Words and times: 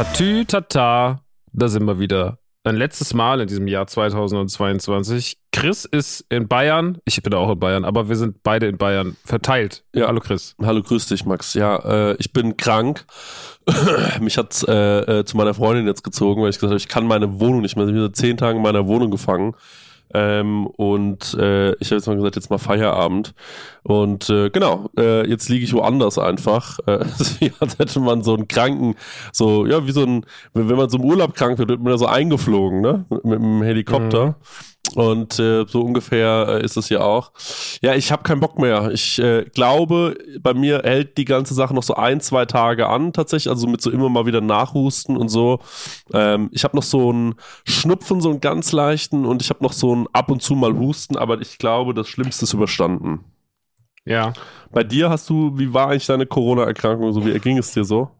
Tatü, 0.00 0.46
tata, 0.46 1.20
da 1.52 1.68
sind 1.68 1.84
wir 1.84 1.98
wieder. 1.98 2.38
Ein 2.64 2.76
letztes 2.76 3.12
Mal 3.12 3.42
in 3.42 3.48
diesem 3.48 3.68
Jahr 3.68 3.86
2022. 3.86 5.36
Chris 5.52 5.84
ist 5.84 6.24
in 6.30 6.48
Bayern. 6.48 6.96
Ich 7.04 7.22
bin 7.22 7.34
auch 7.34 7.52
in 7.52 7.60
Bayern, 7.60 7.84
aber 7.84 8.08
wir 8.08 8.16
sind 8.16 8.42
beide 8.42 8.66
in 8.66 8.78
Bayern 8.78 9.18
verteilt. 9.26 9.84
Ja. 9.94 10.06
Hallo 10.06 10.20
Chris. 10.20 10.56
Hallo, 10.62 10.82
grüß 10.82 11.06
dich, 11.08 11.26
Max. 11.26 11.52
Ja, 11.52 12.12
äh, 12.12 12.16
ich 12.18 12.32
bin 12.32 12.56
krank. 12.56 13.04
Mich 14.20 14.38
hat 14.38 14.66
äh, 14.66 15.18
äh, 15.18 15.24
zu 15.26 15.36
meiner 15.36 15.52
Freundin 15.52 15.86
jetzt 15.86 16.02
gezogen, 16.02 16.40
weil 16.40 16.48
ich 16.48 16.56
gesagt 16.56 16.70
habe, 16.70 16.78
ich 16.78 16.88
kann 16.88 17.06
meine 17.06 17.38
Wohnung 17.38 17.60
nicht 17.60 17.76
mehr. 17.76 17.86
Ich 17.86 17.92
bin 17.92 18.00
seit 18.00 18.16
zehn 18.16 18.38
Tagen 18.38 18.56
in 18.56 18.62
meiner 18.62 18.86
Wohnung 18.86 19.10
gefangen. 19.10 19.54
Ähm, 20.14 20.66
und 20.66 21.34
äh, 21.34 21.72
ich 21.76 21.88
habe 21.88 21.96
jetzt 21.96 22.06
mal 22.06 22.16
gesagt, 22.16 22.36
jetzt 22.36 22.50
mal 22.50 22.58
Feierabend. 22.58 23.34
Und 23.82 24.28
äh, 24.28 24.50
genau, 24.50 24.90
äh, 24.98 25.28
jetzt 25.28 25.48
liege 25.48 25.64
ich 25.64 25.72
woanders 25.72 26.18
einfach. 26.18 26.78
Äh, 26.86 27.04
als 27.60 27.78
hätte 27.78 28.00
man 28.00 28.22
so 28.22 28.34
einen 28.34 28.48
Kranken, 28.48 28.96
so, 29.32 29.66
ja, 29.66 29.86
wie 29.86 29.92
so 29.92 30.02
ein, 30.02 30.26
wenn, 30.52 30.76
man 30.76 30.90
so 30.90 30.98
im 30.98 31.04
Urlaub 31.04 31.34
krank 31.34 31.58
wird, 31.58 31.68
wird 31.68 31.80
man 31.80 31.92
da 31.92 31.98
so 31.98 32.06
eingeflogen, 32.06 32.80
ne? 32.80 33.04
Mit, 33.08 33.24
mit 33.24 33.38
dem 33.38 33.62
Helikopter. 33.62 34.36
Und 34.94 35.38
äh, 35.38 35.64
so 35.66 35.82
ungefähr 35.82 36.46
äh, 36.48 36.64
ist 36.64 36.76
es 36.76 36.88
ja 36.88 37.00
auch. 37.00 37.32
Ja, 37.80 37.94
ich 37.94 38.12
habe 38.12 38.22
keinen 38.22 38.40
Bock 38.40 38.58
mehr. 38.58 38.90
Ich 38.92 39.18
äh, 39.18 39.44
glaube, 39.44 40.16
bei 40.40 40.54
mir 40.54 40.82
hält 40.84 41.18
die 41.18 41.24
ganze 41.24 41.54
Sache 41.54 41.74
noch 41.74 41.82
so 41.82 41.94
ein, 41.94 42.20
zwei 42.20 42.46
Tage 42.46 42.88
an, 42.88 43.12
tatsächlich. 43.12 43.50
Also 43.50 43.66
mit 43.66 43.80
so 43.80 43.90
immer 43.90 44.08
mal 44.08 44.26
wieder 44.26 44.40
Nachhusten 44.40 45.16
und 45.16 45.28
so. 45.28 45.60
Ähm, 46.12 46.50
ich 46.52 46.64
habe 46.64 46.76
noch 46.76 46.82
so 46.82 47.10
einen 47.10 47.34
Schnupfen, 47.64 48.20
so 48.20 48.30
einen 48.30 48.40
ganz 48.40 48.72
leichten 48.72 49.24
und 49.26 49.42
ich 49.42 49.50
habe 49.50 49.62
noch 49.62 49.72
so 49.72 49.92
einen 49.92 50.06
ab 50.12 50.30
und 50.30 50.42
zu 50.42 50.54
mal 50.54 50.76
Husten, 50.76 51.16
aber 51.16 51.40
ich 51.40 51.58
glaube, 51.58 51.94
das 51.94 52.08
Schlimmste 52.08 52.44
ist 52.44 52.52
überstanden. 52.52 53.24
Ja. 54.04 54.32
Bei 54.70 54.84
dir 54.84 55.10
hast 55.10 55.28
du, 55.28 55.58
wie 55.58 55.72
war 55.72 55.88
eigentlich 55.88 56.06
deine 56.06 56.26
Corona-Erkrankung? 56.26 57.12
So, 57.12 57.24
wie 57.24 57.32
erging 57.32 57.58
es 57.58 57.72
dir 57.72 57.84
so? 57.84 58.10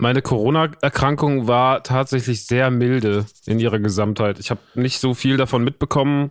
Meine 0.00 0.22
Corona-Erkrankung 0.22 1.46
war 1.46 1.82
tatsächlich 1.82 2.46
sehr 2.46 2.70
milde 2.70 3.26
in 3.46 3.60
ihrer 3.60 3.78
Gesamtheit. 3.78 4.38
Ich 4.38 4.50
habe 4.50 4.60
nicht 4.74 4.98
so 4.98 5.12
viel 5.14 5.36
davon 5.36 5.62
mitbekommen. 5.62 6.30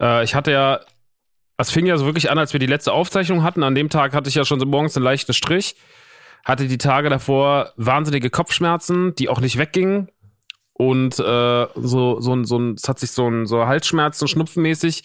Äh, 0.00 0.24
ich 0.24 0.34
hatte 0.34 0.50
ja, 0.52 0.80
es 1.58 1.70
fing 1.70 1.84
ja 1.86 1.98
so 1.98 2.06
wirklich 2.06 2.30
an, 2.30 2.38
als 2.38 2.52
wir 2.54 2.60
die 2.60 2.66
letzte 2.66 2.92
Aufzeichnung 2.92 3.42
hatten. 3.42 3.62
An 3.62 3.74
dem 3.74 3.90
Tag 3.90 4.14
hatte 4.14 4.28
ich 4.30 4.34
ja 4.34 4.44
schon 4.46 4.60
so 4.60 4.66
morgens 4.66 4.96
einen 4.96 5.04
leichten 5.04 5.34
Strich. 5.34 5.76
Hatte 6.44 6.68
die 6.68 6.78
Tage 6.78 7.10
davor 7.10 7.72
wahnsinnige 7.76 8.30
Kopfschmerzen, 8.30 9.14
die 9.14 9.28
auch 9.28 9.40
nicht 9.40 9.58
weggingen. 9.58 10.08
Und 10.72 11.18
äh, 11.18 11.66
so, 11.74 12.20
so, 12.20 12.34
ein- 12.34 12.44
so, 12.44 12.58
ein- 12.58 12.74
es 12.74 12.88
hat 12.88 12.98
sich 12.98 13.10
so 13.10 13.28
ein 13.28 13.46
so 13.46 13.66
Halsschmerzen, 13.66 14.28
schnupfenmäßig. 14.28 15.04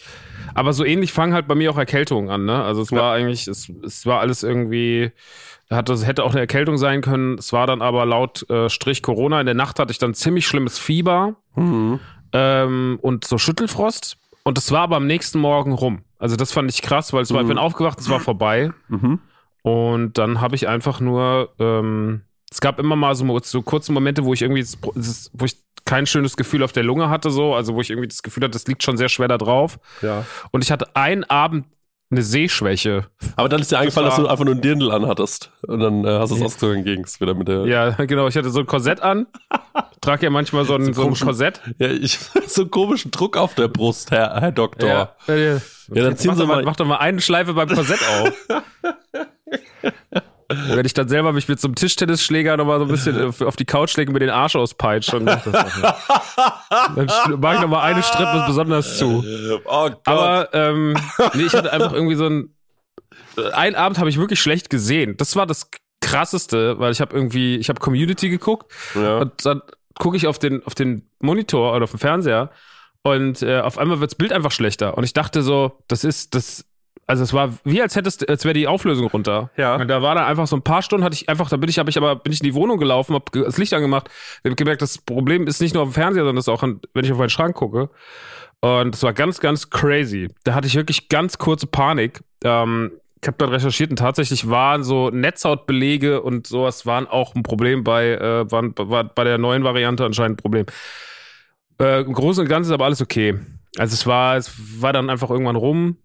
Aber 0.54 0.72
so 0.74 0.84
ähnlich 0.86 1.12
fangen 1.14 1.34
halt 1.34 1.48
bei 1.48 1.56
mir 1.56 1.72
auch 1.72 1.78
Erkältungen 1.78 2.30
an, 2.30 2.44
ne? 2.46 2.62
Also 2.64 2.82
es 2.82 2.90
Ja. 2.92 2.98
war 3.00 3.14
eigentlich, 3.16 3.48
es, 3.48 3.70
es 3.84 4.06
war 4.06 4.20
alles 4.20 4.44
irgendwie, 4.44 5.12
hatte, 5.78 5.96
hätte 6.06 6.24
auch 6.24 6.32
eine 6.32 6.40
Erkältung 6.42 6.78
sein 6.78 7.02
können. 7.02 7.38
Es 7.38 7.54
war 7.54 7.68
dann 7.68 7.82
aber 7.82 8.06
laut 8.06 8.50
äh, 8.50 8.70
Strich 8.70 9.02
Corona. 9.04 9.40
In 9.40 9.46
der 9.46 9.56
Nacht 9.56 9.80
hatte 9.80 9.92
ich 9.92 9.98
dann 9.98 10.14
ziemlich 10.14 10.48
schlimmes 10.48 10.78
Fieber 10.80 11.36
Mhm. 11.56 12.00
ähm, 12.34 13.00
und 13.02 13.26
so 13.26 13.38
Schüttelfrost. 13.38 14.18
Und 14.44 14.58
das 14.58 14.72
war 14.72 14.82
aber 14.82 14.96
am 14.98 15.06
nächsten 15.08 15.40
Morgen 15.40 15.72
rum. 15.74 16.02
Also 16.18 16.36
das 16.36 16.52
fand 16.52 16.70
ich 16.72 16.82
krass, 16.82 17.14
weil 17.14 17.22
es 17.24 17.32
war, 17.34 17.42
ich 17.42 17.46
Mhm. 17.46 17.50
bin 17.50 17.58
aufgewacht, 17.58 18.00
es 18.00 18.10
war 18.10 18.20
vorbei. 18.20 18.72
Mhm. 18.90 19.20
Und 19.64 20.18
dann 20.18 20.42
habe 20.42 20.56
ich 20.56 20.68
einfach 20.68 21.00
nur, 21.00 21.54
ähm, 21.60 22.22
es 22.52 22.62
gab 22.62 22.80
immer 22.80 22.96
mal 22.96 23.14
so, 23.16 23.40
so 23.44 23.62
kurze 23.62 23.92
Momente, 23.92 24.24
wo 24.26 24.34
ich 24.34 24.42
irgendwie, 24.42 24.62
das, 24.96 25.30
wo 25.34 25.46
ich 25.46 25.58
kein 25.86 26.06
schönes 26.06 26.38
Gefühl 26.38 26.64
auf 26.64 26.72
der 26.72 26.84
Lunge 26.84 27.10
hatte, 27.10 27.30
so, 27.32 27.54
also 27.54 27.76
wo 27.76 27.82
ich 27.82 27.90
irgendwie 27.90 28.08
das 28.08 28.24
Gefühl 28.24 28.44
hatte, 28.44 28.52
das 28.52 28.68
liegt 28.68 28.84
schon 28.84 28.98
sehr 28.98 29.10
schwer 29.10 29.28
da 29.28 29.38
drauf. 29.38 29.80
Ja. 30.02 30.26
Und 30.52 30.64
ich 30.64 30.72
hatte 30.72 30.96
einen 30.96 31.24
Abend 31.26 31.66
eine 32.12 32.22
Sehschwäche. 32.24 33.06
Aber 33.38 33.48
dann 33.50 33.62
ist 33.62 33.72
dir 33.72 33.80
eingefallen, 33.80 34.10
war- 34.10 34.18
dass 34.18 34.24
du 34.26 34.30
einfach 34.30 34.44
nur 34.46 34.54
einen 34.54 34.62
Dirndl 34.62 34.92
anhattest. 34.92 35.50
Und 35.66 35.80
dann 35.80 36.04
äh, 36.06 36.10
hast 36.20 36.30
du 36.30 36.36
es 36.36 36.40
Ja. 36.42 36.46
ausgezogen 36.48 36.84
gegen 36.84 37.04
es 37.04 37.20
wieder 37.22 37.34
mit 37.34 37.48
der. 37.48 37.66
Ja, 37.66 37.90
genau, 38.06 38.28
ich 38.28 38.36
hatte 38.36 38.50
so 38.50 38.60
ein 38.60 38.66
Korsett 38.66 39.02
an. 39.02 39.28
Trag 40.02 40.22
ja 40.24 40.30
manchmal 40.30 40.66
so 40.66 40.76
ein, 40.76 40.94
So 40.94 41.04
so 41.04 41.08
ein 41.08 41.14
Korsett. 41.16 41.62
Ja, 41.80 41.88
ich 41.90 42.20
so 42.48 42.62
einen 42.64 42.72
komischen 42.72 43.12
Druck 43.12 43.38
auf 43.38 43.56
der 43.56 43.68
Brust, 43.70 44.12
Herr, 44.12 44.40
Herr 44.42 44.52
Doktor. 44.52 44.88
Ja, 44.90 45.16
äh, 45.34 45.54
Ja, 45.54 45.60
dann 45.90 46.10
Jetzt 46.12 46.22
ziehen 46.22 46.32
mach 46.32 46.38
Sie 46.38 46.46
mal- 46.46 46.64
mach 46.64 46.76
doch 46.76 46.86
mal 46.86 46.98
eine 46.98 47.22
Schleife 47.22 47.54
beim 47.54 47.70
Korsett 47.70 48.00
auf. 48.04 48.62
Wenn 50.70 50.86
ich 50.86 50.94
dann 50.94 51.08
selber 51.08 51.34
mich 51.34 51.48
mit 51.48 51.60
so 51.60 51.68
einem 51.68 51.76
Tischtennisschläger 51.76 52.58
nochmal 52.58 52.80
so 52.80 52.86
ein 52.86 52.92
bisschen 52.92 53.22
auf, 53.24 53.42
auf 53.42 53.56
die 53.56 53.66
Couch 53.66 53.96
lege 53.98 54.10
und 54.10 54.14
mir 54.14 54.20
den 54.20 54.30
Arsch 54.30 54.56
auspeitsche, 54.56 55.12
dann, 55.12 55.24
mach 55.26 55.44
das 55.44 55.54
auch 55.54 55.64
nicht. 55.66 56.98
dann 56.98 57.08
sch- 57.08 57.38
mach 57.40 57.54
ich 57.56 57.62
nochmal 57.62 57.92
eine 57.92 58.04
Strippe 58.04 58.44
besonders 58.48 58.98
zu. 58.98 59.24
Oh 59.66 59.90
Gott. 59.90 60.00
Aber 60.06 60.50
ähm, 60.54 60.96
nee, 61.34 61.44
ich 61.44 61.54
hatte 61.54 61.72
einfach 61.74 61.94
irgendwie 61.94 62.16
so 62.16 62.28
ein. 62.28 62.56
Einen 63.54 63.76
Abend 63.76 63.98
habe 63.98 64.10
ich 64.10 64.18
wirklich 64.18 64.42
schlecht 64.42 64.70
gesehen. 64.70 65.16
Das 65.18 65.36
war 65.36 65.48
das 65.48 65.70
krasseste, 66.02 66.80
weil 66.80 66.92
ich 66.92 67.00
habe 67.00 67.16
irgendwie, 67.16 67.56
ich 67.56 67.70
habe 67.70 67.80
Community 67.80 68.30
geguckt 68.30 68.72
ja. 68.96 69.20
und 69.20 69.46
dann 69.46 69.62
gucke 69.98 70.18
ich 70.18 70.28
auf 70.28 70.40
den, 70.40 70.66
auf 70.66 70.76
den 70.76 71.10
Monitor 71.20 71.74
oder 71.74 71.84
auf 71.86 71.92
den 71.92 72.00
Fernseher 72.00 72.50
und 73.04 73.42
äh, 73.42 73.60
auf 73.60 73.78
einmal 73.78 74.00
wirds 74.00 74.16
Bild 74.16 74.34
einfach 74.34 74.52
schlechter. 74.52 74.98
Und 74.98 75.04
ich 75.04 75.14
dachte 75.14 75.44
so, 75.44 75.80
das 75.88 76.04
ist, 76.04 76.36
das, 76.36 76.66
also 77.08 77.24
es 77.24 77.34
war 77.34 77.54
wie 77.64 77.82
als 77.82 77.96
hättest, 77.96 78.28
als 78.30 78.46
wäre 78.46 78.54
die 78.54 78.68
Auflösung 78.68 79.08
runter. 79.08 79.50
Ja. 79.58 79.76
Und 79.76 79.88
da 79.88 80.02
war 80.02 80.16
dann 80.16 80.24
einfach 80.24 80.48
so 80.48 80.56
ein 80.56 80.62
paar 80.62 80.82
Stunden, 80.82 81.04
hatte 81.04 81.16
ich 81.16 81.28
einfach, 81.28 81.50
da 81.50 81.58
bin 81.58 81.70
ich, 81.70 81.78
habe 81.78 81.90
ich 81.90 81.98
aber, 81.98 82.16
bin 82.16 82.32
ich 82.32 82.40
in 82.40 82.46
die 82.46 82.54
Wohnung 82.54 82.78
gelaufen, 82.78 83.14
habe 83.14 83.26
das 83.34 83.58
Licht 83.58 83.74
angemacht, 83.74 84.10
habe 84.46 84.56
gemerkt, 84.56 84.82
das 84.82 84.98
Problem 84.98 85.48
ist 85.48 85.62
nicht 85.62 85.74
nur 85.74 85.84
auf 85.84 85.90
dem 85.90 85.94
Fernseher, 85.94 86.24
sondern 86.24 86.38
ist 86.38 86.50
auch, 86.50 86.64
an, 86.64 86.80
wenn 86.94 87.04
ich 87.04 87.12
auf 87.12 87.18
meinen 87.18 87.30
Schrank 87.30 87.56
gucke. 87.56 87.90
Und 88.62 88.96
es 88.96 89.04
war 89.04 89.14
ganz, 89.14 89.40
ganz 89.40 89.70
crazy. 89.70 90.30
Da 90.44 90.54
hatte 90.54 90.68
ich 90.68 90.76
wirklich 90.76 91.10
ganz 91.10 91.38
kurze 91.38 91.68
Panik. 91.68 92.22
Ähm, 92.44 92.92
ich 93.22 93.28
habe 93.28 93.38
dann 93.38 93.50
recherchiert 93.50 93.90
und 93.92 93.98
tatsächlich 93.98 94.50
waren 94.50 94.84
so 94.84 95.10
Netzhautbelege 95.10 96.22
und 96.22 96.48
sowas 96.48 96.86
waren 96.86 97.08
auch 97.08 97.36
ein 97.36 97.44
Problem 97.44 97.84
bei, 97.84 98.14
äh, 98.14 98.52
waren, 98.52 98.74
war 98.78 99.04
bei 99.04 99.24
der 99.24 99.38
neuen 99.38 99.64
Variante 99.64 100.06
anscheinend 100.06 100.38
ein 100.38 100.42
Problem. 100.42 100.66
Äh, 101.80 102.02
Im 102.02 102.14
Großen 102.14 102.44
und 102.44 102.50
Ganzen 102.50 102.70
ist 102.70 102.74
aber 102.74 102.86
alles 102.86 103.02
okay. 103.02 103.40
Also 103.78 103.94
es 103.94 104.06
war, 104.06 104.38
es 104.38 104.52
war 104.82 104.94
dann 104.94 105.10
einfach 105.10 105.30
irgendwann 105.30 105.56
rum 105.56 105.98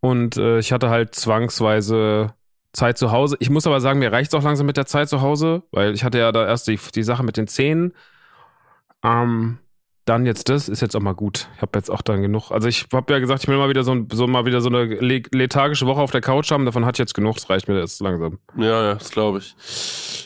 und 0.00 0.36
äh, 0.36 0.58
ich 0.58 0.72
hatte 0.72 0.90
halt 0.90 1.14
zwangsweise 1.14 2.34
Zeit 2.72 2.98
zu 2.98 3.10
Hause. 3.10 3.36
Ich 3.40 3.50
muss 3.50 3.66
aber 3.66 3.80
sagen, 3.80 3.98
mir 3.98 4.12
reicht's 4.12 4.34
auch 4.34 4.42
langsam 4.42 4.66
mit 4.66 4.76
der 4.76 4.86
Zeit 4.86 5.08
zu 5.08 5.20
Hause, 5.20 5.62
weil 5.72 5.92
ich 5.94 6.04
hatte 6.04 6.18
ja 6.18 6.32
da 6.32 6.46
erst 6.46 6.68
die, 6.68 6.78
die 6.94 7.02
Sache 7.02 7.22
mit 7.22 7.36
den 7.36 7.46
Zähnen. 7.48 7.94
Ähm, 9.02 9.58
dann 10.10 10.26
jetzt 10.26 10.48
das, 10.48 10.68
ist 10.68 10.80
jetzt 10.82 10.96
auch 10.96 11.00
mal 11.00 11.12
gut. 11.14 11.48
Ich 11.54 11.62
habe 11.62 11.78
jetzt 11.78 11.88
auch 11.88 12.02
dann 12.02 12.20
genug. 12.20 12.50
Also 12.50 12.66
ich 12.66 12.86
habe 12.92 13.12
ja 13.12 13.20
gesagt, 13.20 13.44
ich 13.44 13.48
will 13.48 13.56
mal 13.56 13.68
wieder 13.68 13.84
so, 13.84 13.92
ein- 13.92 14.08
so 14.12 14.26
mal 14.26 14.44
wieder 14.44 14.60
so 14.60 14.68
eine 14.68 14.84
le 14.84 15.22
lethargische 15.30 15.86
Woche 15.86 16.00
auf 16.00 16.10
der 16.10 16.20
Couch 16.20 16.50
haben. 16.50 16.66
Davon 16.66 16.84
hatte 16.84 16.96
ich 16.96 16.98
jetzt 16.98 17.14
genug. 17.14 17.36
Das 17.36 17.48
reicht 17.48 17.68
mir 17.68 17.78
jetzt 17.78 18.00
langsam. 18.00 18.40
Ja, 18.56 18.82
ja, 18.82 18.94
das 18.94 19.10
glaube 19.10 19.38
ich. 19.38 19.54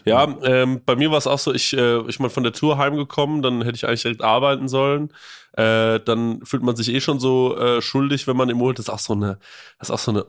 Ja, 0.06 0.26
ähm, 0.42 0.80
bei 0.86 0.96
mir 0.96 1.10
war 1.10 1.18
es 1.18 1.26
auch 1.26 1.38
so, 1.38 1.52
ich, 1.52 1.76
äh, 1.76 1.98
ich 2.08 2.18
bin 2.18 2.30
von 2.30 2.42
der 2.42 2.54
Tour 2.54 2.78
heimgekommen, 2.78 3.42
dann 3.42 3.60
hätte 3.62 3.76
ich 3.76 3.86
eigentlich 3.86 4.02
direkt 4.02 4.22
arbeiten 4.22 4.68
sollen. 4.68 5.12
Äh, 5.52 6.00
dann 6.00 6.40
fühlt 6.44 6.62
man 6.62 6.76
sich 6.76 6.88
eh 6.92 7.00
schon 7.02 7.20
so 7.20 7.56
äh, 7.58 7.82
schuldig, 7.82 8.26
wenn 8.26 8.36
man 8.38 8.48
im 8.48 8.58
das 8.74 8.86
ist 8.86 8.90
auch 8.90 8.98
so 8.98 9.12
eine, 9.12 9.38
das 9.78 9.88
ist 9.90 9.94
auch 9.94 9.98
so 9.98 10.10
eine 10.12 10.24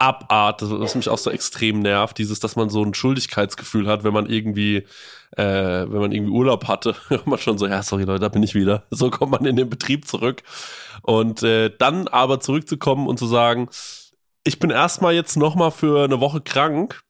Abart, 0.00 0.62
das- 0.62 0.70
was 0.70 0.94
mich 0.96 1.08
auch 1.08 1.18
so 1.18 1.30
extrem 1.30 1.80
nervt, 1.80 2.18
dieses, 2.18 2.40
dass 2.40 2.56
man 2.56 2.70
so 2.70 2.82
ein 2.84 2.94
Schuldigkeitsgefühl 2.94 3.86
hat, 3.88 4.04
wenn 4.04 4.12
man 4.14 4.26
irgendwie, 4.26 4.78
äh, 5.36 5.42
wenn 5.42 6.00
man 6.00 6.12
irgendwie 6.12 6.32
Urlaub 6.32 6.68
hatte, 6.68 6.96
man 7.26 7.38
schon 7.38 7.58
so, 7.58 7.66
ja, 7.66 7.82
sorry 7.82 8.04
Leute, 8.04 8.20
da 8.20 8.28
bin 8.28 8.42
ich 8.42 8.54
wieder. 8.54 8.84
So 8.90 9.10
kommt 9.10 9.32
man 9.32 9.44
in 9.46 9.56
den 9.56 9.70
Betrieb 9.70 10.06
zurück. 10.08 10.42
Und 11.02 11.42
äh, 11.42 11.70
dann 11.78 12.08
aber 12.08 12.40
zurückzukommen 12.40 13.06
und 13.08 13.18
zu 13.18 13.26
sagen, 13.26 13.68
ich 14.44 14.58
bin 14.58 14.70
erstmal 14.70 15.14
jetzt 15.14 15.36
nochmal 15.36 15.70
für 15.70 16.04
eine 16.04 16.20
Woche 16.20 16.40
krank. 16.40 17.02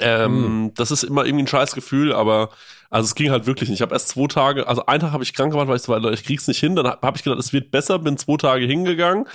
Ähm, 0.00 0.72
Das 0.74 0.90
ist 0.90 1.04
immer 1.04 1.24
irgendwie 1.24 1.44
ein 1.44 1.48
scheiß 1.48 1.74
Gefühl, 1.74 2.12
aber 2.12 2.50
also 2.90 3.06
es 3.06 3.14
ging 3.14 3.30
halt 3.30 3.46
wirklich 3.46 3.68
nicht. 3.68 3.78
Ich 3.78 3.82
habe 3.82 3.94
erst 3.94 4.08
zwei 4.08 4.26
Tage, 4.26 4.66
also 4.68 4.86
einen 4.86 5.00
Tag 5.00 5.12
habe 5.12 5.22
ich 5.24 5.34
krank 5.34 5.52
gemacht, 5.52 5.68
weil 5.68 5.76
ich 5.76 5.82
so, 5.82 5.94
Leute, 5.94 6.14
ich 6.14 6.24
krieg's 6.24 6.48
nicht 6.48 6.58
hin. 6.60 6.76
Dann 6.76 6.86
habe 6.86 7.06
hab 7.06 7.16
ich 7.16 7.22
gedacht, 7.24 7.38
es 7.40 7.52
wird 7.52 7.70
besser, 7.70 7.98
bin 7.98 8.16
zwei 8.18 8.36
Tage 8.36 8.66
hingegangen. 8.66 9.26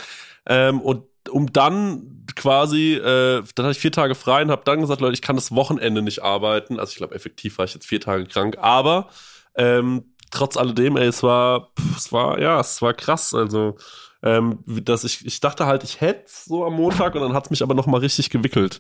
Ähm, 0.46 0.82
und 0.82 1.06
um 1.30 1.52
dann 1.54 2.19
quasi, 2.40 2.94
äh, 2.94 3.44
dann 3.54 3.66
hatte 3.66 3.72
ich 3.72 3.80
vier 3.80 3.92
Tage 3.92 4.16
frei 4.16 4.42
und 4.42 4.50
habe 4.50 4.62
dann 4.64 4.80
gesagt, 4.80 5.02
Leute, 5.02 5.14
ich 5.14 5.22
kann 5.22 5.36
das 5.36 5.54
Wochenende 5.54 6.02
nicht 6.02 6.24
arbeiten. 6.24 6.80
Also 6.80 6.92
ich 6.92 6.98
glaube, 6.98 7.14
effektiv 7.14 7.58
war 7.58 7.66
ich 7.66 7.74
jetzt 7.74 7.86
vier 7.86 8.00
Tage 8.00 8.26
krank, 8.26 8.58
aber 8.60 9.10
ähm, 9.56 10.06
trotz 10.32 10.56
alledem, 10.56 10.96
ey, 10.96 11.08
es 11.08 11.22
war, 11.22 11.72
pff, 11.78 11.98
es 11.98 12.12
war, 12.14 12.40
ja, 12.40 12.60
es 12.62 12.82
war 12.82 12.94
krass. 12.94 13.34
Also, 13.34 13.76
ähm, 14.24 14.60
dass 14.66 15.04
ich, 15.04 15.26
ich 15.26 15.42
dachte 15.42 15.66
halt, 15.66 15.84
ich 15.84 16.00
hätte 16.00 16.26
so 16.28 16.66
am 16.66 16.74
Montag 16.74 17.14
und 17.16 17.22
dann 17.22 17.34
hat's 17.34 17.50
mich 17.50 17.62
aber 17.62 17.74
noch 17.74 17.88
mal 17.88 18.00
richtig 18.00 18.30
gewickelt. 18.30 18.80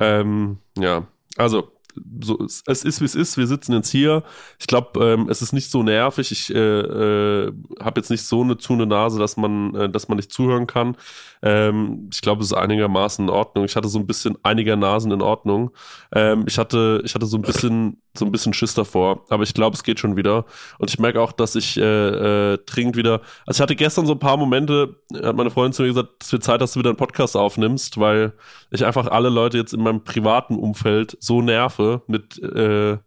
Ähm, 0.00 0.58
ja, 0.76 1.06
also 1.36 1.72
so, 2.20 2.38
es, 2.40 2.62
ist 2.84 3.00
wie 3.00 3.04
es 3.04 3.14
ist. 3.14 3.36
Wir 3.36 3.46
sitzen 3.46 3.72
jetzt 3.72 3.90
hier. 3.90 4.22
Ich 4.58 4.66
glaube, 4.66 5.04
ähm, 5.04 5.28
es 5.28 5.42
ist 5.42 5.52
nicht 5.52 5.70
so 5.70 5.82
nervig. 5.82 6.30
Ich 6.32 6.54
äh, 6.54 6.58
äh, 6.58 7.52
habe 7.80 8.00
jetzt 8.00 8.10
nicht 8.10 8.24
so 8.24 8.42
eine 8.42 8.58
zu 8.58 8.74
eine 8.74 8.86
Nase, 8.86 9.18
dass 9.18 9.36
man, 9.36 9.74
äh, 9.74 9.88
dass 9.88 10.08
man 10.08 10.16
nicht 10.16 10.32
zuhören 10.32 10.66
kann. 10.66 10.96
Ähm, 11.42 12.08
ich 12.12 12.20
glaube, 12.20 12.42
es 12.42 12.48
ist 12.48 12.56
einigermaßen 12.56 13.26
in 13.26 13.30
Ordnung. 13.30 13.64
Ich 13.64 13.76
hatte 13.76 13.88
so 13.88 13.98
ein 13.98 14.06
bisschen 14.06 14.36
einiger 14.42 14.76
Nasen 14.76 15.12
in 15.12 15.22
Ordnung. 15.22 15.70
Ähm, 16.12 16.44
ich 16.46 16.58
hatte, 16.58 17.02
ich 17.04 17.14
hatte 17.14 17.26
so 17.26 17.36
ein 17.36 17.42
bisschen, 17.42 18.00
so 18.18 18.24
ein 18.24 18.32
bisschen 18.32 18.52
Schiss 18.52 18.74
davor. 18.74 19.24
Aber 19.28 19.42
ich 19.42 19.54
glaube, 19.54 19.74
es 19.74 19.82
geht 19.82 20.00
schon 20.00 20.16
wieder. 20.16 20.44
Und 20.78 20.90
ich 20.90 20.98
merke 20.98 21.20
auch, 21.20 21.32
dass 21.32 21.54
ich 21.54 21.76
äh, 21.76 22.52
äh, 22.52 22.58
dringend 22.66 22.96
wieder. 22.96 23.20
Also 23.46 23.58
ich 23.58 23.60
hatte 23.62 23.76
gestern 23.76 24.06
so 24.06 24.12
ein 24.12 24.18
paar 24.18 24.36
Momente. 24.36 24.96
Hat 25.14 25.36
meine 25.36 25.50
Freundin 25.50 25.72
zu 25.72 25.82
mir 25.82 25.88
gesagt, 25.88 26.22
es 26.22 26.32
wird 26.32 26.44
Zeit, 26.44 26.60
dass 26.60 26.72
du 26.72 26.80
wieder 26.80 26.90
einen 26.90 26.96
Podcast 26.96 27.36
aufnimmst, 27.36 27.98
weil 27.98 28.32
ich 28.70 28.84
einfach 28.84 29.06
alle 29.06 29.28
Leute 29.28 29.58
jetzt 29.58 29.74
in 29.74 29.82
meinem 29.82 30.04
privaten 30.04 30.56
Umfeld 30.56 31.16
so 31.20 31.42
nerve 31.42 32.02
mit 32.06 32.42
äh, 32.42 32.98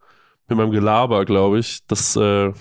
mit 0.50 0.58
meinem 0.58 0.72
Gelaber, 0.72 1.26
glaube 1.26 1.60
ich. 1.60 1.86
Das 1.88 2.16
äh, 2.16 2.52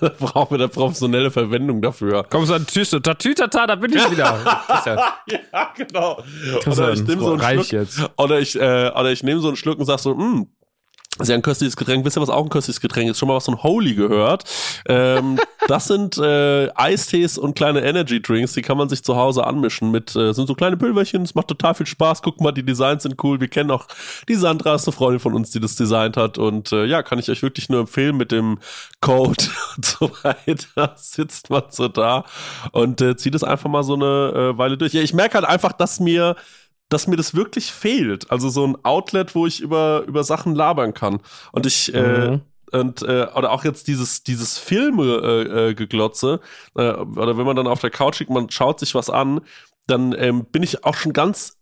da 0.00 0.08
brauchen 0.18 0.56
wir 0.56 0.64
eine 0.64 0.68
professionelle 0.68 1.30
Verwendung 1.30 1.82
dafür. 1.82 2.24
Komm 2.30 2.46
so 2.46 2.54
ein 2.54 2.66
Tüte, 2.66 3.02
Tatütata, 3.02 3.66
da 3.66 3.74
bin 3.74 3.92
ich 3.92 4.10
wieder. 4.10 4.38
ja, 5.26 5.72
genau. 5.76 6.22
Oder 6.66 6.92
ich 6.92 7.02
nehme 7.02 7.22
so 7.22 7.32
einen 7.32 7.40
Schluck, 7.40 7.72
jetzt. 7.72 8.00
oder 8.16 8.38
ich, 8.38 8.54
äh, 8.56 8.90
oder 8.90 9.10
ich 9.10 9.22
nehme 9.22 9.40
so 9.40 9.48
einen 9.48 9.56
Schluck 9.56 9.78
und 9.78 9.86
sag 9.86 9.98
so, 9.98 10.16
hm, 10.16 10.48
das 10.60 10.61
ist 11.18 11.28
ja 11.28 11.34
ein 11.34 11.42
köstliches 11.42 11.76
Getränk. 11.76 12.04
Wisst 12.06 12.16
ihr, 12.16 12.22
was 12.22 12.30
auch 12.30 12.42
ein 12.42 12.48
köstliches 12.48 12.80
Getränk 12.80 13.10
ist? 13.10 13.18
Schon 13.18 13.28
mal 13.28 13.34
was 13.34 13.44
von 13.44 13.62
Holy 13.62 13.94
gehört? 13.94 14.44
Ähm, 14.88 15.38
das 15.68 15.86
sind 15.86 16.16
äh, 16.16 16.70
Eistees 16.74 17.36
und 17.36 17.54
kleine 17.54 17.82
Energy 17.82 18.22
Drinks, 18.22 18.54
die 18.54 18.62
kann 18.62 18.78
man 18.78 18.88
sich 18.88 19.04
zu 19.04 19.14
Hause 19.14 19.46
anmischen 19.46 19.90
mit, 19.90 20.16
äh, 20.16 20.32
sind 20.32 20.46
so 20.46 20.54
kleine 20.54 20.78
Pülverchen, 20.78 21.22
es 21.22 21.34
macht 21.34 21.48
total 21.48 21.74
viel 21.74 21.86
Spaß. 21.86 22.22
Guck 22.22 22.40
mal, 22.40 22.52
die 22.52 22.62
Designs 22.62 23.02
sind 23.02 23.22
cool. 23.22 23.40
Wir 23.40 23.48
kennen 23.48 23.70
auch 23.70 23.86
die 24.26 24.34
Sandra, 24.34 24.74
ist 24.74 24.88
eine 24.88 24.96
Freundin 24.96 25.20
von 25.20 25.34
uns, 25.34 25.50
die 25.50 25.60
das 25.60 25.76
designt 25.76 26.16
hat. 26.16 26.38
Und 26.38 26.72
äh, 26.72 26.86
ja, 26.86 27.02
kann 27.02 27.18
ich 27.18 27.30
euch 27.30 27.42
wirklich 27.42 27.68
nur 27.68 27.80
empfehlen 27.80 28.16
mit 28.16 28.32
dem 28.32 28.58
Code 29.02 29.44
und 29.76 29.84
so 29.84 30.10
weiter. 30.22 30.94
Sitzt 30.96 31.50
man 31.50 31.64
so 31.68 31.88
da 31.88 32.24
und 32.72 33.02
äh, 33.02 33.16
zieht 33.16 33.34
es 33.34 33.44
einfach 33.44 33.68
mal 33.68 33.82
so 33.82 33.94
eine 33.94 34.54
äh, 34.54 34.58
Weile 34.58 34.78
durch. 34.78 34.94
Ja, 34.94 35.02
ich 35.02 35.12
merke 35.12 35.34
halt 35.34 35.44
einfach, 35.44 35.72
dass 35.72 36.00
mir 36.00 36.36
dass 36.92 37.06
mir 37.06 37.16
das 37.16 37.34
wirklich 37.34 37.72
fehlt. 37.72 38.30
Also 38.30 38.48
so 38.48 38.66
ein 38.66 38.76
Outlet, 38.84 39.34
wo 39.34 39.46
ich 39.46 39.60
über, 39.60 40.04
über 40.06 40.24
Sachen 40.24 40.54
labern 40.54 40.94
kann. 40.94 41.20
Und 41.52 41.66
ich, 41.66 41.92
äh, 41.94 42.30
Mhm. 42.30 42.40
und 42.72 43.02
äh, 43.02 43.26
oder 43.34 43.50
auch 43.52 43.64
jetzt 43.64 43.88
dieses 43.88 44.22
dieses 44.22 44.58
Filme 44.58 45.04
äh, 45.04 45.70
äh, 45.70 45.74
geglotze 45.74 46.40
äh, 46.76 46.90
oder 46.92 47.36
wenn 47.36 47.46
man 47.46 47.56
dann 47.56 47.66
auf 47.66 47.80
der 47.80 47.90
Couch 47.90 48.18
liegt, 48.20 48.30
man 48.30 48.50
schaut 48.50 48.80
sich 48.80 48.94
was 48.94 49.10
an, 49.10 49.40
dann 49.86 50.14
ähm, 50.18 50.44
bin 50.46 50.62
ich 50.62 50.84
auch 50.84 50.94
schon 50.94 51.12
ganz 51.12 51.58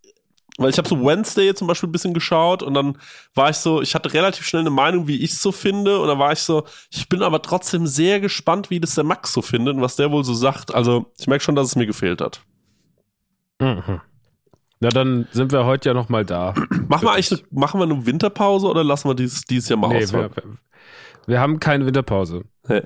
weil 0.57 0.69
ich 0.69 0.77
habe 0.77 0.87
so 0.87 1.03
Wednesday 1.03 1.53
zum 1.55 1.67
Beispiel 1.67 1.87
ein 1.89 1.93
bisschen 1.93 2.13
geschaut 2.13 2.61
und 2.61 2.73
dann 2.73 2.97
war 3.33 3.49
ich 3.49 3.57
so, 3.57 3.81
ich 3.81 3.95
hatte 3.95 4.13
relativ 4.13 4.45
schnell 4.45 4.61
eine 4.61 4.69
Meinung, 4.69 5.07
wie 5.07 5.17
ich 5.23 5.31
es 5.31 5.41
so 5.41 5.51
finde 5.51 5.99
und 5.99 6.07
dann 6.07 6.19
war 6.19 6.33
ich 6.33 6.39
so, 6.39 6.65
ich 6.91 7.07
bin 7.09 7.23
aber 7.23 7.41
trotzdem 7.41 7.87
sehr 7.87 8.19
gespannt, 8.19 8.69
wie 8.69 8.79
das 8.79 8.95
der 8.95 9.05
Max 9.05 9.31
so 9.33 9.41
findet 9.41 9.75
und 9.75 9.81
was 9.81 9.95
der 9.95 10.11
wohl 10.11 10.23
so 10.25 10.33
sagt. 10.33 10.73
Also 10.73 11.11
ich 11.17 11.27
merke 11.27 11.43
schon, 11.43 11.55
dass 11.55 11.67
es 11.67 11.75
mir 11.75 11.87
gefehlt 11.87 12.21
hat. 12.21 12.41
Mhm. 13.59 14.01
Na, 14.81 14.89
dann 14.89 15.27
sind 15.31 15.51
wir 15.51 15.65
heute 15.65 15.89
ja 15.89 15.93
noch 15.93 16.09
mal 16.09 16.25
da. 16.25 16.53
Machen 16.87 17.03
wir 17.07 17.11
eigentlich 17.13 17.31
eine, 17.31 17.41
machen 17.51 17.79
wir 17.79 17.85
eine 17.85 18.05
Winterpause 18.05 18.67
oder 18.67 18.83
lassen 18.83 19.07
wir 19.09 19.15
dieses, 19.15 19.43
dieses 19.45 19.69
Jahr 19.69 19.77
mal 19.79 19.89
Nee, 19.89 20.03
ausfallen? 20.03 20.31
wir, 20.35 20.43
wir 21.27 21.39
haben 21.39 21.59
keine 21.59 21.85
Winterpause. 21.85 22.43
Nee. 22.67 22.81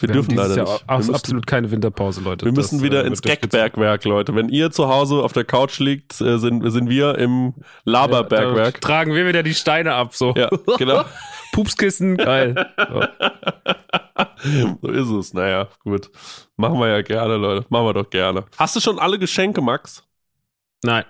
Wir, 0.00 0.08
Wir 0.10 0.14
dürfen 0.14 0.36
leider 0.36 0.54
Jahr 0.56 0.66
nicht. 0.66 0.86
Wir 0.86 0.94
aus- 0.94 0.98
müssen, 0.98 1.14
absolut 1.16 1.46
keine 1.48 1.70
Winterpause, 1.72 2.20
Leute. 2.20 2.44
wir 2.44 2.52
müssen 2.52 2.76
Das, 2.78 2.84
wieder 2.84 3.04
äh, 3.04 3.08
ins. 3.08 3.20
Gagbergwerk, 3.22 4.04
Leute. 4.04 4.34
Wenn 4.36 4.48
ihr 4.48 4.70
zu 4.70 4.86
Hause 4.88 5.16
auf 5.24 5.32
der 5.32 5.44
Couch 5.44 5.80
liegt, 5.80 6.20
äh, 6.20 6.38
sind, 6.38 6.70
sind 6.70 6.88
wir 6.88 7.16
im 7.18 7.54
Laberbergwerk. 7.84 8.80
tragen 8.80 9.14
wir 9.14 9.26
wieder 9.26 9.42
die 9.42 9.54
Steine 9.54 9.94
ab, 9.94 10.14
so. 10.14 10.34
Ja, 10.36 10.50
genau. 10.76 11.04
Pupskissen, 11.52 12.16
geil. 12.18 12.54
So. 12.76 13.02
so 14.82 14.88
ist 14.88 15.08
es. 15.08 15.34
Naja, 15.34 15.66
gut. 15.82 16.10
Machen 16.56 16.78
wir 16.78 16.88
ja 16.88 17.02
gerne, 17.02 17.36
Leute. 17.36 17.66
Machen 17.68 17.86
wir 17.86 17.94
doch 17.94 18.10
gerne. 18.10 18.44
Hast 18.56 18.76
du 18.76 18.80
schon 18.80 18.98
alle 19.00 19.18
Geschenke, 19.18 19.60
Max? 19.60 20.04
Nein. 20.84 21.04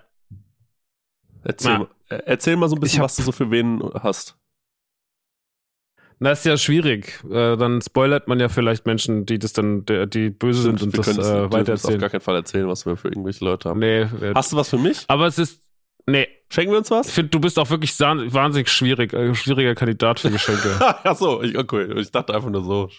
Erzähl, 1.44 1.72
Na. 1.72 1.78
mal, 1.78 1.88
äh, 2.08 2.22
erzähl 2.26 2.56
mal 2.56 2.68
so 2.68 2.76
ein 2.76 2.80
bisschen, 2.80 2.98
hab- 3.00 3.04
was 3.04 3.16
du 3.16 3.22
so 3.22 3.32
für 3.32 3.50
wen 3.50 3.82
hast. 4.02 4.36
Das 6.20 6.40
ist 6.40 6.44
ja 6.46 6.56
schwierig. 6.56 7.22
Äh, 7.30 7.56
dann 7.56 7.80
spoilert 7.80 8.26
man 8.26 8.40
ja 8.40 8.48
vielleicht 8.48 8.86
Menschen, 8.86 9.24
die 9.24 9.38
das 9.38 9.52
dann, 9.52 9.84
die, 9.86 10.30
böse 10.30 10.62
sind 10.62 10.82
und 10.82 10.92
wir 10.92 10.96
das 10.96 11.06
können 11.06 11.18
äh, 11.20 11.22
es 11.22 11.28
auf 11.28 11.52
weitererzählen. 11.52 12.00
gar 12.00 12.10
keinen 12.10 12.20
Fall 12.22 12.34
erzählen, 12.34 12.66
was 12.66 12.86
wir 12.86 12.96
für 12.96 13.06
irgendwelche 13.08 13.44
Leute 13.44 13.68
haben. 13.68 13.78
Nee, 13.78 14.00
äh, 14.00 14.32
Hast 14.34 14.52
du 14.52 14.56
was 14.56 14.68
für 14.68 14.78
mich? 14.78 15.04
aber 15.06 15.26
es 15.28 15.38
ist, 15.38 15.62
nee, 16.06 16.26
Schenken 16.50 16.72
wir 16.72 16.78
uns 16.78 16.90
was? 16.90 17.06
ich 17.08 17.12
finde, 17.14 17.28
du 17.30 17.38
bist 17.40 17.56
auch 17.58 17.70
wirklich 17.70 17.98
wahnsinnig 18.00 18.68
schwierig, 18.68 19.12
äh, 19.12 19.32
schwieriger 19.34 19.76
Kandidat 19.76 20.18
für 20.18 20.30
Geschenke. 20.30 20.76
Ach 20.80 21.14
so, 21.16 21.40
ich, 21.42 21.56
okay. 21.56 21.92
Ich 22.00 22.10
dachte 22.10 22.34
einfach 22.34 22.50
nur 22.50 22.64
so. 22.64 22.90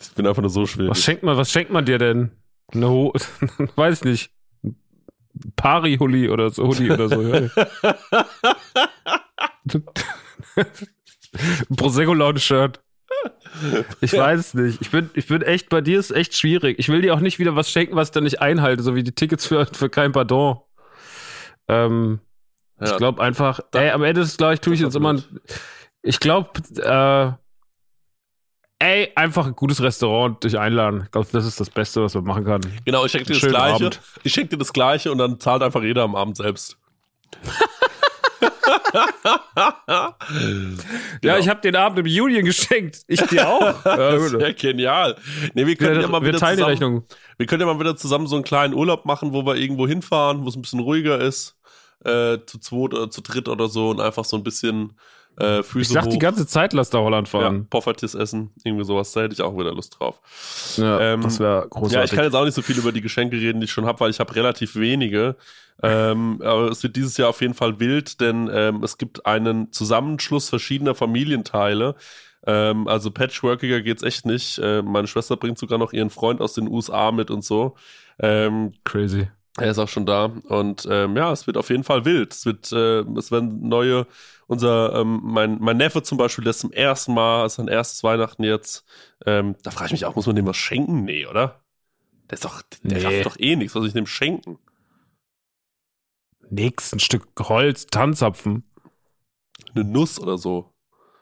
Ich 0.00 0.12
bin 0.14 0.26
einfach 0.26 0.40
nur 0.40 0.50
so 0.50 0.64
schwierig. 0.64 0.90
was 0.92 1.02
schenkt 1.02 1.22
man, 1.22 1.36
was 1.36 1.50
schenkt 1.50 1.70
man 1.70 1.84
dir 1.84 1.98
denn? 1.98 2.30
Ho 2.74 3.12
weiß 3.76 3.98
ich 3.98 4.04
nicht. 4.04 4.30
Pari-Hulli 5.56 6.28
oder 6.30 6.50
so, 6.50 6.66
Hoodie 6.66 6.90
oder 6.90 7.08
so. 7.08 7.22
Prosecco-Laune-Shirt. 11.76 12.80
Ich 14.00 14.12
Ja. 14.12 14.22
weiß 14.22 14.40
es 14.40 14.54
nicht. 14.54 14.80
Ich 14.80 14.90
bin, 14.90 15.10
ich 15.14 15.26
bin 15.26 15.42
echt, 15.42 15.68
bei 15.68 15.80
dir 15.80 15.98
ist 15.98 16.10
echt 16.12 16.36
schwierig. 16.36 16.78
Ich 16.78 16.88
will 16.88 17.02
dir 17.02 17.14
auch 17.14 17.20
nicht 17.20 17.38
wieder 17.38 17.56
was 17.56 17.70
schenken, 17.70 17.96
was 17.96 18.08
ich 18.08 18.12
dann 18.12 18.24
nicht 18.24 18.40
einhalte, 18.40 18.82
so 18.82 18.94
wie 18.94 19.02
die 19.02 19.14
Tickets 19.14 19.46
für, 19.46 19.66
für 19.66 19.90
kein 19.90 20.12
Pardon. 20.12 20.60
Ähm, 21.68 22.20
Ja. 22.80 22.92
Ich 22.92 22.96
glaube 22.96 23.22
einfach, 23.22 23.60
ey, 23.74 23.90
am 23.90 24.02
Ende 24.02 24.22
ist 24.22 24.38
glaube 24.38 24.54
ich, 24.54 24.60
tue 24.60 24.74
ich 24.74 24.80
jetzt 24.80 24.96
immer, 24.96 25.12
blöd. 25.14 25.28
ein- 25.30 25.40
ich 26.02 26.18
glaube, 26.18 26.50
äh, 26.76 27.32
ey, 28.80 29.12
einfach 29.14 29.46
ein 29.46 29.54
gutes 29.54 29.80
Restaurant 29.80 30.42
dich 30.42 30.58
einladen. 30.58 31.02
Ich 31.04 31.10
glaube, 31.12 31.28
das 31.30 31.46
ist 31.46 31.60
das 31.60 31.70
Beste, 31.70 32.02
was 32.02 32.14
man 32.14 32.24
machen 32.24 32.44
kann. 32.44 32.60
Genau, 32.84 33.04
ich 33.04 33.12
schenke 33.12 33.32
dir 33.32 33.40
das 33.40 33.48
Gleiche. 33.48 33.74
Abend. 33.74 34.00
Ich 34.24 34.32
schenke 34.32 34.50
dir 34.50 34.58
das 34.58 34.72
Gleiche 34.72 35.12
und 35.12 35.18
dann 35.18 35.38
zahlt 35.38 35.62
einfach 35.62 35.82
jeder 35.82 36.02
am 36.02 36.16
Abend 36.16 36.36
selbst. 36.36 36.76
Ja, 41.22 41.38
ich 41.38 41.48
habe 41.48 41.60
den 41.60 41.76
Abend 41.76 41.98
im 41.98 42.06
Julian 42.06 42.44
geschenkt. 42.44 43.02
Ich 43.06 43.20
dir 43.22 43.48
auch. 43.48 43.84
ja, 43.84 44.38
ja 44.38 44.52
genial. 44.52 45.16
Nee, 45.54 45.66
wir 45.66 45.76
können 45.76 45.96
ja, 45.96 46.00
wir, 46.02 46.08
mal 46.08 46.22
wieder 46.22 46.38
teilen 46.38 46.56
die 46.56 46.62
zusammen, 46.62 46.70
Rechnung. 46.70 47.04
wir 47.36 47.46
können 47.46 47.60
ja 47.60 47.66
mal 47.66 47.78
wieder 47.78 47.96
zusammen 47.96 48.26
so 48.26 48.36
einen 48.36 48.44
kleinen 48.44 48.74
Urlaub 48.74 49.04
machen, 49.04 49.32
wo 49.32 49.44
wir 49.44 49.56
irgendwo 49.56 49.86
hinfahren, 49.86 50.44
wo 50.44 50.48
es 50.48 50.56
ein 50.56 50.62
bisschen 50.62 50.80
ruhiger 50.80 51.20
ist, 51.20 51.56
äh, 52.04 52.38
zu 52.46 52.58
zweit 52.58 52.94
oder 52.94 53.10
zu 53.10 53.20
dritt 53.20 53.48
oder 53.48 53.68
so 53.68 53.90
und 53.90 54.00
einfach 54.00 54.24
so 54.24 54.36
ein 54.36 54.42
bisschen 54.42 54.94
äh, 55.40 55.62
Füße 55.62 55.80
Ich 55.80 55.88
sag 55.92 56.04
hoch. 56.04 56.10
die 56.10 56.18
ganze 56.18 56.46
Zeit, 56.46 56.72
lass 56.72 56.90
da 56.90 56.98
Holland 56.98 57.28
ja, 57.38 57.40
fahren. 57.40 57.66
Poffertis 57.68 58.14
essen, 58.14 58.50
irgendwie 58.64 58.84
sowas, 58.84 59.12
da 59.12 59.22
hätte 59.22 59.34
ich 59.34 59.42
auch 59.42 59.56
wieder 59.58 59.72
Lust 59.74 59.98
drauf. 59.98 60.20
Ja, 60.76 61.00
Ähm, 61.00 61.22
das 61.22 61.40
wäre 61.40 61.60
Ja, 61.60 61.64
ich 61.64 61.70
großartig. 61.70 62.12
kann 62.12 62.24
jetzt 62.24 62.34
auch 62.34 62.44
nicht 62.44 62.54
so 62.54 62.62
viel 62.62 62.78
über 62.78 62.92
die 62.92 63.00
Geschenke 63.00 63.36
reden, 63.36 63.60
die 63.60 63.64
ich 63.66 63.72
schon 63.72 63.86
habe, 63.86 64.00
weil 64.00 64.10
ich 64.10 64.20
habe 64.20 64.34
relativ 64.34 64.76
wenige. 64.76 65.36
Ähm, 65.82 66.42
aber 66.44 66.68
es 66.70 66.82
wird 66.82 66.96
dieses 66.96 67.16
Jahr 67.16 67.30
auf 67.30 67.40
jeden 67.40 67.54
Fall 67.54 67.80
wild, 67.80 68.20
denn 68.20 68.50
ähm, 68.52 68.82
es 68.84 68.98
gibt 68.98 69.24
einen 69.26 69.72
Zusammenschluss 69.72 70.48
verschiedener 70.50 70.94
Familienteile. 70.94 71.94
Ähm, 72.46 72.86
also 72.88 73.10
patchworkiger 73.10 73.80
geht's 73.82 74.02
echt 74.02 74.26
nicht. 74.26 74.58
Äh, 74.58 74.82
meine 74.82 75.06
Schwester 75.06 75.36
bringt 75.36 75.58
sogar 75.58 75.78
noch 75.78 75.92
ihren 75.92 76.10
Freund 76.10 76.40
aus 76.40 76.52
den 76.54 76.68
USA 76.68 77.12
mit 77.12 77.30
und 77.30 77.44
so. 77.44 77.76
Ähm, 78.18 78.72
Crazy. 78.84 79.28
er 79.58 79.70
ist 79.70 79.78
auch 79.78 79.88
schon 79.88 80.04
da 80.06 80.26
und 80.48 80.86
ähm, 80.90 81.16
ja, 81.16 81.32
es 81.32 81.46
wird 81.46 81.56
auf 81.56 81.70
jeden 81.70 81.84
Fall 81.84 82.04
wild. 82.04 82.32
Es 82.34 82.44
wird, 82.46 82.70
äh, 82.72 83.00
es 83.18 83.30
werden 83.32 83.66
neue, 83.68 84.06
unser, 84.50 84.94
ähm, 85.00 85.20
mein, 85.22 85.58
mein 85.60 85.76
Neffe 85.76 86.02
zum 86.02 86.18
Beispiel, 86.18 86.42
der 86.44 86.50
ist 86.50 86.58
zum 86.60 86.72
ersten 86.72 87.14
Mal, 87.14 87.46
ist 87.46 87.54
sein 87.54 87.68
erstes 87.68 88.02
Weihnachten 88.02 88.42
jetzt. 88.42 88.84
Ähm, 89.24 89.54
da 89.62 89.70
frage 89.70 89.86
ich 89.86 89.92
mich 89.92 90.04
auch, 90.06 90.16
muss 90.16 90.26
man 90.26 90.34
dem 90.36 90.46
was 90.46 90.56
schenken? 90.56 91.04
Nee, 91.04 91.26
oder? 91.26 91.60
Der 92.28 92.34
ist 92.34 92.44
doch, 92.44 92.62
der 92.82 92.98
Nee. 92.98 93.04
rafft 93.04 93.26
doch 93.26 93.36
eh 93.38 93.54
nichts, 93.56 93.74
was 93.76 93.84
ich 93.86 93.92
dem 93.92 94.06
schenken? 94.06 94.58
Nix, 96.50 96.92
ein 96.92 96.98
Stück 96.98 97.28
Holz, 97.38 97.86
Tanzapfen. 97.86 98.64
Eine 99.74 99.84
Nuss 99.84 100.18
oder 100.18 100.36
so. 100.36 100.72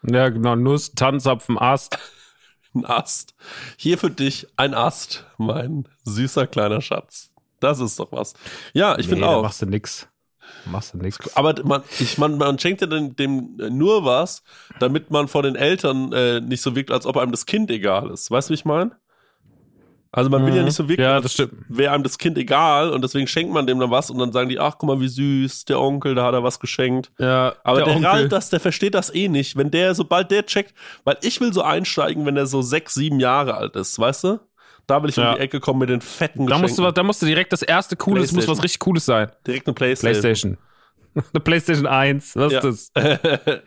Ja, 0.03 0.31
genau, 0.31 0.57
Nuss, 0.57 0.93
Tanzapfen, 0.95 1.59
Ast. 1.59 1.99
Ein 2.75 2.85
Ast. 2.85 3.35
Hier 3.79 3.97
für 3.99 4.11
dich 4.11 4.47
ein 4.57 4.75
Ast, 4.75 5.25
mein 5.39 5.89
süßer 6.05 6.47
kleiner 6.47 6.83
Schatz. 6.83 7.31
Das 7.61 7.81
ist 7.81 7.99
doch 7.99 8.13
was. 8.13 8.35
Ja, 8.75 8.99
ich 8.99 9.07
Nee, 9.07 9.15
finde 9.15 9.27
da 9.27 9.37
auch. 9.37 9.43
machst 9.43 9.63
du 9.63 9.67
nix. 9.67 10.07
Machst 10.71 10.93
du 10.95 10.99
nix. 10.99 11.19
Aber 11.37 11.55
man, 11.65 11.83
ich, 11.99 12.19
man, 12.19 12.37
man 12.37 12.59
schenkt 12.59 12.81
ja 12.81 12.87
dem, 12.87 13.17
dem 13.17 13.57
nur 13.71 14.05
was, 14.05 14.43
damit 14.79 15.11
man 15.11 15.29
vor 15.29 15.43
den 15.43 15.57
Eltern 15.57 16.13
äh, 16.13 16.41
nicht 16.41 16.63
so 16.63 16.77
wirkt, 16.77 16.91
als 16.91 17.07
ob 17.07 17.17
einem 17.17 17.31
das 17.33 17.47
Kind 17.47 17.71
egal 17.71 18.11
ist. 18.11 18.31
Weißt 18.31 18.49
du, 18.49 18.53
wie 18.53 18.57
ich 18.57 18.65
meine? 18.65 18.93
Also 20.11 20.31
man 20.31 20.45
will 20.47 20.55
ja 20.55 20.61
Mhm. 20.61 20.65
nicht 20.65 20.75
so 20.75 20.89
wirken, 20.89 21.03
Ja, 21.03 21.17
als 21.17 21.25
das 21.25 21.33
stimmt. 21.35 21.53
wäre 21.69 21.93
einem 21.93 22.03
das 22.03 22.17
Kind 22.17 22.39
egal 22.39 22.91
und 22.91 23.03
deswegen 23.05 23.27
schenkt 23.27 23.53
man 23.53 23.67
dem 23.67 23.79
dann 23.79 23.91
was 23.91 24.11
und 24.11 24.19
dann 24.19 24.33
sagen 24.33 24.49
die, 24.49 24.59
ach 24.59 24.77
guck 24.79 24.89
mal, 24.89 25.01
wie 25.01 25.09
süß, 25.09 25.67
der 25.67 25.79
Onkel, 25.81 26.15
da 26.15 26.25
hat 26.25 26.33
er 26.35 26.43
was 26.43 26.61
geschenkt. 26.61 27.13
Ja, 27.19 27.55
Aber 27.63 27.79
der, 27.83 27.89
Onkel. 27.89 28.07
Ralf, 28.07 28.29
das, 28.31 28.49
der 28.49 28.59
versteht 28.61 28.95
das 28.95 29.15
eh 29.15 29.29
nicht. 29.29 29.57
Wenn 29.57 29.71
der, 29.71 29.95
sobald 29.95 30.31
der 30.31 30.47
checkt, 30.47 30.75
weil 31.05 31.19
ich 31.21 31.41
will 31.43 31.53
so 31.53 31.63
einsteigen, 31.63 32.25
wenn 32.25 32.39
er 32.39 32.47
so 32.47 32.63
sechs, 32.63 32.95
sieben 32.95 33.21
Jahre 33.21 33.55
alt 33.55 33.77
ist, 33.77 33.99
weißt 33.99 34.25
du? 34.25 34.41
Da 34.89 35.01
will 35.03 35.11
ich 35.11 35.17
Ja. 35.17 35.31
um 35.31 35.37
die 35.37 35.41
Ecke 35.43 35.61
kommen 35.61 35.79
mit 35.81 35.91
den 35.91 36.01
fetten 36.01 36.47
Da 36.47 36.57
Geschenken. 36.57 36.63
musst, 36.63 36.79
du, 36.79 36.91
da 36.91 37.03
musst 37.05 37.23
du 37.23 37.27
direkt 37.27 37.53
das 37.53 37.63
erste 37.63 37.95
Coole, 37.95 38.23
es 38.23 38.33
muss 38.33 38.49
was 38.49 38.63
richtig 38.63 38.81
Cooles 38.81 39.05
sein. 39.05 39.31
Direkt 39.47 39.67
eine 39.69 39.75
Playstation. 39.75 40.23
Playstation. 40.23 40.59
Eine 41.33 41.41
Playstation 41.41 41.87
1, 41.87 42.37
was 42.37 42.53
Ja. 42.53 42.61
ist 42.61 42.93
das? 42.95 43.21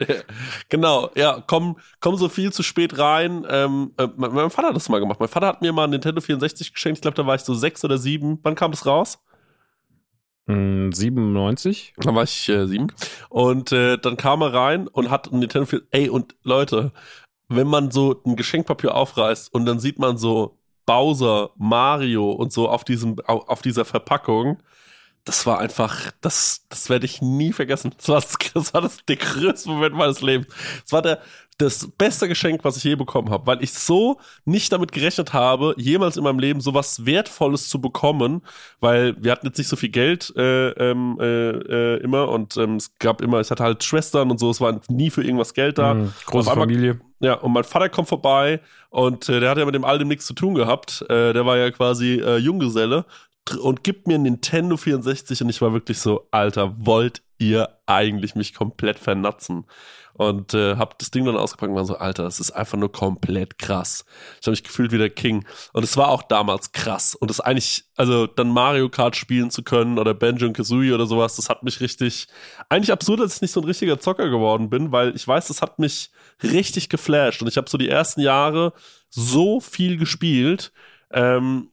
genau, 0.69 1.09
ja, 1.15 1.43
komm, 1.47 1.77
komm 1.99 2.15
so 2.15 2.29
viel 2.29 2.53
zu 2.53 2.63
spät 2.63 2.97
rein. 2.97 3.45
Ähm, 3.49 3.91
äh, 3.97 4.07
mein, 4.15 4.31
mein 4.31 4.49
Vater 4.49 4.69
hat 4.69 4.75
das 4.75 4.87
mal 4.87 4.99
gemacht. 4.99 5.19
Mein 5.19 5.27
Vater 5.27 5.47
hat 5.47 5.61
mir 5.61 5.73
mal 5.73 5.83
ein 5.85 5.89
Nintendo 5.89 6.21
64 6.21 6.73
geschenkt. 6.73 6.99
Ich 6.99 7.01
glaube, 7.01 7.15
da 7.15 7.25
war 7.25 7.35
ich 7.35 7.41
so 7.41 7.53
sechs 7.53 7.83
oder 7.83 7.97
sieben. 7.97 8.39
Wann 8.43 8.55
kam 8.55 8.71
das 8.71 8.85
raus? 8.85 9.19
Hm, 10.47 10.91
97? 10.93 11.93
Da 11.97 12.15
war 12.15 12.23
ich 12.23 12.47
äh, 12.47 12.67
sieben. 12.67 12.87
Und 13.29 13.71
äh, 13.71 13.97
dann 13.97 14.15
kam 14.17 14.41
er 14.41 14.53
rein 14.53 14.87
und 14.87 15.09
hat 15.09 15.31
ein 15.31 15.39
Nintendo 15.39 15.65
64. 15.65 15.87
Ey, 15.91 16.09
und 16.09 16.35
Leute, 16.43 16.91
wenn 17.49 17.67
man 17.67 17.91
so 17.91 18.21
ein 18.25 18.35
Geschenkpapier 18.37 18.95
aufreißt 18.95 19.53
und 19.53 19.65
dann 19.65 19.79
sieht 19.79 19.99
man 19.99 20.17
so 20.17 20.57
Bowser, 20.91 21.51
Mario 21.57 22.31
und 22.31 22.51
so 22.51 22.67
auf 22.67 22.83
diesem, 22.83 23.15
au- 23.25 23.45
auf 23.47 23.61
dieser 23.61 23.85
Verpackung, 23.85 24.57
das 25.23 25.45
war 25.45 25.59
einfach, 25.59 26.11
das, 26.21 26.65
das 26.69 26.89
werde 26.89 27.05
ich 27.05 27.21
nie 27.21 27.53
vergessen. 27.53 27.93
Das 27.97 28.09
war, 28.09 28.21
das, 28.21 28.37
das 28.53 28.73
war 28.73 28.81
das, 28.81 28.97
der 29.05 29.17
größte 29.17 29.69
Moment 29.69 29.95
meines 29.95 30.21
Lebens. 30.21 30.47
Das 30.83 30.91
war 30.91 31.01
der, 31.01 31.19
das 31.61 31.87
beste 31.97 32.27
Geschenk, 32.27 32.63
was 32.63 32.77
ich 32.77 32.83
je 32.83 32.95
bekommen 32.95 33.29
habe, 33.29 33.45
weil 33.45 33.63
ich 33.63 33.71
so 33.73 34.19
nicht 34.45 34.71
damit 34.73 34.91
gerechnet 34.91 35.31
habe, 35.33 35.75
jemals 35.77 36.17
in 36.17 36.23
meinem 36.23 36.39
Leben 36.39 36.59
so 36.59 36.73
was 36.73 37.05
Wertvolles 37.05 37.69
zu 37.69 37.79
bekommen, 37.79 38.41
weil 38.79 39.15
wir 39.21 39.31
hatten 39.31 39.45
jetzt 39.45 39.59
nicht 39.59 39.67
so 39.67 39.75
viel 39.75 39.89
Geld 39.89 40.33
äh, 40.35 40.69
ähm, 40.69 41.17
äh, 41.19 41.49
äh, 41.49 41.97
immer 42.01 42.29
und 42.29 42.57
ähm, 42.57 42.77
es 42.77 42.97
gab 42.97 43.21
immer, 43.21 43.39
ich 43.41 43.51
hatte 43.51 43.63
halt 43.63 43.83
Schwestern 43.83 44.31
und 44.31 44.39
so, 44.39 44.49
es 44.49 44.59
war 44.59 44.81
nie 44.89 45.11
für 45.11 45.23
irgendwas 45.23 45.53
Geld 45.53 45.77
da. 45.77 45.93
Mhm, 45.93 46.13
große 46.25 46.49
einmal, 46.51 46.65
Familie. 46.65 46.99
Ja, 47.19 47.35
und 47.35 47.53
mein 47.53 47.63
Vater 47.63 47.89
kommt 47.89 48.07
vorbei 48.07 48.59
und 48.89 49.29
äh, 49.29 49.39
der 49.39 49.51
hat 49.51 49.59
ja 49.59 49.65
mit 49.65 49.75
dem 49.75 49.85
Alten 49.85 50.07
nichts 50.07 50.25
zu 50.25 50.33
tun 50.33 50.55
gehabt. 50.55 51.05
Äh, 51.09 51.33
der 51.33 51.45
war 51.45 51.57
ja 51.57 51.69
quasi 51.69 52.15
äh, 52.15 52.37
Junggeselle 52.37 53.05
und 53.49 53.83
gibt 53.83 54.07
mir 54.07 54.17
Nintendo 54.17 54.77
64 54.77 55.41
und 55.41 55.49
ich 55.49 55.61
war 55.61 55.73
wirklich 55.73 55.99
so, 55.99 56.27
Alter, 56.31 56.73
wollt 56.77 57.21
ihr 57.37 57.69
eigentlich 57.85 58.35
mich 58.35 58.53
komplett 58.53 58.99
vernatzen? 58.99 59.65
Und 60.13 60.53
äh, 60.53 60.75
hab 60.75 60.99
das 60.99 61.09
Ding 61.09 61.25
dann 61.25 61.37
ausgepackt 61.37 61.69
und 61.69 61.75
war 61.75 61.85
so, 61.85 61.97
Alter, 61.97 62.23
das 62.23 62.39
ist 62.39 62.51
einfach 62.51 62.77
nur 62.77 62.91
komplett 62.91 63.57
krass. 63.57 64.05
Ich 64.39 64.45
habe 64.45 64.51
mich 64.51 64.63
gefühlt 64.63 64.91
wie 64.91 64.97
der 64.97 65.09
King. 65.09 65.45
Und 65.73 65.83
es 65.83 65.95
war 65.97 66.09
auch 66.09 66.21
damals 66.23 66.73
krass. 66.73 67.15
Und 67.15 67.29
das 67.29 67.39
eigentlich, 67.39 67.85
also 67.95 68.27
dann 68.27 68.49
Mario 68.49 68.89
Kart 68.89 69.15
spielen 69.15 69.49
zu 69.51 69.63
können 69.63 69.97
oder 69.97 70.13
Banjo 70.13 70.45
und 70.45 70.53
Kazooie 70.53 70.93
oder 70.93 71.07
sowas, 71.07 71.37
das 71.37 71.49
hat 71.49 71.63
mich 71.63 71.79
richtig, 71.79 72.27
eigentlich 72.69 72.91
absurd, 72.91 73.21
dass 73.21 73.35
ich 73.35 73.41
nicht 73.41 73.51
so 73.51 73.61
ein 73.61 73.65
richtiger 73.65 73.99
Zocker 73.99 74.29
geworden 74.29 74.69
bin, 74.69 74.91
weil 74.91 75.15
ich 75.15 75.27
weiß, 75.27 75.47
das 75.47 75.61
hat 75.61 75.79
mich 75.79 76.11
richtig 76.43 76.89
geflasht. 76.89 77.41
Und 77.41 77.47
ich 77.47 77.57
habe 77.57 77.69
so 77.69 77.77
die 77.77 77.89
ersten 77.89 78.21
Jahre 78.21 78.73
so 79.09 79.59
viel 79.59 79.97
gespielt. 79.97 80.73
Ähm, 81.11 81.71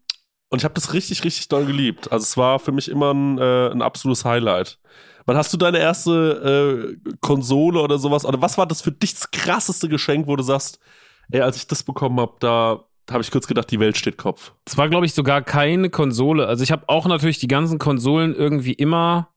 und 0.51 0.59
ich 0.59 0.65
habe 0.65 0.75
das 0.75 0.93
richtig, 0.95 1.25
richtig 1.25 1.49
doll 1.49 1.67
geliebt. 1.67 2.11
Also 2.11 2.25
es 2.25 2.37
war 2.37 2.59
für 2.59 2.73
mich 2.73 2.91
immer 2.91 3.13
ein, 3.13 3.39
äh, 3.39 3.71
ein 3.71 3.83
absolutes 3.83 4.25
Highlight. 4.25 4.79
Wann 5.27 5.37
hast 5.37 5.53
du 5.53 5.59
deine 5.59 5.79
erste 5.79 6.97
äh, 7.05 7.13
Konsole 7.21 7.81
oder 7.81 7.99
sowas? 7.99 8.25
Oder 8.25 8.41
was 8.41 8.57
war 8.57 8.67
das 8.67 8.81
für 8.81 8.93
dich 8.93 9.15
das 9.15 9.31
krasseste 9.31 9.89
Geschenk, 9.89 10.27
wo 10.27 10.37
du 10.37 10.43
sagst, 10.43 10.79
ey, 11.31 11.43
als 11.43 11.57
ich 11.57 11.67
das 11.67 11.83
bekommen 11.83 12.19
habe, 12.19 12.37
da 12.41 12.85
habe 13.11 13.23
ich 13.23 13.31
kurz 13.31 13.47
gedacht, 13.47 13.71
die 13.71 13.81
Welt 13.81 13.99
steht 13.99 14.17
Kopf. 14.17 14.53
Es 14.65 14.77
war, 14.77 14.89
glaube 14.89 15.07
ich, 15.07 15.15
sogar 15.15 15.43
keine 15.43 15.91
Konsole. 15.91 16.47
Also 16.47 16.65
ich 16.65 16.73
habe 16.73 16.89
auch 16.89 17.07
natürlich 17.07 17.39
die 17.39 17.49
ganzen 17.49 17.79
Konsolen 17.79 18.35
irgendwie 18.35 18.73
immer 18.73 19.29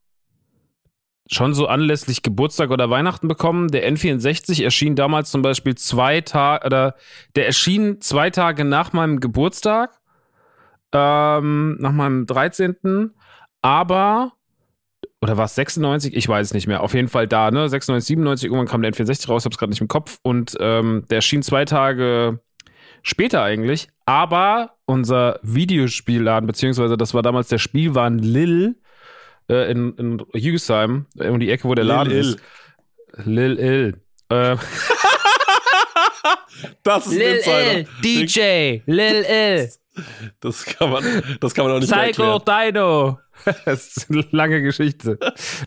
schon 1.29 1.53
so 1.53 1.67
anlässlich 1.67 2.23
Geburtstag 2.23 2.71
oder 2.71 2.89
Weihnachten 2.89 3.27
bekommen. 3.27 3.69
Der 3.69 3.89
N64 3.89 4.63
erschien 4.63 4.95
damals 4.95 5.31
zum 5.31 5.41
Beispiel 5.41 5.75
zwei 5.75 6.21
Tage, 6.21 6.65
oder 6.65 6.95
der 7.35 7.45
erschien 7.45 8.01
zwei 8.01 8.29
Tage 8.29 8.65
nach 8.65 8.91
meinem 8.91 9.19
Geburtstag 9.21 10.00
ähm, 10.93 11.77
nach 11.79 11.91
meinem 11.91 12.25
13. 12.25 13.11
Aber, 13.61 14.33
oder 15.21 15.37
war 15.37 15.45
es 15.45 15.55
96? 15.55 16.15
Ich 16.15 16.27
weiß 16.27 16.47
es 16.47 16.53
nicht 16.53 16.67
mehr. 16.67 16.81
Auf 16.81 16.93
jeden 16.93 17.07
Fall 17.07 17.27
da, 17.27 17.51
ne? 17.51 17.69
96, 17.69 18.07
97, 18.07 18.45
irgendwann 18.47 18.67
kam 18.67 18.81
der 18.81 18.93
N64 18.93 19.27
raus, 19.27 19.45
hab's 19.45 19.57
gerade 19.57 19.71
nicht 19.71 19.81
im 19.81 19.87
Kopf. 19.87 20.19
Und 20.23 20.55
ähm, 20.59 21.05
der 21.09 21.17
erschien 21.17 21.43
zwei 21.43 21.65
Tage 21.65 22.39
später 23.03 23.43
eigentlich. 23.43 23.87
Aber 24.05 24.77
unser 24.85 25.39
Videospielladen, 25.43 26.47
beziehungsweise 26.47 26.97
das 26.97 27.13
war 27.13 27.21
damals 27.21 27.47
der 27.47 27.59
Spielwaren 27.59 28.19
Lil 28.19 28.75
äh, 29.49 29.71
in, 29.71 29.93
in 29.95 30.25
Hügesheim, 30.33 31.05
um 31.17 31.39
die 31.39 31.51
Ecke, 31.51 31.67
wo 31.67 31.75
der 31.75 31.85
Laden 31.85 32.11
Lil 32.11 32.19
ist. 32.19 32.39
Lil 33.25 33.59
Il. 33.59 34.01
Äh, 34.29 34.57
das 36.83 37.07
ist 37.07 37.13
Lil 37.13 37.41
Il, 37.45 37.87
DJ, 38.03 38.81
Lil 38.85 39.25
Il. 39.29 39.69
Das 40.39 40.65
kann 40.65 40.89
man, 40.89 41.03
das 41.39 41.53
kann 41.53 41.65
man 41.65 41.75
auch 41.75 41.79
nicht 41.79 41.91
Psycho 41.91 42.39
Dino. 42.39 43.19
das 43.65 43.97
ist 43.97 44.11
eine 44.11 44.25
lange 44.31 44.61
Geschichte. 44.61 45.17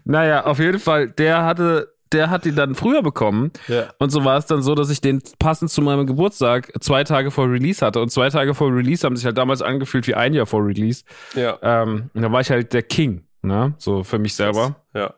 naja, 0.04 0.44
auf 0.44 0.58
jeden 0.58 0.78
Fall, 0.78 1.08
der 1.08 1.44
hatte, 1.44 1.94
der 2.12 2.30
hat 2.30 2.44
die 2.44 2.54
dann 2.54 2.74
früher 2.74 3.02
bekommen. 3.02 3.52
Ja. 3.68 3.88
Und 3.98 4.10
so 4.10 4.24
war 4.24 4.38
es 4.38 4.46
dann 4.46 4.62
so, 4.62 4.74
dass 4.74 4.90
ich 4.90 5.00
den 5.00 5.22
passend 5.38 5.70
zu 5.70 5.82
meinem 5.82 6.06
Geburtstag 6.06 6.72
zwei 6.80 7.04
Tage 7.04 7.30
vor 7.30 7.50
Release 7.50 7.84
hatte. 7.84 8.00
Und 8.00 8.10
zwei 8.10 8.30
Tage 8.30 8.54
vor 8.54 8.72
Release 8.72 9.04
haben 9.04 9.16
sich 9.16 9.26
halt 9.26 9.38
damals 9.38 9.62
angefühlt 9.62 10.06
wie 10.06 10.14
ein 10.14 10.34
Jahr 10.34 10.46
vor 10.46 10.64
Release. 10.64 11.04
Ja. 11.34 11.58
Ähm, 11.62 12.10
und 12.14 12.22
da 12.22 12.30
war 12.30 12.40
ich 12.40 12.50
halt 12.50 12.72
der 12.72 12.82
King, 12.82 13.26
ne? 13.42 13.74
So 13.78 14.04
für 14.04 14.18
mich 14.18 14.34
selber. 14.34 14.76
Ja. 14.94 15.14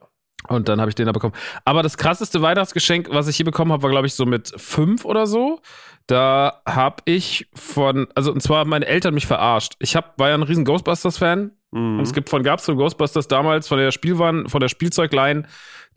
Und 0.48 0.68
dann 0.68 0.80
habe 0.80 0.90
ich 0.90 0.94
den 0.94 1.06
da 1.06 1.12
bekommen. 1.12 1.34
Aber 1.64 1.82
das 1.82 1.96
krasseste 1.96 2.40
Weihnachtsgeschenk, 2.40 3.08
was 3.10 3.28
ich 3.28 3.36
hier 3.36 3.44
bekommen 3.44 3.72
habe, 3.72 3.82
war, 3.82 3.90
glaube 3.90 4.06
ich, 4.06 4.14
so 4.14 4.26
mit 4.26 4.52
fünf 4.56 5.04
oder 5.04 5.26
so. 5.26 5.60
Da 6.06 6.62
habe 6.66 7.02
ich 7.04 7.48
von, 7.54 8.06
also 8.14 8.32
und 8.32 8.40
zwar 8.40 8.64
meine 8.64 8.86
Eltern 8.86 9.14
mich 9.14 9.26
verarscht. 9.26 9.74
Ich 9.80 9.96
hab, 9.96 10.18
war 10.18 10.28
ja 10.28 10.34
ein 10.34 10.44
riesen 10.44 10.64
Ghostbusters-Fan. 10.64 11.50
Mhm. 11.72 11.98
Und 11.98 12.02
es 12.02 12.12
gibt 12.12 12.28
von 12.28 12.42
gab's 12.42 12.64
von 12.64 12.76
Ghostbusters 12.76 13.26
damals 13.26 13.66
von 13.66 13.78
der 13.78 13.90
Spielwaren, 13.90 14.48
von 14.48 14.60
der 14.60 14.68
Spielzeuglein 14.68 15.46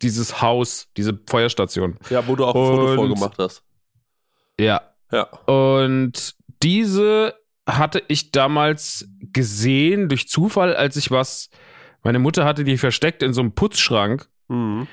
dieses 0.01 0.41
Haus, 0.41 0.87
diese 0.97 1.19
Feuerstation. 1.29 1.97
Ja, 2.09 2.27
wo 2.27 2.35
du 2.35 2.45
auch 2.45 2.55
ein 2.55 2.75
Foto 2.75 2.95
vorgemacht 2.95 3.37
hast. 3.37 3.63
Ja. 4.59 4.81
Ja. 5.11 5.23
Und 5.45 6.35
diese 6.61 7.35
hatte 7.67 8.01
ich 8.07 8.31
damals 8.31 9.07
gesehen 9.31 10.09
durch 10.09 10.27
Zufall, 10.27 10.75
als 10.75 10.95
ich 10.95 11.11
was. 11.11 11.49
Meine 12.03 12.19
Mutter 12.19 12.45
hatte 12.45 12.63
die 12.63 12.77
versteckt 12.77 13.21
in 13.21 13.33
so 13.33 13.41
einem 13.41 13.53
Putzschrank. 13.53 14.27
Mhm. 14.47 14.87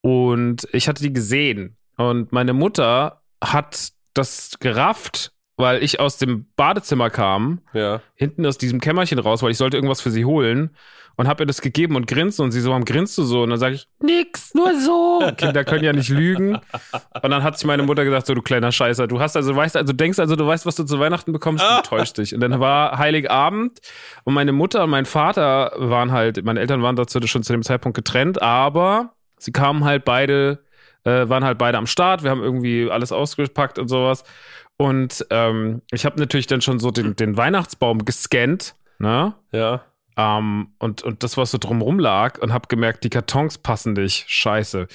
Und 0.00 0.68
ich 0.72 0.88
hatte 0.88 1.02
die 1.02 1.12
gesehen. 1.12 1.76
Und 1.96 2.32
meine 2.32 2.52
Mutter 2.52 3.22
hat 3.42 3.92
das 4.14 4.58
gerafft, 4.60 5.32
weil 5.56 5.82
ich 5.82 6.00
aus 6.00 6.16
dem 6.16 6.46
Badezimmer 6.56 7.10
kam, 7.10 7.60
ja. 7.72 8.00
hinten 8.14 8.46
aus 8.46 8.58
diesem 8.58 8.80
Kämmerchen 8.80 9.18
raus, 9.18 9.42
weil 9.42 9.50
ich 9.50 9.58
sollte 9.58 9.76
irgendwas 9.76 10.00
für 10.00 10.10
sie 10.10 10.24
holen 10.24 10.70
und 11.16 11.28
habe 11.28 11.42
ihr 11.42 11.46
das 11.46 11.60
gegeben 11.60 11.96
und 11.96 12.06
grinst 12.06 12.40
und 12.40 12.50
sie 12.50 12.60
so, 12.60 12.70
warum 12.70 12.86
grinst 12.86 13.18
du 13.18 13.24
so? 13.24 13.42
Und 13.42 13.50
dann 13.50 13.58
sage 13.58 13.74
ich, 13.74 13.86
nix, 14.02 14.54
nur 14.54 14.78
so. 14.80 15.20
Kinder 15.36 15.64
können 15.64 15.84
ja 15.84 15.92
nicht 15.92 16.08
lügen. 16.08 16.54
Und 16.54 17.30
dann 17.30 17.42
hat 17.42 17.58
sich 17.58 17.66
meine 17.66 17.82
Mutter 17.82 18.04
gesagt, 18.04 18.26
so 18.26 18.34
du 18.34 18.40
kleiner 18.40 18.72
Scheißer, 18.72 19.06
du 19.06 19.20
hast 19.20 19.36
also, 19.36 19.54
weißt 19.54 19.76
also, 19.76 19.92
denkst 19.92 20.18
also, 20.18 20.34
du 20.34 20.46
weißt, 20.46 20.64
was 20.64 20.76
du 20.76 20.84
zu 20.84 20.98
Weihnachten 20.98 21.32
bekommst, 21.32 21.62
du 21.62 21.82
täuscht 21.82 22.16
dich. 22.16 22.34
Und 22.34 22.40
dann 22.40 22.58
war 22.58 22.96
Heiligabend 22.96 23.80
und 24.24 24.32
meine 24.32 24.52
Mutter 24.52 24.84
und 24.84 24.90
mein 24.90 25.04
Vater 25.04 25.72
waren 25.76 26.10
halt, 26.10 26.42
meine 26.42 26.60
Eltern 26.60 26.82
waren 26.82 26.96
dazu 26.96 27.20
schon 27.26 27.42
zu 27.42 27.52
dem 27.52 27.62
Zeitpunkt 27.62 27.96
getrennt, 27.96 28.40
aber 28.40 29.12
sie 29.36 29.52
kamen 29.52 29.84
halt 29.84 30.06
beide 30.06 30.64
äh, 31.04 31.28
waren 31.28 31.44
halt 31.44 31.58
beide 31.58 31.78
am 31.78 31.86
Start. 31.86 32.22
Wir 32.22 32.30
haben 32.30 32.42
irgendwie 32.42 32.90
alles 32.90 33.12
ausgepackt 33.12 33.78
und 33.78 33.88
sowas. 33.88 34.24
Und 34.76 35.26
ähm, 35.30 35.82
ich 35.92 36.06
habe 36.06 36.18
natürlich 36.18 36.46
dann 36.46 36.62
schon 36.62 36.78
so 36.78 36.90
den, 36.90 37.14
den 37.14 37.36
Weihnachtsbaum 37.36 38.04
gescannt, 38.04 38.74
ne? 38.98 39.34
Ja. 39.52 39.84
Ähm, 40.16 40.68
und, 40.78 41.02
und 41.02 41.22
das, 41.22 41.36
was 41.36 41.50
so 41.50 41.58
drumrum 41.58 41.98
lag, 41.98 42.38
und 42.40 42.52
habe 42.52 42.68
gemerkt, 42.68 43.04
die 43.04 43.10
Kartons 43.10 43.58
passen 43.58 43.92
nicht. 43.94 44.24
Scheiße. 44.28 44.88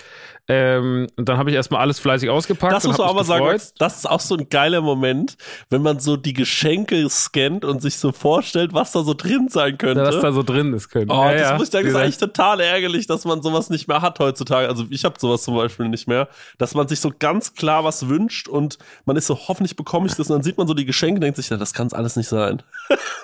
Ähm, 0.48 1.08
und 1.16 1.28
dann 1.28 1.38
habe 1.38 1.50
ich 1.50 1.56
erstmal 1.56 1.82
alles 1.82 2.00
fleißig 2.00 2.30
ausgepackt. 2.30 2.72
Das 2.72 2.84
muss 2.84 3.00
man 3.00 3.10
aber 3.10 3.24
sagen, 3.24 3.60
das 3.80 3.98
ist 3.98 4.06
auch 4.08 4.20
so 4.20 4.36
ein 4.36 4.48
geiler 4.50 4.82
Moment, 4.82 5.38
wenn 5.72 5.82
man 5.82 6.00
so 6.00 6.18
die 6.18 6.34
Geschenke 6.34 7.10
scannt 7.10 7.66
und 7.66 7.82
sich 7.82 7.98
so 7.98 8.12
vorstellt, 8.12 8.74
was 8.74 8.92
da 8.92 9.04
so 9.04 9.16
drin 9.16 9.48
sein 9.50 9.80
könnte. 9.80 10.04
Was 10.04 10.22
da 10.22 10.32
so 10.32 10.44
drin 10.44 10.74
ist, 10.74 10.90
könnte. 10.90 11.12
Oh, 11.12 11.24
ja, 11.24 11.32
das 11.32 11.42
ja. 11.42 11.54
muss 11.58 11.68
ich 11.68 11.72
sagen, 11.72 11.88
ist 11.88 11.96
eigentlich 11.96 12.20
total 12.20 12.60
ärgerlich, 12.60 13.08
dass 13.08 13.26
man 13.26 13.42
sowas 13.42 13.72
nicht 13.72 13.88
mehr 13.88 14.04
hat 14.04 14.20
heutzutage. 14.20 14.68
Also 14.68 14.86
ich 14.92 15.04
habe 15.04 15.16
sowas 15.20 15.42
zum 15.42 15.56
Beispiel 15.56 15.90
nicht 15.90 16.08
mehr, 16.08 16.28
dass 16.60 16.76
man 16.76 16.88
sich 16.88 17.00
so 17.00 17.12
ganz 17.18 17.56
klar 17.56 17.84
was 17.84 18.08
wünscht 18.08 18.48
und 18.48 18.78
man 19.06 19.16
ist 19.16 19.26
so, 19.26 19.36
hoffentlich 19.48 19.76
bekomme 19.76 20.06
ich 20.06 20.14
das 20.14 20.30
und 20.30 20.36
dann 20.36 20.44
sieht 20.44 20.60
man 20.60 20.68
so 20.68 20.76
die 20.76 20.86
Geschenke 20.86 21.16
und 21.16 21.22
denkt 21.22 21.38
sich, 21.38 21.50
ja, 21.50 21.58
das 21.58 21.74
kann 21.74 21.88
es 21.88 21.94
alles 21.94 22.18
nicht 22.18 22.28
sein. 22.28 22.62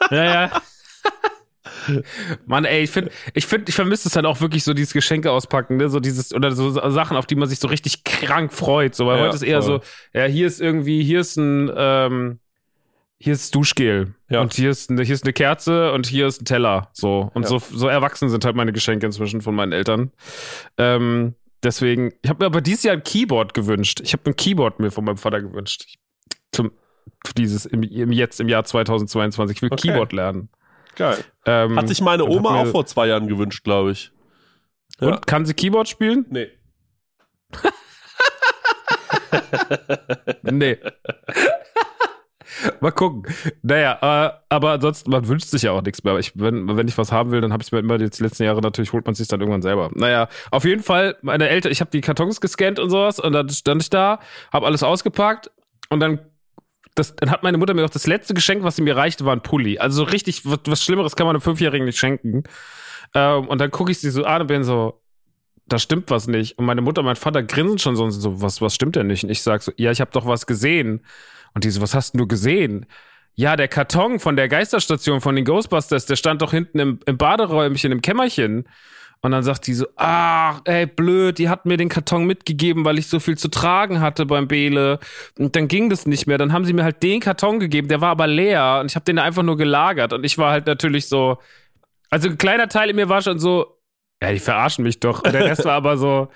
Ja, 0.10 0.24
ja. 0.24 0.52
Mann, 2.46 2.66
ey, 2.66 2.84
ich 2.84 2.90
finde, 2.90 3.12
ich 3.34 3.46
finde, 3.46 3.66
ich 3.70 3.76
vermisse 3.76 4.08
es 4.08 4.16
halt 4.16 4.26
auch 4.26 4.42
wirklich 4.42 4.64
so 4.64 4.74
dieses 4.74 4.94
Geschenke 4.94 5.32
auspacken, 5.32 5.78
ne, 5.78 5.90
so 5.90 6.00
dieses 6.00 6.34
oder 6.34 6.52
so 6.52 6.72
Sachen, 6.90 7.18
auf 7.18 7.28
die 7.28 7.36
man 7.36 7.48
sich 7.48 7.60
so 7.60 7.68
richtig 7.68 8.04
krank 8.04 8.52
freut, 8.52 8.96
so, 8.96 9.06
weil 9.06 9.18
ja, 9.18 9.26
heute 9.26 9.36
ist 9.36 9.44
eher 9.44 9.62
voll. 9.62 9.82
so, 9.82 10.20
ja, 10.20 10.26
hier 10.26 10.48
ist 10.48 10.60
irgendwie, 10.60 11.04
hier 11.04 11.20
ist 11.20 11.38
ein, 11.38 11.72
ähm, 11.76 12.40
hier 13.20 13.34
ist 13.34 13.54
Duschgel 13.54 14.16
ja. 14.30 14.42
und 14.42 14.54
hier 14.54 14.72
ist, 14.72 14.90
eine, 14.90 15.04
hier 15.04 15.14
ist 15.14 15.24
eine 15.24 15.34
Kerze 15.34 15.92
und 15.94 16.08
hier 16.08 16.26
ist 16.26 16.42
ein 16.42 16.46
Teller, 16.46 16.90
so 16.94 17.30
und 17.34 17.44
ja. 17.44 17.50
so, 17.50 17.60
so 17.60 17.88
erwachsen 17.88 18.30
sind 18.30 18.44
halt 18.44 18.56
meine 18.56 18.74
Geschenke 18.74 19.06
inzwischen 19.06 19.42
von 19.42 19.54
meinen 19.54 19.72
Eltern. 19.72 20.12
Ähm, 20.78 21.36
deswegen, 21.62 22.12
ich 22.24 22.30
habe 22.30 22.44
mir 22.44 22.48
aber 22.48 22.62
dieses 22.62 22.84
Jahr 22.84 22.96
ein 22.96 23.04
Keyboard 23.04 23.54
gewünscht. 23.54 24.02
Ich 24.04 24.14
habe 24.14 24.24
ein 24.26 24.36
Keyboard 24.36 24.80
mir 24.80 24.90
von 24.90 25.06
meinem 25.06 25.18
Vater 25.18 25.42
gewünscht. 25.42 25.96
Zum 26.52 26.72
dieses 27.38 27.66
im, 27.66 27.84
im 27.84 28.12
jetzt 28.12 28.40
im 28.40 28.50
Jahr 28.50 28.64
2022. 28.64 29.58
Ich 29.58 29.62
will 29.62 29.70
okay. 29.72 29.90
Keyboard 29.90 30.14
lernen. 30.14 30.50
Geil. 30.96 31.24
Ähm, 31.46 31.78
Hat 31.78 31.88
sich 31.88 32.02
meine 32.02 32.26
Oma 32.26 32.62
auch 32.62 32.68
vor 32.68 32.86
zwei 32.86 33.08
Jahren 33.08 33.28
gewünscht, 33.28 33.64
glaube 33.64 33.92
ich. 33.92 34.12
Ja. 35.00 35.08
Und 35.08 35.28
kann 35.28 35.46
sie 35.46 35.54
Keyboard 35.54 35.88
spielen? 35.88 36.26
Nee. 36.30 36.50
nee. 40.44 40.78
Mal 42.80 42.92
gucken. 42.92 43.24
Naja, 43.62 43.98
äh, 44.02 44.32
aber 44.50 44.72
ansonsten, 44.72 45.10
man 45.10 45.28
wünscht 45.28 45.48
sich 45.48 45.64
ja 45.64 45.72
auch 45.72 45.82
nichts 45.82 46.04
mehr. 46.04 46.18
Ich, 46.18 46.34
wenn, 46.36 46.76
wenn 46.76 46.88
ich 46.88 46.98
was 46.98 47.12
haben 47.12 47.32
will, 47.32 47.42
dann 47.42 47.54
habe 47.54 47.62
ich 47.62 47.68
es 47.68 47.72
mir 47.72 47.80
immer 47.80 48.00
jetzt 48.00 48.20
die 48.20 48.24
letzten 48.24 48.44
Jahre 48.44 48.62
natürlich, 48.62 48.94
holt 48.94 49.06
man 49.06 49.16
sich 49.16 49.28
dann 49.28 49.40
irgendwann 49.40 49.62
selber. 49.62 49.90
Naja, 49.94 50.28
auf 50.52 50.66
jeden 50.66 50.84
Fall, 50.84 51.18
meine 51.22 51.50
Eltern, 51.50 51.72
ich 51.72 51.82
habe 51.82 51.92
die 51.92 52.02
Kartons 52.02 52.42
gescannt 52.42 52.80
und 52.80 52.90
sowas 52.90 53.20
und 53.20 53.34
dann 53.34 53.50
stand 53.50 53.82
ich 53.82 53.90
da, 53.90 54.20
habe 54.52 54.66
alles 54.66 54.84
ausgepackt 54.84 55.52
und 55.90 56.00
dann 56.00 56.20
das, 56.96 57.16
dann 57.16 57.32
hat 57.32 57.44
meine 57.44 57.58
Mutter 57.58 57.74
mir 57.74 57.86
auch 57.86 57.90
das 57.90 58.08
letzte 58.08 58.34
Geschenk, 58.34 58.64
was 58.64 58.76
sie 58.76 58.82
mir 58.82 58.96
reichte, 58.96 59.26
war 59.26 59.36
ein 59.36 59.44
Pulli. 59.44 59.80
Also 59.80 59.98
so 59.98 60.04
richtig, 60.04 60.46
was, 60.46 60.60
was 60.66 60.84
Schlimmeres 60.84 61.16
kann 61.16 61.26
man 61.26 61.36
einem 61.36 61.42
Fünfjährigen 61.42 61.86
nicht 61.86 62.00
schenken. 62.00 62.44
Ähm, 63.14 63.48
und 63.48 63.60
dann 63.60 63.72
gucke 63.72 63.92
ich 63.92 64.00
sie 64.00 64.10
so 64.10 64.26
an 64.26 64.42
und 64.42 64.48
bin 64.48 64.64
so, 64.64 65.02
da 65.68 65.80
stimmt 65.80 66.10
was 66.10 66.28
nicht. 66.28 66.58
Und 66.58 66.66
meine 66.66 66.82
Mutter 66.82 67.00
und 67.00 67.06
mein 67.06 67.16
Vater 67.16 67.44
grinsen 67.44 67.80
schon 67.80 67.96
so, 67.96 68.10
so 68.10 68.42
was, 68.42 68.62
was 68.62 68.76
stimmt 68.76 68.96
denn 68.96 69.08
nicht? 69.08 69.24
Und 69.24 69.30
ich 69.30 69.42
sag 69.42 69.62
so, 69.62 69.72
ja, 69.78 69.92
ich 69.92 70.02
habe 70.02 70.12
doch 70.12 70.26
was 70.26 70.46
gesehen. 70.46 71.06
Und 71.54 71.64
die 71.64 71.70
so, 71.70 71.82
was 71.82 71.96
hast 71.96 72.14
denn 72.14 72.20
du 72.20 72.28
gesehen? 72.28 72.86
Ja, 73.36 73.56
der 73.56 73.70
Karton 73.70 74.20
von 74.20 74.36
der 74.36 74.50
Geisterstation 74.50 75.22
von 75.22 75.36
den 75.36 75.46
Ghostbusters, 75.46 76.06
der 76.06 76.18
stand 76.18 76.42
doch 76.42 76.52
hinten 76.52 76.80
im, 76.80 77.00
im 77.06 77.18
Baderäumchen, 77.18 77.92
im 77.92 78.02
Kämmerchen. 78.02 78.68
Und 79.24 79.32
dann 79.32 79.44
sagt 79.44 79.68
die 79.68 79.76
so, 79.76 79.86
ach, 79.98 80.62
ey, 80.66 80.88
blöd, 80.88 81.38
die 81.38 81.48
hat 81.48 81.68
mir 81.68 81.78
den 81.78 81.90
Karton 81.90 82.26
mitgegeben, 82.26 82.86
weil 82.86 82.98
ich 82.98 83.08
so 83.08 83.20
viel 83.20 83.38
zu 83.38 83.50
tragen 83.50 84.02
hatte 84.02 84.26
beim 84.26 84.48
Bele. 84.48 85.00
Und 85.38 85.56
dann 85.56 85.68
ging 85.68 85.90
das 85.92 86.08
nicht 86.08 86.26
mehr. 86.26 86.40
Dann 86.40 86.54
haben 86.54 86.66
sie 86.66 86.74
mir 86.74 86.84
halt 86.84 87.04
den 87.04 87.20
Karton 87.20 87.60
gegeben, 87.60 87.88
der 87.88 88.02
war 88.02 88.10
aber 88.10 88.26
leer 88.26 88.80
und 88.82 88.90
ich 88.90 88.96
habe 88.96 89.06
den 89.06 89.20
einfach 89.20 89.44
nur 89.44 89.58
gelagert. 89.58 90.14
Und 90.14 90.24
ich 90.24 90.40
war 90.40 90.52
halt 90.52 90.66
natürlich 90.66 91.08
so, 91.08 91.38
also 92.10 92.30
ein 92.30 92.38
kleiner 92.38 92.68
Teil 92.68 92.90
in 92.90 92.96
mir 92.96 93.10
war 93.10 93.22
schon 93.22 93.38
so, 93.38 93.78
ja, 94.22 94.32
die 94.32 94.40
verarschen 94.40 94.84
mich 94.84 95.00
doch. 95.00 95.24
Und 95.24 95.34
der 95.34 95.46
Rest 95.46 95.66
war 95.66 95.74
aber 95.74 95.98
so, 95.98 96.30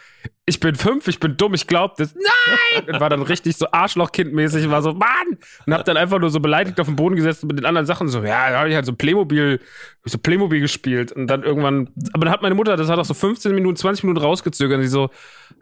ich 0.47 0.59
bin 0.59 0.73
fünf, 0.73 1.07
ich 1.07 1.19
bin 1.19 1.37
dumm, 1.37 1.53
ich 1.53 1.67
glaub 1.67 1.97
das. 1.97 2.15
Nein! 2.15 2.89
Und 2.89 2.99
war 2.99 3.11
dann 3.11 3.21
richtig 3.21 3.57
so 3.57 3.67
Arschlochkindmäßig, 3.71 4.69
war 4.71 4.81
so, 4.81 4.93
Mann! 4.93 5.37
Und 5.67 5.73
hab 5.73 5.85
dann 5.85 5.95
einfach 5.95 6.19
nur 6.19 6.31
so 6.31 6.39
beleidigt 6.39 6.79
auf 6.79 6.87
dem 6.87 6.95
Boden 6.95 7.15
gesessen 7.15 7.45
mit 7.45 7.59
den 7.59 7.65
anderen 7.65 7.85
Sachen 7.85 8.07
so, 8.07 8.23
ja, 8.23 8.49
da 8.49 8.59
hab 8.59 8.67
ich 8.67 8.73
halt 8.73 8.87
so 8.87 8.93
Playmobil, 8.93 9.59
so 10.03 10.17
Playmobil 10.17 10.61
gespielt. 10.61 11.11
Und 11.11 11.27
dann 11.27 11.43
irgendwann, 11.43 11.89
aber 12.13 12.25
dann 12.25 12.33
hat 12.33 12.41
meine 12.41 12.55
Mutter, 12.55 12.75
das 12.75 12.89
hat 12.89 12.97
auch 12.97 13.05
so 13.05 13.13
15 13.13 13.53
Minuten, 13.53 13.75
20 13.75 14.03
Minuten 14.03 14.25
rausgezögert 14.25 14.77
und 14.77 14.83
sie 14.83 14.89
so, 14.89 15.11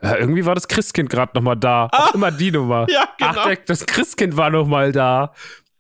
ja, 0.02 0.16
irgendwie 0.16 0.46
war 0.46 0.56
das 0.56 0.70
Christkind 0.70 1.10
gerade 1.10 1.34
noch 1.36 1.42
mal 1.42 1.56
da. 1.56 1.90
Ah, 1.92 2.12
immer 2.14 2.32
die 2.32 2.52
Nummer. 2.52 2.88
Ja, 2.90 3.10
genau. 3.18 3.32
Ach, 3.36 3.56
das 3.66 3.86
Christkind 3.86 4.38
war 4.38 4.50
noch 4.50 4.68
mal 4.68 4.94
da. 4.94 5.34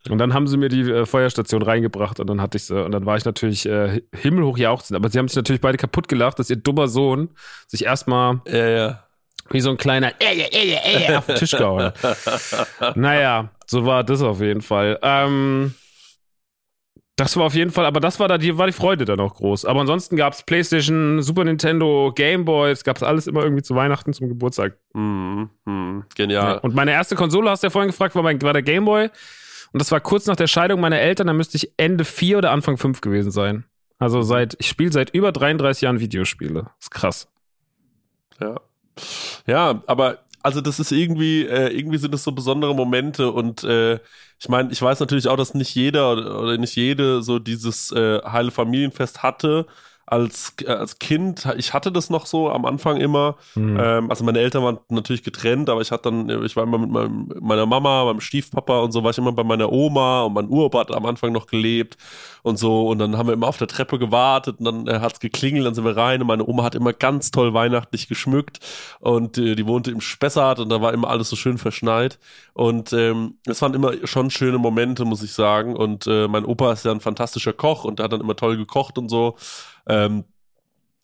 Und 0.09 0.17
dann 0.17 0.33
haben 0.33 0.47
sie 0.47 0.57
mir 0.57 0.69
die 0.69 0.81
äh, 0.81 1.05
Feuerstation 1.05 1.61
reingebracht 1.61 2.19
und 2.19 2.27
dann 2.27 2.41
hatte 2.41 2.57
ich 2.57 2.65
sie 2.65 2.83
und 2.83 2.91
dann 2.91 3.05
war 3.05 3.15
ich 3.15 3.23
natürlich 3.23 3.65
äh, 3.65 4.01
himmelhoch 4.13 4.57
jauchzend. 4.57 4.97
Aber 4.97 5.09
sie 5.09 5.17
haben 5.17 5.29
sich 5.29 5.37
natürlich 5.37 5.61
beide 5.61 5.77
kaputt 5.77 6.09
gelacht, 6.09 6.39
dass 6.39 6.49
ihr 6.49 6.57
dummer 6.57 6.87
Sohn 6.87 7.29
sich 7.67 7.85
erstmal 7.85 8.41
ja, 8.47 8.67
ja. 8.67 9.03
wie 9.49 9.61
so 9.61 9.69
ein 9.69 9.77
kleiner 9.77 10.11
äh, 10.19 10.41
äh, 10.41 10.75
äh, 10.75 11.11
äh, 11.11 11.15
auf 11.15 11.25
den 11.27 11.37
Tisch 11.37 11.51
gehauen 11.51 11.85
hat. 11.85 12.95
naja, 12.95 13.49
so 13.65 13.85
war 13.85 14.03
das 14.03 14.21
auf 14.21 14.41
jeden 14.41 14.61
Fall. 14.61 14.99
Ähm, 15.01 15.73
das 17.15 17.37
war 17.37 17.45
auf 17.45 17.53
jeden 17.53 17.71
Fall, 17.71 17.85
aber 17.85 17.99
das 17.99 18.19
war 18.19 18.27
da, 18.27 18.37
die 18.39 18.57
war 18.57 18.65
die 18.65 18.73
Freude 18.73 19.05
dann 19.05 19.19
auch 19.19 19.35
groß. 19.35 19.65
Aber 19.65 19.81
ansonsten 19.81 20.17
gab 20.17 20.33
es 20.33 20.43
PlayStation, 20.43 21.21
Super 21.21 21.43
Nintendo, 21.43 22.11
Game 22.13 22.43
Boy, 22.43 22.71
es 22.71 22.83
gab 22.83 23.01
alles 23.03 23.27
immer 23.27 23.43
irgendwie 23.43 23.61
zu 23.61 23.75
Weihnachten 23.75 24.13
zum 24.13 24.29
Geburtstag. 24.29 24.77
Mm, 24.93 25.43
mm, 25.65 26.05
genial. 26.15 26.57
Und 26.57 26.73
meine 26.73 26.91
erste 26.91 27.15
Konsole, 27.15 27.51
hast 27.51 27.61
du 27.61 27.67
ja 27.67 27.69
vorhin 27.69 27.91
gefragt, 27.91 28.15
war, 28.15 28.23
mein, 28.23 28.41
war 28.41 28.53
der 28.53 28.63
Game 28.63 28.85
Boy. 28.85 29.09
Und 29.73 29.81
das 29.81 29.91
war 29.91 29.99
kurz 29.99 30.27
nach 30.27 30.35
der 30.35 30.47
Scheidung 30.47 30.79
meiner 30.79 30.99
Eltern, 30.99 31.27
da 31.27 31.33
müsste 31.33 31.57
ich 31.57 31.73
Ende 31.77 32.05
vier 32.05 32.37
oder 32.37 32.51
Anfang 32.51 32.77
fünf 32.77 33.01
gewesen 33.01 33.31
sein. 33.31 33.65
Also 33.97 34.21
seit, 34.21 34.55
ich 34.59 34.67
spiele 34.67 34.91
seit 34.91 35.09
über 35.09 35.31
33 35.31 35.81
Jahren 35.81 35.99
Videospiele. 35.99 36.63
Das 36.63 36.73
ist 36.79 36.91
krass. 36.91 37.27
Ja. 38.39 38.59
Ja, 39.47 39.83
aber 39.87 40.19
also 40.43 40.61
das 40.61 40.79
ist 40.79 40.91
irgendwie, 40.91 41.45
äh, 41.45 41.69
irgendwie 41.69 41.97
sind 41.97 42.13
das 42.13 42.23
so 42.23 42.31
besondere 42.31 42.75
Momente 42.75 43.31
und 43.31 43.63
äh, 43.63 43.99
ich 44.39 44.49
meine, 44.49 44.71
ich 44.71 44.81
weiß 44.81 44.99
natürlich 44.99 45.27
auch, 45.29 45.37
dass 45.37 45.53
nicht 45.53 45.73
jeder 45.73 46.11
oder, 46.11 46.57
nicht 46.57 46.75
jede 46.75 47.23
so 47.23 47.39
dieses 47.39 47.91
äh, 47.93 48.21
heile 48.23 48.51
Familienfest 48.51 49.23
hatte 49.23 49.65
als, 50.05 50.53
äh, 50.61 50.67
als 50.67 50.99
Kind, 50.99 51.47
ich 51.57 51.73
hatte 51.73 51.91
das 51.91 52.09
noch 52.09 52.25
so 52.25 52.49
am 52.49 52.65
Anfang 52.65 52.97
immer. 52.97 53.35
Mhm. 53.55 53.79
Ähm, 53.79 54.09
also 54.09 54.23
meine 54.23 54.39
Eltern 54.39 54.63
waren 54.63 54.79
natürlich 54.89 55.23
getrennt, 55.23 55.69
aber 55.69 55.81
ich 55.81 55.91
hatte 55.91 56.11
dann, 56.11 56.43
ich 56.43 56.55
war 56.55 56.63
immer 56.63 56.77
mit 56.77 56.89
meinem, 56.89 57.29
meiner 57.39 57.65
Mama, 57.65 58.05
meinem 58.05 58.19
Stiefpapa 58.19 58.79
und 58.79 58.91
so 58.91 59.03
war 59.03 59.11
ich 59.11 59.17
immer 59.17 59.31
bei 59.31 59.43
meiner 59.43 59.71
Oma 59.71 60.23
und 60.23 60.33
mein 60.33 60.47
Uropa 60.47 60.79
hat 60.79 60.91
am 60.93 61.05
Anfang 61.05 61.31
noch 61.31 61.47
gelebt 61.47 61.97
und 62.41 62.57
so. 62.57 62.87
Und 62.87 62.99
dann 62.99 63.17
haben 63.17 63.27
wir 63.27 63.33
immer 63.33 63.47
auf 63.47 63.57
der 63.57 63.67
Treppe 63.67 63.97
gewartet 63.97 64.59
und 64.59 64.65
dann 64.65 64.87
äh, 64.87 64.99
hat's 64.99 65.19
geklingelt, 65.19 65.65
dann 65.65 65.75
sind 65.75 65.85
wir 65.85 65.95
rein 65.95 66.21
und 66.21 66.27
meine 66.27 66.45
Oma 66.45 66.63
hat 66.63 66.75
immer 66.75 66.93
ganz 66.93 67.31
toll 67.31 67.53
weihnachtlich 67.53 68.07
geschmückt 68.07 68.59
und 68.99 69.37
äh, 69.37 69.55
die 69.55 69.65
wohnte 69.65 69.91
im 69.91 70.01
Spessart 70.01 70.59
und 70.59 70.69
da 70.69 70.81
war 70.81 70.93
immer 70.93 71.09
alles 71.09 71.29
so 71.29 71.35
schön 71.35 71.57
verschneit. 71.57 72.19
Und 72.53 72.93
ähm, 72.93 73.35
es 73.45 73.61
waren 73.61 73.73
immer 73.73 73.93
schon 74.05 74.29
schöne 74.29 74.57
Momente, 74.57 75.05
muss 75.05 75.23
ich 75.23 75.33
sagen. 75.33 75.75
Und 75.75 76.05
äh, 76.07 76.27
mein 76.27 76.45
Opa 76.45 76.73
ist 76.73 76.85
ja 76.85 76.91
ein 76.91 76.99
fantastischer 76.99 77.53
Koch 77.53 77.83
und 77.83 77.99
der 77.99 78.05
hat 78.05 78.13
dann 78.13 78.21
immer 78.21 78.35
toll 78.35 78.57
gekocht 78.57 78.97
und 78.97 79.09
so. 79.09 79.35
Ähm, 79.87 80.25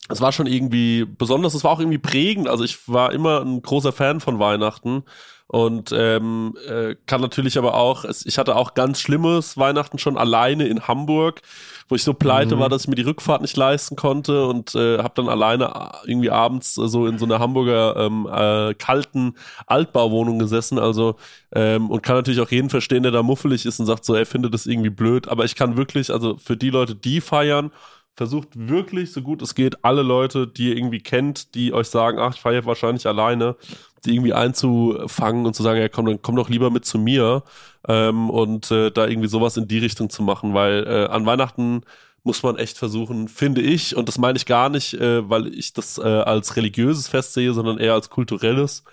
es 0.08 0.20
war 0.20 0.32
schon 0.32 0.46
irgendwie 0.46 1.04
besonders, 1.04 1.54
es 1.54 1.64
war 1.64 1.72
auch 1.72 1.80
irgendwie 1.80 1.98
prägend. 1.98 2.48
Also 2.48 2.64
ich 2.64 2.88
war 2.88 3.12
immer 3.12 3.40
ein 3.40 3.62
großer 3.62 3.92
Fan 3.92 4.20
von 4.20 4.38
Weihnachten 4.38 5.04
und 5.52 5.90
ähm, 5.92 6.54
äh, 6.68 6.94
kann 7.06 7.20
natürlich 7.20 7.58
aber 7.58 7.74
auch, 7.74 8.04
es, 8.04 8.24
ich 8.24 8.38
hatte 8.38 8.54
auch 8.54 8.74
ganz 8.74 9.00
schlimmes 9.00 9.58
Weihnachten 9.58 9.98
schon 9.98 10.16
alleine 10.16 10.68
in 10.68 10.86
Hamburg, 10.86 11.42
wo 11.88 11.96
ich 11.96 12.04
so 12.04 12.14
pleite 12.14 12.54
mhm. 12.54 12.60
war, 12.60 12.68
dass 12.68 12.82
ich 12.82 12.88
mir 12.88 12.94
die 12.94 13.02
Rückfahrt 13.02 13.42
nicht 13.42 13.56
leisten 13.56 13.96
konnte 13.96 14.46
und 14.46 14.76
äh, 14.76 14.98
habe 14.98 15.14
dann 15.16 15.28
alleine 15.28 15.64
äh, 15.64 16.08
irgendwie 16.08 16.30
abends 16.30 16.74
so 16.74 17.04
in 17.08 17.18
so 17.18 17.24
einer 17.24 17.40
Hamburger 17.40 17.96
ähm, 17.96 18.28
äh, 18.32 18.74
kalten 18.74 19.34
Altbauwohnung 19.66 20.38
gesessen, 20.38 20.78
also 20.78 21.16
ähm, 21.52 21.90
und 21.90 22.04
kann 22.04 22.14
natürlich 22.14 22.40
auch 22.40 22.50
jeden 22.52 22.70
verstehen, 22.70 23.02
der 23.02 23.10
da 23.10 23.24
muffelig 23.24 23.66
ist 23.66 23.80
und 23.80 23.86
sagt 23.86 24.04
so, 24.04 24.14
er 24.14 24.26
findet 24.26 24.54
das 24.54 24.66
irgendwie 24.66 24.90
blöd, 24.90 25.26
aber 25.26 25.44
ich 25.44 25.56
kann 25.56 25.76
wirklich, 25.76 26.12
also 26.12 26.36
für 26.36 26.56
die 26.56 26.70
Leute, 26.70 26.94
die 26.94 27.20
feiern 27.20 27.72
versucht 28.16 28.48
wirklich, 28.68 29.12
so 29.12 29.22
gut 29.22 29.40
es 29.42 29.54
geht, 29.54 29.84
alle 29.84 30.02
Leute, 30.02 30.46
die 30.46 30.68
ihr 30.68 30.76
irgendwie 30.76 31.00
kennt, 31.00 31.54
die 31.54 31.72
euch 31.72 31.88
sagen, 31.88 32.18
ach, 32.18 32.34
ich 32.34 32.40
feiere 32.40 32.66
wahrscheinlich 32.66 33.06
alleine, 33.06 33.56
die 34.04 34.14
irgendwie 34.14 34.34
einzufangen 34.34 35.46
und 35.46 35.54
zu 35.54 35.62
sagen, 35.62 35.80
ja 35.80 35.88
komm, 35.88 36.06
dann 36.06 36.22
komm 36.22 36.36
doch 36.36 36.48
lieber 36.48 36.70
mit 36.70 36.84
zu 36.84 36.98
mir 36.98 37.42
ähm, 37.88 38.30
und 38.30 38.70
äh, 38.70 38.90
da 38.90 39.06
irgendwie 39.06 39.28
sowas 39.28 39.56
in 39.56 39.68
die 39.68 39.78
Richtung 39.78 40.10
zu 40.10 40.22
machen, 40.22 40.54
weil 40.54 40.86
äh, 40.86 41.06
an 41.10 41.26
Weihnachten 41.26 41.82
muss 42.22 42.42
man 42.42 42.56
echt 42.56 42.76
versuchen, 42.76 43.28
finde 43.28 43.62
ich, 43.62 43.96
und 43.96 44.08
das 44.08 44.18
meine 44.18 44.36
ich 44.36 44.46
gar 44.46 44.68
nicht, 44.68 44.94
äh, 44.94 45.28
weil 45.28 45.46
ich 45.54 45.72
das 45.72 45.98
äh, 45.98 46.02
als 46.02 46.56
religiöses 46.56 47.08
Fest 47.08 47.32
sehe, 47.32 47.54
sondern 47.54 47.78
eher 47.78 47.94
als 47.94 48.10
kulturelles, 48.10 48.84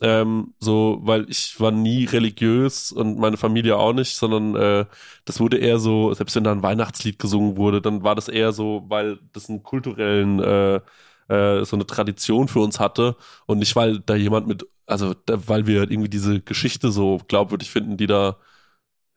ähm, 0.00 0.54
so, 0.60 0.98
weil 1.02 1.28
ich 1.30 1.58
war 1.58 1.70
nie 1.70 2.04
religiös 2.04 2.92
und 2.92 3.18
meine 3.18 3.36
Familie 3.36 3.76
auch 3.78 3.92
nicht, 3.94 4.14
sondern 4.16 4.54
äh, 4.54 4.86
das 5.24 5.40
wurde 5.40 5.58
eher 5.58 5.78
so, 5.78 6.12
selbst 6.14 6.36
wenn 6.36 6.44
da 6.44 6.52
ein 6.52 6.62
Weihnachtslied 6.62 7.18
gesungen 7.18 7.56
wurde, 7.56 7.80
dann 7.80 8.02
war 8.02 8.14
das 8.14 8.28
eher 8.28 8.52
so, 8.52 8.84
weil 8.88 9.18
das 9.32 9.48
einen 9.48 9.62
kulturellen, 9.62 10.40
äh, 10.40 10.80
äh, 11.28 11.64
so 11.64 11.76
eine 11.76 11.86
Tradition 11.86 12.48
für 12.48 12.60
uns 12.60 12.78
hatte 12.78 13.16
und 13.46 13.58
nicht, 13.58 13.74
weil 13.76 14.00
da 14.00 14.14
jemand 14.14 14.46
mit, 14.46 14.66
also 14.86 15.14
da, 15.14 15.48
weil 15.48 15.66
wir 15.66 15.90
irgendwie 15.90 16.10
diese 16.10 16.40
Geschichte 16.40 16.92
so 16.92 17.18
glaubwürdig 17.28 17.70
finden, 17.70 17.96
die 17.96 18.06
da 18.06 18.36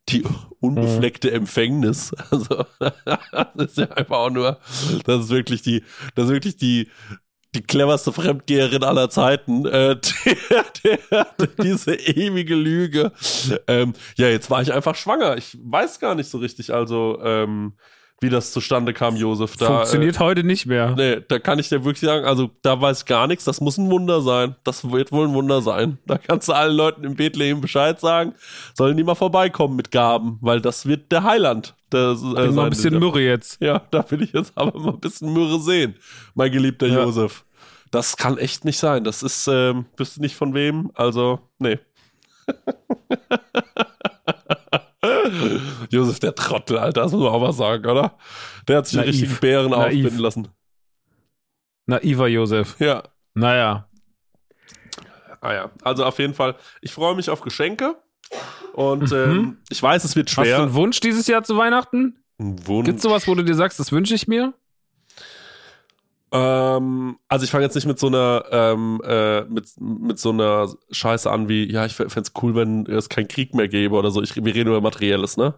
die 0.09 0.23
unbefleckte 0.59 1.31
Empfängnis. 1.31 2.13
Also 2.31 2.65
das 3.55 3.71
ist 3.71 3.77
ja 3.77 3.89
einfach 3.91 4.17
auch 4.17 4.29
nur, 4.29 4.59
das 5.05 5.25
ist 5.25 5.29
wirklich 5.29 5.61
die, 5.61 5.83
das 6.15 6.25
ist 6.25 6.31
wirklich 6.31 6.57
die, 6.57 6.89
die 7.55 7.63
cleverste 7.63 8.13
Fremdgeherin 8.13 8.83
aller 8.83 9.09
Zeiten, 9.09 9.65
äh, 9.65 9.97
der, 10.83 10.95
der, 11.07 11.27
diese 11.63 11.95
ewige 11.95 12.55
Lüge. 12.55 13.11
Ähm, 13.67 13.93
ja, 14.17 14.27
jetzt 14.27 14.51
war 14.51 14.61
ich 14.61 14.71
einfach 14.71 14.95
schwanger. 14.95 15.37
Ich 15.37 15.57
weiß 15.61 15.99
gar 15.99 16.15
nicht 16.15 16.29
so 16.29 16.37
richtig, 16.37 16.73
also 16.73 17.19
ähm, 17.23 17.73
wie 18.21 18.29
das 18.29 18.51
zustande 18.51 18.93
kam, 18.93 19.15
Josef. 19.15 19.55
Da, 19.57 19.67
Funktioniert 19.67 20.17
äh, 20.17 20.19
heute 20.19 20.43
nicht 20.43 20.65
mehr. 20.65 20.93
Nee, 20.95 21.21
da 21.27 21.39
kann 21.39 21.59
ich 21.59 21.69
dir 21.69 21.85
wirklich 21.85 22.01
sagen, 22.01 22.25
also 22.25 22.49
da 22.61 22.79
weiß 22.79 23.05
gar 23.05 23.27
nichts. 23.27 23.45
Das 23.45 23.61
muss 23.61 23.77
ein 23.77 23.89
Wunder 23.89 24.21
sein. 24.21 24.55
Das 24.63 24.89
wird 24.91 25.11
wohl 25.11 25.27
ein 25.27 25.33
Wunder 25.33 25.61
sein. 25.61 25.97
Da 26.05 26.17
kannst 26.17 26.47
du 26.49 26.53
allen 26.53 26.75
Leuten 26.75 27.03
in 27.03 27.15
Bethlehem 27.15 27.61
Bescheid 27.61 27.99
sagen. 27.99 28.33
Sollen 28.73 28.97
die 28.97 29.03
mal 29.03 29.15
vorbeikommen 29.15 29.75
mit 29.75 29.91
Gaben, 29.91 30.37
weil 30.41 30.61
das 30.61 30.85
wird 30.85 31.11
der 31.11 31.23
Heiland. 31.23 31.75
Das, 31.89 32.21
äh, 32.21 32.51
mal 32.51 32.65
ein 32.65 32.69
bisschen 32.69 32.99
Mürre 32.99 33.21
jetzt. 33.21 33.61
Ja, 33.61 33.81
da 33.91 34.05
will 34.11 34.21
ich 34.21 34.33
jetzt 34.33 34.51
aber 34.55 34.79
mal 34.79 34.93
ein 34.93 34.99
bisschen 34.99 35.33
Mürre 35.33 35.59
sehen, 35.59 35.95
mein 36.35 36.51
geliebter 36.51 36.87
ja. 36.87 37.03
Josef. 37.03 37.45
Das 37.91 38.17
kann 38.17 38.37
echt 38.37 38.65
nicht 38.65 38.77
sein. 38.77 39.03
Das 39.03 39.23
ist, 39.23 39.47
ähm, 39.47 39.85
wüsste 39.97 40.21
nicht 40.21 40.35
von 40.35 40.53
wem. 40.53 40.91
Also, 40.93 41.39
nee. 41.57 41.79
Josef, 45.89 46.19
der 46.19 46.35
Trottel, 46.35 46.77
Alter, 46.77 47.03
das 47.03 47.11
muss 47.11 47.21
man 47.21 47.31
auch 47.31 47.41
mal 47.41 47.53
sagen, 47.53 47.85
oder? 47.85 48.17
Der 48.67 48.77
hat 48.77 48.87
sich 48.87 48.95
Naiv. 48.95 49.07
einen 49.07 49.11
richtigen 49.11 49.35
Bären 49.39 49.71
Naiv. 49.71 49.83
aufbinden 49.85 50.19
lassen. 50.19 50.47
Naiver 51.85 52.27
Josef. 52.27 52.75
Ja. 52.79 53.03
Naja. 53.33 53.89
Ah 55.41 55.53
ja, 55.53 55.71
also 55.83 56.05
auf 56.05 56.19
jeden 56.19 56.33
Fall, 56.33 56.55
ich 56.81 56.91
freue 56.91 57.15
mich 57.15 57.29
auf 57.29 57.41
Geschenke 57.41 57.95
und 58.73 59.11
mhm. 59.11 59.17
ähm, 59.17 59.57
ich 59.69 59.81
weiß, 59.81 60.03
es 60.03 60.15
wird 60.15 60.29
schwer. 60.29 60.45
Hast 60.45 60.57
du 60.59 60.63
einen 60.63 60.73
Wunsch 60.73 60.99
dieses 60.99 61.27
Jahr 61.27 61.43
zu 61.43 61.57
Weihnachten? 61.57 62.19
Ein 62.39 62.67
Wunsch? 62.67 62.85
Gibt's 62.85 63.03
sowas, 63.03 63.27
wo 63.27 63.35
du 63.35 63.43
dir 63.43 63.55
sagst, 63.55 63.79
das 63.79 63.91
wünsche 63.91 64.15
ich 64.15 64.27
mir? 64.27 64.53
Ähm, 66.31 67.17
also 67.27 67.43
ich 67.43 67.51
fange 67.51 67.63
jetzt 67.63 67.75
nicht 67.75 67.87
mit 67.87 67.99
so 67.99 68.07
einer 68.07 68.45
ähm, 68.51 69.01
äh, 69.03 69.41
mit, 69.45 69.69
mit 69.79 70.19
so 70.19 70.29
einer 70.29 70.73
Scheiße 70.91 71.29
an 71.29 71.49
wie, 71.49 71.71
ja, 71.71 71.85
ich 71.85 71.95
fände 71.95 72.21
es 72.21 72.33
cool, 72.41 72.55
wenn 72.55 72.85
es 72.85 73.09
keinen 73.09 73.27
Krieg 73.27 73.55
mehr 73.55 73.67
gäbe 73.67 73.95
oder 73.95 74.11
so. 74.11 74.21
Ich, 74.21 74.35
wir 74.35 74.53
reden 74.53 74.69
über 74.69 74.81
Materielles, 74.81 75.37
ne? 75.37 75.55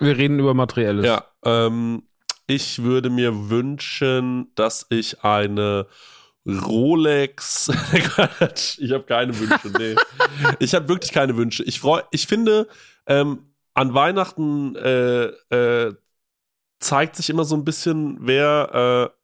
Wir 0.00 0.16
reden 0.16 0.38
über 0.38 0.54
Materielles. 0.54 1.06
Ja. 1.06 1.24
Ähm, 1.44 2.02
ich 2.46 2.82
würde 2.82 3.08
mir 3.08 3.50
wünschen, 3.50 4.50
dass 4.54 4.86
ich 4.90 5.24
eine 5.24 5.86
Rolex. 6.46 7.70
ich 8.78 8.92
habe 8.92 9.04
keine 9.04 9.38
Wünsche, 9.38 9.70
nee. 9.78 9.94
ich 10.58 10.74
habe 10.74 10.88
wirklich 10.88 11.12
keine 11.12 11.36
Wünsche. 11.36 11.62
Ich 11.62 11.80
freue, 11.80 12.04
ich 12.10 12.26
finde, 12.26 12.68
ähm, 13.06 13.52
an 13.74 13.94
Weihnachten 13.94 14.76
äh, 14.76 15.26
äh, 15.54 15.94
zeigt 16.80 17.16
sich 17.16 17.30
immer 17.30 17.44
so 17.44 17.54
ein 17.54 17.64
bisschen, 17.64 18.18
wer 18.20 19.12
äh, 19.14 19.21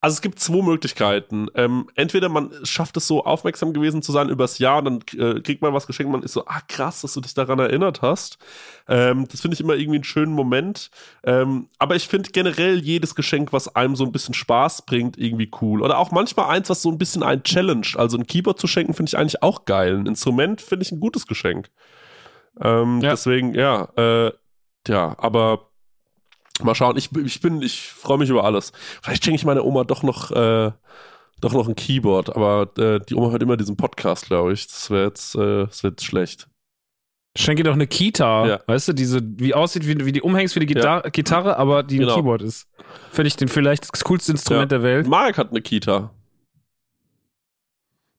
also 0.00 0.14
es 0.14 0.20
gibt 0.20 0.38
zwei 0.38 0.62
Möglichkeiten. 0.62 1.48
Ähm, 1.54 1.88
entweder 1.96 2.28
man 2.28 2.52
schafft 2.62 2.96
es 2.96 3.08
so 3.08 3.24
aufmerksam 3.24 3.72
gewesen 3.72 4.00
zu 4.00 4.12
sein 4.12 4.28
übers 4.28 4.58
Jahr 4.58 4.78
und 4.78 4.84
dann 4.84 5.20
äh, 5.20 5.40
kriegt 5.40 5.60
man 5.60 5.74
was 5.74 5.88
geschenkt, 5.88 6.12
man 6.12 6.22
ist 6.22 6.34
so, 6.34 6.46
ah 6.46 6.60
krass, 6.68 7.00
dass 7.00 7.14
du 7.14 7.20
dich 7.20 7.34
daran 7.34 7.58
erinnert 7.58 8.00
hast. 8.00 8.38
Ähm, 8.86 9.26
das 9.28 9.40
finde 9.40 9.54
ich 9.54 9.60
immer 9.60 9.74
irgendwie 9.74 9.96
einen 9.96 10.04
schönen 10.04 10.32
Moment. 10.32 10.90
Ähm, 11.24 11.68
aber 11.80 11.96
ich 11.96 12.06
finde 12.06 12.30
generell 12.30 12.78
jedes 12.78 13.16
Geschenk, 13.16 13.52
was 13.52 13.74
einem 13.74 13.96
so 13.96 14.04
ein 14.04 14.12
bisschen 14.12 14.34
Spaß 14.34 14.82
bringt, 14.82 15.18
irgendwie 15.18 15.50
cool. 15.60 15.82
Oder 15.82 15.98
auch 15.98 16.12
manchmal 16.12 16.48
eins, 16.50 16.70
was 16.70 16.80
so 16.80 16.90
ein 16.90 16.98
bisschen 16.98 17.24
ein 17.24 17.42
Challenge. 17.42 17.86
Also 17.96 18.16
ein 18.18 18.26
Keyboard 18.26 18.60
zu 18.60 18.68
schenken, 18.68 18.94
finde 18.94 19.10
ich 19.10 19.18
eigentlich 19.18 19.42
auch 19.42 19.64
geil. 19.64 19.96
Ein 19.96 20.06
Instrument 20.06 20.60
finde 20.60 20.84
ich 20.84 20.92
ein 20.92 21.00
gutes 21.00 21.26
Geschenk. 21.26 21.70
Ähm, 22.60 23.00
ja. 23.00 23.10
Deswegen, 23.10 23.54
ja, 23.54 23.88
äh, 23.96 24.32
ja, 24.86 25.16
aber 25.18 25.67
Mal 26.62 26.74
schauen, 26.74 26.96
ich, 26.96 27.10
ich 27.16 27.40
bin, 27.40 27.62
ich 27.62 27.88
freue 27.88 28.18
mich 28.18 28.30
über 28.30 28.44
alles. 28.44 28.72
Vielleicht 29.02 29.24
schenke 29.24 29.36
ich 29.36 29.44
meiner 29.44 29.64
Oma 29.64 29.84
doch 29.84 30.02
noch, 30.02 30.30
äh, 30.30 30.72
doch 31.40 31.52
noch 31.52 31.68
ein 31.68 31.76
Keyboard, 31.76 32.34
aber 32.34 32.70
äh, 32.78 33.00
die 33.00 33.14
Oma 33.14 33.30
hört 33.30 33.42
immer 33.42 33.56
diesen 33.56 33.76
Podcast, 33.76 34.26
glaube 34.26 34.52
ich. 34.52 34.66
Das 34.66 34.90
wäre 34.90 35.04
jetzt, 35.04 35.34
äh, 35.34 35.66
das 35.66 35.82
wird 35.82 36.02
schlecht. 36.02 36.48
Schenke 37.36 37.62
doch 37.62 37.74
eine 37.74 37.86
Kita, 37.86 38.46
ja. 38.46 38.60
weißt 38.66 38.88
du, 38.88 38.92
diese, 38.94 39.20
wie 39.22 39.54
aussieht, 39.54 39.86
wie, 39.86 40.04
wie 40.04 40.12
die 40.12 40.22
umhängst 40.22 40.56
wie 40.56 40.60
die 40.60 40.66
Gitar 40.66 41.04
ja. 41.04 41.10
Gitarre, 41.10 41.56
aber 41.56 41.84
die 41.84 41.98
genau. 41.98 42.14
ein 42.14 42.16
Keyboard 42.16 42.42
ist. 42.42 42.66
Finde 43.12 43.28
ich 43.28 43.36
den 43.36 43.48
vielleicht 43.48 43.92
das 43.92 44.02
coolste 44.04 44.32
Instrument 44.32 44.72
ja. 44.72 44.78
der 44.78 44.82
Welt. 44.82 45.06
Marek 45.06 45.38
hat 45.38 45.50
eine 45.50 45.60
Kita. 45.60 46.10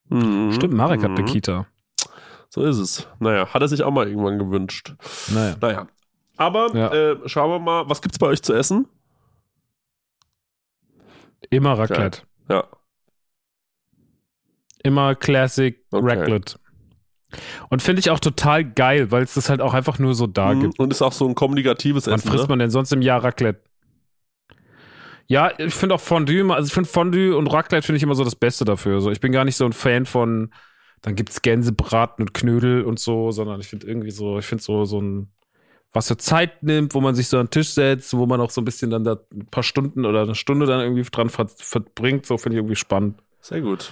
Mhm. 0.10 0.54
Stimmt, 0.54 0.73
Marek 0.73 0.99
mhm. 0.99 1.04
hat 1.04 1.12
eine 1.12 1.21
mhm. 1.21 1.25
Kita. 1.25 1.67
So 2.49 2.63
ist 2.63 2.78
es. 2.78 3.08
Naja, 3.19 3.54
hat 3.54 3.62
er 3.62 3.67
sich 3.67 3.84
auch 3.84 3.91
mal 3.91 4.08
irgendwann 4.08 4.39
gewünscht. 4.39 4.93
Naja. 5.28 5.56
Naja, 5.62 5.88
aber 6.39 6.73
ja. 6.73 6.91
äh, 6.91 7.17
schauen 7.28 7.52
wir 7.52 7.60
mal, 7.60 7.89
was 7.89 8.02
gibt's 8.02 8.17
bei 8.17 8.28
euch 8.28 8.41
zu 8.41 8.54
essen? 8.54 8.88
Immer 11.49 11.78
Raclette. 11.78 12.21
Ja. 12.49 12.65
Immer 14.84 15.15
Classic 15.15 15.84
okay. 15.91 16.06
Raclette. 16.06 16.58
Und 17.69 17.82
finde 17.82 17.99
ich 17.99 18.10
auch 18.10 18.19
total 18.19 18.63
geil, 18.63 19.12
weil 19.12 19.23
es 19.23 19.34
das 19.34 19.49
halt 19.49 19.62
auch 19.62 19.73
einfach 19.73 19.99
nur 19.99 20.15
so 20.15 20.28
da 20.28 20.54
mhm. 20.54 20.62
gibt. 20.62 20.80
Und 20.80 20.91
ist 20.91 21.02
auch 21.02 21.12
so 21.12 21.28
ein 21.28 21.36
kommunikatives 21.36 22.08
Essen. 22.08 22.23
Wann 22.23 22.32
frisst 22.32 22.45
ne? 22.45 22.49
man 22.49 22.60
denn 22.60 22.69
sonst 22.69 22.93
im 22.93 23.02
Jahr 23.02 23.21
Raclette? 23.21 23.62
Ja, 25.28 25.52
ich 25.60 25.75
finde 25.75 25.95
auch 25.95 26.02
Fondue, 26.02 26.52
also 26.54 26.67
ich 26.67 26.73
finde 26.73 26.89
Fondue 26.89 27.38
und 27.38 27.47
Raclette 27.47 27.86
finde 27.86 27.97
ich 27.97 28.04
immer 28.04 28.15
so 28.15 28.23
das 28.23 28.36
Beste 28.36 28.63
dafür. 28.63 28.95
Also 28.95 29.12
ich 29.12 29.19
bin 29.19 29.34
gar 29.34 29.43
nicht 29.43 29.58
so 29.58 29.65
ein 29.65 29.73
Fan 29.73 30.06
von, 30.06 30.54
dann 31.02 31.15
gibt's 31.15 31.41
Gänsebraten 31.41 32.23
und 32.23 32.34
Knödel 32.34 32.84
und 32.84 32.97
so, 32.97 33.32
sondern 33.32 33.60
ich 33.60 33.67
finde 33.67 33.88
irgendwie 33.88 34.12
so, 34.12 34.39
ich 34.39 34.45
finde 34.45 34.63
so, 34.63 34.86
so 34.86 35.02
ein 35.02 35.32
was 35.91 36.08
für 36.08 36.17
Zeit 36.17 36.63
nimmt, 36.63 36.93
wo 36.93 37.02
man 37.02 37.15
sich 37.15 37.28
so 37.28 37.38
an 37.38 37.47
den 37.47 37.52
Tisch 37.52 37.69
setzt, 37.69 38.15
wo 38.15 38.25
man 38.25 38.39
auch 38.41 38.52
so 38.52 38.62
ein 38.62 38.65
bisschen 38.65 38.91
dann 38.91 39.04
da 39.04 39.17
ein 39.34 39.47
paar 39.47 39.63
Stunden 39.63 40.06
oder 40.06 40.21
eine 40.21 40.36
Stunde 40.36 40.65
dann 40.65 40.82
irgendwie 40.82 41.04
dran 41.04 41.30
ver 41.30 41.47
verbringt, 41.47 42.25
so 42.25 42.38
finde 42.38 42.58
ich 42.58 42.60
irgendwie 42.60 42.75
spannend. 42.75 43.21
Sehr 43.41 43.62
gut. 43.62 43.91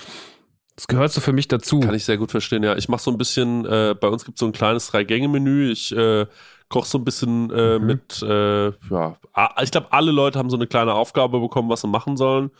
Das 0.75 0.87
gehört 0.87 1.11
so 1.11 1.21
für 1.21 1.33
mich 1.33 1.47
dazu. 1.47 1.79
Kann 1.79 1.95
ich 1.95 2.05
sehr 2.05 2.17
gut 2.17 2.29
verstehen, 2.29 2.61
ja. 2.63 2.75
Ich 2.75 2.87
mache 2.87 3.01
so 3.01 3.09
ein 3.09 3.17
bisschen, 3.17 3.65
äh, 3.65 3.95
bei 3.99 4.09
uns 4.09 4.25
gibt 4.25 4.37
es 4.37 4.41
so 4.41 4.45
ein 4.45 4.51
kleines 4.51 4.91
Drei-Gänge-Menü. 4.91 5.71
Ich 5.71 5.91
äh, 5.95 6.27
koche 6.69 6.87
so 6.87 6.99
ein 6.99 7.03
bisschen 7.03 7.49
äh, 7.49 7.79
mhm. 7.79 7.85
mit, 7.87 8.21
äh, 8.21 8.67
ja, 8.67 9.17
ich 9.63 9.71
glaube, 9.71 9.91
alle 9.91 10.11
Leute 10.11 10.37
haben 10.37 10.51
so 10.51 10.57
eine 10.57 10.67
kleine 10.67 10.93
Aufgabe 10.93 11.39
bekommen, 11.39 11.69
was 11.69 11.81
sie 11.81 11.87
machen 11.87 12.15
sollen. 12.15 12.51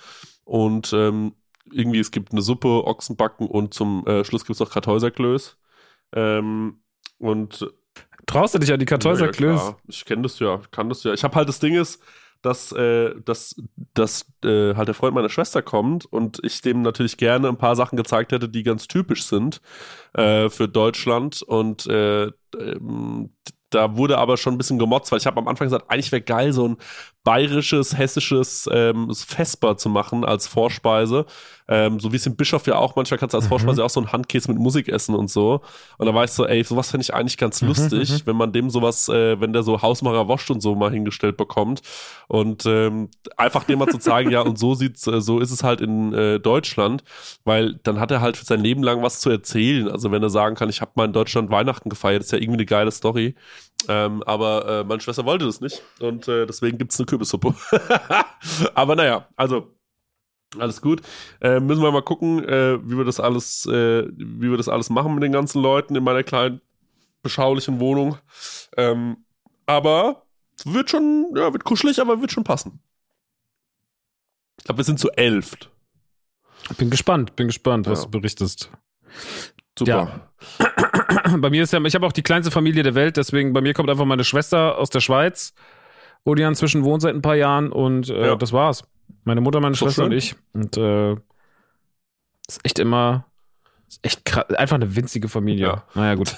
Und 0.46 0.94
ähm, 0.94 1.34
irgendwie, 1.72 2.00
es 2.00 2.10
gibt 2.10 2.32
eine 2.32 2.42
Suppe, 2.42 2.86
Ochsenbacken 2.86 3.46
und 3.46 3.76
zum 3.76 4.08
äh, 4.08 4.24
Schluss 4.24 4.46
gibt 4.46 4.56
es 4.56 4.60
noch 4.62 4.72
Kartäuserklöß. 4.72 5.58
Ähm, 6.14 6.80
und 7.20 7.72
Traust 8.28 8.54
du 8.54 8.60
dich 8.60 8.72
an 8.72 8.80
die 8.80 8.86
Kartäuser 8.86 9.32
ja, 9.34 9.76
Ich 9.88 10.06
kenne 10.06 10.22
das 10.22 10.38
ja, 10.40 10.62
kann 10.72 10.90
das 10.90 11.04
ja. 11.04 11.14
Ich 11.14 11.24
habe 11.24 11.34
halt 11.36 11.50
das 11.50 11.60
Ding 11.60 11.76
ist, 11.76 12.02
dass, 12.42 12.72
äh, 12.74 13.16
dass, 13.26 13.56
dass 13.94 14.26
äh, 14.44 14.76
halt 14.76 14.88
der 14.88 14.94
Freund 14.94 15.16
meiner 15.16 15.30
Schwester 15.30 15.62
kommt 15.62 16.06
und 16.06 16.40
ich 16.44 16.62
dem 16.62 16.82
natürlich 16.82 17.18
gerne 17.18 17.48
ein 17.48 17.58
paar 17.58 17.76
Sachen 17.76 17.98
gezeigt 17.98 18.32
hätte, 18.32 18.50
die 18.50 18.64
ganz 18.64 18.88
typisch 18.88 19.24
sind 19.26 19.62
äh, 20.14 20.50
für 20.50 20.68
Deutschland. 20.68 21.42
Und 21.42 21.88
äh, 21.88 22.26
ähm, 22.60 23.32
da 23.70 23.98
wurde 23.98 24.18
aber 24.18 24.38
schon 24.38 24.54
ein 24.54 24.58
bisschen 24.58 24.80
gemotzt, 24.80 25.12
weil 25.12 25.20
ich 25.20 25.26
habe 25.26 25.38
am 25.40 25.48
Anfang 25.48 25.68
gesagt, 25.68 25.90
eigentlich 25.90 26.12
wäre 26.12 26.22
geil, 26.22 26.54
so 26.54 26.68
ein 26.68 26.78
bayerisches, 27.28 27.98
hessisches 27.98 28.70
ähm, 28.72 29.14
Vesper 29.14 29.76
zu 29.76 29.90
machen 29.90 30.24
als 30.24 30.48
Vorspeise. 30.48 31.26
Ähm, 31.68 32.00
so 32.00 32.14
wie 32.14 32.16
es 32.16 32.26
im 32.26 32.38
Bischof 32.38 32.66
ja 32.68 32.78
auch, 32.78 32.96
manchmal 32.96 33.18
kannst 33.18 33.34
du 33.34 33.38
als 33.38 33.44
mhm. 33.48 33.50
Vorspeise 33.50 33.84
auch 33.84 33.90
so 33.90 34.00
ein 34.00 34.14
Handkäse 34.14 34.50
mit 34.50 34.58
Musik 34.62 34.88
essen 34.88 35.14
und 35.14 35.30
so. 35.30 35.60
Und 35.98 36.06
da 36.06 36.14
war 36.14 36.24
ich 36.24 36.32
so, 36.32 36.46
ey, 36.46 36.64
sowas 36.64 36.90
fände 36.90 37.02
ich 37.02 37.14
eigentlich 37.14 37.38
ganz 37.38 37.62
mhm, 37.62 37.68
lustig, 37.68 38.10
mhm. 38.10 38.22
wenn 38.24 38.38
man 38.38 38.54
dem 38.54 38.70
sowas, 38.70 39.10
äh, 39.10 39.42
wenn 39.42 39.52
der 39.52 39.64
so 39.64 39.82
Hausmacher 39.82 40.30
wascht 40.30 40.50
und 40.50 40.62
so 40.62 40.74
mal 40.76 40.90
hingestellt 40.90 41.36
bekommt. 41.36 41.82
Und 42.30 42.66
ähm, 42.66 43.10
einfach 43.36 43.66
dem 43.66 43.80
mal 43.80 43.90
zu 43.90 43.98
zeigen, 43.98 44.32
ja, 44.32 44.40
und 44.40 44.58
so 44.58 44.74
sieht's, 44.74 45.06
äh, 45.08 45.20
so 45.20 45.40
ist 45.40 45.52
es 45.52 45.64
halt 45.64 45.82
in 45.82 46.14
äh, 46.14 46.40
Deutschland, 46.40 47.04
weil 47.44 47.78
dann 47.84 48.00
hat 48.00 48.10
er 48.12 48.22
halt 48.22 48.38
für 48.38 48.46
sein 48.46 48.62
Leben 48.62 48.84
lang 48.84 49.04
was 49.04 49.20
zu 49.20 49.30
erzählen. 49.30 49.90
Also 49.90 50.12
wenn 50.12 50.24
er 50.24 50.30
sagen 50.30 50.56
kann, 50.56 50.70
ich 50.70 50.80
habe 50.80 50.92
mal 50.96 51.04
in 51.04 51.14
Deutschland 51.14 51.52
Weihnachten 51.52 51.90
gefeiert, 51.90 52.24
ist 52.24 52.32
ja 52.32 52.38
irgendwie 52.38 52.60
eine 52.60 52.66
geile 52.66 52.92
Story. 52.92 53.36
Ähm, 53.88 54.24
aber 54.24 54.68
äh, 54.68 54.84
meine 54.84 55.02
Schwester 55.02 55.26
wollte 55.26 55.46
das 55.46 55.62
nicht 55.62 55.82
und 56.00 56.28
äh, 56.28 56.46
deswegen 56.46 56.78
gibt's 56.78 57.00
eine 57.00 57.06
Kürbissuppe. 57.06 57.56
aber 58.74 58.96
naja, 58.96 59.28
also 59.36 59.78
alles 60.58 60.82
gut. 60.82 61.02
Äh, 61.42 61.60
müssen 61.60 61.82
wir 61.82 61.92
mal 61.92 62.02
gucken, 62.02 62.44
äh, 62.44 62.80
wie 62.84 62.98
wir 62.98 63.06
das 63.06 63.20
alles, 63.20 63.66
äh, 63.66 64.08
wie 64.08 64.50
wir 64.50 64.58
das 64.58 64.70
alles 64.70 64.90
machen 64.90 65.14
mit 65.14 65.24
den 65.24 65.32
ganzen 65.32 65.62
Leuten 65.62 65.96
in 65.96 66.04
meiner 66.04 66.24
kleinen 66.24 66.62
beschaulichen 67.22 67.80
Wohnung. 67.80 68.18
Ähm, 68.78 69.26
aber 69.66 70.24
wird 70.64 70.90
schon, 70.90 71.34
ja, 71.36 71.52
wird 71.52 71.64
kuschelig, 71.64 72.00
aber 72.00 72.22
wird 72.22 72.32
schon 72.32 72.44
passen. 72.44 72.80
Ich 74.58 74.64
glaube, 74.64 74.80
wir 74.80 74.86
sind 74.86 75.00
zu 75.00 75.12
elf. 75.12 75.56
Bin 76.78 76.90
gespannt, 76.90 77.36
bin 77.36 77.48
gespannt, 77.48 77.88
was 77.88 78.04
du 78.04 78.10
berichtest. 78.10 78.72
Super. 79.78 80.22
Ja. 80.60 81.38
bei 81.38 81.50
mir 81.50 81.64
ist 81.64 81.74
ja, 81.74 81.82
ich 81.84 81.96
habe 81.96 82.06
auch 82.06 82.12
die 82.12 82.24
kleinste 82.24 82.52
Familie 82.52 82.84
der 82.84 82.96
Welt, 82.96 83.18
deswegen 83.18 83.54
bei 83.54 83.62
mir 83.62 83.74
kommt 83.74 83.90
einfach 83.90 84.06
meine 84.06 84.24
Schwester 84.24 84.78
aus 84.78 84.90
der 84.90 85.00
Schweiz, 85.00 85.54
wo 86.26 86.36
die 86.36 86.44
inzwischen 86.44 86.84
wohnt 86.84 87.02
seit 87.02 87.16
ein 87.16 87.22
paar 87.22 87.36
Jahren 87.36 87.72
und 87.72 88.10
äh, 88.10 88.28
ja. 88.28 88.36
das 88.36 88.54
war's. 88.54 88.84
Meine 89.24 89.42
Mutter, 89.42 89.60
meine 89.60 89.76
Schwester 89.76 90.04
schön. 90.04 90.12
und 90.12 90.18
ich. 90.18 90.36
Und 90.54 90.78
äh, 90.78 91.14
ist 92.48 92.60
echt 92.64 92.80
immer, 92.80 93.26
ist 93.88 94.00
echt 94.04 94.26
krass, 94.26 94.50
einfach 94.52 94.76
eine 94.76 94.96
winzige 94.96 95.28
Familie. 95.28 95.68
Ja. 95.68 95.84
Naja, 95.94 96.16
gut. 96.16 96.36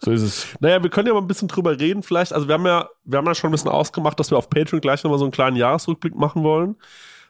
So 0.00 0.10
ist 0.10 0.22
es. 0.22 0.48
naja, 0.60 0.82
wir 0.82 0.90
können 0.90 1.08
ja 1.08 1.14
mal 1.14 1.20
ein 1.20 1.26
bisschen 1.26 1.48
drüber 1.48 1.78
reden, 1.78 2.02
vielleicht. 2.02 2.32
Also, 2.32 2.48
wir 2.48 2.54
haben 2.54 2.66
ja, 2.66 2.88
wir 3.04 3.18
haben 3.18 3.26
ja 3.26 3.34
schon 3.34 3.50
ein 3.50 3.52
bisschen 3.52 3.70
ausgemacht, 3.70 4.18
dass 4.18 4.30
wir 4.30 4.38
auf 4.38 4.50
Patreon 4.50 4.80
gleich 4.80 5.02
nochmal 5.04 5.18
so 5.18 5.24
einen 5.24 5.32
kleinen 5.32 5.56
Jahresrückblick 5.56 6.14
machen 6.14 6.42
wollen. 6.42 6.76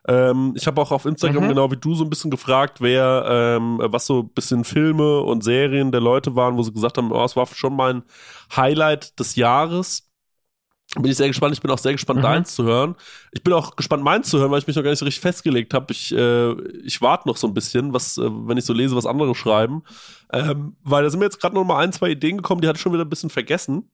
Ähm, 0.06 0.52
ich 0.54 0.66
habe 0.66 0.80
auch 0.80 0.92
auf 0.92 1.06
Instagram, 1.06 1.44
mhm. 1.44 1.48
genau 1.48 1.70
wie 1.70 1.76
du, 1.76 1.94
so 1.94 2.04
ein 2.04 2.10
bisschen 2.10 2.30
gefragt, 2.30 2.80
wer, 2.80 3.24
ähm, 3.28 3.78
was 3.82 4.06
so 4.06 4.20
ein 4.20 4.28
bisschen 4.28 4.64
Filme 4.64 5.20
und 5.20 5.42
Serien 5.42 5.92
der 5.92 6.02
Leute 6.02 6.36
waren, 6.36 6.56
wo 6.56 6.62
sie 6.62 6.72
gesagt 6.72 6.98
haben, 6.98 7.10
oh, 7.10 7.24
es 7.24 7.36
war 7.36 7.46
schon 7.46 7.74
mein 7.74 8.02
Highlight 8.54 9.18
des 9.18 9.36
Jahres. 9.36 10.10
Bin 10.96 11.10
ich 11.10 11.16
sehr 11.16 11.28
gespannt. 11.28 11.54
Ich 11.54 11.62
bin 11.62 11.70
auch 11.70 11.78
sehr 11.78 11.92
gespannt, 11.92 12.18
mhm. 12.18 12.24
deins 12.24 12.54
zu 12.54 12.64
hören. 12.64 12.94
Ich 13.32 13.42
bin 13.42 13.52
auch 13.52 13.74
gespannt, 13.74 14.04
meins 14.04 14.28
zu 14.28 14.38
hören, 14.38 14.50
weil 14.50 14.58
ich 14.58 14.66
mich 14.66 14.76
noch 14.76 14.82
gar 14.82 14.90
nicht 14.90 14.98
so 14.98 15.06
richtig 15.06 15.22
festgelegt 15.22 15.74
habe. 15.74 15.86
Ich, 15.92 16.14
äh, 16.14 16.52
ich 16.84 17.00
warte 17.00 17.26
noch 17.26 17.36
so 17.36 17.46
ein 17.46 17.54
bisschen, 17.54 17.92
was, 17.92 18.18
äh, 18.18 18.28
wenn 18.30 18.58
ich 18.58 18.64
so 18.64 18.74
lese, 18.74 18.94
was 18.94 19.06
andere 19.06 19.34
schreiben. 19.34 19.82
Ähm, 20.32 20.76
weil 20.82 21.02
da 21.02 21.10
sind 21.10 21.18
mir 21.18 21.26
jetzt 21.26 21.40
gerade 21.40 21.54
noch 21.54 21.64
mal 21.64 21.78
ein, 21.82 21.92
zwei 21.92 22.10
Ideen 22.10 22.36
gekommen, 22.36 22.60
die 22.60 22.68
hatte 22.68 22.76
ich 22.76 22.82
schon 22.82 22.92
wieder 22.92 23.04
ein 23.04 23.10
bisschen 23.10 23.30
vergessen. 23.30 23.90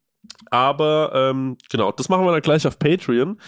Aber 0.50 1.12
ähm, 1.14 1.56
genau, 1.70 1.92
das 1.92 2.08
machen 2.08 2.24
wir 2.24 2.32
dann 2.32 2.42
gleich 2.42 2.66
auf 2.66 2.78
Patreon. 2.78 3.40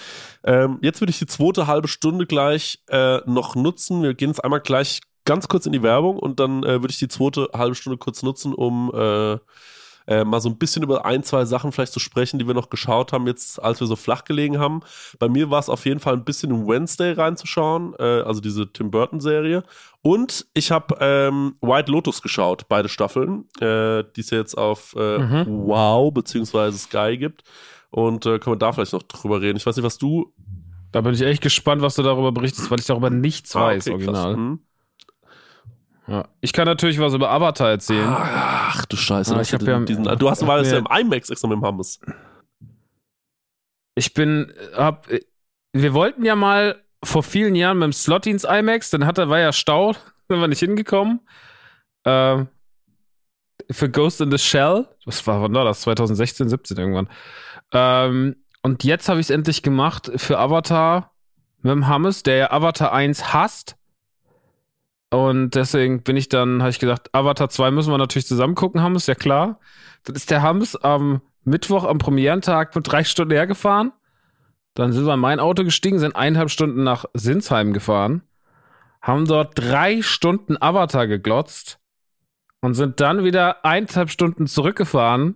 Ähm, 0.44 0.78
jetzt 0.82 1.00
würde 1.00 1.11
ich 1.11 1.18
die 1.18 1.26
zweite 1.26 1.66
halbe 1.66 1.88
Stunde 1.88 2.26
gleich 2.26 2.82
äh, 2.88 3.18
noch 3.26 3.54
nutzen. 3.54 4.02
Wir 4.02 4.14
gehen 4.14 4.28
jetzt 4.30 4.44
einmal 4.44 4.61
gleich 4.61 5.00
ganz 5.24 5.48
kurz 5.48 5.66
in 5.66 5.72
die 5.72 5.82
Werbung 5.82 6.18
und 6.18 6.40
dann 6.40 6.62
äh, 6.64 6.80
würde 6.80 6.90
ich 6.90 6.98
die 6.98 7.08
zweite 7.08 7.48
halbe 7.54 7.74
Stunde 7.74 7.98
kurz 7.98 8.22
nutzen, 8.22 8.54
um 8.54 8.90
äh, 8.94 9.38
äh, 10.12 10.25
mal 10.25 10.40
so 10.40 10.48
ein 10.48 10.57
bisschen 10.57 10.83
über 10.83 11.05
ein, 11.07 11.22
zwei 11.22 11.44
Sachen 11.44 11.72
vielleicht 11.72 11.92
zu 11.92 12.01
sprechen, 12.01 12.38
die 12.38 12.46
wir 12.46 12.55
noch 12.55 12.70
geschaut 12.70 13.12
haben, 13.12 13.27
jetzt 13.27 13.62
als 13.62 13.81
wir 13.81 13.87
so 13.87 13.96
flach 13.96 14.25
gelegen 14.25 14.59
haben. 14.59 14.81
Bei 15.18 15.29
mir 15.29 15.51
war 15.51 15.59
es 15.59 15.68
auf 15.68 15.87
jeden 15.87 16.01
Fall 16.01 16.14
ein 16.14 16.25
bisschen 16.25 16.51
in 16.51 16.66
Wednesday 16.66 17.12
reinzuschauen, 17.12 17.94
äh, 17.98 18.22
also 18.22 18.40
diese 18.40 18.70
Tim 18.72 18.90
Burton-Serie. 18.90 19.62
Und 20.03 20.46
ich 20.55 20.70
habe 20.70 20.96
ähm, 21.01 21.57
White 21.61 21.90
Lotus 21.90 22.20
geschaut, 22.20 22.68
beide 22.68 22.88
Staffeln, 22.88 23.44
äh, 23.61 24.05
die 24.16 24.20
es 24.20 24.31
jetzt 24.31 24.59
auf 24.59 24.94
äh, 24.98 25.18
mhm. 25.18 25.46
Wow 25.46 26.12
beziehungsweise 26.12 26.77
Sky 26.77 27.16
gibt. 27.16 27.42
Und 27.90 28.27
äh, 28.27 28.38
können 28.38 28.55
wir 28.55 28.59
da 28.59 28.72
vielleicht 28.72 28.92
noch 28.92 29.03
drüber 29.03 29.40
reden. 29.40 29.57
Ich 29.57 29.66
weiß 29.66 29.77
nicht, 29.77 29.85
was 29.85 29.98
du. 29.98 30.33
Da 30.92 31.01
bin 31.01 31.14
ich 31.14 31.22
echt 31.22 31.42
gespannt, 31.42 31.81
was 31.81 31.94
du 31.94 32.03
darüber 32.03 32.33
berichtest, 32.33 32.70
weil 32.70 32.81
ich 32.81 32.87
darüber 32.87 33.11
nichts 33.11 33.57
ah, 33.57 33.66
weiß, 33.66 33.87
okay, 33.87 33.94
original. 33.94 34.37
Mhm. 34.37 34.61
Ja. 36.07 36.29
Ich 36.41 36.53
kann 36.53 36.67
natürlich 36.67 36.99
was 36.99 37.15
über 37.15 37.31
Avatar 37.31 37.71
erzählen. 37.71 38.09
Ach 38.09 38.85
du 38.87 38.97
Scheiße. 38.97 39.37
Ah, 39.37 39.41
ich 39.41 39.53
hab 39.53 39.62
ja, 39.62 39.79
diesen, 39.81 40.05
du 40.05 40.31
hast 40.31 40.43
mal 40.43 40.65
ja 40.67 40.79
im 40.79 40.87
IMAX 40.87 41.31
extra 41.31 41.49
mit 41.49 41.59
dem 41.59 41.65
Hammes. 41.65 42.01
Ich 43.95 44.15
bin, 44.15 44.53
hab, 44.75 45.07
wir 45.73 45.95
wollten 45.95 46.25
ja 46.25 46.35
mal 46.35 46.83
vor 47.05 47.23
vielen 47.23 47.55
Jahren 47.55 47.79
mit 47.79 47.87
dem 47.87 47.93
Slot 47.93 48.27
ins 48.27 48.45
IMAX, 48.45 48.91
dann 48.91 49.07
hat 49.07 49.19
er, 49.19 49.29
war 49.29 49.38
ja 49.38 49.53
Stau, 49.53 49.93
sind 50.29 50.41
wir 50.41 50.49
nicht 50.49 50.61
hingekommen. 50.61 51.21
Ähm, 52.05 52.49
für 53.71 53.91
Ghost 53.91 54.21
in 54.21 54.31
the 54.31 54.38
Shell. 54.38 54.88
Was 55.05 55.27
war, 55.27 55.43
wann 55.43 55.55
war 55.55 55.65
das? 55.65 55.83
2016, 55.83 56.49
17 56.49 56.77
irgendwann. 56.77 57.09
Ähm, 57.73 58.37
und 58.62 58.85
jetzt 58.85 59.09
habe 59.09 59.21
ich 59.21 59.27
es 59.27 59.31
endlich 59.31 59.62
gemacht 59.62 60.11
für 60.17 60.38
Avatar 60.38 61.12
mit 61.62 61.73
dem 61.73 61.87
Hammes, 61.87 62.23
der 62.23 62.37
ja 62.37 62.51
Avatar 62.51 62.93
1 62.93 63.33
hasst. 63.33 63.77
Und 65.12 65.51
deswegen 65.57 66.03
bin 66.03 66.16
ich 66.16 66.31
dann, 66.31 66.62
habe 66.62 66.70
ich 66.70 66.79
gedacht, 66.79 67.11
Avatar 67.12 67.51
2 67.51 67.70
müssen 67.70 67.92
wir 67.92 67.98
natürlich 67.98 68.27
zusammen 68.27 68.55
gucken, 68.55 68.81
Hammes, 68.81 69.07
ja 69.07 69.14
klar. 69.14 69.61
Dann 70.05 70.16
ist 70.16 70.31
der 70.31 70.40
Hammes 70.40 70.75
am 70.75 71.20
Mittwoch 71.44 71.85
am 71.85 71.98
Premierentag 71.98 72.75
mit 72.75 72.90
drei 72.90 73.05
Stunden 73.05 73.35
hergefahren. 73.35 73.92
Dann 74.72 74.92
sind 74.92 75.05
wir 75.05 75.12
in 75.12 75.20
mein 75.20 75.38
Auto 75.38 75.64
gestiegen, 75.64 75.98
sind 75.98 76.16
eineinhalb 76.16 76.48
Stunden 76.48 76.83
nach 76.83 77.05
Sinsheim 77.12 77.75
gefahren, 77.75 78.22
haben 79.03 79.27
dort 79.27 79.53
drei 79.59 80.01
Stunden 80.01 80.57
Avatar 80.59 81.07
geglotzt 81.07 81.79
und 82.62 82.72
sind 82.72 82.98
dann 83.01 83.22
wieder 83.22 83.66
eineinhalb 83.66 84.09
Stunden 84.09 84.46
zurückgefahren, 84.46 85.35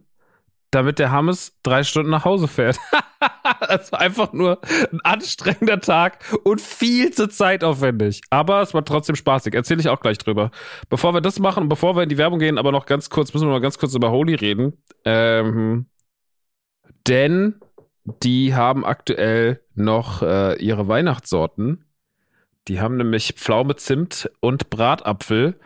damit 0.70 0.98
der 0.98 1.10
Hammes 1.10 1.58
drei 1.62 1.82
Stunden 1.82 2.10
nach 2.10 2.24
Hause 2.24 2.48
fährt. 2.48 2.78
das 3.68 3.92
war 3.92 4.00
einfach 4.00 4.32
nur 4.32 4.60
ein 4.92 5.00
anstrengender 5.02 5.80
Tag 5.80 6.18
und 6.44 6.60
viel 6.60 7.12
zu 7.12 7.28
zeitaufwendig. 7.28 8.22
Aber 8.30 8.62
es 8.62 8.74
war 8.74 8.84
trotzdem 8.84 9.16
spaßig. 9.16 9.54
Erzähle 9.54 9.80
ich 9.80 9.88
auch 9.88 10.00
gleich 10.00 10.18
drüber. 10.18 10.50
Bevor 10.88 11.14
wir 11.14 11.20
das 11.20 11.38
machen 11.38 11.64
und 11.64 11.68
bevor 11.68 11.96
wir 11.96 12.02
in 12.02 12.08
die 12.08 12.18
Werbung 12.18 12.38
gehen, 12.38 12.58
aber 12.58 12.72
noch 12.72 12.86
ganz 12.86 13.10
kurz, 13.10 13.32
müssen 13.32 13.46
wir 13.46 13.52
mal 13.52 13.60
ganz 13.60 13.78
kurz 13.78 13.94
über 13.94 14.10
Holy 14.10 14.34
reden. 14.34 14.74
Ähm, 15.04 15.86
denn 17.06 17.60
die 18.04 18.54
haben 18.54 18.84
aktuell 18.84 19.60
noch 19.74 20.22
äh, 20.22 20.54
ihre 20.62 20.88
Weihnachtssorten. 20.88 21.84
Die 22.68 22.80
haben 22.80 22.96
nämlich 22.96 23.34
Pflaume, 23.36 23.76
Zimt 23.76 24.30
und 24.40 24.70
Bratapfel 24.70 25.58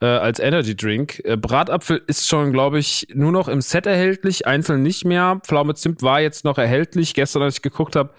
äh, 0.00 0.06
als 0.06 0.38
Energy 0.38 0.76
Drink. 0.76 1.20
Äh, 1.24 1.36
Bratapfel 1.36 2.02
ist 2.06 2.28
schon, 2.28 2.52
glaube 2.52 2.78
ich, 2.78 3.08
nur 3.14 3.32
noch 3.32 3.48
im 3.48 3.60
Set 3.60 3.86
erhältlich, 3.86 4.46
einzeln 4.46 4.82
nicht 4.82 5.04
mehr. 5.04 5.40
Pflaume 5.44 5.74
Zimt 5.74 6.02
war 6.02 6.20
jetzt 6.20 6.44
noch 6.44 6.58
erhältlich, 6.58 7.14
gestern, 7.14 7.42
als 7.42 7.56
ich 7.56 7.62
geguckt 7.62 7.96
habe. 7.96 8.14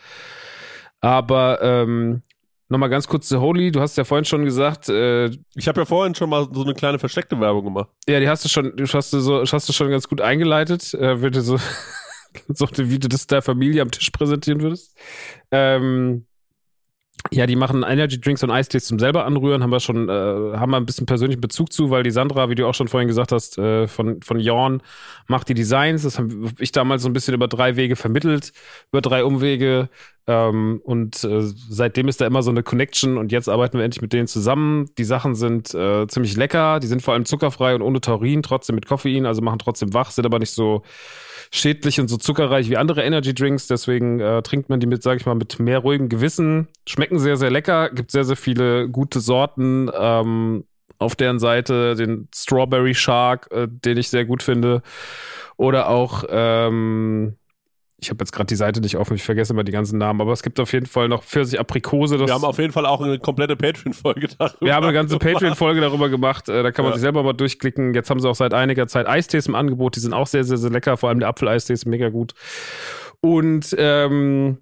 Aber 1.01 1.61
ähm, 1.61 2.21
nochmal 2.67 2.89
ganz 2.89 3.07
kurz 3.07 3.27
zu 3.27 3.41
Holy. 3.41 3.71
Du 3.71 3.81
hast 3.81 3.97
ja 3.97 4.03
vorhin 4.03 4.25
schon 4.25 4.45
gesagt. 4.45 4.89
Äh, 4.89 5.27
ich 5.55 5.67
habe 5.67 5.81
ja 5.81 5.85
vorhin 5.85 6.15
schon 6.15 6.29
mal 6.29 6.47
so 6.51 6.63
eine 6.63 6.73
kleine 6.73 6.99
versteckte 6.99 7.39
Werbung 7.39 7.65
gemacht. 7.65 7.89
Ja, 8.07 8.19
die 8.19 8.29
hast 8.29 8.45
du 8.45 8.49
schon, 8.49 8.73
hast 8.77 9.13
du 9.13 9.19
so, 9.19 9.43
hast 9.43 9.69
du 9.69 9.73
schon 9.73 9.89
ganz 9.89 10.07
gut 10.07 10.21
eingeleitet. 10.21 10.93
Äh, 10.93 11.15
bitte 11.15 11.41
so, 11.41 11.57
so 12.47 12.67
wie 12.75 12.99
du 12.99 13.07
das 13.07 13.27
der 13.27 13.41
Familie 13.41 13.81
am 13.81 13.91
Tisch 13.91 14.09
präsentieren 14.11 14.61
würdest. 14.61 14.97
Ähm, 15.51 16.25
ja, 17.31 17.45
die 17.45 17.55
machen 17.55 17.83
Energy 17.83 18.19
Drinks 18.19 18.43
und 18.43 18.49
Eistees 18.49 18.85
zum 18.85 18.97
selber 18.97 19.25
anrühren, 19.25 19.61
haben 19.61 19.71
wir 19.71 19.79
schon, 19.79 20.09
äh, 20.09 20.11
haben 20.11 20.71
wir 20.71 20.77
ein 20.77 20.85
bisschen 20.85 21.05
persönlichen 21.05 21.41
Bezug 21.41 21.71
zu, 21.71 21.89
weil 21.89 22.03
die 22.03 22.11
Sandra, 22.11 22.49
wie 22.49 22.55
du 22.55 22.65
auch 22.65 22.73
schon 22.73 22.87
vorhin 22.87 23.07
gesagt 23.07 23.31
hast, 23.31 23.57
äh, 23.57 23.87
von, 23.87 24.21
von 24.21 24.39
Jorn 24.39 24.81
macht 25.27 25.49
die 25.49 25.53
Designs. 25.53 26.03
Das 26.03 26.17
habe 26.17 26.29
ich 26.59 26.71
damals 26.71 27.03
so 27.03 27.09
ein 27.09 27.13
bisschen 27.13 27.33
über 27.33 27.47
drei 27.47 27.75
Wege 27.75 27.95
vermittelt, 27.95 28.53
über 28.91 29.01
drei 29.01 29.23
Umwege. 29.23 29.89
Ähm, 30.27 30.79
und 30.83 31.23
äh, 31.23 31.41
seitdem 31.41 32.07
ist 32.07 32.21
da 32.21 32.25
immer 32.25 32.41
so 32.41 32.51
eine 32.51 32.63
Connection 32.63 33.17
und 33.17 33.31
jetzt 33.31 33.49
arbeiten 33.49 33.77
wir 33.77 33.83
endlich 33.83 34.01
mit 34.01 34.13
denen 34.13 34.27
zusammen. 34.27 34.89
Die 34.97 35.03
Sachen 35.03 35.35
sind 35.35 35.73
äh, 35.73 36.07
ziemlich 36.07 36.37
lecker, 36.37 36.79
die 36.79 36.87
sind 36.87 37.01
vor 37.01 37.13
allem 37.15 37.25
zuckerfrei 37.25 37.75
und 37.75 37.81
ohne 37.81 37.99
Taurin, 37.99 38.43
trotzdem 38.43 38.75
mit 38.75 38.85
Koffein, 38.85 39.25
also 39.25 39.41
machen 39.41 39.59
trotzdem 39.59 39.93
wach, 39.93 40.11
sind 40.11 40.25
aber 40.25 40.39
nicht 40.39 40.51
so 40.51 40.83
schädlich 41.51 41.99
und 41.99 42.07
so 42.07 42.17
zuckerreich 42.17 42.69
wie 42.69 42.77
andere 42.77 43.03
Energy 43.03 43.33
Drinks. 43.33 43.67
Deswegen 43.67 44.19
äh, 44.19 44.41
trinkt 44.41 44.69
man 44.69 44.79
die 44.79 44.87
mit, 44.87 45.03
sage 45.03 45.17
ich 45.17 45.25
mal, 45.25 45.35
mit 45.35 45.59
mehr 45.59 45.79
ruhigem 45.79 46.09
Gewissen. 46.09 46.67
Schmecken 46.87 47.19
sehr, 47.19 47.37
sehr 47.37 47.49
lecker. 47.49 47.89
Gibt 47.89 48.11
sehr, 48.11 48.23
sehr 48.23 48.35
viele 48.35 48.89
gute 48.89 49.19
Sorten. 49.19 49.89
Ähm, 49.97 50.65
auf 50.99 51.15
deren 51.15 51.39
Seite 51.39 51.95
den 51.95 52.27
Strawberry 52.35 52.93
Shark, 52.93 53.47
äh, 53.51 53.67
den 53.69 53.97
ich 53.97 54.09
sehr 54.09 54.25
gut 54.25 54.43
finde. 54.43 54.81
Oder 55.57 55.89
auch 55.89 56.23
ähm, 56.29 57.35
ich 58.01 58.09
habe 58.09 58.21
jetzt 58.21 58.31
gerade 58.31 58.47
die 58.47 58.55
Seite 58.55 58.81
nicht 58.81 58.97
offen, 58.97 59.15
ich 59.15 59.23
vergesse 59.23 59.53
immer 59.53 59.63
die 59.63 59.71
ganzen 59.71 59.97
Namen, 59.97 60.21
aber 60.21 60.31
es 60.31 60.43
gibt 60.43 60.59
auf 60.59 60.71
jeden 60.73 60.85
Fall 60.85 61.07
noch 61.07 61.23
Pfirsich 61.23 61.59
Aprikose. 61.59 62.19
wir 62.19 62.33
haben 62.33 62.43
auf 62.43 62.57
jeden 62.57 62.71
Fall 62.71 62.85
auch 62.85 63.01
eine 63.01 63.19
komplette 63.19 63.55
Patreon-Folge 63.55 64.29
darüber. 64.37 64.65
Wir 64.65 64.75
haben 64.75 64.83
eine 64.83 64.93
ganze 64.93 65.17
Patreon-Folge 65.19 65.81
darüber 65.81 66.09
gemacht, 66.09 66.49
äh, 66.49 66.63
da 66.63 66.71
kann 66.71 66.83
man 66.83 66.91
ja. 66.91 66.97
sich 66.97 67.01
selber 67.01 67.23
mal 67.23 67.33
durchklicken. 67.33 67.93
Jetzt 67.93 68.09
haben 68.09 68.19
sie 68.19 68.29
auch 68.29 68.35
seit 68.35 68.53
einiger 68.53 68.87
Zeit 68.87 69.07
Eistees 69.07 69.47
im 69.47 69.55
Angebot, 69.55 69.95
die 69.95 69.99
sind 69.99 70.13
auch 70.13 70.27
sehr, 70.27 70.43
sehr, 70.43 70.57
sehr 70.57 70.71
lecker, 70.71 70.97
vor 70.97 71.09
allem 71.09 71.19
der 71.19 71.29
Apfeleistee 71.29 71.73
ist 71.73 71.85
mega 71.85 72.09
gut. 72.09 72.33
Und 73.21 73.75
ähm, 73.77 74.59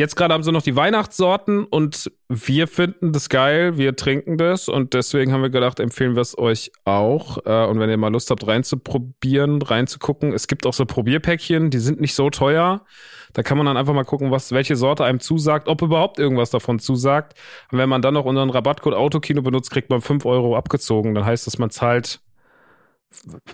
Jetzt 0.00 0.16
gerade 0.16 0.32
haben 0.32 0.42
sie 0.42 0.50
noch 0.50 0.62
die 0.62 0.76
Weihnachtssorten 0.76 1.64
und 1.64 2.10
wir 2.30 2.68
finden 2.68 3.12
das 3.12 3.28
geil, 3.28 3.76
wir 3.76 3.96
trinken 3.96 4.38
das 4.38 4.66
und 4.66 4.94
deswegen 4.94 5.30
haben 5.30 5.42
wir 5.42 5.50
gedacht, 5.50 5.78
empfehlen 5.78 6.14
wir 6.14 6.22
es 6.22 6.38
euch 6.38 6.72
auch. 6.86 7.36
Äh, 7.44 7.66
und 7.66 7.80
wenn 7.80 7.90
ihr 7.90 7.98
mal 7.98 8.10
Lust 8.10 8.30
habt, 8.30 8.46
reinzuprobieren, 8.46 9.60
reinzugucken, 9.60 10.32
es 10.32 10.48
gibt 10.48 10.64
auch 10.64 10.72
so 10.72 10.86
Probierpäckchen, 10.86 11.68
die 11.68 11.80
sind 11.80 12.00
nicht 12.00 12.14
so 12.14 12.30
teuer. 12.30 12.86
Da 13.34 13.42
kann 13.42 13.58
man 13.58 13.66
dann 13.66 13.76
einfach 13.76 13.92
mal 13.92 14.04
gucken, 14.04 14.30
was, 14.30 14.52
welche 14.52 14.74
Sorte 14.74 15.04
einem 15.04 15.20
zusagt, 15.20 15.68
ob 15.68 15.82
überhaupt 15.82 16.18
irgendwas 16.18 16.48
davon 16.48 16.78
zusagt. 16.78 17.34
Und 17.70 17.76
wenn 17.76 17.90
man 17.90 18.00
dann 18.00 18.14
noch 18.14 18.24
unseren 18.24 18.48
Rabattcode 18.48 18.94
Autokino 18.94 19.42
benutzt, 19.42 19.70
kriegt 19.70 19.90
man 19.90 20.00
5 20.00 20.24
Euro 20.24 20.56
abgezogen. 20.56 21.14
Dann 21.14 21.26
heißt 21.26 21.46
das, 21.46 21.58
man 21.58 21.68
zahlt 21.68 22.20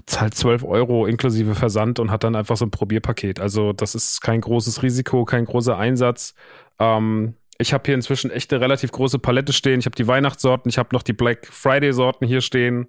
zahlt 0.06 0.34
12 0.34 0.64
Euro 0.64 1.06
inklusive 1.06 1.54
Versand 1.54 1.98
und 1.98 2.10
hat 2.10 2.24
dann 2.24 2.36
einfach 2.36 2.56
so 2.56 2.66
ein 2.66 2.70
Probierpaket. 2.70 3.40
Also 3.40 3.72
das 3.72 3.94
ist 3.94 4.20
kein 4.20 4.40
großes 4.40 4.82
Risiko, 4.82 5.24
kein 5.24 5.44
großer 5.44 5.76
Einsatz. 5.78 6.34
Ähm, 6.78 7.34
ich 7.58 7.72
habe 7.72 7.84
hier 7.86 7.94
inzwischen 7.94 8.30
echt 8.30 8.52
eine 8.52 8.60
relativ 8.60 8.92
große 8.92 9.18
Palette 9.18 9.52
stehen. 9.52 9.80
Ich 9.80 9.86
habe 9.86 9.96
die 9.96 10.06
Weihnachtssorten, 10.06 10.68
ich 10.68 10.78
habe 10.78 10.90
noch 10.92 11.02
die 11.02 11.14
Black 11.14 11.46
Friday 11.46 11.92
Sorten 11.92 12.26
hier 12.26 12.42
stehen. 12.42 12.88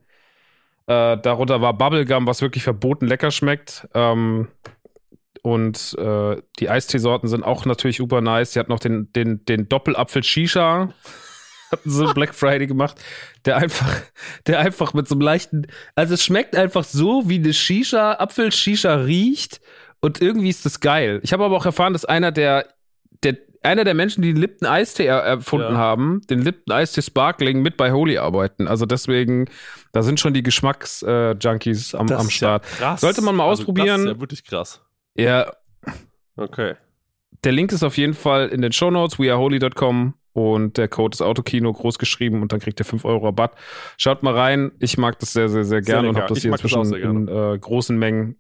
Äh, 0.88 1.18
darunter 1.18 1.62
war 1.62 1.78
Bubblegum, 1.78 2.28
was 2.28 2.42
wirklich 2.42 2.64
verboten 2.64 3.08
lecker 3.08 3.32
schmeckt. 3.32 3.88
Ähm, 3.94 4.50
und 5.42 5.96
äh, 5.98 6.42
die 6.60 6.70
Eisteesorten 6.70 7.30
sind 7.30 7.44
auch 7.44 7.66
natürlich 7.66 7.98
super 7.98 8.20
nice. 8.20 8.54
Sie 8.54 8.60
hat 8.60 8.68
noch 8.68 8.80
den, 8.80 9.12
den, 9.14 9.46
den 9.46 9.70
Doppelapfel 9.70 10.24
Shisha 10.24 10.94
hatten 11.72 11.90
so 11.90 12.14
Black 12.14 12.34
Friday 12.34 12.68
gemacht, 12.68 13.00
der 13.46 13.58
einfach, 13.58 14.02
der 14.48 14.60
einfach 14.60 14.94
mit 14.94 15.08
so 15.08 15.16
einem 15.16 15.22
leichten, 15.22 15.68
also 15.96 16.14
es 16.14 16.24
schmeckt 16.24 16.56
einfach 16.56 16.84
so, 16.84 17.30
wie 17.30 17.36
eine 17.36 17.54
Shisha, 17.54 18.14
Apfel-Shisha 18.14 18.96
riecht 18.96 19.62
und 20.00 20.22
irgendwie 20.22 20.50
ist 20.50 20.66
das 20.66 20.80
geil. 20.80 21.20
Ich 21.24 21.34
habe 21.34 21.44
aber 21.44 21.56
auch 21.56 21.66
erfahren, 21.66 21.94
dass 21.94 22.06
einer 22.06 22.32
der, 22.32 22.68
der, 23.24 23.38
einer 23.64 23.84
der 23.84 23.94
Menschen, 23.94 24.22
die 24.22 24.34
den 24.34 24.42
Lipton 24.42 24.68
Eistee 24.68 25.06
er 25.06 25.20
erfunden 25.20 25.74
ja. 25.74 25.78
haben, 25.78 26.22
den 26.30 26.42
Lipton 26.42 26.74
Eistee 26.74 27.02
Sparkling 27.02 27.62
mit 27.62 27.78
bei 27.78 27.92
Holy 27.92 28.18
arbeiten. 28.18 28.68
Also 28.68 28.86
deswegen, 28.86 29.50
da 29.92 30.04
sind 30.04 30.20
schon 30.20 30.34
die 30.34 30.44
Geschmacks-Junkies 30.44 31.94
äh, 31.94 31.98
am, 31.98 32.10
am 32.12 32.30
Start. 32.30 32.66
Ja 32.80 32.98
Sollte 32.98 33.22
man 33.22 33.36
mal 33.36 33.50
also 33.50 33.64
ausprobieren. 33.64 33.88
Das 33.88 34.00
ist 34.02 34.16
ja 34.16 34.20
wirklich 34.20 34.44
krass. 34.44 34.82
Ja. 35.16 35.52
Okay. 36.36 36.76
Der 37.44 37.52
Link 37.52 37.72
ist 37.72 37.84
auf 37.84 37.98
jeden 37.98 38.14
Fall 38.14 38.50
in 38.50 38.62
den 38.62 38.72
Show 38.72 38.92
Notes, 38.92 39.20
weareholy.com 39.20 40.14
und 40.38 40.78
der 40.78 40.88
Code 40.88 41.16
ist 41.16 41.22
Autokino 41.24 41.74
groß 41.74 41.98
geschrieben 41.98 42.44
und 42.44 42.52
dann 42.52 42.60
kriegt 42.60 42.80
ihr 42.80 42.86
5 42.86 43.06
Euro 43.06 43.26
Rabatt. 43.26 43.56
Schaut 43.98 44.22
mal 44.22 44.36
rein. 44.36 44.72
Ich 44.78 44.96
mag 45.00 45.18
das 45.18 45.34
sehr, 45.34 45.50
sehr, 45.50 45.64
sehr 45.64 45.82
gerne 45.82 46.10
und 46.10 46.16
habe 46.16 46.28
das 46.28 46.44
hier 46.44 46.52
inzwischen 46.52 46.94
in 46.94 47.28
äh, 47.28 47.58
großen 47.58 47.98
Mengen, 47.98 48.36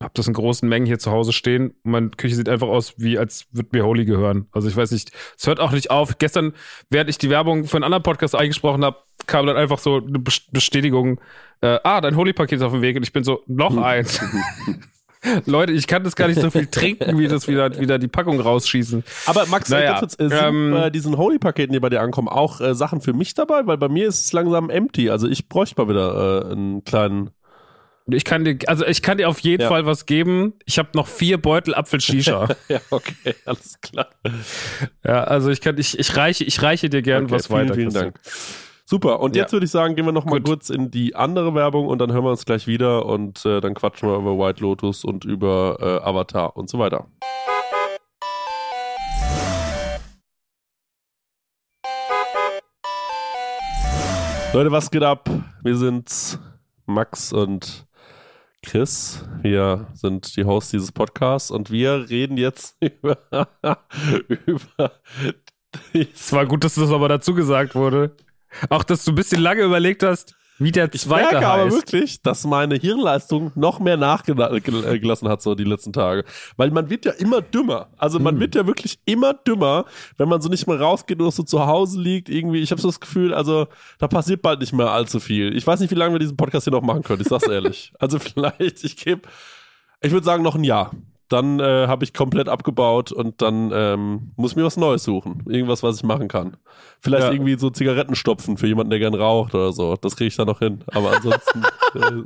habe 0.00 0.12
das 0.14 0.28
in 0.28 0.34
großen 0.34 0.68
Mengen 0.68 0.86
hier 0.86 1.00
zu 1.00 1.10
Hause 1.10 1.32
stehen. 1.32 1.74
Meine 1.82 2.10
Küche 2.10 2.36
sieht 2.36 2.48
einfach 2.48 2.68
aus, 2.68 2.94
wie 2.98 3.18
als 3.18 3.48
würde 3.50 3.70
mir 3.72 3.84
Holy 3.84 4.04
gehören. 4.04 4.46
Also 4.52 4.68
ich 4.68 4.76
weiß 4.76 4.92
nicht, 4.92 5.10
es 5.36 5.48
hört 5.48 5.58
auch 5.58 5.72
nicht 5.72 5.90
auf. 5.90 6.16
Gestern, 6.18 6.52
während 6.90 7.10
ich 7.10 7.18
die 7.18 7.28
Werbung 7.28 7.64
für 7.64 7.76
einen 7.76 7.82
anderen 7.82 8.04
Podcast 8.04 8.36
eingesprochen 8.36 8.84
habe, 8.84 8.98
kam 9.26 9.48
dann 9.48 9.56
einfach 9.56 9.80
so 9.80 9.96
eine 9.96 10.20
Bestätigung, 10.20 11.20
äh, 11.60 11.80
ah, 11.82 12.00
dein 12.00 12.14
Holy-Paket 12.14 12.58
ist 12.58 12.62
auf 12.62 12.70
dem 12.70 12.82
Weg 12.82 12.96
und 12.96 13.02
ich 13.02 13.12
bin 13.12 13.24
so, 13.24 13.42
noch 13.48 13.76
eins. 13.82 14.20
Leute, 15.46 15.72
ich 15.72 15.86
kann 15.86 16.04
das 16.04 16.16
gar 16.16 16.28
nicht 16.28 16.40
so 16.40 16.50
viel 16.50 16.66
trinken, 16.66 17.18
wie 17.18 17.28
das 17.28 17.48
wieder, 17.48 17.78
wieder 17.78 17.98
die 17.98 18.08
Packung 18.08 18.40
rausschießen. 18.40 19.04
Aber 19.26 19.46
Max, 19.46 19.68
naja, 19.68 19.98
kurz, 19.98 20.14
äh, 20.14 20.28
sind 20.28 20.38
ähm, 20.40 20.70
bei 20.72 20.90
diesen 20.90 21.16
Holy-Paketen, 21.16 21.72
die 21.72 21.80
bei 21.80 21.88
dir 21.88 22.00
ankommen, 22.00 22.28
auch 22.28 22.60
äh, 22.60 22.74
Sachen 22.74 23.00
für 23.00 23.12
mich 23.12 23.34
dabei? 23.34 23.66
Weil 23.66 23.78
bei 23.78 23.88
mir 23.88 24.08
ist 24.08 24.24
es 24.24 24.32
langsam 24.32 24.70
empty. 24.70 25.10
Also 25.10 25.28
ich 25.28 25.48
bräuchte 25.48 25.80
mal 25.80 25.88
wieder 25.88 26.48
äh, 26.48 26.52
einen 26.52 26.84
kleinen. 26.84 27.30
Ich 28.08 28.24
kann 28.24 28.44
dir, 28.44 28.56
also 28.66 28.86
ich 28.86 29.02
kann 29.02 29.18
dir 29.18 29.28
auf 29.28 29.40
jeden 29.40 29.62
ja. 29.62 29.68
Fall 29.68 29.84
was 29.84 30.06
geben. 30.06 30.54
Ich 30.64 30.78
habe 30.78 30.90
noch 30.94 31.08
vier 31.08 31.38
Beutel 31.38 31.74
Apfel-Shisha. 31.74 32.48
ja, 32.68 32.80
okay, 32.90 33.34
alles 33.44 33.80
klar. 33.80 34.08
Ja, 35.04 35.24
also 35.24 35.50
ich 35.50 35.60
kann, 35.60 35.76
ich, 35.76 35.98
ich 35.98 36.16
reiche, 36.16 36.44
ich 36.44 36.62
reiche 36.62 36.88
dir 36.88 37.02
gern 37.02 37.24
okay, 37.24 37.34
was 37.34 37.46
vielen, 37.48 37.60
weiter. 37.60 37.74
Vielen 37.74 37.92
Dank. 37.92 38.20
Super, 38.88 39.18
und 39.18 39.34
jetzt 39.34 39.50
ja. 39.50 39.54
würde 39.54 39.64
ich 39.64 39.72
sagen, 39.72 39.96
gehen 39.96 40.06
wir 40.06 40.12
noch 40.12 40.26
mal 40.26 40.40
kurz 40.40 40.70
in 40.70 40.92
die 40.92 41.16
andere 41.16 41.56
Werbung 41.56 41.88
und 41.88 41.98
dann 41.98 42.12
hören 42.12 42.22
wir 42.22 42.30
uns 42.30 42.44
gleich 42.44 42.68
wieder 42.68 43.04
und 43.04 43.44
äh, 43.44 43.60
dann 43.60 43.74
quatschen 43.74 44.08
wir 44.08 44.16
über 44.16 44.38
White 44.38 44.62
Lotus 44.62 45.02
und 45.04 45.24
über 45.24 45.76
äh, 45.80 46.08
Avatar 46.08 46.56
und 46.56 46.70
so 46.70 46.78
weiter. 46.78 47.08
Leute, 54.52 54.70
was 54.70 54.92
geht 54.92 55.02
ab? 55.02 55.28
Wir 55.64 55.76
sind 55.76 56.38
Max 56.86 57.32
und 57.32 57.88
Chris. 58.62 59.28
Wir 59.42 59.88
sind 59.94 60.36
die 60.36 60.44
Hosts 60.44 60.70
dieses 60.70 60.92
Podcasts 60.92 61.50
und 61.50 61.72
wir 61.72 62.08
reden 62.08 62.36
jetzt 62.36 62.76
über, 62.80 63.18
über 64.28 64.92
Es 65.92 66.32
war 66.32 66.46
gut, 66.46 66.62
dass 66.62 66.76
das 66.76 66.92
aber 66.92 67.08
dazu 67.08 67.34
gesagt 67.34 67.74
wurde. 67.74 68.16
Auch, 68.68 68.84
dass 68.84 69.04
du 69.04 69.12
ein 69.12 69.14
bisschen 69.14 69.40
lange 69.40 69.62
überlegt 69.62 70.02
hast, 70.02 70.34
wie 70.58 70.72
der 70.72 70.88
Ich 70.94 71.02
zweite 71.02 71.32
merke 71.32 71.46
heißt. 71.46 71.46
aber 71.46 71.70
wirklich, 71.70 72.22
dass 72.22 72.44
meine 72.46 72.76
Hirnleistung 72.76 73.52
noch 73.56 73.78
mehr 73.78 73.98
nachgelassen 73.98 75.28
hat 75.28 75.42
so 75.42 75.54
die 75.54 75.64
letzten 75.64 75.92
Tage. 75.92 76.24
Weil 76.56 76.70
man 76.70 76.88
wird 76.88 77.04
ja 77.04 77.12
immer 77.12 77.42
dümmer. 77.42 77.90
Also 77.98 78.18
man 78.18 78.40
wird 78.40 78.54
ja 78.54 78.66
wirklich 78.66 78.98
immer 79.04 79.34
dümmer, 79.34 79.84
wenn 80.16 80.30
man 80.30 80.40
so 80.40 80.48
nicht 80.48 80.66
mehr 80.66 80.80
rausgeht 80.80 81.20
oder 81.20 81.30
so 81.30 81.42
zu 81.42 81.66
Hause 81.66 82.00
liegt. 82.00 82.30
Irgendwie, 82.30 82.60
ich 82.62 82.70
habe 82.70 82.80
so 82.80 82.88
das 82.88 83.00
Gefühl, 83.00 83.34
also 83.34 83.66
da 83.98 84.08
passiert 84.08 84.40
bald 84.40 84.60
nicht 84.60 84.72
mehr 84.72 84.90
allzu 84.90 85.20
viel. 85.20 85.54
Ich 85.54 85.66
weiß 85.66 85.80
nicht, 85.80 85.90
wie 85.90 85.94
lange 85.94 86.14
wir 86.14 86.20
diesen 86.20 86.38
Podcast 86.38 86.64
hier 86.64 86.72
noch 86.72 86.80
machen 86.82 87.02
können. 87.02 87.20
Ich 87.20 87.28
sag's 87.28 87.46
ehrlich. 87.48 87.92
Also 87.98 88.18
vielleicht, 88.18 88.82
ich 88.84 88.96
gebe, 88.96 89.22
ich 90.00 90.12
würde 90.12 90.24
sagen 90.24 90.42
noch 90.42 90.54
ein 90.54 90.64
Jahr. 90.64 90.90
Dann 91.28 91.58
äh, 91.58 91.86
habe 91.88 92.04
ich 92.04 92.14
komplett 92.14 92.48
abgebaut 92.48 93.10
und 93.10 93.42
dann 93.42 93.70
ähm, 93.74 94.32
muss 94.36 94.52
ich 94.52 94.56
mir 94.56 94.64
was 94.64 94.76
Neues 94.76 95.02
suchen. 95.02 95.42
Irgendwas, 95.48 95.82
was 95.82 95.96
ich 95.96 96.02
machen 96.04 96.28
kann. 96.28 96.56
Vielleicht 97.00 97.24
Ja. 97.26 97.32
irgendwie 97.32 97.58
so 97.58 97.70
Zigaretten 97.70 98.14
stopfen 98.14 98.56
für 98.56 98.66
jemanden, 98.68 98.90
der 98.90 98.98
gern 99.00 99.14
raucht 99.14 99.54
oder 99.54 99.72
so. 99.72 99.96
Das 99.96 100.14
kriege 100.16 100.28
ich 100.28 100.36
dann 100.36 100.46
noch 100.46 100.60
hin. 100.60 100.84
Aber 100.92 101.16
ansonsten. 101.16 101.62
äh, 101.94 102.22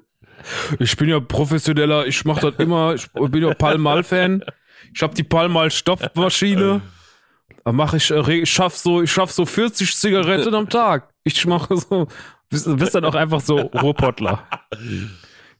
Ich 0.78 0.96
bin 0.96 1.08
ja 1.08 1.20
professioneller, 1.20 2.06
ich 2.06 2.24
mach 2.24 2.38
das 2.40 2.54
immer, 2.58 2.94
ich 2.94 3.08
bin 3.12 3.42
ja 3.42 3.52
Palmal-Fan. 3.54 4.44
Ich 4.94 5.02
hab 5.02 5.14
die 5.14 5.22
Palmal-Stoffmaschine. 5.24 6.80
Da 7.64 7.72
mach 7.72 7.94
ich, 7.94 8.10
äh, 8.10 8.32
ich 8.42 8.50
schaff 8.50 8.76
so, 8.76 9.02
ich 9.02 9.12
schaff 9.12 9.30
so 9.32 9.44
40 9.44 9.94
Zigaretten 9.96 10.54
am 10.54 10.68
Tag. 10.68 11.08
Ich 11.24 11.44
mache 11.46 11.76
so, 11.76 12.06
bist, 12.48 12.74
bist 12.78 12.94
dann 12.94 13.04
auch 13.04 13.14
einfach 13.14 13.40
so 13.40 13.56
Ruhrpottler. 13.58 14.42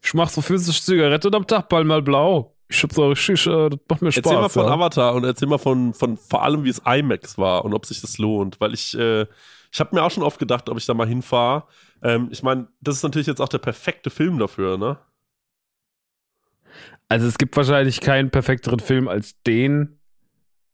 Ich 0.03 0.15
mach 0.15 0.29
so 0.31 0.41
40 0.41 0.83
Zigaretten 0.83 1.35
am 1.35 1.47
Tag, 1.47 1.69
Palmal 1.69 2.03
Blau. 2.03 2.55
Ich 2.71 2.85
hab 2.85 2.93
so 2.93 3.09
richtig, 3.09 3.47
äh, 3.49 3.69
das 3.69 3.81
macht 3.89 4.01
mir 4.01 4.13
Spaß. 4.13 4.25
erzähl 4.25 4.41
mal 4.41 4.49
von 4.49 4.67
ja. 4.67 4.73
Avatar 4.73 5.15
und 5.17 5.25
erzähl 5.25 5.49
mal 5.49 5.59
von, 5.59 5.93
von 5.93 6.17
vor 6.17 6.45
allem, 6.45 6.63
wie 6.63 6.69
es 6.69 6.81
IMAX 6.87 7.37
war 7.37 7.65
und 7.65 7.75
ob 7.75 7.85
sich 7.85 8.01
das 8.01 8.19
lohnt. 8.19 8.61
Weil 8.61 8.75
ich, 8.75 8.97
äh, 8.97 9.27
ich 9.73 9.81
habe 9.81 9.95
mir 9.95 10.05
auch 10.05 10.11
schon 10.13 10.23
oft 10.23 10.39
gedacht, 10.39 10.69
ob 10.69 10.79
ich 10.79 10.87
da 10.87 10.95
mal 10.95 11.09
hinfahre. 11.09 11.65
Ähm, 12.01 12.29
ich 12.31 12.45
meine, 12.45 12.69
das 12.81 12.97
ist 12.97 13.03
natürlich 13.03 13.27
jetzt 13.27 13.41
auch 13.41 13.49
der 13.49 13.59
perfekte 13.59 14.09
Film 14.09 14.39
dafür, 14.39 14.79
ne? 14.79 14.99
Also 17.09 17.27
es 17.27 17.39
gibt 17.39 17.57
wahrscheinlich 17.57 18.01
keinen 18.01 18.31
perfekteren 18.31 18.79
Film 18.79 19.09
als 19.09 19.43
den, 19.43 19.99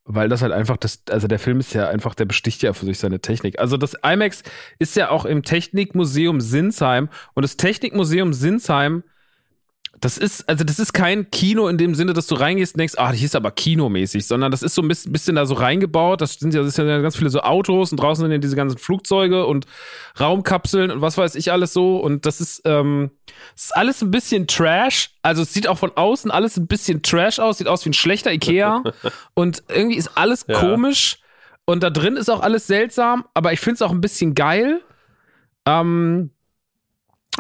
weil 0.05 0.29
das 0.29 0.43
halt 0.43 0.53
einfach 0.53 0.77
das, 0.77 1.03
also 1.09 1.29
der 1.29 1.39
Film 1.39 1.61
ist 1.61 1.73
ja 1.73 1.89
einfach, 1.89 2.15
der 2.15 2.27
besticht 2.27 2.63
ja 2.63 2.75
für 2.75 2.85
sich 2.85 2.99
seine 2.99 3.21
Technik. 3.21 3.59
Also 3.59 3.79
das 3.79 3.95
IMAX 4.05 4.43
ist 4.79 4.97
ja 4.97 5.09
auch 5.09 5.25
im 5.25 5.45
Technikmuseum 5.45 6.43
Sinsheim 6.43 7.09
und 7.33 7.43
das 7.43 7.57
Technikmuseum 7.57 8.35
Sinsheim, 8.35 9.03
das 10.01 10.19
ist, 10.19 10.49
also 10.49 10.63
das 10.63 10.79
ist 10.79 10.93
kein 10.93 11.31
Kino 11.31 11.69
in 11.69 11.79
dem 11.79 11.95
Sinne, 11.95 12.13
dass 12.13 12.27
du 12.27 12.35
reingehst 12.35 12.75
und 12.75 12.79
denkst, 12.81 12.95
ah, 12.99 13.13
hier 13.13 13.25
ist 13.27 13.35
aber 13.37 13.51
kinomäßig, 13.51 14.27
sondern 14.27 14.51
das 14.51 14.63
ist 14.63 14.75
so 14.75 14.83
ein 14.83 14.89
bisschen, 14.89 15.13
bisschen 15.13 15.37
da 15.37 15.47
so 15.47 15.55
reingebaut. 15.55 16.21
Das 16.21 16.35
sind 16.35 16.53
ja, 16.53 16.63
das 16.63 16.75
sind 16.75 16.87
ja 16.87 17.01
ganz 17.01 17.17
viele 17.17 17.31
so 17.31 17.41
Autos 17.41 17.93
und 17.93 17.99
draußen 18.01 18.23
sind 18.23 18.31
ja 18.33 18.39
diese 18.39 18.57
ganzen 18.57 18.79
Flugzeuge 18.79 19.47
und 19.47 19.67
Raumkapseln 20.21 20.91
und 20.91 21.01
was 21.01 21.17
weiß 21.17 21.35
ich 21.35 21.51
alles 21.51 21.73
so. 21.73 21.97
Und 21.97 22.27
das 22.27 22.41
ist, 22.41 22.63
ähm, 22.65 23.11
es 23.55 23.65
ist 23.67 23.77
alles 23.77 24.03
ein 24.03 24.11
bisschen 24.11 24.47
Trash. 24.47 25.11
Also 25.23 25.43
es 25.43 25.53
sieht 25.55 25.67
auch 25.67 25.79
von 25.79 25.93
außen 25.97 26.31
alles 26.31 26.57
ein 26.57 26.67
bisschen 26.67 27.03
Trash 27.03 27.39
aus, 27.39 27.59
sieht 27.59 27.69
aus 27.69 27.85
wie 27.85 27.91
ein 27.91 27.95
schlechter 27.95 28.33
Ikea. 28.33 28.83
und 29.35 29.63
irgendwie 29.69 29.97
ist 29.97 30.11
alles 30.17 30.45
Ja. 30.49 30.59
komisch. 30.61 31.19
Und 31.65 31.83
da 31.83 31.91
drin 31.91 32.17
ist 32.17 32.29
auch 32.31 32.41
alles 32.41 32.67
seltsam, 32.67 33.25
aber 33.35 33.53
ich 33.53 33.61
finde 33.61 33.75
es 33.77 33.83
auch 33.83 33.91
ein 33.91 34.01
bisschen 34.01 34.35
geil. 34.35 34.83
Ähm, 35.67 36.31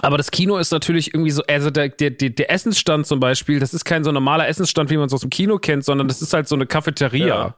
aber 0.02 0.16
das 0.18 0.30
Kino 0.30 0.58
ist 0.58 0.72
natürlich 0.72 1.14
irgendwie 1.14 1.30
so, 1.30 1.42
also 1.48 1.70
der, 1.70 1.88
der, 1.88 2.10
der, 2.10 2.50
Essensstand 2.50 3.06
zum 3.06 3.20
Beispiel, 3.20 3.60
das 3.60 3.74
ist 3.74 3.84
kein 3.84 4.04
so 4.04 4.12
normaler 4.12 4.48
Essensstand, 4.48 4.90
wie 4.90 4.96
man 4.96 5.06
es 5.06 5.12
aus 5.12 5.20
dem 5.20 5.30
Kino 5.30 5.58
kennt, 5.58 5.84
sondern 5.84 6.08
das 6.08 6.22
ist 6.22 6.32
halt 6.32 6.48
so 6.48 6.54
eine 6.54 6.66
Cafeteria. 6.66 7.26
Ja. 7.26 7.56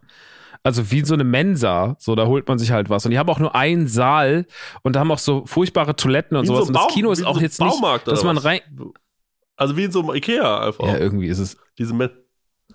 Also 0.62 0.90
wie 0.90 1.04
so 1.04 1.14
eine 1.14 1.24
Mensa, 1.24 1.96
so 1.98 2.14
da 2.14 2.26
holt 2.26 2.48
man 2.48 2.58
sich 2.58 2.72
halt 2.72 2.90
was. 2.90 3.04
Und 3.04 3.12
die 3.12 3.18
haben 3.18 3.28
auch 3.28 3.38
nur 3.38 3.54
einen 3.54 3.86
Saal 3.86 4.46
und 4.82 4.96
da 4.96 5.00
haben 5.00 5.10
auch 5.10 5.18
so 5.18 5.46
furchtbare 5.46 5.94
Toiletten 5.94 6.36
und 6.36 6.44
Wie 6.44 6.48
sowas. 6.48 6.62
so 6.62 6.66
und 6.68 6.76
das 6.76 6.88
Kino 6.88 7.12
ist 7.12 7.24
auch 7.24 7.36
so 7.36 7.40
jetzt 7.40 7.60
nicht, 7.60 7.70
Baumarkt 7.70 8.08
dass 8.08 8.20
oder 8.20 8.34
man 8.34 8.38
rein. 8.38 8.60
Also 9.56 9.76
wie 9.76 9.84
in 9.84 9.92
so 9.92 10.00
einem 10.00 10.14
Ikea 10.14 10.66
einfach. 10.66 10.86
Ja, 10.86 10.98
irgendwie 10.98 11.28
ist 11.28 11.38
es. 11.38 11.56
Diese 11.78 11.94
Me 11.94 12.10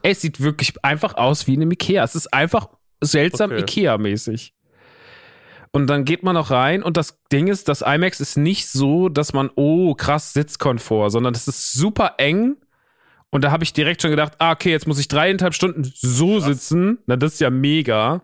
Ey, 0.02 0.12
Es 0.12 0.22
sieht 0.22 0.42
wirklich 0.42 0.74
einfach 0.84 1.16
aus 1.16 1.48
wie 1.48 1.54
in 1.54 1.62
einem 1.62 1.72
Ikea. 1.72 2.04
Es 2.04 2.16
ist 2.16 2.34
einfach 2.34 2.68
seltsam 3.02 3.52
Okay. 3.52 3.62
Ikea-mäßig. 3.62 4.54
Und 5.76 5.88
dann 5.88 6.06
geht 6.06 6.22
man 6.22 6.36
noch 6.36 6.52
rein 6.52 6.84
und 6.84 6.98
das 6.98 7.18
Ding 7.32 7.48
ist, 7.48 7.68
das 7.68 7.82
IMAX 7.82 8.20
ist 8.20 8.38
nicht 8.38 8.70
so, 8.70 9.10
dass 9.10 9.34
man, 9.34 9.50
oh, 9.56 9.96
krass 9.96 10.32
Sitzkomfort, 10.32 11.10
sondern 11.10 11.34
das 11.34 11.48
ist 11.48 11.74
super 11.74 12.14
eng. 12.20 12.58
Und 13.32 13.44
da 13.44 13.50
habe 13.50 13.64
ich 13.64 13.74
direkt 13.74 14.04
schon 14.04 14.12
gedacht, 14.12 14.34
ah, 14.38 14.52
okay, 14.52 14.70
jetzt 14.70 14.86
muss 14.86 15.00
ich 15.00 15.08
dreieinhalb 15.08 15.56
Stunden 15.56 15.92
so 15.96 16.40
sitzen. 16.40 17.00
Na, 17.08 17.16
das 17.16 17.34
ist 17.34 17.40
ja 17.40 17.50
mega. 17.50 18.22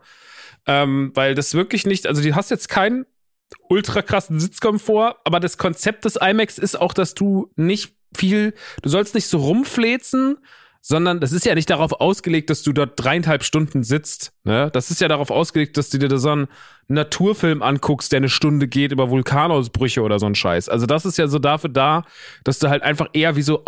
Ähm, 0.68 1.12
weil 1.16 1.34
das 1.34 1.56
wirklich 1.56 1.88
nicht, 1.88 2.06
also 2.06 2.22
du 2.22 2.36
hast 2.36 2.52
jetzt 2.52 2.70
keinen 2.70 3.08
ultra 3.68 4.04
krassen 4.04 4.40
Sitzkomfort, 4.40 5.16
aber 5.24 5.40
das 5.40 5.58
Konzept 5.58 6.06
des 6.06 6.18
IMAX 6.18 6.60
ist 6.60 6.80
auch, 6.80 6.94
dass 6.94 7.16
du 7.16 7.52
nicht 7.56 7.96
viel, 8.16 8.54
du 8.84 8.90
sollst 8.90 9.16
nicht 9.16 9.28
so 9.28 9.40
rumflezen, 9.40 10.38
sondern 10.82 11.20
das 11.20 11.32
ist 11.32 11.46
ja 11.46 11.56
nicht 11.56 11.70
darauf 11.70 11.94
ausgelegt, 11.94 12.50
dass 12.50 12.64
du 12.64 12.72
dort 12.72 12.94
dreieinhalb 12.96 13.44
Stunden 13.44 13.84
sitzt. 13.84 14.32
Ne? 14.44 14.70
Das 14.72 14.92
ist 14.92 15.02
ja 15.02 15.08
darauf 15.08 15.30
ausgelegt, 15.30 15.78
dass 15.78 15.90
du 15.90 15.98
dir 15.98 16.08
da 16.08 16.18
so 16.18 16.32
einen 16.32 16.48
Naturfilm 16.88 17.62
anguckst, 17.62 18.12
der 18.12 18.18
eine 18.18 18.30
Stunde 18.30 18.68
geht 18.68 18.92
über 18.92 19.10
Vulkanausbrüche 19.10 20.02
oder 20.02 20.20
so 20.20 20.26
ein 20.26 20.36
Scheiß. 20.36 20.70
Also 20.70 20.86
das 20.86 21.06
ist 21.06 21.18
ja 21.18 21.28
so 21.28 21.40
dafür 21.40 21.70
da, 21.70 22.04
dass 22.44 22.60
du 22.60 22.70
halt 22.70 22.84
einfach 22.84 23.08
eher 23.14 23.36
wie 23.36 23.42
so, 23.42 23.64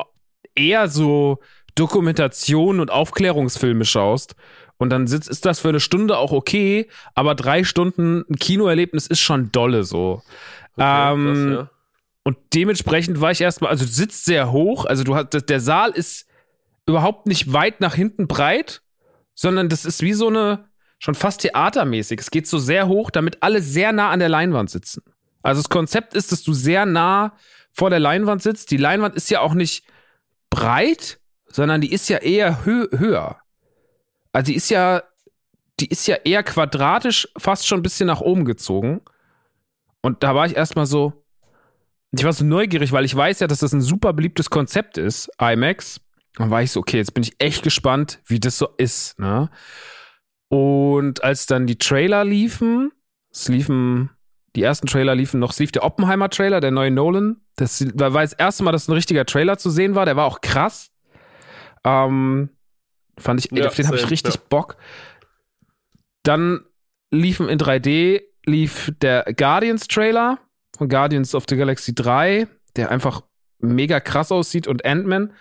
eher 0.55 0.87
so 0.87 1.39
Dokumentation 1.75 2.79
und 2.79 2.91
Aufklärungsfilme 2.91 3.85
schaust. 3.85 4.35
Und 4.77 4.89
dann 4.89 5.05
sitzt, 5.05 5.29
ist 5.29 5.45
das 5.45 5.59
für 5.59 5.69
eine 5.69 5.79
Stunde 5.79 6.17
auch 6.17 6.31
okay, 6.31 6.87
aber 7.13 7.35
drei 7.35 7.63
Stunden 7.63 8.23
ein 8.29 8.37
Kinoerlebnis 8.37 9.05
ist 9.05 9.19
schon 9.19 9.51
dolle 9.51 9.83
so. 9.83 10.23
Okay, 10.75 11.13
ähm, 11.13 11.25
krass, 11.25 11.59
ja. 11.59 11.69
Und 12.23 12.37
dementsprechend 12.53 13.21
war 13.21 13.31
ich 13.31 13.41
erstmal, 13.41 13.69
also 13.71 13.85
du 13.85 13.91
sitzt 13.91 14.25
sehr 14.25 14.51
hoch, 14.51 14.85
also 14.85 15.03
du 15.03 15.15
hast, 15.15 15.49
der 15.49 15.59
Saal 15.59 15.91
ist 15.91 16.27
überhaupt 16.91 17.27
nicht 17.27 17.51
weit 17.51 17.81
nach 17.81 17.95
hinten 17.95 18.27
breit, 18.27 18.81
sondern 19.33 19.69
das 19.69 19.85
ist 19.85 20.01
wie 20.01 20.13
so 20.13 20.27
eine, 20.27 20.65
schon 20.99 21.15
fast 21.15 21.41
theatermäßig. 21.41 22.19
Es 22.19 22.31
geht 22.31 22.47
so 22.47 22.59
sehr 22.59 22.87
hoch, 22.87 23.09
damit 23.09 23.41
alle 23.41 23.61
sehr 23.61 23.91
nah 23.91 24.11
an 24.11 24.19
der 24.19 24.29
Leinwand 24.29 24.69
sitzen. 24.69 25.01
Also 25.41 25.61
das 25.61 25.69
Konzept 25.69 26.13
ist, 26.13 26.31
dass 26.31 26.43
du 26.43 26.53
sehr 26.53 26.85
nah 26.85 27.33
vor 27.73 27.89
der 27.89 27.99
Leinwand 27.99 28.43
sitzt. 28.43 28.71
Die 28.71 28.77
Leinwand 28.77 29.15
ist 29.15 29.29
ja 29.29 29.41
auch 29.41 29.53
nicht 29.53 29.85
breit, 30.49 31.19
sondern 31.47 31.81
die 31.81 31.91
ist 31.91 32.09
ja 32.09 32.17
eher 32.17 32.65
hö 32.65 32.87
höher. 32.95 33.37
Also 34.31 34.51
die 34.51 34.55
ist 34.55 34.69
ja, 34.69 35.03
die 35.79 35.87
ist 35.87 36.07
ja 36.07 36.17
eher 36.23 36.43
quadratisch, 36.43 37.27
fast 37.37 37.67
schon 37.67 37.79
ein 37.79 37.83
bisschen 37.83 38.07
nach 38.07 38.21
oben 38.21 38.45
gezogen. 38.45 39.01
Und 40.01 40.23
da 40.23 40.35
war 40.35 40.45
ich 40.45 40.55
erstmal 40.55 40.85
so, 40.85 41.13
ich 42.11 42.23
war 42.23 42.33
so 42.33 42.43
neugierig, 42.43 42.91
weil 42.91 43.05
ich 43.05 43.15
weiß 43.15 43.39
ja, 43.39 43.47
dass 43.47 43.59
das 43.59 43.73
ein 43.73 43.81
super 43.81 44.13
beliebtes 44.13 44.49
Konzept 44.49 44.97
ist, 44.97 45.29
IMAX. 45.39 46.01
Dann 46.35 46.49
war 46.49 46.61
ich 46.61 46.71
so, 46.71 46.79
okay, 46.79 46.97
jetzt 46.97 47.13
bin 47.13 47.23
ich 47.23 47.35
echt 47.39 47.63
gespannt, 47.63 48.19
wie 48.25 48.39
das 48.39 48.57
so 48.57 48.69
ist. 48.77 49.19
Ne? 49.19 49.49
Und 50.47 51.23
als 51.23 51.45
dann 51.45 51.67
die 51.67 51.77
Trailer 51.77 52.23
liefen, 52.23 52.91
es 53.31 53.47
liefen, 53.47 54.09
die 54.55 54.63
ersten 54.63 54.87
Trailer 54.87 55.15
liefen 55.15 55.39
noch, 55.39 55.51
es 55.51 55.59
lief 55.59 55.71
der 55.71 55.83
Oppenheimer-Trailer, 55.83 56.59
der 56.59 56.71
neue 56.71 56.91
Nolan. 56.91 57.41
Das 57.55 57.81
war 57.95 58.09
das 58.21 58.33
erste 58.33 58.63
Mal, 58.63 58.71
dass 58.71 58.87
ein 58.87 58.93
richtiger 58.93 59.25
Trailer 59.25 59.57
zu 59.57 59.69
sehen 59.69 59.95
war. 59.95 60.05
Der 60.05 60.15
war 60.15 60.25
auch 60.25 60.41
krass. 60.41 60.91
Ähm, 61.83 62.49
fand 63.17 63.39
ich, 63.39 63.51
Ja, 63.51 63.67
auf 63.67 63.75
den 63.75 63.87
habe 63.87 63.97
ich 63.97 64.09
richtig 64.09 64.35
ja. 64.35 64.41
Bock. 64.49 64.77
Dann 66.23 66.65
liefen 67.11 67.49
in 67.49 67.59
3D, 67.59 68.21
lief 68.45 68.91
der 69.01 69.25
Guardians-Trailer 69.33 70.39
von 70.77 70.89
Guardians 70.89 71.35
of 71.35 71.45
the 71.49 71.55
Galaxy 71.57 71.93
3, 71.93 72.47
der 72.75 72.89
einfach 72.91 73.21
mega 73.59 73.99
krass 73.99 74.31
aussieht 74.31 74.67
und 74.67 74.85
Ant-Man 74.85 75.33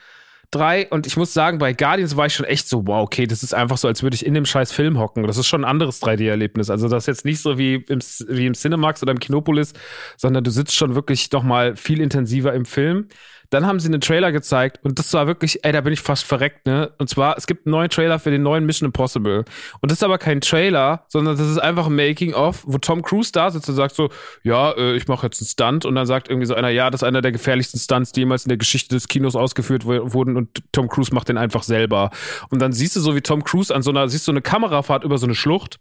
3. 0.51 0.89
Und 0.91 1.07
ich 1.07 1.17
muss 1.17 1.33
sagen, 1.33 1.59
bei 1.59 1.73
Guardians 1.73 2.17
war 2.17 2.27
ich 2.27 2.35
schon 2.35 2.47
echt 2.47 2.69
so, 2.69 2.87
wow, 2.87 3.03
okay, 3.03 3.27
das 3.27 3.43
ist 3.43 3.55
einfach 3.55 3.77
so, 3.77 3.89
als 3.89 4.03
würde 4.03 4.15
ich 4.15 4.27
in 4.27 4.35
dem 4.35 4.45
scheiß 4.45 4.73
Film 4.73 4.99
hocken. 4.99 5.27
Das 5.27 5.37
ist 5.37 5.47
schon 5.47 5.65
ein 5.65 5.71
anderes 5.71 6.03
3D-Erlebnis. 6.03 6.71
Also 6.71 6.89
das 6.89 7.05
ist 7.05 7.07
jetzt 7.07 7.25
nicht 7.25 7.41
so 7.41 7.59
wie 7.59 7.77
im, 7.77 8.01
wie 8.29 8.47
im 8.47 8.55
Cinemax 8.55 9.03
oder 9.03 9.13
im 9.13 9.21
Kinopolis, 9.21 9.73
sondern 10.17 10.43
du 10.43 10.51
sitzt 10.51 10.75
schon 10.75 10.95
wirklich 10.95 11.31
noch 11.33 11.43
mal 11.43 11.77
viel 11.77 12.01
intensiver 12.01 12.53
im 12.53 12.65
Film. 12.65 13.09
Dann 13.51 13.67
haben 13.67 13.81
sie 13.81 13.89
einen 13.89 14.01
Trailer 14.01 14.31
gezeigt 14.31 14.79
und 14.85 14.99
das 15.01 15.13
war 15.13 15.27
wirklich, 15.27 15.65
ey, 15.65 15.73
da 15.73 15.81
bin 15.81 15.93
ich 15.93 16.01
fast 16.01 16.25
verreckt, 16.25 16.67
ne? 16.67 16.93
Und 16.99 17.11
zwar, 17.11 17.37
es 17.37 17.49
gibt 17.49 17.67
einen 17.67 17.73
neuen 17.73 17.91
Trailer 17.91 18.21
für 18.21 18.31
den 18.31 18.43
neuen 18.43 18.65
Mission 18.65 18.87
Impossible. 18.87 19.45
Und 19.81 19.91
das 19.91 19.99
ist 19.99 20.05
aber 20.05 20.19
kein 20.19 20.41
Trailer, 20.41 21.05
sondern 21.09 21.37
das 21.37 21.49
ist 21.49 21.59
einfach 21.59 21.87
ein 21.87 21.97
Making-of, 21.97 22.63
wo 22.65 22.79
Tom 22.79 23.03
Cruise 23.03 23.33
da 23.33 23.51
sitzt 23.51 23.69
und 23.69 23.75
sagt 23.75 23.97
so, 23.97 24.09
ja, 24.45 24.71
äh, 24.73 24.95
ich 24.97 25.09
mache 25.09 25.27
jetzt 25.27 25.41
einen 25.41 25.49
Stunt. 25.49 25.85
Und 25.85 25.97
dann 25.97 26.07
sagt 26.07 26.29
irgendwie 26.29 26.47
so 26.47 26.55
einer, 26.55 26.69
ja, 26.69 26.91
das 26.91 27.03
ist 27.03 27.07
einer 27.07 27.23
der 27.23 27.33
gefährlichsten 27.33 27.81
Stunts, 27.81 28.13
die 28.13 28.21
jemals 28.21 28.45
in 28.45 28.51
der 28.51 28.59
Geschichte 28.59 28.95
des 28.95 29.09
Kinos 29.09 29.35
ausgeführt 29.35 29.85
wurden 29.85 30.37
und 30.37 30.63
Tom 30.71 30.89
Cruise 30.89 31.13
macht 31.13 31.29
den 31.29 31.37
einfach 31.37 31.65
selber. 31.65 32.11
Und 32.51 32.63
dann 32.63 32.73
siehst 32.73 32.95
du 32.95 33.01
so, 33.01 33.17
wie 33.17 33.21
Tom 33.21 33.43
Cruise 33.43 33.75
an 33.75 33.83
so 33.83 33.91
einer, 33.91 34.09
siehst 34.09 34.27
du 34.29 34.31
so 34.31 34.33
eine 34.33 34.43
Kamerafahrt 34.43 35.03
über 35.03 35.19
so 35.19 35.27
eine 35.27 35.35
Schlucht 35.35 35.81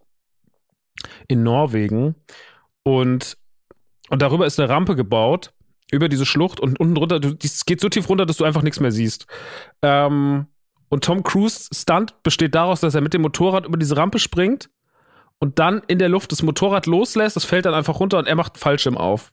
in 1.28 1.44
Norwegen 1.44 2.16
und, 2.84 3.38
und 4.10 4.22
darüber 4.22 4.48
ist 4.48 4.60
eine 4.60 4.70
Rampe 4.70 4.96
gebaut 4.96 5.54
über 5.92 6.10
diese 6.10 6.26
Schlucht 6.26 6.60
und 6.60 6.80
unten 6.80 6.96
drunter, 6.96 7.20
du, 7.20 7.36
es 7.42 7.66
geht 7.66 7.82
so 7.82 7.90
tief 7.90 8.10
runter, 8.10 8.26
dass 8.26 8.38
du 8.38 8.44
einfach 8.44 8.62
nichts 8.62 8.80
mehr 8.80 8.92
siehst. 8.92 9.26
Ähm, 9.82 10.48
und 10.90 11.04
Tom 11.04 11.24
Cruise 11.24 11.70
Stunt 11.74 12.22
besteht 12.24 12.56
daraus, 12.56 12.82
dass 12.82 12.96
er 12.96 13.02
mit 13.02 13.14
dem 13.14 13.22
Motorrad 13.22 13.66
über 13.66 13.78
diese 13.78 13.98
Rampe 13.98 14.20
springt 14.20 14.70
und 15.40 15.60
dann 15.60 15.82
in 15.88 16.00
der 16.00 16.10
Luft 16.10 16.32
das 16.32 16.44
Motorrad 16.44 16.86
loslässt, 16.86 17.36
das 17.36 17.46
fällt 17.46 17.66
dann 17.66 17.74
einfach 17.74 18.00
runter 18.00 18.18
und 18.18 18.28
er 18.28 18.36
macht 18.36 18.56
einen 18.56 18.62
Fallschirm 18.62 18.98
auf. 18.98 19.32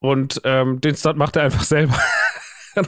Und 0.00 0.40
ähm, 0.44 0.80
den 0.80 0.94
Stunt 0.94 1.18
macht 1.18 1.36
er 1.36 1.42
einfach 1.42 1.64
selber. 1.64 1.94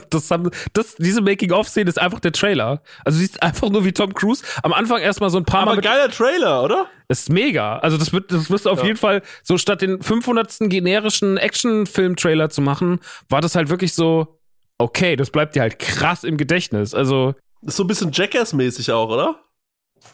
Das 0.09 0.29
haben, 0.31 0.49
das, 0.73 0.95
diese 0.97 1.21
Making-of-Szene 1.21 1.89
ist 1.89 1.99
einfach 1.99 2.19
der 2.19 2.31
Trailer. 2.31 2.81
Also 3.05 3.17
du 3.17 3.21
siehst 3.25 3.41
einfach 3.43 3.69
nur 3.69 3.85
wie 3.85 3.91
Tom 3.91 4.13
Cruise 4.13 4.43
am 4.63 4.73
Anfang 4.73 4.99
erstmal 5.01 5.29
so 5.29 5.37
ein 5.37 5.45
paar 5.45 5.61
Aber 5.61 5.75
Mal. 5.75 5.81
geiler 5.81 6.09
Trailer, 6.09 6.63
oder? 6.63 6.87
Das 7.07 7.21
ist 7.21 7.29
mega. 7.29 7.77
Also 7.79 7.97
das 7.97 8.13
wird, 8.13 8.31
das 8.31 8.49
wirst 8.49 8.65
du 8.65 8.69
auf 8.69 8.79
Ja. 8.79 8.85
jeden 8.85 8.97
Fall 8.97 9.21
so 9.43 9.57
statt 9.57 9.81
den 9.81 10.01
500. 10.01 10.69
generischen 10.69 11.37
Actionfilm-Trailer 11.37 12.49
zu 12.49 12.61
machen, 12.61 12.99
war 13.29 13.41
das 13.41 13.55
halt 13.55 13.69
wirklich 13.69 13.93
so, 13.93 14.39
okay, 14.77 15.15
das 15.15 15.29
bleibt 15.31 15.55
dir 15.55 15.61
halt 15.61 15.79
krass 15.79 16.23
im 16.23 16.37
Gedächtnis. 16.37 16.93
Also 16.93 17.35
Ist 17.61 17.77
so 17.77 17.83
ein 17.83 17.87
bisschen 17.87 18.11
Jackass-mäßig 18.11 18.91
auch, 18.91 19.09
oder? 19.09 19.39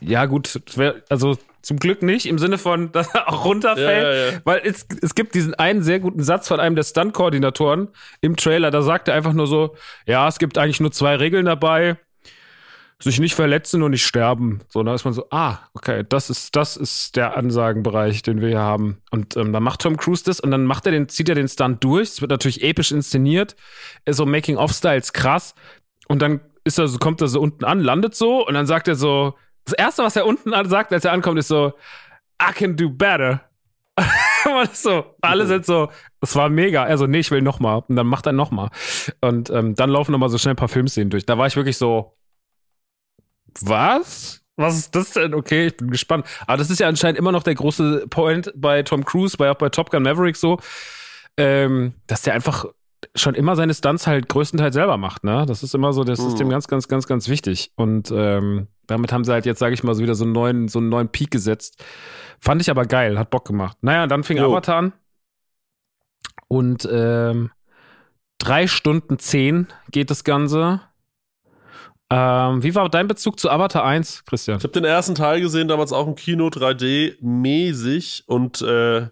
ja 0.01 0.25
gut, 0.25 0.59
das 0.65 0.95
also 1.09 1.37
zum 1.67 1.79
Glück 1.79 2.01
nicht 2.01 2.25
im 2.25 2.39
Sinne 2.39 2.57
von, 2.57 2.91
dass 2.93 3.13
er 3.13 3.27
auch 3.27 3.43
runterfällt, 3.43 4.03
Ja, 4.03 4.13
ja, 4.13 4.31
ja. 4.31 4.41
weil 4.45 4.61
es, 4.63 4.87
es 5.01 5.15
gibt 5.15 5.35
diesen 5.35 5.53
einen 5.53 5.83
sehr 5.83 5.99
guten 5.99 6.23
Satz 6.23 6.47
von 6.47 6.61
einem 6.61 6.77
der 6.77 6.83
Stunt-Koordinatoren 6.83 7.89
im 8.21 8.37
Trailer, 8.37 8.71
da 8.71 8.81
sagt 8.81 9.09
er 9.09 9.15
einfach 9.15 9.33
nur 9.33 9.47
so, 9.47 9.75
ja, 10.05 10.27
es 10.29 10.39
gibt 10.39 10.57
eigentlich 10.57 10.79
nur 10.79 10.93
zwei 10.93 11.17
Regeln 11.17 11.45
dabei, 11.45 11.97
sich 12.99 13.19
nicht 13.19 13.35
verletzen 13.35 13.83
und 13.83 13.91
nicht 13.91 14.05
sterben. 14.05 14.61
So, 14.69 14.81
da 14.81 14.95
ist 14.95 15.03
man 15.03 15.13
so, 15.13 15.27
ah, 15.29 15.59
okay, 15.73 16.05
das 16.07 16.29
ist, 16.29 16.55
das 16.55 16.77
ist 16.77 17.15
der 17.17 17.35
Ansagenbereich, 17.35 18.23
den 18.23 18.39
wir 18.39 18.47
hier 18.47 18.59
haben. 18.59 19.01
Und 19.11 19.35
ähm, 19.35 19.51
dann 19.51 19.61
macht 19.61 19.81
Tom 19.81 19.97
Cruise 19.97 20.23
das 20.23 20.39
und 20.39 20.49
dann 20.49 20.63
macht 20.65 20.85
er 20.85 20.93
den, 20.93 21.09
zieht 21.09 21.29
er 21.29 21.35
den 21.35 21.49
Stunt 21.49 21.83
durch. 21.83 22.09
Es 22.09 22.21
wird 22.21 22.31
natürlich 22.31 22.63
episch 22.63 22.91
inszeniert, 22.91 23.55
so 24.09 24.25
Making-of-Styles 24.25 25.13
krass. 25.13 25.53
Und 26.07 26.21
dann 26.21 26.39
ist 26.63 26.79
er 26.79 26.87
so, 26.87 26.97
kommt 26.97 27.21
er 27.21 27.27
so 27.27 27.41
unten 27.41 27.65
an, 27.65 27.81
landet 27.81 28.15
so 28.15 28.47
und 28.47 28.53
dann 28.53 28.65
sagt 28.65 28.87
er 28.87 28.95
so, 28.95 29.35
das 29.67 29.73
erste, 29.73 30.03
was 30.03 30.15
er 30.15 30.25
unten 30.25 30.51
sagt, 30.69 30.93
als 30.93 31.05
er 31.05 31.11
ankommt, 31.11 31.37
ist 31.39 31.49
so, 31.49 31.73
I 32.41 32.53
can 32.53 32.75
do 32.75 32.89
better. 32.89 33.41
so, 34.73 35.15
alle 35.21 35.45
sind 35.45 35.65
so, 35.65 35.89
es 36.21 36.35
war 36.35 36.49
mega. 36.49 36.83
Also, 36.83 37.07
nee, 37.07 37.19
ich 37.19 37.31
will 37.31 37.41
noch 37.41 37.59
mal. 37.59 37.83
Und 37.87 37.95
dann 37.95 38.07
macht 38.07 38.25
er 38.27 38.31
noch 38.31 38.51
mal. 38.51 38.69
Und 39.21 39.49
ähm, 39.49 39.75
dann 39.75 39.89
laufen 39.89 40.11
noch 40.11 40.19
mal 40.19 40.29
so 40.29 40.37
schnell 40.37 40.53
ein 40.53 40.57
paar 40.57 40.67
Filmszenen 40.69 41.09
durch. 41.09 41.25
Da 41.25 41.37
war 41.37 41.47
ich 41.47 41.55
wirklich 41.55 41.77
so, 41.77 42.15
was? 43.61 44.41
Was 44.55 44.77
ist 44.77 44.95
das 44.95 45.11
denn? 45.11 45.33
Okay, 45.33 45.67
ich 45.67 45.77
bin 45.77 45.91
gespannt. 45.91 46.25
Aber 46.45 46.57
das 46.57 46.69
ist 46.69 46.79
ja 46.79 46.87
anscheinend 46.87 47.19
immer 47.19 47.31
noch 47.31 47.43
der 47.43 47.55
große 47.55 48.07
Point 48.09 48.51
bei 48.55 48.83
Tom 48.83 49.03
Cruise, 49.05 49.37
bei 49.37 49.51
auch 49.51 49.55
bei 49.55 49.69
Top 49.69 49.91
Gun 49.91 50.03
Maverick 50.03 50.35
so, 50.35 50.59
ähm, 51.37 51.93
dass 52.07 52.23
der 52.23 52.33
einfach 52.33 52.65
schon 53.15 53.35
immer 53.35 53.55
seine 53.55 53.73
Stunts 53.73 54.07
halt 54.07 54.27
größtenteils 54.29 54.73
selber 54.73 54.97
macht, 54.97 55.23
ne? 55.23 55.45
Das 55.47 55.61
ist 55.61 55.75
immer 55.75 55.93
so, 55.93 56.03
das 56.03 56.19
ist 56.19 56.33
Mhm. 56.33 56.37
dem 56.37 56.49
ganz, 56.49 56.67
ganz, 56.67 56.87
ganz, 56.87 57.05
ganz 57.07 57.27
wichtig. 57.27 57.71
Und 57.75 58.11
ähm, 58.11 58.67
damit 58.87 59.11
haben 59.11 59.23
sie 59.23 59.31
halt 59.31 59.45
jetzt, 59.45 59.59
sage 59.59 59.73
ich 59.73 59.83
mal, 59.83 59.93
so 59.95 60.01
wieder 60.01 60.15
so 60.15 60.23
einen 60.23 60.33
neuen, 60.33 60.67
so 60.67 60.79
einen 60.79 60.89
neuen 60.89 61.09
Peak 61.09 61.31
gesetzt. 61.31 61.83
Fand 62.39 62.61
ich 62.61 62.69
aber 62.69 62.85
geil, 62.85 63.19
hat 63.19 63.29
Bock 63.29 63.45
gemacht. 63.45 63.77
Naja, 63.81 64.07
dann 64.07 64.23
fing 64.23 64.37
Jo. 64.37 64.51
Avatar 64.51 64.77
an. 64.77 64.93
Und 66.47 66.87
ähm, 66.91 67.51
drei 68.37 68.67
Stunden 68.67 69.19
zehn 69.19 69.67
geht 69.91 70.09
das 70.09 70.23
Ganze. 70.23 70.81
Ähm, 72.09 72.63
wie 72.63 72.73
war 72.73 72.87
dein 72.89 73.07
Bezug 73.07 73.37
zu 73.39 73.49
Avatar 73.49 73.83
1, 73.83 74.23
Christian? 74.25 74.57
Ich 74.57 74.63
habe 74.63 74.71
den 74.71 74.85
ersten 74.85 75.13
Teil 75.15 75.41
gesehen, 75.41 75.67
damals 75.67 75.91
auch 75.91 76.07
im 76.07 76.15
Kino 76.15 76.47
3D-mäßig 76.47 78.23
und 78.27 78.61
äh, 78.61 79.09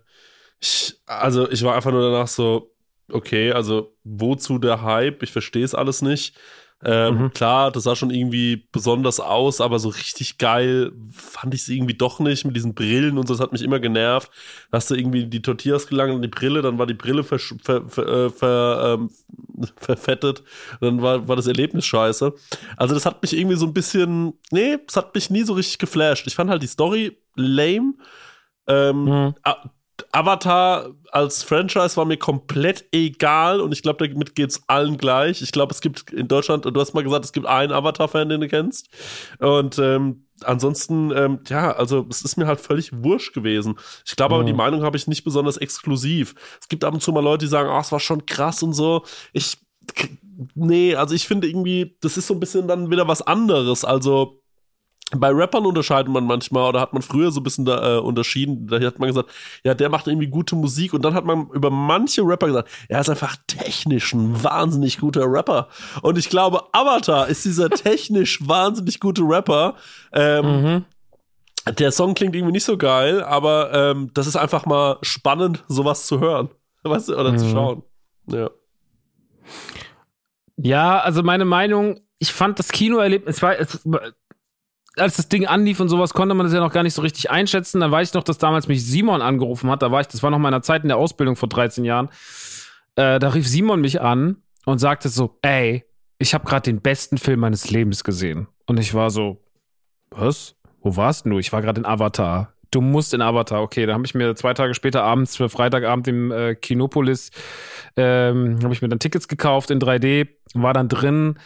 ich, 0.62 1.02
also 1.06 1.50
ich 1.52 1.62
war 1.64 1.76
einfach 1.76 1.92
nur 1.92 2.10
danach 2.10 2.28
so, 2.28 2.74
okay, 3.12 3.52
also 3.52 3.98
wozu 4.06 4.60
der 4.60 4.82
Hype? 4.82 5.24
Ich 5.24 5.34
verstehe 5.34 5.66
es 5.66 5.76
alles 5.76 6.02
nicht. 6.02 6.38
Ähm, 6.84 7.16
Mhm. 7.24 7.32
Klar, 7.34 7.72
das 7.72 7.84
sah 7.84 7.96
schon 7.96 8.12
irgendwie 8.12 8.68
besonders 8.72 9.20
aus, 9.20 9.62
aber 9.62 9.80
so 9.80 9.90
richtig 9.90 10.38
geil 10.38 10.92
fand 11.12 11.54
ich 11.54 11.62
es 11.62 11.70
irgendwie 11.70 11.96
doch 11.96 12.20
nicht 12.20 12.46
mit 12.46 12.56
diesen 12.56 12.76
Brillen 12.76 13.18
und 13.18 13.28
so. 13.28 13.34
Das 13.34 13.42
hat 13.42 13.52
mich 13.54 13.62
immer 13.64 13.80
genervt. 13.80 14.30
Da 14.72 14.78
hast 14.78 14.92
du 14.92 14.96
irgendwie 14.96 15.26
die 15.26 15.42
Tortillas 15.42 15.88
gelangt 15.88 16.14
und 16.14 16.22
die 16.22 16.28
Brille, 16.28 16.62
dann 16.62 16.78
war 16.78 16.86
die 16.86 16.94
Brille 16.94 17.22
versch- 17.24 17.58
ver, 17.64 17.88
ver, 17.90 18.08
äh, 18.08 18.30
ver, 18.30 18.98
ähm, 19.00 19.10
verfettet. 19.78 20.44
Dann 20.82 21.02
war, 21.02 21.28
war 21.28 21.36
das 21.38 21.48
Erlebnis 21.48 21.86
scheiße. 21.86 22.34
Also 22.78 22.94
das 22.94 23.06
hat 23.06 23.22
mich 23.22 23.36
irgendwie 23.36 23.56
so 23.56 23.66
ein 23.66 23.74
bisschen, 23.74 24.34
nee, 24.52 24.78
das 24.86 24.98
hat 24.98 25.16
mich 25.16 25.30
nie 25.30 25.44
so 25.44 25.54
richtig 25.54 25.78
geflasht. 25.80 26.28
Ich 26.28 26.36
fand 26.36 26.50
halt 26.50 26.62
die 26.62 26.68
Story 26.68 27.18
lame. 27.36 27.94
Ähm, 28.68 29.06
Mhm. 29.06 29.36
Avatar 30.12 30.90
als 31.12 31.44
Franchise 31.44 31.96
war 31.98 32.06
mir 32.06 32.18
komplett 32.18 32.86
egal 32.92 33.62
und 33.62 33.72
ich 33.72 33.82
glaube, 33.82 34.08
damit 34.08 34.36
geht's 34.36 34.64
allen 34.68 34.98
gleich. 34.98 35.42
Ich 35.42 35.52
glaube, 35.52 35.74
es 35.74 35.82
gibt 35.82 36.12
in 36.12 36.28
Deutschland, 36.28 36.66
du 36.66 36.80
hast 36.80 36.94
mal 36.94 37.04
gesagt, 37.04 37.26
es 37.26 37.32
gibt 37.34 37.46
einen 37.46 37.72
Avatar-Fan, 37.72 38.30
den 38.30 38.42
du 38.42 38.48
kennst. 38.48 38.90
Und 39.40 39.80
ähm, 39.80 40.26
ansonsten, 40.44 41.12
ähm, 41.12 41.40
ja, 41.48 41.72
also 41.72 42.06
es 42.10 42.22
ist 42.24 42.36
mir 42.38 42.48
halt 42.48 42.60
völlig 42.60 42.92
wurscht 42.92 43.34
gewesen. 43.34 43.78
Ich 44.06 44.16
glaube 44.16 44.36
aber, 44.36 44.44
Mhm. 44.44 44.48
die 44.48 44.54
Meinung 44.54 44.84
habe 44.84 44.98
ich 44.98 45.08
nicht 45.08 45.24
besonders 45.24 45.58
exklusiv. 45.58 46.36
Es 46.60 46.68
gibt 46.68 46.84
ab 46.84 46.94
und 46.94 47.02
zu 47.02 47.12
mal 47.14 47.24
Leute, 47.24 47.46
die 47.46 47.50
sagen, 47.50 47.70
ach, 47.72 47.84
es 47.86 47.92
war 47.92 48.00
schon 48.02 48.26
krass 48.26 48.62
und 48.64 48.74
so. 48.74 49.04
Ich, 49.32 49.58
nee, 50.56 50.96
also 50.96 51.16
ich 51.16 51.28
finde 51.28 51.48
irgendwie, 51.48 51.96
das 52.02 52.18
ist 52.18 52.28
so 52.28 52.34
ein 52.34 52.40
bisschen 52.40 52.68
dann 52.68 52.92
wieder 52.92 53.08
was 53.08 53.22
anderes. 53.22 53.86
Also 53.86 54.42
bei 55.12 55.30
Rappern 55.30 55.66
unterscheidet 55.66 56.12
man 56.12 56.26
manchmal 56.26 56.68
oder 56.68 56.82
hat 56.82 56.94
man 56.94 57.02
früher 57.04 57.32
so 57.32 57.40
ein 57.40 57.44
bisschen 57.44 57.64
da, 57.66 57.98
äh, 57.98 58.00
unterschieden. 58.00 58.68
Da 58.68 58.80
hat 58.80 58.98
man 59.00 59.08
gesagt, 59.08 59.30
ja, 59.64 59.74
der 59.76 59.90
macht 59.90 60.08
irgendwie 60.08 60.28
gute 60.28 60.56
Musik 60.56 60.94
und 60.94 61.04
dann 61.04 61.14
hat 61.14 61.26
man 61.26 61.48
über 61.54 61.70
manche 61.70 62.24
Rapper 62.24 62.48
gesagt, 62.48 62.70
er 62.90 63.02
ist 63.02 63.10
einfach 63.10 63.36
technisch 63.46 64.14
ein 64.14 64.44
wahnsinnig 64.44 65.00
guter 65.00 65.26
Rapper. 65.32 65.68
Und 66.02 66.18
ich 66.18 66.30
glaube, 66.30 66.64
Avatar 66.72 67.28
ist 67.28 67.46
dieser 67.46 67.70
technisch 67.70 68.40
wahnsinnig 68.48 69.00
gute 69.00 69.22
Rapper. 69.22 69.76
Ähm, 70.12 70.46
Mhm. 70.46 70.86
Der 71.80 71.92
Song 71.92 72.14
klingt 72.14 72.36
irgendwie 72.36 72.52
nicht 72.52 72.64
so 72.66 72.78
geil, 72.78 73.24
aber 73.24 73.74
ähm, 73.74 74.12
das 74.14 74.28
ist 74.28 74.36
einfach 74.36 74.68
mal 74.68 74.98
spannend, 75.02 75.64
sowas 75.68 76.06
zu 76.06 76.20
hören. 76.20 76.50
Weißt 76.84 77.10
du, 77.10 77.16
oder 77.20 77.36
zu 77.38 77.46
Mhm. 77.46 77.52
schauen. 77.52 77.84
Ja. 78.28 78.50
Ja, 80.58 81.00
also 81.00 81.22
meine 81.24 81.46
Meinung, 81.46 82.00
ich 82.20 82.32
fand 82.32 82.60
das 82.60 82.70
Kinoerlebnis, 82.72 83.38
es 83.38 83.42
war, 83.42 83.56
als 84.98 85.18
das 85.18 85.30
Ding 85.30 85.46
anlief 85.46 85.80
und 85.80 85.90
sowas, 85.90 86.14
konnte 86.14 86.36
man 86.36 86.46
das 86.46 86.54
ja 86.54 86.60
noch 86.60 86.72
gar 86.72 86.84
nicht 86.84 86.94
so 86.94 87.02
richtig 87.02 87.30
einschätzen. 87.32 87.82
Da 87.82 87.92
weiß 87.92 88.10
ich 88.10 88.14
noch, 88.14 88.24
dass 88.24 88.38
damals 88.38 88.68
mich 88.68 88.86
Simon 88.86 89.22
angerufen 89.22 89.70
hat. 89.70 89.82
Da 89.82 89.92
war 89.92 90.02
ich, 90.02 90.08
das 90.08 90.24
war 90.24 90.32
noch 90.32 90.40
meiner 90.40 90.62
Zeit 90.62 90.84
in 90.84 90.90
der 90.90 90.98
Ausbildung 90.98 91.36
vor 91.36 91.50
13 91.50 91.86
Jahren. 91.86 92.10
Äh, 92.96 93.20
da 93.20 93.30
rief 93.30 93.48
Simon 93.48 93.82
mich 93.82 94.02
an 94.02 94.38
und 94.66 94.80
sagte 94.80 95.10
so, 95.10 95.38
ey, 95.42 95.84
ich 96.18 96.34
habe 96.34 96.46
gerade 96.46 96.64
den 96.64 96.82
besten 96.82 97.18
Film 97.18 97.42
meines 97.42 97.70
Lebens 97.70 98.04
gesehen. 98.04 98.48
Und 98.66 98.80
ich 98.80 98.94
war 98.94 99.10
so, 99.10 99.44
was? 100.12 100.56
Wo 100.82 100.96
warst 100.96 101.26
du? 101.26 101.40
Ich 101.40 101.52
war 101.52 101.62
gerade 101.62 101.82
in 101.82 101.86
Avatar. 101.86 102.54
Du 102.72 102.82
musst 102.82 103.14
in 103.14 103.22
Avatar. 103.22 103.62
Okay, 103.62 103.86
da 103.86 103.94
habe 103.94 104.06
ich 104.06 104.16
mir 104.16 104.36
zwei 104.36 104.54
Tage 104.54 104.74
später 104.74 105.04
abends 105.04 105.36
für 105.36 105.50
Freitagabend 105.50 106.08
im 106.08 106.32
äh, 106.32 106.56
Kinopolis 106.56 107.32
ähm, 107.98 108.60
habe 108.64 108.74
ich 108.74 108.82
mir 108.82 108.90
dann 108.90 109.00
Tickets 109.00 109.28
gekauft 109.28 109.72
in 109.72 109.80
3D, 109.80 110.28
war 110.54 110.74
dann 110.74 110.90
drin. 110.90 111.40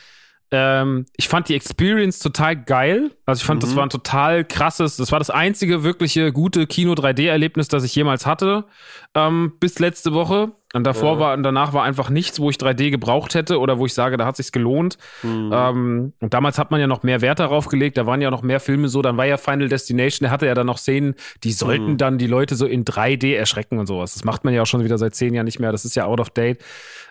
Ähm, 0.51 1.05
ich 1.15 1.27
fand 1.27 1.47
die 1.47 1.55
Experience 1.55 2.19
total 2.19 2.55
geil. 2.55 3.11
Also 3.25 3.41
ich 3.41 3.45
fand, 3.45 3.61
das 3.61 3.71
Mhm. 3.71 3.75
war 3.75 3.83
ein 3.85 3.89
total 3.91 4.43
krasses, 4.43 4.97
das 4.97 5.11
war 5.11 5.19
das 5.19 5.29
einzige 5.29 5.83
wirkliche 5.83 6.31
gute 6.31 6.65
Kino 6.65 6.93
3D-Erlebnis, 6.93 7.67
das 7.67 7.83
ich 7.83 7.93
jemals 7.93 8.25
hatte, 8.25 8.65
ähm, 9.13 9.53
bis 9.59 9.77
letzte 9.79 10.13
Woche. 10.13 10.51
Und 10.73 10.83
davor 10.85 11.13
Ja. 11.15 11.19
war 11.19 11.33
und 11.35 11.41
danach 11.41 11.73
war 11.73 11.83
einfach 11.83 12.11
nichts, 12.11 12.39
wo 12.39 12.51
ich 12.51 12.57
3D 12.57 12.91
gebraucht 12.91 13.33
hätte 13.33 13.59
oder 13.59 13.79
wo 13.79 13.87
ich 13.87 13.93
sage, 13.95 14.17
da 14.17 14.25
hat 14.27 14.37
sich's 14.37 14.51
gelohnt. 14.51 14.99
Mhm. 15.23 15.51
Ähm, 15.51 16.13
und 16.19 16.33
damals 16.35 16.59
hat 16.59 16.69
man 16.69 16.79
ja 16.79 16.85
noch 16.85 17.01
mehr 17.01 17.21
Wert 17.21 17.39
darauf 17.39 17.67
gelegt, 17.69 17.97
da 17.97 18.05
waren 18.05 18.21
ja 18.21 18.29
noch 18.29 18.43
mehr 18.43 18.59
Filme 18.59 18.87
so, 18.87 19.01
dann 19.01 19.17
war 19.17 19.25
ja 19.25 19.37
Final 19.37 19.67
Destination, 19.67 20.25
der 20.25 20.31
hatte 20.31 20.45
ja 20.45 20.53
dann 20.53 20.67
noch 20.67 20.77
Szenen, 20.77 21.15
die 21.43 21.53
sollten 21.53 21.93
Mhm. 21.93 21.97
dann 21.97 22.17
die 22.19 22.27
Leute 22.27 22.55
so 22.55 22.67
in 22.67 22.85
3D 22.85 23.33
erschrecken 23.35 23.79
und 23.79 23.87
sowas. 23.87 24.13
Das 24.13 24.23
macht 24.23 24.43
man 24.43 24.53
ja 24.53 24.61
auch 24.61 24.67
schon 24.67 24.83
wieder 24.83 24.99
seit 24.99 25.15
zehn 25.15 25.33
Jahren 25.33 25.45
nicht 25.45 25.59
mehr, 25.59 25.71
das 25.71 25.85
ist 25.85 25.95
ja 25.95 26.05
out 26.05 26.19
of 26.19 26.29
date. 26.29 26.59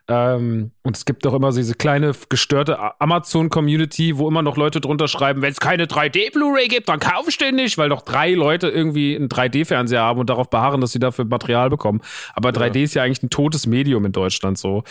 Ähm, 0.09 0.71
und 0.83 0.97
es 0.97 1.05
gibt 1.05 1.27
doch 1.27 1.35
immer 1.35 1.53
so 1.53 1.59
diese 1.59 1.75
kleine 1.75 2.13
gestörte 2.31 2.79
Amazon-Community, 2.99 4.17
wo 4.17 4.27
immer 4.27 4.41
noch 4.43 4.57
Leute 4.57 4.81
drunter 4.81 5.07
schreiben, 5.07 5.43
wenn 5.43 5.53
es 5.53 5.61
keine 5.61 5.85
3D-Blu-ray 5.85 6.69
gibt, 6.69 6.89
dann 6.89 6.99
kauf 6.99 7.29
ich 7.29 7.37
den 7.37 7.57
nicht, 7.57 7.77
weil 7.77 7.91
doch 7.91 8.01
drei 8.01 8.33
Leute 8.33 8.69
irgendwie 8.69 9.15
einen 9.15 9.29
3D-Fernseher 9.29 10.01
haben 10.01 10.19
und 10.19 10.31
darauf 10.31 10.49
beharren, 10.49 10.81
dass 10.81 10.93
sie 10.93 10.99
dafür 10.99 11.27
Material 11.27 11.69
bekommen. 11.69 12.01
Aber 12.35 12.51
3D 12.51 12.83
ist 12.85 12.95
ja 12.95 13.03
eigentlich 13.03 13.23
ein 13.23 13.31
totes 13.31 13.67
Medium 13.67 14.07
in 14.07 14.13
Deutschland 14.13 14.57
so. 14.57 14.83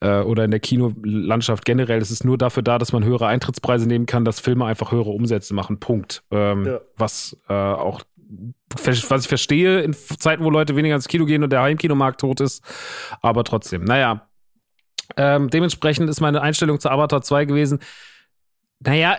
Äh, 0.00 0.20
oder 0.20 0.44
in 0.44 0.50
der 0.50 0.60
Kinolandschaft 0.60 1.66
generell. 1.66 2.00
Es 2.00 2.10
ist 2.10 2.24
nur 2.24 2.38
dafür 2.38 2.62
da, 2.62 2.78
dass 2.78 2.92
man 2.92 3.04
höhere 3.04 3.26
Eintrittspreise 3.26 3.86
nehmen 3.86 4.06
kann, 4.06 4.24
dass 4.24 4.40
Filme 4.40 4.64
einfach 4.64 4.90
höhere 4.90 5.10
Umsätze 5.10 5.52
machen. 5.54 5.80
Punkt. 5.80 6.22
Ähm, 6.30 6.64
Ja. 6.64 6.80
Was 6.96 7.36
äh, 7.48 7.52
auch 7.52 8.02
was 8.84 9.22
ich 9.22 9.28
verstehe 9.28 9.80
in 9.82 9.92
Zeiten, 9.92 10.42
wo 10.42 10.48
Leute 10.48 10.74
weniger 10.76 10.94
ins 10.94 11.08
Kino 11.08 11.26
gehen 11.26 11.44
und 11.44 11.50
der 11.50 11.60
Heimkinomarkt 11.60 12.20
tot 12.20 12.40
ist. 12.40 12.64
Aber 13.20 13.44
trotzdem, 13.44 13.84
naja. 13.84 14.26
Ähm, 15.16 15.50
dementsprechend 15.50 16.08
ist 16.10 16.20
meine 16.20 16.40
Einstellung 16.42 16.80
zu 16.80 16.90
Avatar 16.90 17.22
2 17.22 17.44
gewesen. 17.46 17.80
Naja, 18.80 19.18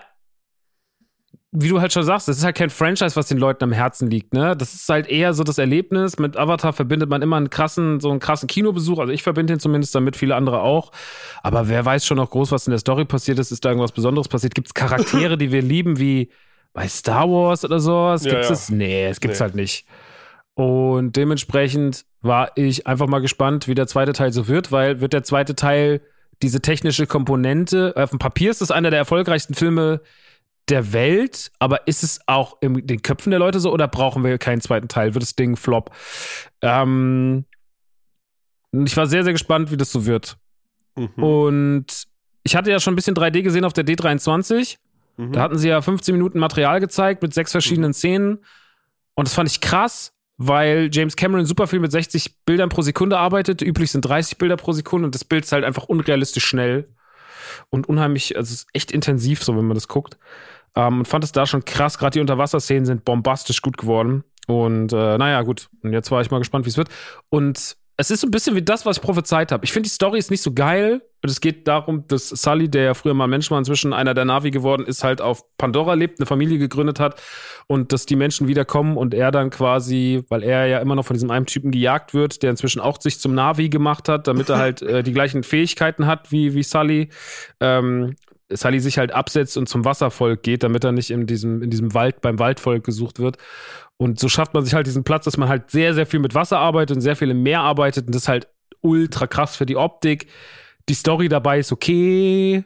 wie 1.55 1.69
du 1.69 1.79
halt 1.79 1.93
schon 1.93 2.03
sagst, 2.03 2.27
das 2.27 2.37
ist 2.39 2.43
halt 2.43 2.55
kein 2.55 2.71
Franchise, 2.71 3.15
was 3.15 3.27
den 3.27 3.37
Leuten 3.37 3.63
am 3.63 3.71
Herzen 3.71 4.09
liegt, 4.09 4.33
ne? 4.33 4.57
Das 4.57 4.73
ist 4.73 4.89
halt 4.89 5.07
eher 5.07 5.35
so 5.35 5.43
das 5.43 5.59
Erlebnis. 5.59 6.17
Mit 6.17 6.35
Avatar 6.35 6.73
verbindet 6.73 7.09
man 7.09 7.21
immer 7.21 7.37
einen 7.37 7.51
krassen, 7.51 7.99
so 7.99 8.09
einen 8.09 8.19
krassen 8.19 8.47
Kinobesuch. 8.47 8.97
Also 8.97 9.13
ich 9.13 9.21
verbinde 9.21 9.53
ihn 9.53 9.59
zumindest 9.59 9.93
damit, 9.93 10.15
viele 10.15 10.35
andere 10.35 10.61
auch. 10.61 10.91
Aber 11.43 11.69
wer 11.69 11.85
weiß 11.85 12.07
schon 12.07 12.17
noch 12.17 12.31
groß, 12.31 12.51
was 12.51 12.65
in 12.65 12.71
der 12.71 12.79
Story 12.79 13.05
passiert 13.05 13.37
ist, 13.37 13.51
ist 13.51 13.63
da 13.63 13.69
irgendwas 13.69 13.91
Besonderes 13.91 14.27
passiert? 14.27 14.55
Gibt 14.55 14.69
es 14.69 14.73
Charaktere, 14.73 15.37
die 15.37 15.51
wir 15.51 15.61
lieben, 15.61 15.99
wie 15.99 16.31
bei 16.73 16.87
Star 16.87 17.29
Wars 17.29 17.63
oder 17.63 17.79
sowas 17.79 18.25
Ja, 18.25 18.31
gibt's 18.31 18.47
ja. 18.49 18.53
es? 18.55 18.69
Nee, 18.71 19.05
es 19.05 19.19
gibt's 19.21 19.39
Nee. 19.39 19.43
halt 19.43 19.53
nicht. 19.55 19.85
Und 20.55 21.15
dementsprechend 21.15 22.03
war 22.23 22.51
ich 22.55 22.87
einfach 22.87 23.07
mal 23.07 23.19
gespannt, 23.19 23.67
wie 23.67 23.75
der 23.75 23.85
zweite 23.85 24.13
Teil 24.13 24.33
so 24.33 24.47
wird, 24.47 24.71
weil 24.71 25.01
wird 25.01 25.13
der 25.13 25.23
zweite 25.23 25.55
Teil 25.55 26.01
diese 26.41 26.61
technische 26.61 27.05
Komponente, 27.05 27.93
auf 27.95 28.09
dem 28.09 28.19
Papier 28.19 28.49
ist 28.49 28.61
es 28.61 28.71
einer 28.71 28.89
der 28.89 28.99
erfolgreichsten 28.99 29.53
Filme 29.53 30.01
der 30.69 30.93
Welt, 30.93 31.51
aber 31.59 31.87
ist 31.87 32.03
es 32.03 32.21
auch 32.25 32.57
in 32.61 32.87
den 32.87 33.01
Köpfen 33.01 33.31
der 33.31 33.39
Leute 33.39 33.59
so 33.59 33.71
oder 33.71 33.87
brauchen 33.87 34.23
wir 34.23 34.37
keinen 34.37 34.61
zweiten 34.61 34.87
Teil? 34.87 35.13
Wird 35.13 35.21
das 35.21 35.35
Ding 35.35 35.57
Flop? 35.57 35.91
Ähm, 36.61 37.45
ich 38.71 38.95
war 38.95 39.05
sehr, 39.07 39.23
sehr 39.23 39.33
gespannt, 39.33 39.71
wie 39.71 39.77
das 39.77 39.91
so 39.91 40.05
wird. 40.05 40.37
Mhm. 40.95 41.23
Und 41.23 42.07
ich 42.43 42.55
hatte 42.55 42.71
ja 42.71 42.79
schon 42.79 42.93
ein 42.93 42.95
bisschen 42.95 43.15
3D 43.15 43.41
gesehen 43.41 43.65
auf 43.65 43.73
der 43.73 43.85
D23. 43.85 44.77
Mhm. 45.17 45.33
Da 45.33 45.41
hatten 45.41 45.57
sie 45.57 45.67
ja 45.67 45.81
15 45.81 46.15
Minuten 46.15 46.39
Material 46.39 46.79
gezeigt 46.79 47.21
mit 47.21 47.33
sechs 47.33 47.51
verschiedenen 47.51 47.93
Szenen. 47.93 48.39
Und 49.15 49.27
das 49.27 49.33
fand 49.33 49.49
ich 49.49 49.61
krass, 49.61 50.13
weil 50.47 50.89
James 50.91 51.15
Cameron 51.15 51.45
super 51.45 51.67
viel 51.67 51.79
mit 51.79 51.91
60 51.91 52.45
Bildern 52.45 52.69
pro 52.69 52.81
Sekunde 52.81 53.17
arbeitet. 53.17 53.61
Üblich 53.61 53.91
sind 53.91 54.01
30 54.01 54.37
Bilder 54.37 54.57
pro 54.57 54.71
Sekunde 54.71 55.05
und 55.05 55.15
das 55.15 55.23
Bild 55.23 55.45
ist 55.45 55.51
halt 55.51 55.63
einfach 55.63 55.85
unrealistisch 55.85 56.45
schnell 56.45 56.87
und 57.69 57.87
unheimlich, 57.87 58.35
also 58.35 58.53
es 58.53 58.61
ist 58.61 58.67
echt 58.73 58.91
intensiv, 58.91 59.43
so 59.43 59.55
wenn 59.57 59.65
man 59.65 59.75
das 59.75 59.87
guckt. 59.87 60.17
Ähm, 60.75 60.99
und 60.99 61.07
fand 61.07 61.23
es 61.23 61.31
da 61.31 61.45
schon 61.45 61.65
krass. 61.65 61.97
Gerade 61.97 62.13
die 62.13 62.19
Unterwasserszenen 62.19 62.85
sind 62.85 63.05
bombastisch 63.05 63.61
gut 63.61 63.77
geworden. 63.77 64.23
Und 64.47 64.91
äh, 64.91 65.17
naja, 65.17 65.41
gut. 65.43 65.69
Und 65.83 65.93
jetzt 65.93 66.11
war 66.11 66.21
ich 66.21 66.31
mal 66.31 66.39
gespannt, 66.39 66.65
wie 66.65 66.69
es 66.69 66.77
wird. 66.77 66.89
Und 67.29 67.77
es 67.97 68.09
ist 68.09 68.21
so 68.21 68.27
ein 68.27 68.31
bisschen 68.31 68.55
wie 68.55 68.61
das, 68.61 68.85
was 68.85 68.97
ich 68.97 69.03
prophezeit 69.03 69.51
habe. 69.51 69.65
Ich 69.65 69.71
finde, 69.71 69.87
die 69.87 69.93
Story 69.93 70.17
ist 70.17 70.31
nicht 70.31 70.41
so 70.41 70.53
geil. 70.53 71.01
Und 71.21 71.29
es 71.29 71.39
geht 71.39 71.69
darum, 71.69 72.05
dass 72.07 72.27
Sully, 72.27 72.67
der 72.69 72.83
ja 72.83 72.93
früher 72.95 73.13
mal 73.13 73.27
Mensch 73.27 73.49
war, 73.49 73.57
inzwischen 73.57 73.93
einer 73.93 74.13
der 74.13 74.25
Navi 74.25 74.51
geworden 74.51 74.85
ist, 74.85 75.05
halt 75.05 75.21
auf 75.21 75.45
Pandora 75.57 75.93
lebt, 75.93 76.19
eine 76.19 76.25
Familie 76.25 76.57
gegründet 76.57 76.99
hat 76.99 77.21
und 77.67 77.93
dass 77.93 78.05
die 78.05 78.17
Menschen 78.17 78.49
wiederkommen 78.49 78.97
und 78.97 79.13
er 79.13 79.31
dann 79.31 79.49
quasi, 79.49 80.25
weil 80.27 80.43
er 80.43 80.65
ja 80.65 80.79
immer 80.79 80.95
noch 80.95 81.05
von 81.05 81.13
diesem 81.13 81.31
einen 81.31 81.45
Typen 81.45 81.71
gejagt 81.71 82.13
wird, 82.13 82.43
der 82.43 82.49
inzwischen 82.49 82.81
auch 82.81 82.99
sich 82.99 83.21
zum 83.21 83.35
Navi 83.35 83.69
gemacht 83.69 84.09
hat, 84.09 84.27
damit 84.27 84.49
er 84.49 84.57
halt 84.57 84.81
äh, 84.81 85.01
die 85.01 85.13
gleichen 85.13 85.43
Fähigkeiten 85.43 86.07
hat 86.07 86.29
wie, 86.33 86.55
wie 86.55 86.63
Sully, 86.63 87.07
ähm, 87.61 88.15
Sully 88.49 88.81
sich 88.81 88.97
halt 88.97 89.13
absetzt 89.13 89.57
und 89.57 89.69
zum 89.69 89.85
Wasservolk 89.85 90.43
geht, 90.43 90.63
damit 90.63 90.83
er 90.83 90.91
nicht 90.91 91.09
in 91.09 91.25
diesem, 91.25 91.61
in 91.61 91.69
diesem 91.69 91.93
Wald 91.93 92.21
beim 92.21 92.39
Waldvolk 92.39 92.83
gesucht 92.83 93.19
wird. 93.19 93.37
Und 93.97 94.19
so 94.19 94.27
schafft 94.27 94.53
man 94.53 94.65
sich 94.65 94.73
halt 94.73 94.87
diesen 94.87 95.03
Platz, 95.03 95.25
dass 95.25 95.37
man 95.37 95.49
halt 95.49 95.69
sehr, 95.71 95.93
sehr 95.93 96.05
viel 96.05 96.19
mit 96.19 96.35
Wasser 96.35 96.59
arbeitet 96.59 96.97
und 96.97 97.01
sehr 97.01 97.15
viel 97.15 97.29
im 97.29 97.43
Meer 97.43 97.61
arbeitet. 97.61 98.07
Und 98.07 98.15
das 98.15 98.23
ist 98.23 98.27
halt 98.27 98.47
ultra 98.81 99.27
krass 99.27 99.55
für 99.55 99.65
die 99.65 99.77
Optik. 99.77 100.27
Die 100.89 100.93
Story 100.93 101.29
dabei 101.29 101.59
ist 101.59 101.71
okay. 101.71 102.65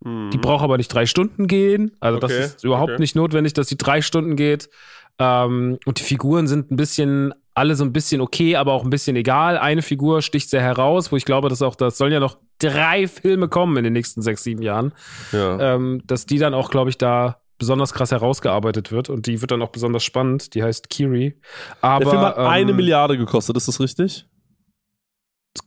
Mhm. 0.00 0.30
Die 0.30 0.38
braucht 0.38 0.62
aber 0.62 0.76
nicht 0.76 0.92
drei 0.92 1.06
Stunden 1.06 1.46
gehen. 1.46 1.92
Also 2.00 2.18
Okay, 2.18 2.26
das 2.26 2.46
ist 2.56 2.64
überhaupt 2.64 2.92
okay. 2.92 3.00
nicht 3.00 3.16
notwendig, 3.16 3.54
dass 3.54 3.68
die 3.68 3.78
drei 3.78 4.02
Stunden 4.02 4.36
geht. 4.36 4.68
Ähm, 5.18 5.78
und 5.86 5.98
die 5.98 6.02
Figuren 6.02 6.46
sind 6.46 6.70
ein 6.70 6.76
bisschen, 6.76 7.32
alle 7.54 7.74
so 7.74 7.84
ein 7.84 7.92
bisschen 7.92 8.20
okay, 8.20 8.56
aber 8.56 8.72
auch 8.74 8.84
ein 8.84 8.90
bisschen 8.90 9.16
egal. 9.16 9.56
Eine 9.56 9.80
Figur 9.80 10.20
sticht 10.20 10.50
sehr 10.50 10.60
heraus, 10.60 11.10
wo 11.10 11.16
ich 11.16 11.24
glaube, 11.24 11.48
dass 11.48 11.62
auch, 11.62 11.74
das 11.74 11.96
sollen 11.96 12.12
ja 12.12 12.20
noch 12.20 12.36
drei 12.58 13.08
Filme 13.08 13.48
kommen 13.48 13.78
in 13.78 13.84
den 13.84 13.94
nächsten 13.94 14.20
sechs, 14.20 14.42
sieben 14.42 14.62
Jahren. 14.62 14.92
ja. 15.32 15.74
Ähm, 15.74 16.02
dass 16.06 16.26
die 16.26 16.38
dann 16.38 16.52
auch, 16.52 16.70
glaube 16.70 16.90
ich, 16.90 16.98
da 16.98 17.40
besonders 17.58 17.94
krass 17.94 18.10
herausgearbeitet 18.10 18.92
wird 18.92 19.08
und 19.08 19.26
die 19.26 19.40
wird 19.40 19.50
dann 19.50 19.62
auch 19.62 19.70
besonders 19.70 20.04
spannend. 20.04 20.54
Die 20.54 20.62
heißt 20.62 20.90
Kiri. 20.90 21.40
Aber 21.80 22.04
der 22.04 22.10
Film 22.10 22.22
hat 22.22 22.38
eine 22.38 22.70
ähm, 22.70 22.76
Milliarde 22.76 23.16
gekostet, 23.16 23.56
ist 23.56 23.68
das 23.68 23.80
richtig? 23.80 24.26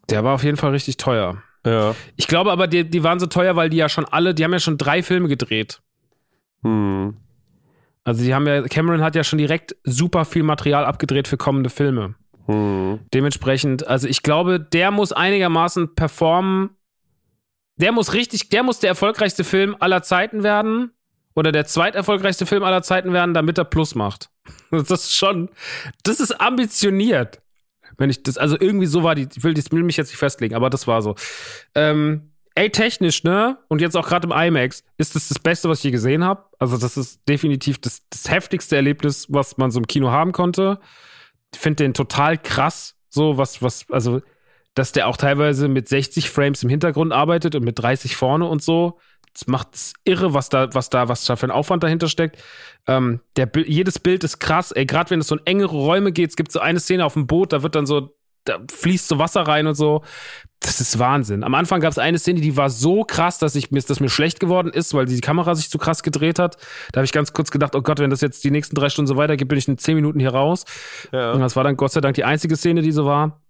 Der 0.09 0.23
war 0.23 0.35
auf 0.35 0.43
jeden 0.43 0.57
Fall 0.57 0.71
richtig 0.71 0.97
teuer. 0.97 1.41
Ja. 1.65 1.95
Ich 2.15 2.27
glaube 2.27 2.51
aber, 2.51 2.67
die, 2.67 2.89
die 2.89 3.03
waren 3.03 3.19
so 3.19 3.25
teuer, 3.25 3.55
weil 3.55 3.69
die 3.69 3.77
ja 3.77 3.89
schon 3.89 4.05
alle, 4.05 4.33
die 4.33 4.43
haben 4.43 4.53
ja 4.53 4.59
schon 4.59 4.77
drei 4.77 5.03
Filme 5.03 5.27
gedreht. 5.27 5.81
Hm. 6.63 7.17
Also 8.03 8.23
die 8.23 8.33
haben 8.33 8.47
ja, 8.47 8.61
Cameron 8.63 9.01
hat 9.01 9.15
ja 9.15 9.23
schon 9.23 9.39
direkt 9.39 9.75
super 9.83 10.25
viel 10.25 10.43
Material 10.43 10.85
abgedreht 10.85 11.27
für 11.27 11.37
kommende 11.37 11.69
Filme. 11.69 12.15
Hm. 12.45 12.99
Dementsprechend, 13.13 13.85
also 13.87 14.07
ich 14.07 14.23
glaube, 14.23 14.59
der 14.59 14.91
muss 14.91 15.11
einigermaßen 15.11 15.95
performen. 15.95 16.71
Der 17.75 17.91
muss 17.91 18.13
richtig, 18.13 18.49
der 18.49 18.63
muss 18.63 18.79
der 18.79 18.89
erfolgreichste 18.89 19.43
Film 19.43 19.75
aller 19.79 20.01
Zeiten 20.01 20.43
werden. 20.43 20.91
Oder 21.39 21.53
der 21.53 21.63
zweiterfolgreichste 21.63 22.45
Film 22.45 22.63
aller 22.63 22.81
Zeiten 22.83 23.13
werden, 23.13 23.33
damit 23.33 23.57
er 23.57 23.63
Plus 23.63 23.95
macht. 23.95 24.29
Das 24.71 24.91
ist 24.91 25.15
schon, 25.15 25.49
das 26.03 26.19
ist 26.19 26.33
ambitioniert. 26.41 27.41
Wenn 27.97 28.09
ich 28.09 28.23
das, 28.23 28.37
also 28.37 28.57
irgendwie 28.59 28.87
so 28.87 29.03
war 29.03 29.15
die, 29.15 29.27
ich 29.33 29.43
will, 29.43 29.53
das 29.53 29.71
mich 29.71 29.95
jetzt 29.95 30.09
nicht 30.09 30.17
festlegen, 30.17 30.53
aber 30.53 30.69
das 30.69 30.85
war 30.85 31.01
so. 31.01 31.15
Ähm, 31.75 32.33
ey, 32.55 32.69
technisch, 32.69 33.23
ne? 33.23 33.57
Und 33.69 33.79
jetzt 33.79 33.95
auch 33.95 34.05
gerade 34.05 34.27
im 34.27 34.33
IMAX 34.33 34.83
ist 34.97 35.15
das 35.15 35.29
das 35.29 35.39
Beste, 35.39 35.69
was 35.69 35.79
ich 35.79 35.85
je 35.85 35.91
gesehen 35.91 36.25
habe. 36.25 36.43
Also, 36.59 36.77
das 36.77 36.97
ist 36.97 37.21
definitiv 37.29 37.79
das, 37.79 38.01
das 38.09 38.29
heftigste 38.29 38.75
Erlebnis, 38.75 39.27
was 39.29 39.57
man 39.57 39.71
so 39.71 39.79
im 39.79 39.87
Kino 39.87 40.11
haben 40.11 40.33
konnte. 40.33 40.79
Ich 41.53 41.59
finde 41.59 41.85
den 41.85 41.93
total 41.93 42.37
krass, 42.37 42.95
so 43.09 43.37
was, 43.37 43.61
was, 43.61 43.85
also, 43.89 44.21
dass 44.73 44.91
der 44.91 45.07
auch 45.07 45.17
teilweise 45.17 45.69
mit 45.69 45.87
60 45.87 46.29
Frames 46.29 46.63
im 46.63 46.69
Hintergrund 46.69 47.13
arbeitet 47.13 47.55
und 47.55 47.63
mit 47.63 47.79
30 47.79 48.17
vorne 48.17 48.45
und 48.45 48.61
so. 48.61 48.99
Das 49.39 49.47
macht 49.47 49.73
es 49.73 49.93
irre, 50.03 50.33
was 50.33 50.49
da, 50.49 50.67
was 50.73 50.89
da, 50.89 51.07
was 51.07 51.23
da 51.23 51.35
für 51.37 51.47
ein 51.47 51.51
Aufwand 51.51 51.81
dahinter 51.83 52.09
steckt. 52.09 52.37
Ähm, 52.87 53.21
der, 53.37 53.49
jedes 53.65 53.97
Bild 53.99 54.23
ist 54.25 54.39
krass, 54.39 54.71
ey, 54.73 54.85
gerade 54.85 55.11
wenn 55.11 55.21
es 55.21 55.27
so 55.27 55.35
in 55.37 55.45
engere 55.45 55.77
Räume 55.77 56.11
geht. 56.11 56.31
Es 56.31 56.35
gibt 56.35 56.51
so 56.51 56.59
eine 56.59 56.79
Szene 56.81 57.05
auf 57.05 57.13
dem 57.13 57.25
Boot, 57.25 57.53
da 57.53 57.63
wird 57.63 57.75
dann 57.75 57.85
so, 57.85 58.17
da 58.43 58.59
fließt 58.69 59.07
so 59.07 59.17
Wasser 59.17 59.41
rein 59.43 59.67
und 59.67 59.75
so. 59.75 60.03
Das 60.59 60.81
ist 60.81 60.99
Wahnsinn. 60.99 61.45
Am 61.45 61.55
Anfang 61.55 61.79
gab 61.79 61.91
es 61.91 61.97
eine 61.97 62.19
Szene, 62.19 62.41
die 62.41 62.57
war 62.57 62.69
so 62.69 63.05
krass, 63.05 63.37
dass 63.37 63.55
ich 63.55 63.71
mir, 63.71 63.81
dass 63.81 64.01
mir 64.01 64.09
schlecht 64.09 64.41
geworden 64.41 64.71
ist, 64.73 64.93
weil 64.93 65.05
die 65.05 65.21
Kamera 65.21 65.55
sich 65.55 65.69
zu 65.69 65.77
krass 65.77 66.03
gedreht 66.03 66.37
hat. 66.37 66.57
Da 66.91 66.97
habe 66.97 67.05
ich 67.05 67.13
ganz 67.13 67.31
kurz 67.31 67.49
gedacht, 67.49 67.75
oh 67.75 67.81
Gott, 67.81 67.99
wenn 67.99 68.09
das 68.09 68.19
jetzt 68.19 68.43
die 68.43 68.51
nächsten 68.51 68.75
drei 68.75 68.89
Stunden 68.89 69.07
so 69.07 69.15
weitergeht, 69.15 69.47
bin 69.47 69.57
ich 69.57 69.69
in 69.69 69.77
zehn 69.77 69.95
Minuten 69.95 70.19
hier 70.19 70.31
raus. 70.31 70.65
Und 71.13 71.17
Ja. 71.17 71.37
das 71.37 71.55
war 71.55 71.63
dann 71.63 71.77
Gott 71.77 71.93
sei 71.93 72.01
Dank 72.01 72.15
die 72.15 72.25
einzige 72.25 72.57
Szene, 72.57 72.81
die 72.81 72.91
so 72.91 73.05
war. 73.05 73.41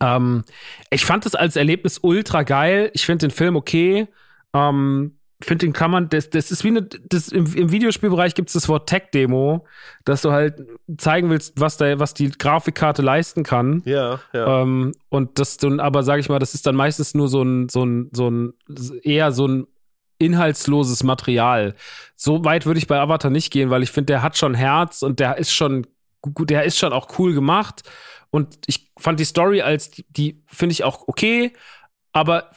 Ähm, 0.00 0.44
ich 0.90 1.04
fand 1.04 1.26
es 1.26 1.34
als 1.34 1.56
Erlebnis 1.56 1.98
ultra 2.02 2.42
geil. 2.44 2.90
Ich 2.94 3.06
finde 3.06 3.26
den 3.26 3.30
Film 3.32 3.56
okay. 3.56 4.06
Ähm, 4.54 5.18
finde 5.40 5.66
den 5.66 5.72
kann 5.72 5.90
man, 5.90 6.08
das, 6.08 6.30
das 6.30 6.50
ist 6.50 6.64
wie 6.64 6.68
eine, 6.68 6.82
das, 6.82 7.28
im, 7.28 7.46
im 7.54 7.70
Videospielbereich 7.70 8.34
gibt 8.34 8.48
es 8.48 8.54
das 8.54 8.68
Wort 8.68 8.88
Tech-Demo, 8.88 9.66
dass 10.04 10.22
du 10.22 10.32
halt 10.32 10.66
zeigen 10.96 11.30
willst, 11.30 11.60
was, 11.60 11.76
da, 11.76 11.98
was 12.00 12.14
die 12.14 12.30
Grafikkarte 12.30 13.02
leisten 13.02 13.44
kann. 13.44 13.82
Ja, 13.84 14.20
ja. 14.32 14.62
Ähm, 14.62 14.94
und 15.10 15.38
das 15.38 15.56
dann, 15.56 15.78
aber 15.78 16.02
sage 16.02 16.20
ich 16.20 16.28
mal, 16.28 16.40
das 16.40 16.54
ist 16.54 16.66
dann 16.66 16.74
meistens 16.74 17.14
nur 17.14 17.28
so 17.28 17.42
ein, 17.42 17.68
so 17.68 17.84
ein, 17.84 18.10
so 18.12 18.28
ein, 18.28 18.52
eher 19.02 19.30
so 19.30 19.46
ein 19.46 19.66
inhaltsloses 20.18 21.04
Material. 21.04 21.74
So 22.16 22.44
weit 22.44 22.66
würde 22.66 22.78
ich 22.78 22.88
bei 22.88 22.98
Avatar 22.98 23.30
nicht 23.30 23.52
gehen, 23.52 23.70
weil 23.70 23.84
ich 23.84 23.92
finde, 23.92 24.06
der 24.06 24.22
hat 24.22 24.36
schon 24.36 24.54
Herz 24.54 25.02
und 25.02 25.20
der 25.20 25.38
ist 25.38 25.52
schon 25.52 25.86
gut, 26.20 26.50
der 26.50 26.64
ist 26.64 26.78
schon 26.78 26.92
auch 26.92 27.18
cool 27.18 27.34
gemacht. 27.34 27.88
Und 28.30 28.58
ich 28.66 28.90
fand 28.98 29.20
die 29.20 29.24
Story 29.24 29.62
als 29.62 29.90
die, 29.92 30.04
die 30.08 30.42
finde 30.46 30.72
ich 30.72 30.82
auch 30.82 31.06
okay, 31.06 31.52
aber 32.12 32.50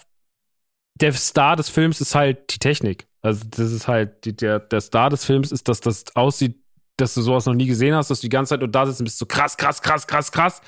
der 1.01 1.13
Star 1.13 1.55
des 1.55 1.69
Films 1.69 1.99
ist 1.99 2.15
halt 2.15 2.53
die 2.53 2.59
Technik. 2.59 3.07
Also 3.21 3.43
das 3.49 3.71
ist 3.71 3.87
halt 3.87 4.25
die, 4.25 4.35
der, 4.35 4.59
der 4.59 4.81
Star 4.81 5.09
des 5.09 5.25
Films 5.25 5.51
ist, 5.51 5.67
dass 5.67 5.81
das 5.81 6.05
aussieht, 6.15 6.57
dass 6.97 7.13
du 7.13 7.21
sowas 7.21 7.45
noch 7.45 7.53
nie 7.53 7.65
gesehen 7.67 7.95
hast, 7.95 8.09
dass 8.09 8.21
du 8.21 8.25
die 8.25 8.29
ganze 8.29 8.51
Zeit 8.51 8.63
und 8.63 8.73
da 8.73 8.85
sitzt 8.85 8.99
und 8.99 9.05
bist 9.05 9.17
so 9.17 9.25
krass, 9.25 9.57
krass, 9.57 9.81
krass, 9.81 10.07
krass, 10.07 10.31
krass. 10.31 10.61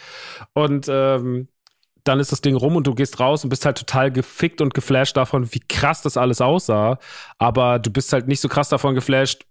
Und 0.54 0.88
ähm, 0.90 1.48
dann 2.04 2.20
ist 2.20 2.32
das 2.32 2.42
Ding 2.42 2.56
rum 2.56 2.76
und 2.76 2.86
du 2.86 2.96
gehst 2.96 3.20
raus 3.20 3.44
und 3.44 3.50
bist 3.50 3.66
halt 3.66 3.78
total 3.78 4.12
gefickt 4.12 4.60
und 4.62 4.74
geflasht 4.74 5.16
davon, 5.16 5.54
wie 5.54 5.62
krass 5.62 6.02
das 6.02 6.18
alles 6.18 6.42
aussah. 6.42 7.00
Aber 7.38 7.80
du 7.80 7.92
bist 7.92 8.12
halt 8.14 8.28
nicht 8.28 8.42
so 8.42 8.50
krass 8.50 8.70
davon 8.70 8.96
geflasht, 8.96 9.46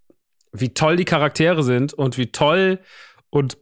wie 0.51 0.73
toll 0.73 0.97
die 0.97 1.05
Charaktere 1.05 1.63
sind 1.63 1.93
und 1.93 2.17
wie 2.17 2.31
toll 2.31 2.79
und 3.29 3.57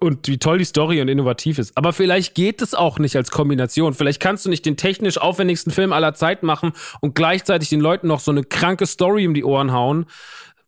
und 0.00 0.28
wie 0.28 0.38
toll 0.38 0.58
die 0.58 0.64
Story 0.64 1.00
und 1.00 1.08
innovativ 1.08 1.58
ist. 1.58 1.76
Aber 1.76 1.92
vielleicht 1.92 2.34
geht 2.34 2.62
es 2.62 2.74
auch 2.74 2.98
nicht 2.98 3.16
als 3.16 3.30
Kombination. 3.30 3.94
Vielleicht 3.94 4.20
kannst 4.20 4.44
du 4.44 4.50
nicht 4.50 4.66
den 4.66 4.76
technisch 4.76 5.18
aufwendigsten 5.18 5.72
Film 5.72 5.92
aller 5.92 6.14
Zeit 6.14 6.42
machen 6.42 6.72
und 7.00 7.14
gleichzeitig 7.14 7.68
den 7.68 7.80
Leuten 7.80 8.06
noch 8.06 8.20
so 8.20 8.30
eine 8.30 8.44
kranke 8.44 8.86
Story 8.86 9.26
um 9.26 9.34
die 9.34 9.44
Ohren 9.44 9.72
hauen, 9.72 10.06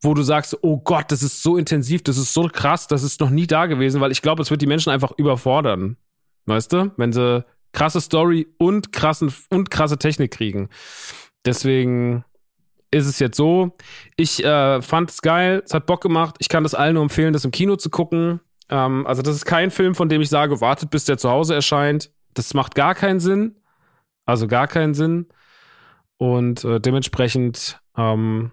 wo 0.01 0.15
du 0.15 0.23
sagst, 0.23 0.57
oh 0.63 0.79
Gott, 0.79 1.11
das 1.11 1.23
ist 1.23 1.43
so 1.43 1.57
intensiv, 1.57 2.03
das 2.03 2.19
ist 2.19 2.33
so 2.33 2.49
krass, 2.53 2.87
das 2.87 3.03
ist 3.03 3.21
noch 3.21 3.31
nie 3.31 3.47
da 3.47 3.67
gewesen, 3.67 4.01
weil 4.01 4.13
ich 4.13 4.23
glaube, 4.23 4.43
es 4.43 4.51
wird 4.51 4.63
die 4.63 4.67
Menschen 4.67 4.91
einfach 4.91 5.13
überfordern. 5.17 5.97
Weißt 6.47 6.73
du? 6.73 6.93
Wenn 6.97 7.13
sie 7.13 7.45
krasse 7.73 8.01
Story 8.01 8.47
und 8.59 8.93
krassen 8.93 9.33
und 9.51 9.71
krasse 9.71 9.99
Technik 9.99 10.33
kriegen. 10.33 10.69
Deswegen 11.45 12.25
ist 12.91 13.07
es 13.07 13.19
jetzt 13.19 13.37
so. 13.37 13.75
Ich 14.17 14.43
äh, 14.45 14.81
fand 14.83 15.11
es 15.11 15.23
geil, 15.23 15.63
es 15.65 15.75
hat 15.75 15.87
Bock 15.87 16.01
gemacht. 16.01 16.37
Ich 16.39 16.49
kann 16.49 16.63
das 16.63 16.75
allen 16.75 16.95
nur 16.95 17.03
empfehlen, 17.03 17.33
das 17.33 17.45
im 17.45 17.51
Kino 17.51 17.77
zu 17.77 17.91
gucken. 17.91 18.41
Ähm, 18.71 19.07
also, 19.07 19.23
das 19.23 19.37
ist 19.37 19.45
kein 19.45 19.71
Film, 19.71 19.95
von 19.95 20.09
dem 20.09 20.21
ich 20.21 20.29
sage, 20.29 20.61
wartet, 20.61 20.91
bis 20.91 21.05
der 21.05 21.19
zu 21.19 21.31
Hause 21.31 21.55
erscheint. 21.55 22.11
Das 22.35 22.55
macht 22.55 22.75
gar 22.75 22.95
keinen 22.95 23.21
Sinn. 23.21 23.57
Also 24.27 24.47
gar 24.47 24.69
keinen 24.69 24.95
Sinn. 24.95 25.27
Und 26.19 26.65
äh, 26.65 26.81
dementsprechend 26.81 27.81
ähm, 27.97 28.53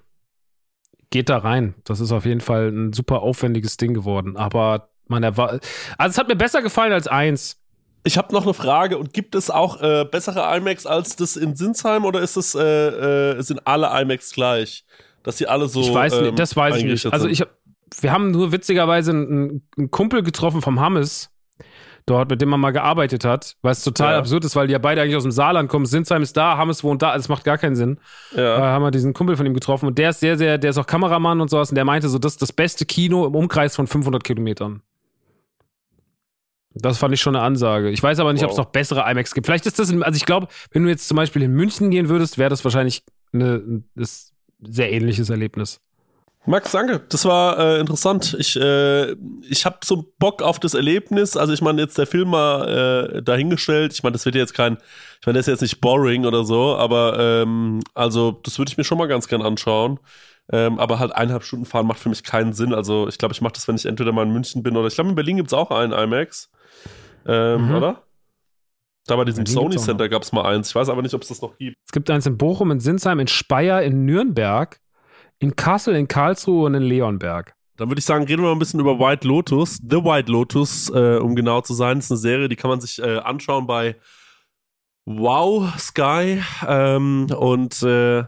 geht 1.10 1.30
da 1.30 1.38
rein. 1.38 1.76
Das 1.84 2.00
ist 2.00 2.12
auf 2.12 2.26
jeden 2.26 2.42
Fall 2.42 2.70
ein 2.70 2.94
super 2.94 3.22
aufwendiges 3.22 3.78
Ding 3.78 3.94
geworden. 3.94 4.38
Aber 4.38 4.90
man 5.08 5.24
erwartet. 5.24 5.68
Also, 5.98 6.12
es 6.14 6.18
hat 6.18 6.28
mir 6.28 6.36
besser 6.36 6.62
gefallen 6.62 6.94
als 6.94 7.08
eins. 7.08 7.62
Ich 8.06 8.18
habe 8.18 8.34
noch 8.34 8.44
eine 8.44 8.54
Frage. 8.54 8.98
Und 8.98 9.14
gibt 9.14 9.36
es 9.36 9.50
auch 9.50 9.82
äh, 9.82 10.06
bessere 10.06 10.56
IMAX 10.56 10.86
als 10.86 11.16
das 11.16 11.36
in 11.36 11.56
Sinsheim 11.56 12.06
oder 12.06 12.22
ist 12.22 12.38
es, 12.38 12.56
äh, 12.56 12.62
äh, 12.62 13.42
sind 13.42 13.66
alle 13.68 13.88
IMAX 14.02 14.32
gleich? 14.32 14.86
Dass 15.24 15.38
die 15.38 15.48
alle 15.48 15.68
so. 15.68 15.82
Ich 15.82 15.94
weiß 15.94 16.14
ähm, 16.14 16.24
nicht, 16.26 16.40
das 16.40 16.56
weiß 16.56 16.78
ich 16.78 16.84
nicht. 16.84 17.06
Also 17.12 17.28
ich 17.28 17.42
hab, 17.42 17.50
wir 18.02 18.12
haben 18.12 18.32
nur 18.32 18.52
witzigerweise 18.52 19.12
einen, 19.12 19.68
einen 19.78 19.92
Kumpel 19.92 20.24
getroffen 20.24 20.62
vom 20.62 20.80
Hammes 20.80 21.32
dort, 22.08 22.30
mit 22.30 22.40
dem 22.42 22.50
man 22.50 22.60
mal 22.60 22.72
gearbeitet 22.72 23.26
hat, 23.26 23.56
was 23.64 23.84
total 23.84 24.14
Ja. 24.14 24.20
absurd 24.20 24.46
ist, 24.46 24.56
weil 24.56 24.68
die 24.68 24.74
ja 24.74 24.80
beide 24.80 25.02
eigentlich 25.02 25.16
aus 25.16 25.24
dem 25.24 25.32
Saarland 25.32 25.70
kommen. 25.70 25.86
Sinsheim 25.88 26.22
ist 26.22 26.38
da, 26.38 26.56
Hammes 26.58 26.84
wohnt 26.84 27.02
da, 27.02 27.16
es 27.16 27.30
macht 27.30 27.44
gar 27.44 27.58
keinen 27.58 27.76
Sinn. 27.76 28.00
Da 28.36 28.60
ja. 28.60 28.66
haben 28.68 28.84
wir 28.84 28.92
diesen 28.92 29.14
Kumpel 29.14 29.36
von 29.38 29.46
ihm 29.46 29.56
getroffen 29.56 29.88
und 29.88 29.98
der 29.98 30.12
ist 30.12 30.20
sehr, 30.20 30.38
sehr, 30.38 30.58
der 30.60 30.70
ist 30.70 30.78
auch 30.78 30.86
Kameramann 30.86 31.42
und 31.42 31.50
sowas 31.50 31.70
und 31.72 31.76
der 31.76 31.86
meinte 31.86 32.08
so, 32.10 32.20
das 32.20 32.34
ist 32.34 32.42
das 32.44 32.54
beste 32.54 32.86
Kino 32.86 33.26
im 33.26 33.34
Umkreis 33.34 33.76
von 33.76 33.88
500 33.88 34.24
Kilometern. 34.24 34.82
Das 36.78 36.98
fand 36.98 37.14
ich 37.14 37.22
schon 37.22 37.36
eine 37.36 37.44
Ansage. 37.46 37.90
Ich 37.90 38.04
weiß 38.04 38.20
aber 38.20 38.34
nicht, 38.34 38.44
ob 38.44 38.52
es 38.52 38.58
Wow. 38.58 38.66
noch 38.66 38.72
bessere 38.72 39.10
IMAX 39.10 39.34
gibt. 39.34 39.48
Vielleicht 39.48 39.66
ist 39.66 39.80
das, 39.80 39.90
in, 39.90 40.04
also 40.04 40.18
ich 40.18 40.26
glaube, 40.26 40.48
wenn 40.72 40.84
du 40.84 40.90
jetzt 40.90 41.08
zum 41.08 41.16
Beispiel 41.16 41.42
in 41.42 41.54
München 41.54 41.90
gehen 41.90 42.10
würdest, 42.10 42.38
wäre 42.38 42.50
das 42.50 42.64
wahrscheinlich 42.66 43.04
eine, 43.34 43.56
ein 43.56 43.86
sehr 44.62 44.92
ähnliches 44.92 45.30
Erlebnis. 45.30 45.80
Max, 46.48 46.72
danke. 46.72 47.02
Das 47.10 47.26
war 47.26 47.58
äh, 47.58 47.80
interessant. 47.80 48.36
Ich, 48.40 48.56
äh, 48.56 49.14
ich 49.50 49.66
habe 49.66 49.78
so 49.84 50.14
Bock 50.20 50.42
auf 50.42 50.60
das 50.60 50.74
Erlebnis. 50.74 51.36
Also 51.38 51.54
ich 51.54 51.62
meine, 51.62 51.82
jetzt 51.82 51.98
der 51.98 52.08
Film 52.08 52.30
mal 52.30 53.16
äh, 53.18 53.22
dahingestellt. 53.24 53.94
Ich 53.94 54.04
meine, 54.04 54.14
das 54.14 54.26
wird 54.26 54.36
jetzt 54.36 54.54
kein, 54.54 54.78
ich 55.20 55.26
meine, 55.26 55.38
das 55.40 55.48
ist 55.48 55.54
jetzt 55.54 55.62
nicht 55.62 55.82
boring 55.82 56.26
oder 56.26 56.44
so, 56.44 56.76
aber 56.76 57.18
ähm, 57.20 57.82
also 57.94 58.32
das 58.44 58.60
würde 58.60 58.70
ich 58.70 58.78
mir 58.78 58.84
schon 58.84 58.98
mal 58.98 59.08
ganz 59.08 59.28
gern 59.28 59.42
anschauen. 59.42 60.00
Ähm, 60.52 60.78
aber 60.78 61.00
halt 61.00 61.12
eineinhalb 61.12 61.44
Stunden 61.44 61.66
fahren 61.66 61.88
macht 61.88 61.98
für 62.00 62.10
mich 62.10 62.24
keinen 62.24 62.54
Sinn. 62.54 62.74
Also 62.74 63.08
ich 63.08 63.18
glaube, 63.18 63.34
ich 63.34 63.42
mache 63.42 63.54
das, 63.54 63.68
wenn 63.68 63.76
ich 63.78 63.88
entweder 63.88 64.12
mal 64.12 64.24
in 64.28 64.32
München 64.32 64.62
bin 64.62 64.78
oder 64.78 64.88
ich 64.88 64.94
glaube, 64.94 65.10
in 65.10 65.16
Berlin 65.16 65.38
gibt's 65.38 65.54
auch 65.54 65.72
einen 65.72 65.92
IMAX. 65.92 66.52
Ähm, 67.28 67.70
Mhm. 67.70 67.76
Oder? 67.76 68.02
Da 69.08 69.16
bei 69.16 69.26
diesem 69.26 69.46
Sony 69.46 69.78
Center 69.78 70.10
gab's 70.10 70.32
mal 70.32 70.46
eins. 70.46 70.70
Ich 70.70 70.76
weiß 70.76 70.90
aber 70.90 71.02
nicht, 71.04 71.14
ob 71.14 71.22
es 71.22 71.28
das 71.28 71.42
noch 71.42 71.58
gibt. 71.58 71.78
Es 71.86 71.92
gibt 71.92 72.10
eins 72.10 72.26
in 72.26 72.38
Bochum, 72.38 72.72
in 72.72 72.80
Sinsheim, 72.80 73.20
in 73.20 73.28
Speyer, 73.28 73.84
in 73.84 74.06
Nürnberg, 74.06 74.80
in 75.40 75.56
Kassel, 75.56 75.96
in 75.96 76.08
Karlsruhe 76.08 76.66
und 76.66 76.76
in 76.76 76.84
Leonberg. 76.84 77.56
Dann 77.78 77.90
würde 77.90 78.00
ich 78.00 78.06
sagen, 78.06 78.26
reden 78.26 78.42
wir 78.42 78.50
mal 78.50 78.54
ein 78.54 78.60
bisschen 78.60 78.80
über 78.80 79.00
White 79.00 79.28
Lotus. 79.28 79.78
The 79.78 79.98
White 79.98 80.32
Lotus, 80.32 80.90
äh, 80.90 81.18
um 81.18 81.36
genau 81.36 81.62
zu 81.62 81.74
sein, 81.74 82.00
ist 82.00 82.12
eine 82.12 82.18
Serie, 82.18 82.48
die 82.48 82.56
kann 82.56 82.70
man 82.70 82.80
sich 82.80 83.00
äh, 83.00 83.18
anschauen 83.18 83.68
bei 83.68 83.98
Wow 85.06 85.78
Sky. 85.78 86.42
Ähm, 86.66 87.28
und 87.38 87.84
äh, 87.84 88.24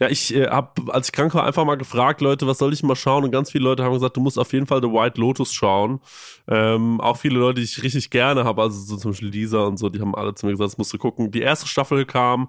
ja, 0.00 0.08
ich 0.08 0.34
äh, 0.34 0.48
habe, 0.48 0.92
als 0.92 1.08
ich 1.08 1.12
krank 1.12 1.34
war, 1.34 1.44
einfach 1.44 1.64
mal 1.64 1.76
gefragt, 1.76 2.20
Leute, 2.20 2.46
was 2.46 2.58
soll 2.58 2.72
ich 2.72 2.82
mal 2.82 2.96
schauen? 2.96 3.24
Und 3.24 3.30
ganz 3.30 3.50
viele 3.50 3.64
Leute 3.64 3.84
haben 3.84 3.94
gesagt, 3.94 4.16
du 4.16 4.20
musst 4.20 4.38
auf 4.38 4.52
jeden 4.52 4.66
Fall 4.66 4.82
The 4.82 4.88
White 4.88 5.20
Lotus 5.20 5.54
schauen. 5.54 6.00
Ähm, 6.48 7.00
auch 7.00 7.16
viele 7.16 7.38
Leute, 7.38 7.60
die 7.60 7.64
ich 7.64 7.82
richtig 7.82 8.10
gerne 8.10 8.44
habe, 8.44 8.62
also 8.62 8.78
so 8.78 8.96
zum 8.96 9.12
Beispiel 9.12 9.28
Lisa 9.28 9.62
und 9.62 9.78
so, 9.78 9.88
die 9.88 10.00
haben 10.00 10.14
alle 10.14 10.34
zu 10.34 10.46
mir 10.46 10.52
gesagt, 10.52 10.72
das 10.72 10.78
musst 10.78 10.92
du 10.92 10.98
gucken. 10.98 11.30
Die 11.30 11.40
erste 11.40 11.66
Staffel 11.66 12.04
kam 12.04 12.48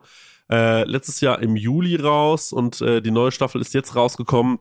äh, 0.52 0.84
letztes 0.84 1.22
Jahr 1.22 1.42
im 1.42 1.56
Juli 1.56 1.96
raus 1.96 2.54
und 2.54 2.82
äh, 2.82 3.02
die 3.02 3.12
neue 3.12 3.32
Staffel 3.32 3.62
ist 3.62 3.74
jetzt 3.74 3.96
rausgekommen. 3.96 4.60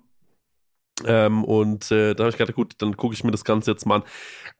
Ähm, 1.05 1.45
und 1.45 1.91
äh, 1.91 2.14
da 2.14 2.24
habe 2.24 2.30
ich 2.30 2.39
gedacht, 2.39 2.55
gut, 2.55 2.74
dann 2.78 2.97
gucke 2.97 3.14
ich 3.14 3.24
mir 3.24 3.32
das 3.32 3.45
Ganze 3.45 3.72
jetzt 3.72 3.85
mal 3.85 3.97
an. 3.97 4.03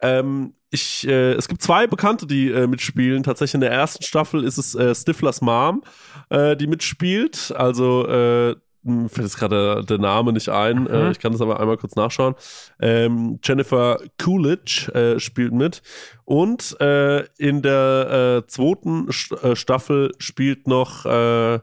Ähm, 0.01 0.55
ich, 0.71 1.07
äh, 1.07 1.33
es 1.35 1.47
gibt 1.47 1.63
zwei 1.63 1.87
Bekannte, 1.87 2.27
die 2.27 2.51
äh, 2.51 2.67
mitspielen. 2.67 3.23
Tatsächlich 3.23 3.55
in 3.55 3.61
der 3.61 3.71
ersten 3.71 4.03
Staffel 4.03 4.43
ist 4.43 4.59
es 4.59 4.75
äh, 4.75 4.95
Stiflers 4.95 5.41
Mom, 5.41 5.85
äh, 6.31 6.57
die 6.57 6.67
mitspielt. 6.67 7.53
Also 7.57 8.57
äh, 8.85 8.89
hm, 8.89 9.09
fällt 9.09 9.27
jetzt 9.27 9.39
gerade 9.39 9.85
der, 9.85 9.99
Name 9.99 10.33
nicht 10.33 10.49
ein. 10.49 10.85
Mhm. 10.85 11.11
Ich 11.11 11.19
kann 11.19 11.33
das 11.33 11.41
aber 11.41 11.61
einmal 11.61 11.77
kurz 11.77 11.97
nachschauen. 11.97 12.35
Ähm, 12.81 13.39
Jennifer 13.43 13.99
Coolidge 14.23 14.93
äh, 14.95 15.21
spielt 15.21 15.53
mit. 15.53 15.83
Und 16.25 16.79
äh, 16.81 17.25
in 17.39 17.63
der 17.63 18.43
äh, 18.45 18.47
zweiten 18.47 19.11
St 19.13 19.33
äh, 19.43 19.57
Staffel 19.57 20.13
spielt 20.19 20.67
noch 20.67 21.05
äh, 21.07 21.61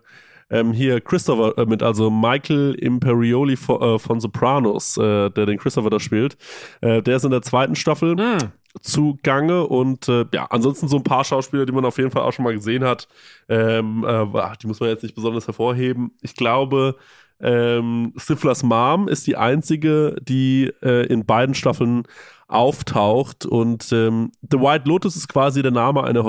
ähm, 0.51 0.73
hier 0.73 1.01
Christopher 1.01 1.57
äh, 1.57 1.65
mit, 1.65 1.81
also 1.81 2.11
Michael 2.11 2.75
Imperioli 2.75 3.55
von, 3.55 3.81
äh, 3.81 3.99
von 3.99 4.19
Sopranos, 4.19 4.97
äh, 4.97 5.29
der 5.31 5.45
den 5.45 5.57
Christopher 5.57 5.89
da 5.89 5.99
spielt. 5.99 6.37
Äh, 6.81 7.01
der 7.01 7.15
ist 7.15 7.25
in 7.25 7.31
der 7.31 7.41
zweiten 7.41 7.75
Staffel 7.75 8.15
Hm. 8.17 8.51
zugange 8.81 9.67
und 9.67 10.07
äh, 10.07 10.25
ja, 10.33 10.45
ansonsten 10.49 10.87
so 10.87 10.97
ein 10.97 11.03
paar 11.03 11.23
Schauspieler, 11.23 11.65
die 11.65 11.73
man 11.73 11.85
auf 11.85 11.97
jeden 11.97 12.11
Fall 12.11 12.23
auch 12.23 12.33
schon 12.33 12.43
mal 12.43 12.53
gesehen 12.53 12.83
hat. 12.83 13.07
Ähm, 13.49 14.05
äh, 14.07 14.25
die 14.61 14.67
muss 14.67 14.79
man 14.79 14.89
jetzt 14.89 15.03
nicht 15.03 15.15
besonders 15.15 15.47
hervorheben. 15.47 16.11
Ich 16.21 16.35
glaube, 16.35 16.95
ähm, 17.39 18.13
Stiflers 18.17 18.63
Mom 18.63 19.07
ist 19.07 19.27
die 19.27 19.35
einzige, 19.35 20.15
die 20.21 20.71
äh, 20.81 21.05
in 21.07 21.25
beiden 21.25 21.55
Staffeln 21.55 22.03
auftaucht 22.47 23.45
und 23.45 23.91
ähm, 23.91 24.31
The 24.49 24.59
White 24.59 24.87
Lotus 24.87 25.15
ist 25.15 25.29
quasi 25.29 25.61
der 25.61 25.71
Name 25.71 26.03
einer 26.03 26.23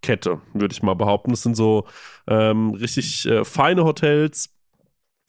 Hotelkette, 0.00 0.40
würde 0.54 0.72
ich 0.72 0.82
mal 0.82 0.94
behaupten. 0.94 1.30
Das 1.30 1.42
sind 1.42 1.56
so 1.56 1.86
ähm, 2.26 2.70
richtig 2.70 3.26
äh, 3.26 3.44
feine 3.44 3.84
Hotels. 3.84 4.50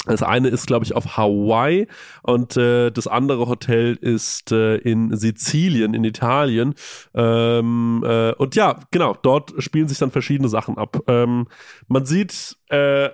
Das 0.07 0.24
eine 0.24 0.47
ist, 0.47 0.65
glaube 0.65 0.84
ich, 0.84 0.95
auf 0.95 1.15
Hawaii 1.15 1.88
und 2.24 2.57
äh, 2.57 2.89
das 2.89 3.05
andere 3.05 3.47
Hotel 3.47 3.95
ist 4.01 4.51
äh, 4.51 4.78
in 4.78 5.15
Sizilien, 5.15 5.93
in 5.93 6.03
Italien. 6.03 6.74
Ähm, 7.13 8.03
äh, 8.03 8.34
und 8.34 8.55
ja, 8.55 8.80
genau, 8.89 9.15
dort 9.22 9.53
spielen 9.61 9.88
sich 9.88 9.99
dann 9.99 10.09
verschiedene 10.09 10.49
Sachen 10.49 10.80
ab. 10.80 11.03
Ähm, 11.05 11.47
man 11.88 12.07
sieht 12.07 12.57
äh, 12.69 13.09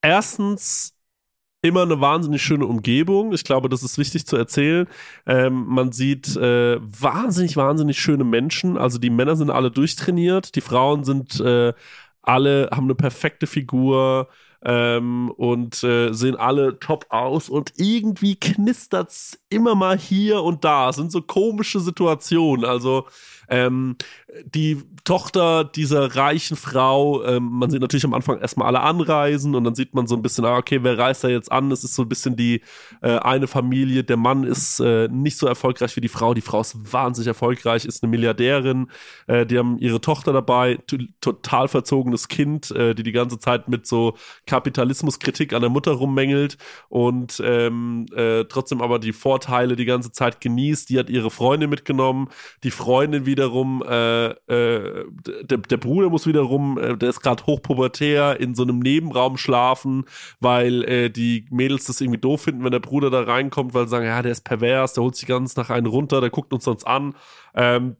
erstens 0.00 0.98
immer 1.62 1.82
eine 1.82 2.00
wahnsinnig 2.00 2.42
schöne 2.42 2.66
Umgebung. 2.66 3.32
Ich 3.32 3.44
glaube, 3.44 3.68
das 3.68 3.82
ist 3.84 3.96
wichtig 3.96 4.26
zu 4.26 4.36
erzählen. 4.36 4.88
Ähm, 5.26 5.64
man 5.68 5.92
sieht 5.92 6.36
äh, 6.36 6.78
wahnsinnig, 6.80 7.56
wahnsinnig 7.56 7.98
schöne 7.98 8.24
Menschen. 8.24 8.76
Also 8.76 8.98
die 8.98 9.10
Männer 9.10 9.36
sind 9.36 9.50
alle 9.50 9.70
durchtrainiert, 9.70 10.56
die 10.56 10.60
Frauen 10.60 11.04
sind 11.04 11.40
äh, 11.40 11.72
alle, 12.20 12.68
haben 12.72 12.84
eine 12.84 12.94
perfekte 12.94 13.46
Figur 13.46 14.28
ähm, 14.64 15.30
und 15.36 15.82
äh, 15.82 16.12
sehen 16.12 16.36
alle 16.36 16.78
top 16.78 17.06
aus 17.10 17.48
und 17.48 17.72
irgendwie 17.76 18.36
knistert's 18.36 19.40
immer 19.48 19.74
mal 19.74 19.98
hier 19.98 20.42
und 20.42 20.64
da. 20.64 20.90
Es 20.90 20.96
sind 20.96 21.12
so 21.12 21.22
komische 21.22 21.80
Situationen. 21.80 22.64
Also 22.64 23.06
ähm, 23.52 23.96
die 24.46 24.82
Tochter 25.04 25.64
dieser 25.64 26.16
reichen 26.16 26.56
Frau, 26.56 27.22
ähm, 27.24 27.50
man 27.50 27.70
sieht 27.70 27.82
natürlich 27.82 28.04
am 28.04 28.14
Anfang 28.14 28.40
erstmal 28.40 28.68
alle 28.68 28.80
anreisen 28.80 29.54
und 29.54 29.64
dann 29.64 29.74
sieht 29.74 29.94
man 29.94 30.06
so 30.06 30.16
ein 30.16 30.22
bisschen, 30.22 30.46
ah, 30.46 30.56
okay, 30.56 30.78
wer 30.82 30.96
reist 30.96 31.22
da 31.22 31.28
jetzt 31.28 31.52
an? 31.52 31.70
Es 31.70 31.84
ist 31.84 31.94
so 31.94 32.02
ein 32.02 32.08
bisschen 32.08 32.34
die 32.34 32.62
äh, 33.02 33.18
eine 33.18 33.46
Familie. 33.46 34.04
Der 34.04 34.16
Mann 34.16 34.44
ist 34.44 34.80
äh, 34.80 35.08
nicht 35.08 35.36
so 35.36 35.46
erfolgreich 35.46 35.94
wie 35.96 36.00
die 36.00 36.08
Frau. 36.08 36.32
Die 36.32 36.40
Frau 36.40 36.62
ist 36.62 36.92
wahnsinnig 36.92 37.26
erfolgreich, 37.26 37.84
ist 37.84 38.02
eine 38.02 38.10
Milliardärin. 38.10 38.90
Äh, 39.26 39.44
die 39.44 39.58
haben 39.58 39.76
ihre 39.78 40.00
Tochter 40.00 40.32
dabei, 40.32 40.78
total 41.20 41.68
verzogenes 41.68 42.28
Kind, 42.28 42.70
äh, 42.70 42.94
die 42.94 43.02
die 43.02 43.12
ganze 43.12 43.38
Zeit 43.38 43.68
mit 43.68 43.86
so 43.86 44.16
Kapitalismuskritik 44.46 45.52
an 45.52 45.60
der 45.60 45.70
Mutter 45.70 45.92
rummängelt 45.92 46.56
und 46.88 47.42
ähm, 47.44 48.06
äh, 48.14 48.44
trotzdem 48.44 48.80
aber 48.80 48.98
die 48.98 49.12
Vorteile 49.12 49.76
die 49.76 49.84
ganze 49.84 50.10
Zeit 50.10 50.40
genießt. 50.40 50.88
Die 50.88 50.98
hat 50.98 51.10
ihre 51.10 51.30
Freundin 51.30 51.68
mitgenommen. 51.68 52.28
Die 52.62 52.70
Freundin 52.70 53.26
wiederum, 53.42 53.82
äh, 53.82 54.26
äh, 54.30 55.04
der, 55.42 55.58
der 55.58 55.76
Bruder 55.76 56.10
muss 56.10 56.26
wiederum, 56.26 56.78
äh, 56.78 56.96
der 56.96 57.10
ist 57.10 57.20
gerade 57.20 57.44
hochpubertär, 57.44 58.38
in 58.40 58.54
so 58.54 58.62
einem 58.62 58.78
Nebenraum 58.78 59.36
schlafen, 59.36 60.04
weil 60.40 60.84
äh, 60.84 61.10
die 61.10 61.46
Mädels 61.50 61.86
das 61.86 62.00
irgendwie 62.00 62.20
doof 62.20 62.42
finden, 62.42 62.64
wenn 62.64 62.70
der 62.70 62.80
Bruder 62.80 63.10
da 63.10 63.22
reinkommt, 63.22 63.74
weil 63.74 63.86
sie 63.86 63.90
sagen, 63.90 64.06
ja, 64.06 64.22
der 64.22 64.32
ist 64.32 64.44
pervers, 64.44 64.94
der 64.94 65.02
holt 65.02 65.16
sich 65.16 65.28
ganz 65.28 65.56
nach 65.56 65.70
einen 65.70 65.86
runter, 65.86 66.20
der 66.20 66.30
guckt 66.30 66.52
uns 66.52 66.64
sonst 66.64 66.84
an. 66.86 67.14
Ähm, 67.54 67.96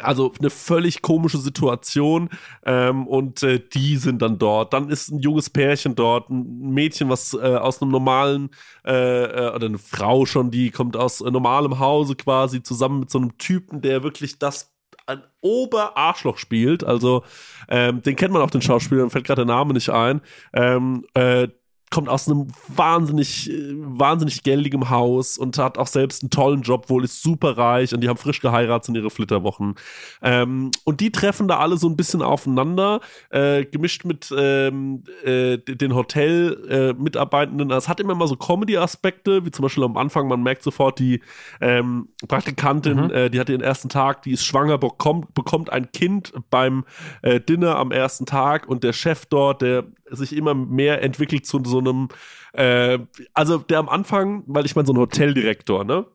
also 0.00 0.32
eine 0.38 0.50
völlig 0.50 1.02
komische 1.02 1.38
Situation 1.38 2.30
ähm, 2.64 3.06
und 3.06 3.42
äh, 3.42 3.60
die 3.60 3.96
sind 3.96 4.22
dann 4.22 4.38
dort. 4.38 4.72
Dann 4.72 4.88
ist 4.88 5.10
ein 5.10 5.20
junges 5.20 5.50
Pärchen 5.50 5.94
dort, 5.94 6.30
ein 6.30 6.70
Mädchen, 6.72 7.08
was 7.08 7.34
äh, 7.34 7.38
aus 7.38 7.82
einem 7.82 7.90
normalen 7.90 8.50
äh, 8.84 9.24
äh, 9.24 9.54
oder 9.54 9.66
eine 9.66 9.78
Frau 9.78 10.26
schon, 10.26 10.50
die 10.50 10.70
kommt 10.70 10.96
aus 10.96 11.20
äh, 11.20 11.30
normalem 11.30 11.78
Hause 11.78 12.16
quasi 12.16 12.62
zusammen 12.62 13.00
mit 13.00 13.10
so 13.10 13.18
einem 13.18 13.36
Typen, 13.38 13.80
der 13.80 14.02
wirklich 14.02 14.38
das 14.38 14.72
ein 15.06 15.22
Oberarschloch 15.40 16.38
spielt. 16.38 16.84
Also 16.84 17.24
ähm, 17.68 18.02
den 18.02 18.16
kennt 18.16 18.32
man 18.32 18.42
auch 18.42 18.50
den 18.50 18.62
Schauspieler, 18.62 19.08
fällt 19.10 19.26
gerade 19.26 19.44
der 19.44 19.54
Name 19.54 19.74
nicht 19.74 19.90
ein. 19.90 20.20
Ähm, 20.52 21.04
äh, 21.14 21.48
kommt 21.92 22.08
aus 22.08 22.26
einem 22.26 22.48
wahnsinnig, 22.68 23.50
äh, 23.50 23.74
wahnsinnig 23.76 24.42
geldigem 24.42 24.90
Haus 24.90 25.38
und 25.38 25.58
hat 25.58 25.78
auch 25.78 25.86
selbst 25.86 26.22
einen 26.22 26.30
tollen 26.30 26.62
Job, 26.62 26.88
wohl 26.90 27.04
ist 27.04 27.22
super 27.22 27.56
reich 27.56 27.94
und 27.94 28.00
die 28.00 28.08
haben 28.08 28.16
frisch 28.16 28.40
geheiratet 28.40 28.88
in 28.88 28.94
ihre 28.96 29.10
Flitterwochen. 29.10 29.76
Ähm, 30.22 30.70
und 30.84 31.00
die 31.00 31.12
treffen 31.12 31.46
da 31.46 31.58
alle 31.58 31.76
so 31.76 31.88
ein 31.88 31.96
bisschen 31.96 32.22
aufeinander, 32.22 33.00
äh, 33.30 33.64
gemischt 33.64 34.04
mit 34.04 34.34
ähm, 34.36 35.04
äh, 35.24 35.58
den 35.58 35.94
Hotel-Mitarbeitenden. 35.94 37.70
es 37.70 37.88
hat 37.88 38.00
immer 38.00 38.14
mal 38.14 38.26
so 38.26 38.36
Comedy-Aspekte, 38.36 39.44
wie 39.44 39.50
zum 39.50 39.64
Beispiel 39.64 39.84
am 39.84 39.96
Anfang, 39.96 40.28
man 40.28 40.42
merkt 40.42 40.62
sofort, 40.62 40.98
die 40.98 41.20
ähm, 41.60 42.08
Praktikantin, 42.26 43.04
Mhm. 43.04 43.10
äh, 43.10 43.30
die 43.30 43.38
hat 43.38 43.48
ihren 43.48 43.60
ersten 43.60 43.88
Tag, 43.88 44.22
die 44.22 44.32
ist 44.32 44.44
schwanger, 44.44 44.78
bekommt, 44.78 45.34
bekommt 45.34 45.70
ein 45.70 45.92
Kind 45.92 46.32
beim 46.50 46.84
äh, 47.22 47.40
Dinner 47.40 47.76
am 47.76 47.90
ersten 47.92 48.26
Tag 48.26 48.66
und 48.66 48.82
der 48.82 48.92
Chef 48.92 49.26
dort, 49.26 49.62
der 49.62 49.84
sich 50.16 50.36
immer 50.36 50.54
mehr 50.54 51.02
entwickelt 51.02 51.46
zu 51.46 51.62
so 51.64 51.78
einem, 51.78 52.08
äh, 52.52 52.98
also 53.34 53.58
der 53.58 53.78
am 53.78 53.88
Anfang, 53.88 54.44
weil 54.46 54.66
ich 54.66 54.76
meine, 54.76 54.86
so 54.86 54.92
ein 54.92 54.98
Hoteldirektor, 54.98 55.84
ne? 55.84 56.06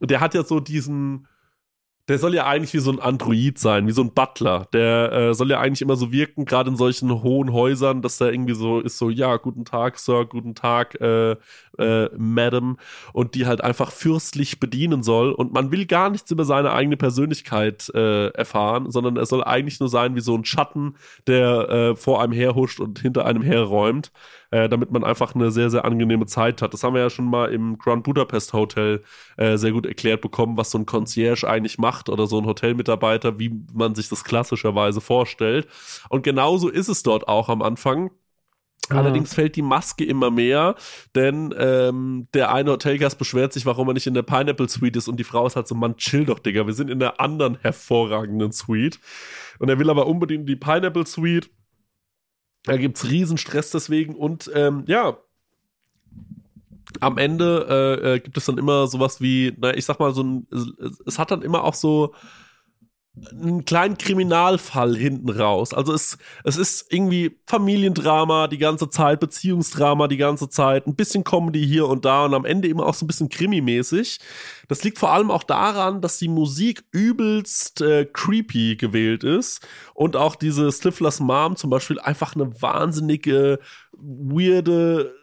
Und 0.00 0.10
der 0.10 0.20
hat 0.20 0.34
ja 0.34 0.42
so 0.42 0.60
diesen, 0.60 1.28
der 2.08 2.18
soll 2.18 2.34
ja 2.34 2.46
eigentlich 2.46 2.74
wie 2.74 2.80
so 2.80 2.90
ein 2.90 3.00
Android 3.00 3.58
sein, 3.58 3.86
wie 3.86 3.92
so 3.92 4.02
ein 4.02 4.12
Butler. 4.12 4.68
Der 4.74 5.12
äh, 5.12 5.34
soll 5.34 5.50
ja 5.50 5.60
eigentlich 5.60 5.80
immer 5.80 5.96
so 5.96 6.12
wirken, 6.12 6.44
gerade 6.44 6.68
in 6.68 6.76
solchen 6.76 7.22
hohen 7.22 7.50
Häusern, 7.52 8.02
dass 8.02 8.18
der 8.18 8.30
irgendwie 8.30 8.54
so 8.54 8.80
ist, 8.80 8.98
so, 8.98 9.08
ja, 9.08 9.36
guten 9.38 9.64
Tag, 9.64 9.98
Sir, 9.98 10.26
guten 10.26 10.54
Tag, 10.54 11.00
äh, 11.00 11.36
äh, 11.78 12.10
Madam. 12.16 12.76
Und 13.14 13.34
die 13.34 13.46
halt 13.46 13.62
einfach 13.62 13.90
fürstlich 13.90 14.60
bedienen 14.60 15.02
soll. 15.02 15.32
Und 15.32 15.54
man 15.54 15.72
will 15.72 15.86
gar 15.86 16.10
nichts 16.10 16.30
über 16.30 16.44
seine 16.44 16.72
eigene 16.72 16.98
Persönlichkeit 16.98 17.90
äh, 17.94 18.28
erfahren, 18.28 18.90
sondern 18.90 19.16
er 19.16 19.26
soll 19.26 19.42
eigentlich 19.42 19.80
nur 19.80 19.88
sein 19.88 20.14
wie 20.14 20.20
so 20.20 20.36
ein 20.36 20.44
Schatten, 20.44 20.96
der 21.26 21.68
äh, 21.70 21.96
vor 21.96 22.22
einem 22.22 22.32
herhuscht 22.34 22.80
und 22.80 22.98
hinter 22.98 23.24
einem 23.24 23.42
herräumt 23.42 24.12
äh, 24.54 24.68
damit 24.68 24.92
man 24.92 25.02
einfach 25.02 25.34
eine 25.34 25.50
sehr, 25.50 25.68
sehr 25.68 25.84
angenehme 25.84 26.26
Zeit 26.26 26.62
hat. 26.62 26.72
Das 26.72 26.84
haben 26.84 26.94
wir 26.94 27.00
ja 27.00 27.10
schon 27.10 27.24
mal 27.24 27.52
im 27.52 27.76
Grand 27.76 28.04
Budapest 28.04 28.52
Hotel 28.52 29.02
äh, 29.36 29.56
sehr 29.56 29.72
gut 29.72 29.84
erklärt 29.84 30.20
bekommen, 30.20 30.56
was 30.56 30.70
so 30.70 30.78
ein 30.78 30.86
Concierge 30.86 31.48
eigentlich 31.48 31.78
macht 31.78 32.08
oder 32.08 32.28
so 32.28 32.38
ein 32.38 32.46
Hotelmitarbeiter, 32.46 33.40
wie 33.40 33.50
man 33.72 33.96
sich 33.96 34.08
das 34.08 34.22
klassischerweise 34.22 35.00
vorstellt. 35.00 35.66
Und 36.08 36.22
genauso 36.22 36.68
ist 36.68 36.86
es 36.86 37.02
dort 37.02 37.26
auch 37.26 37.48
am 37.48 37.62
Anfang. 37.62 38.12
Mhm. 38.90 38.96
Allerdings 38.96 39.34
fällt 39.34 39.56
die 39.56 39.62
Maske 39.62 40.04
immer 40.04 40.30
mehr, 40.30 40.76
denn 41.16 41.52
ähm, 41.58 42.28
der 42.32 42.54
eine 42.54 42.70
Hotelgast 42.70 43.18
beschwert 43.18 43.52
sich, 43.52 43.66
warum 43.66 43.88
er 43.88 43.94
nicht 43.94 44.06
in 44.06 44.14
der 44.14 44.22
Pineapple 44.22 44.68
Suite 44.68 44.94
ist 44.94 45.08
und 45.08 45.16
die 45.16 45.24
Frau 45.24 45.48
ist 45.48 45.56
halt 45.56 45.66
so, 45.66 45.74
man 45.74 45.96
chill 45.96 46.26
doch, 46.26 46.38
Digga, 46.38 46.64
wir 46.64 46.74
sind 46.74 46.90
in 46.90 47.00
der 47.00 47.20
anderen 47.20 47.58
hervorragenden 47.60 48.52
Suite. 48.52 49.00
Und 49.58 49.68
er 49.68 49.80
will 49.80 49.90
aber 49.90 50.06
unbedingt 50.06 50.48
die 50.48 50.54
Pineapple 50.54 51.06
Suite 51.06 51.50
da 52.64 52.76
gibt's 52.76 53.08
Riesenstress 53.08 53.70
deswegen 53.70 54.14
und 54.14 54.50
ähm, 54.54 54.84
ja, 54.86 55.18
am 57.00 57.18
Ende 57.18 57.66
äh, 58.02 58.14
äh, 58.14 58.20
gibt 58.20 58.36
es 58.36 58.46
dann 58.46 58.58
immer 58.58 58.86
sowas 58.86 59.20
wie, 59.20 59.52
na, 59.58 59.74
ich 59.76 59.84
sag 59.84 59.98
mal, 59.98 60.14
so 60.14 60.22
ein, 60.22 60.46
es, 60.50 60.98
es 61.06 61.18
hat 61.18 61.30
dann 61.30 61.42
immer 61.42 61.64
auch 61.64 61.74
so 61.74 62.14
einen 63.30 63.64
kleinen 63.64 63.96
Kriminalfall 63.96 64.96
hinten 64.96 65.30
raus. 65.30 65.72
Also 65.72 65.92
es, 65.92 66.18
es 66.42 66.56
ist 66.56 66.92
irgendwie 66.92 67.38
Familiendrama 67.46 68.48
die 68.48 68.58
ganze 68.58 68.90
Zeit, 68.90 69.20
Beziehungsdrama 69.20 70.08
die 70.08 70.16
ganze 70.16 70.48
Zeit, 70.48 70.88
ein 70.88 70.96
bisschen 70.96 71.22
Comedy 71.22 71.64
hier 71.64 71.86
und 71.86 72.04
da 72.04 72.24
und 72.24 72.34
am 72.34 72.44
Ende 72.44 72.66
immer 72.66 72.86
auch 72.86 72.94
so 72.94 73.04
ein 73.04 73.06
bisschen 73.06 73.28
Krimi-mäßig. 73.28 74.18
Das 74.66 74.82
liegt 74.82 74.98
vor 74.98 75.12
allem 75.12 75.30
auch 75.30 75.44
daran, 75.44 76.00
dass 76.00 76.18
die 76.18 76.28
Musik 76.28 76.84
übelst 76.90 77.80
äh, 77.82 78.04
creepy 78.04 78.76
gewählt 78.76 79.22
ist 79.22 79.64
und 79.94 80.16
auch 80.16 80.34
diese 80.34 80.72
Stiflers 80.72 81.20
Mom 81.20 81.54
zum 81.54 81.70
Beispiel 81.70 82.00
einfach 82.00 82.34
eine 82.34 82.60
wahnsinnige, 82.60 83.60
weirde 83.92 85.14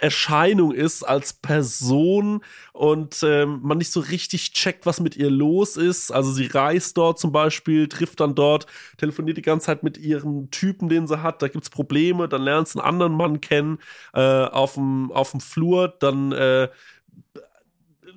Erscheinung 0.00 0.72
ist 0.72 1.02
als 1.02 1.32
Person 1.32 2.42
und 2.72 3.22
ähm, 3.22 3.60
man 3.62 3.78
nicht 3.78 3.92
so 3.92 4.00
richtig 4.00 4.52
checkt, 4.52 4.86
was 4.86 5.00
mit 5.00 5.16
ihr 5.16 5.30
los 5.30 5.76
ist. 5.76 6.10
Also 6.10 6.32
sie 6.32 6.46
reist 6.46 6.96
dort 6.96 7.18
zum 7.18 7.32
Beispiel, 7.32 7.88
trifft 7.88 8.20
dann 8.20 8.34
dort, 8.34 8.66
telefoniert 8.98 9.36
die 9.36 9.42
ganze 9.42 9.66
Zeit 9.66 9.82
mit 9.82 9.98
ihrem 9.98 10.50
Typen, 10.50 10.88
den 10.88 11.06
sie 11.06 11.22
hat. 11.22 11.42
Da 11.42 11.48
gibt's 11.48 11.70
Probleme, 11.70 12.28
dann 12.28 12.42
lernt 12.42 12.68
sie 12.68 12.78
einen 12.78 12.88
anderen 12.88 13.14
Mann 13.14 13.40
kennen 13.40 13.78
äh, 14.14 14.20
auf 14.20 14.74
dem 14.74 15.10
auf 15.12 15.30
dem 15.32 15.40
Flur, 15.40 15.94
dann 15.98 16.32
äh, 16.32 16.68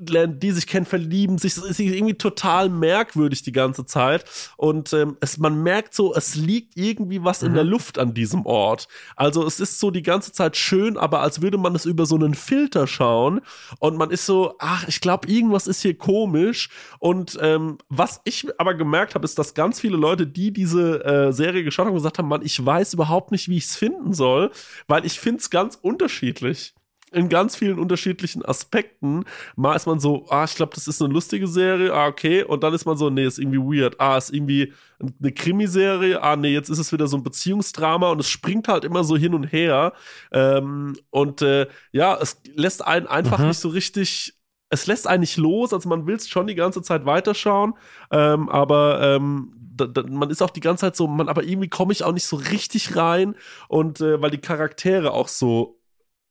lernen 0.08 0.40
die 0.40 0.52
sich 0.52 0.68
kennen, 0.68 0.86
verlieben 0.86 1.38
sich. 1.38 1.56
Das 1.56 1.64
ist 1.64 1.80
irgendwie 1.80 2.16
total 2.16 2.70
merkwürdig 2.70 3.42
die 3.44 3.52
ganze 3.52 3.86
Zeit. 3.86 4.26
Und 4.58 4.94
ähm, 4.94 5.18
es, 5.20 5.38
man 5.38 5.62
merkt 5.62 5.94
so, 5.94 6.14
es 6.14 6.36
liegt 6.36 6.78
irgendwie 6.78 7.24
was 7.24 7.42
mhm. 7.42 7.50
in 7.50 7.54
der 7.56 7.64
mhm. 7.64 7.70
Luft 7.72 8.00
an 8.00 8.14
diesem 8.14 8.46
Ort. 8.46 8.88
Also 9.16 9.46
es 9.46 9.60
ist 9.60 9.80
so 9.80 9.92
die 9.92 10.04
ganze 10.04 10.32
Zeit 10.32 10.58
schön, 10.58 10.98
aber 10.98 11.22
als 11.22 11.42
würde 11.42 11.58
man 11.58 11.76
es 11.76 11.86
über 11.86 12.06
so 12.06 12.16
einen 12.16 12.34
Filter 12.34 12.88
schauen. 12.88 13.42
Und 13.80 13.98
man 13.98 14.12
ist 14.12 14.26
so, 14.26 14.56
ach, 14.60 14.88
ich 14.88 15.02
glaube, 15.02 15.28
irgendwas 15.28 15.68
ist 15.68 15.82
hier 15.82 15.98
komisch. 15.98 16.70
Und 17.00 17.38
ähm, 17.42 17.78
was 17.90 18.22
ich 18.24 18.48
aber 18.60 18.74
gemerkt 18.74 19.16
habe, 19.16 19.26
ist, 19.26 19.38
dass 19.38 19.54
ganz 19.54 19.80
viele 19.80 19.98
Leute, 19.98 20.28
die 20.28 20.52
diese 20.52 21.04
äh, 21.04 21.32
Serie 21.32 21.64
geschaut 21.64 21.88
haben, 21.88 21.96
gesagt 21.96 22.18
haben, 22.18 22.28
man, 22.28 22.44
ich 22.44 22.64
weiß 22.64 22.94
überhaupt 22.94 23.32
nicht, 23.32 23.50
wie 23.50 23.58
ich 23.58 23.66
es 23.66 23.76
finden 23.76 24.14
soll, 24.14 24.52
weil 24.88 25.06
ich 25.06 25.20
finde 25.20 25.40
es 25.40 25.50
ganz 25.50 25.78
unterschiedlich 25.82 26.74
in 27.12 27.30
ganz 27.30 27.56
vielen 27.56 27.80
unterschiedlichen 27.80 28.44
Aspekten. 28.44 29.26
Mal 29.56 29.76
ist 29.76 29.88
man 29.88 30.00
so, 30.00 30.26
ah, 30.30 30.44
ich 30.44 30.56
glaube, 30.56 30.74
das 30.76 30.88
ist 30.88 31.02
eine 31.02 31.14
lustige 31.14 31.48
Serie, 31.48 31.94
ah, 31.94 32.08
okay. 32.08 32.44
Und 32.44 32.64
dann 32.64 32.74
ist 32.74 32.86
man 32.86 32.98
so, 32.98 33.10
nee, 33.10 33.26
ist 33.26 33.40
irgendwie 33.40 33.60
weird. 33.60 34.00
Ah, 34.00 34.18
ist 34.18 34.34
irgendwie 34.34 34.74
eine 35.00 35.32
Krimiserie, 35.32 36.22
ah, 36.22 36.36
nee, 36.36 36.54
jetzt 36.54 36.70
ist 36.70 36.80
es 36.80 36.92
wieder 36.92 37.08
so 37.08 37.18
ein 37.18 37.24
Beziehungsdrama 37.24 38.10
und 38.12 38.20
es 38.20 38.30
springt 38.30 38.68
halt 38.68 38.84
immer 38.84 39.04
so 39.04 39.18
hin 39.18 39.34
und 39.34 39.52
her. 39.52 39.94
Ähm, 40.32 40.96
und 41.10 41.42
äh, 41.42 41.68
ja, 41.92 42.18
es 42.22 42.42
lässt 42.56 42.86
einen 42.86 43.08
einfach 43.08 43.40
mhm. 43.40 43.48
nicht 43.48 43.60
so 43.60 43.70
richtig 43.70 44.36
es 44.70 44.86
lässt 44.88 45.08
einen 45.08 45.22
nicht 45.22 45.38
los, 45.38 45.74
also 45.74 45.90
man 45.90 46.06
will 46.06 46.16
es 46.16 46.30
schon 46.30 46.46
die 46.46 46.56
ganze 46.56 46.82
Zeit 46.82 47.06
weiterschauen, 47.06 47.74
ähm, 48.12 48.50
aber 48.50 49.02
ähm, 49.02 49.54
da, 49.80 49.88
da, 49.88 50.04
man 50.04 50.30
ist 50.30 50.42
auch 50.42 50.50
die 50.50 50.60
ganze 50.60 50.82
Zeit 50.82 50.96
so, 50.96 51.08
man, 51.08 51.30
aber 51.30 51.44
irgendwie 51.44 51.70
komme 51.70 51.92
ich 51.92 52.04
auch 52.04 52.14
nicht 52.14 52.26
so 52.26 52.36
richtig 52.36 52.96
rein 52.96 53.36
und 53.68 54.02
äh, 54.02 54.22
weil 54.22 54.32
die 54.32 54.38
Charaktere 54.38 55.12
auch 55.12 55.28
so 55.28 55.79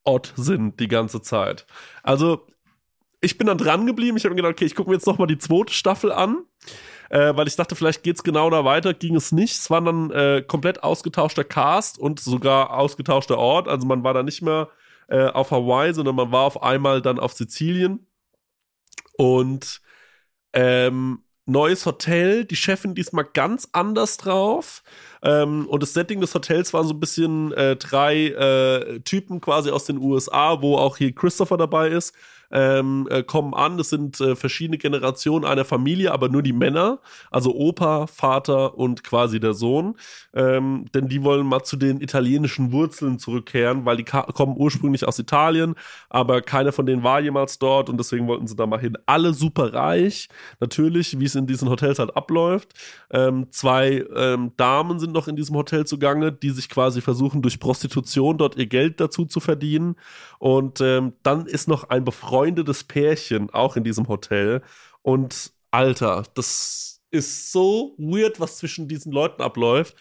odd 0.08 0.32
sind 0.36 0.80
die 0.80 0.88
ganze 0.88 1.20
Zeit. 1.20 1.66
Also, 2.02 2.46
ich 3.20 3.36
bin 3.36 3.46
dann 3.46 3.58
dran 3.58 3.86
geblieben. 3.86 4.16
Ich 4.16 4.24
habe 4.24 4.34
mir 4.34 4.42
gedacht, 4.42 4.52
okay, 4.52 4.64
ich 4.64 4.74
gucke 4.74 4.90
mir 4.90 4.96
jetzt 4.96 5.06
noch 5.06 5.18
mal 5.18 5.26
die 5.26 5.38
zweite 5.38 5.72
Staffel 5.72 6.12
an. 6.12 6.44
Äh, 7.10 7.34
weil 7.36 7.48
ich 7.48 7.56
dachte, 7.56 7.74
vielleicht 7.74 8.02
geht's 8.02 8.22
genau 8.22 8.50
da 8.50 8.64
weiter, 8.64 8.92
ging 8.92 9.16
es 9.16 9.32
nicht. 9.32 9.54
Es 9.54 9.70
war 9.70 9.80
dann 9.80 10.10
äh, 10.10 10.42
komplett 10.46 10.82
ausgetauschter 10.82 11.42
Cast 11.42 11.98
und 11.98 12.20
sogar 12.20 12.74
ausgetauschter 12.74 13.38
Ort. 13.38 13.66
Also 13.66 13.86
man 13.86 14.04
war 14.04 14.12
da 14.12 14.22
nicht 14.22 14.42
mehr 14.42 14.68
äh, 15.08 15.26
auf 15.26 15.50
Hawaii, 15.50 15.94
sondern 15.94 16.16
man 16.16 16.32
war 16.32 16.42
auf 16.42 16.62
einmal 16.62 17.00
dann 17.00 17.18
auf 17.18 17.32
Sizilien. 17.32 18.06
Und 19.16 19.80
ähm, 20.52 21.24
neues 21.48 21.86
Hotel, 21.86 22.44
die 22.44 22.56
Chefin 22.56 22.94
diesmal 22.94 23.24
ganz 23.24 23.68
anders 23.72 24.16
drauf. 24.16 24.82
Ähm, 25.22 25.66
und 25.66 25.82
das 25.82 25.94
Setting 25.94 26.20
des 26.20 26.34
Hotels 26.34 26.72
war 26.72 26.84
so 26.84 26.94
ein 26.94 27.00
bisschen 27.00 27.52
äh, 27.52 27.76
drei 27.76 28.28
äh, 28.28 29.00
Typen 29.00 29.40
quasi 29.40 29.70
aus 29.70 29.84
den 29.84 29.98
USA, 29.98 30.60
wo 30.62 30.76
auch 30.76 30.96
hier 30.96 31.12
Christopher 31.12 31.56
dabei 31.56 31.88
ist 31.88 32.14
ähm, 32.50 33.06
äh, 33.10 33.22
kommen 33.22 33.54
an. 33.54 33.78
Das 33.78 33.90
sind 33.90 34.20
äh, 34.20 34.36
verschiedene 34.36 34.78
Generationen 34.78 35.44
einer 35.44 35.64
Familie, 35.64 36.12
aber 36.12 36.28
nur 36.28 36.42
die 36.42 36.52
Männer, 36.52 37.00
also 37.30 37.54
Opa, 37.54 38.06
Vater 38.06 38.76
und 38.76 39.04
quasi 39.04 39.40
der 39.40 39.54
Sohn. 39.54 39.96
Ähm, 40.34 40.86
denn 40.94 41.08
die 41.08 41.22
wollen 41.24 41.46
mal 41.46 41.62
zu 41.62 41.76
den 41.76 42.00
italienischen 42.00 42.72
Wurzeln 42.72 43.18
zurückkehren, 43.18 43.84
weil 43.84 43.96
die 43.96 44.04
kommen 44.04 44.54
ursprünglich 44.56 45.06
aus 45.06 45.18
Italien, 45.18 45.74
aber 46.08 46.42
keiner 46.42 46.72
von 46.72 46.86
denen 46.86 47.02
war 47.02 47.20
jemals 47.20 47.58
dort 47.58 47.88
und 47.88 47.98
deswegen 47.98 48.26
wollten 48.26 48.46
sie 48.46 48.56
da 48.56 48.66
mal 48.66 48.80
hin. 48.80 48.96
Alle 49.06 49.34
super 49.34 49.72
reich, 49.72 50.28
natürlich, 50.60 51.18
wie 51.18 51.24
es 51.24 51.34
in 51.34 51.46
diesen 51.46 51.68
Hotels 51.68 51.98
halt 51.98 52.16
abläuft. 52.16 52.74
Ähm, 53.10 53.46
zwei 53.50 54.04
ähm, 54.14 54.52
Damen 54.56 54.98
sind 54.98 55.12
noch 55.12 55.28
in 55.28 55.36
diesem 55.36 55.56
Hotel 55.56 55.86
zugange, 55.86 56.32
die 56.32 56.50
sich 56.50 56.68
quasi 56.68 57.00
versuchen, 57.00 57.42
durch 57.42 57.60
Prostitution 57.60 58.38
dort 58.38 58.56
ihr 58.56 58.66
Geld 58.66 59.00
dazu 59.00 59.24
zu 59.24 59.40
verdienen. 59.40 59.96
Und 60.38 60.80
ähm, 60.80 61.14
dann 61.22 61.46
ist 61.46 61.68
noch 61.68 61.90
ein 61.90 62.04
befreundetes 62.38 62.84
Pärchen 62.84 63.50
auch 63.50 63.76
in 63.76 63.84
diesem 63.84 64.06
Hotel. 64.06 64.62
Und 65.02 65.52
Alter, 65.70 66.22
das 66.34 67.00
ist 67.10 67.50
so 67.52 67.94
weird, 67.98 68.38
was 68.38 68.58
zwischen 68.58 68.86
diesen 68.86 69.12
Leuten 69.12 69.42
abläuft 69.42 69.96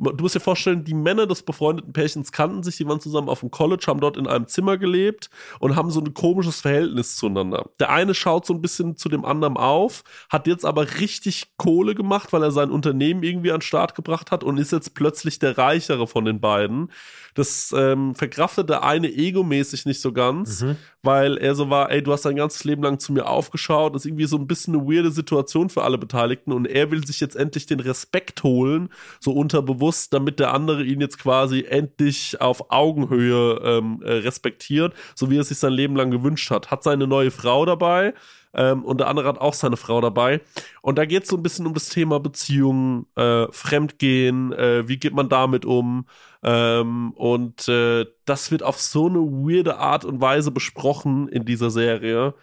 du 0.00 0.22
musst 0.22 0.34
dir 0.34 0.40
vorstellen, 0.40 0.84
die 0.84 0.94
Männer 0.94 1.26
des 1.26 1.42
befreundeten 1.42 1.92
Pärchens 1.92 2.32
kannten 2.32 2.62
sich, 2.62 2.76
die 2.78 2.86
waren 2.86 3.00
zusammen 3.00 3.28
auf 3.28 3.40
dem 3.40 3.50
College, 3.50 3.84
haben 3.86 4.00
dort 4.00 4.16
in 4.16 4.26
einem 4.26 4.46
Zimmer 4.46 4.78
gelebt 4.78 5.28
und 5.58 5.76
haben 5.76 5.90
so 5.90 6.00
ein 6.00 6.14
komisches 6.14 6.62
Verhältnis 6.62 7.16
zueinander. 7.16 7.68
Der 7.78 7.90
eine 7.90 8.14
schaut 8.14 8.46
so 8.46 8.54
ein 8.54 8.62
bisschen 8.62 8.96
zu 8.96 9.08
dem 9.08 9.24
anderen 9.24 9.56
auf, 9.56 10.02
hat 10.30 10.46
jetzt 10.46 10.64
aber 10.64 10.98
richtig 10.98 11.52
Kohle 11.58 11.94
gemacht, 11.94 12.32
weil 12.32 12.42
er 12.42 12.50
sein 12.50 12.70
Unternehmen 12.70 13.22
irgendwie 13.22 13.52
an 13.52 13.58
den 13.58 13.62
Start 13.62 13.94
gebracht 13.94 14.30
hat 14.30 14.42
und 14.42 14.58
ist 14.58 14.72
jetzt 14.72 14.94
plötzlich 14.94 15.38
der 15.38 15.58
Reichere 15.58 16.06
von 16.06 16.24
den 16.24 16.40
beiden. 16.40 16.90
Das 17.34 17.72
ähm, 17.76 18.14
verkraftet 18.14 18.70
der 18.70 18.82
eine 18.82 19.12
egomäßig 19.12 19.86
nicht 19.86 20.00
so 20.00 20.12
ganz, 20.12 20.62
mhm. 20.62 20.76
weil 21.02 21.36
er 21.36 21.54
so 21.54 21.70
war, 21.70 21.90
ey, 21.90 22.02
du 22.02 22.12
hast 22.12 22.24
dein 22.24 22.36
ganzes 22.36 22.64
Leben 22.64 22.82
lang 22.82 22.98
zu 22.98 23.12
mir 23.12 23.28
aufgeschaut. 23.28 23.94
Das 23.94 24.02
ist 24.02 24.06
irgendwie 24.06 24.26
so 24.26 24.36
ein 24.36 24.46
bisschen 24.46 24.74
eine 24.74 24.84
weirde 24.84 25.10
Situation 25.10 25.68
für 25.68 25.82
alle 25.82 25.98
Beteiligten 25.98 26.52
und 26.52 26.66
er 26.66 26.90
will 26.90 27.06
sich 27.06 27.20
jetzt 27.20 27.36
endlich 27.36 27.66
den 27.66 27.80
Respekt 27.80 28.42
holen, 28.42 28.88
so 29.20 29.32
unterbewusst 29.32 29.89
muss, 29.90 30.08
damit 30.08 30.38
der 30.38 30.54
andere 30.54 30.84
ihn 30.84 31.00
jetzt 31.00 31.18
quasi 31.18 31.64
endlich 31.68 32.40
auf 32.40 32.70
Augenhöhe 32.70 33.60
ähm, 33.64 34.00
äh, 34.04 34.12
respektiert, 34.12 34.94
so 35.16 35.30
wie 35.30 35.38
er 35.38 35.42
sich 35.44 35.58
sein 35.58 35.72
Leben 35.72 35.96
lang 35.96 36.12
gewünscht 36.12 36.50
hat. 36.52 36.70
Hat 36.70 36.84
seine 36.84 37.08
neue 37.08 37.32
Frau 37.32 37.66
dabei 37.66 38.14
ähm, 38.54 38.84
und 38.84 39.00
der 39.00 39.08
andere 39.08 39.26
hat 39.26 39.38
auch 39.38 39.54
seine 39.54 39.76
Frau 39.76 40.00
dabei. 40.00 40.42
Und 40.80 40.96
da 40.96 41.06
geht 41.06 41.24
es 41.24 41.28
so 41.28 41.36
ein 41.36 41.42
bisschen 41.42 41.66
um 41.66 41.74
das 41.74 41.88
Thema 41.88 42.20
Beziehungen, 42.20 43.06
äh, 43.16 43.46
Fremdgehen, 43.50 44.52
äh, 44.52 44.86
wie 44.86 44.98
geht 44.98 45.12
man 45.12 45.28
damit 45.28 45.64
um? 45.64 46.06
Ähm, 46.44 47.10
und 47.16 47.66
äh, 47.66 48.06
das 48.26 48.52
wird 48.52 48.62
auf 48.62 48.80
so 48.80 49.08
eine 49.08 49.18
weirde 49.18 49.78
Art 49.78 50.04
und 50.04 50.20
Weise 50.20 50.52
besprochen 50.52 51.26
in 51.26 51.44
dieser 51.44 51.70
Serie. 51.70 52.34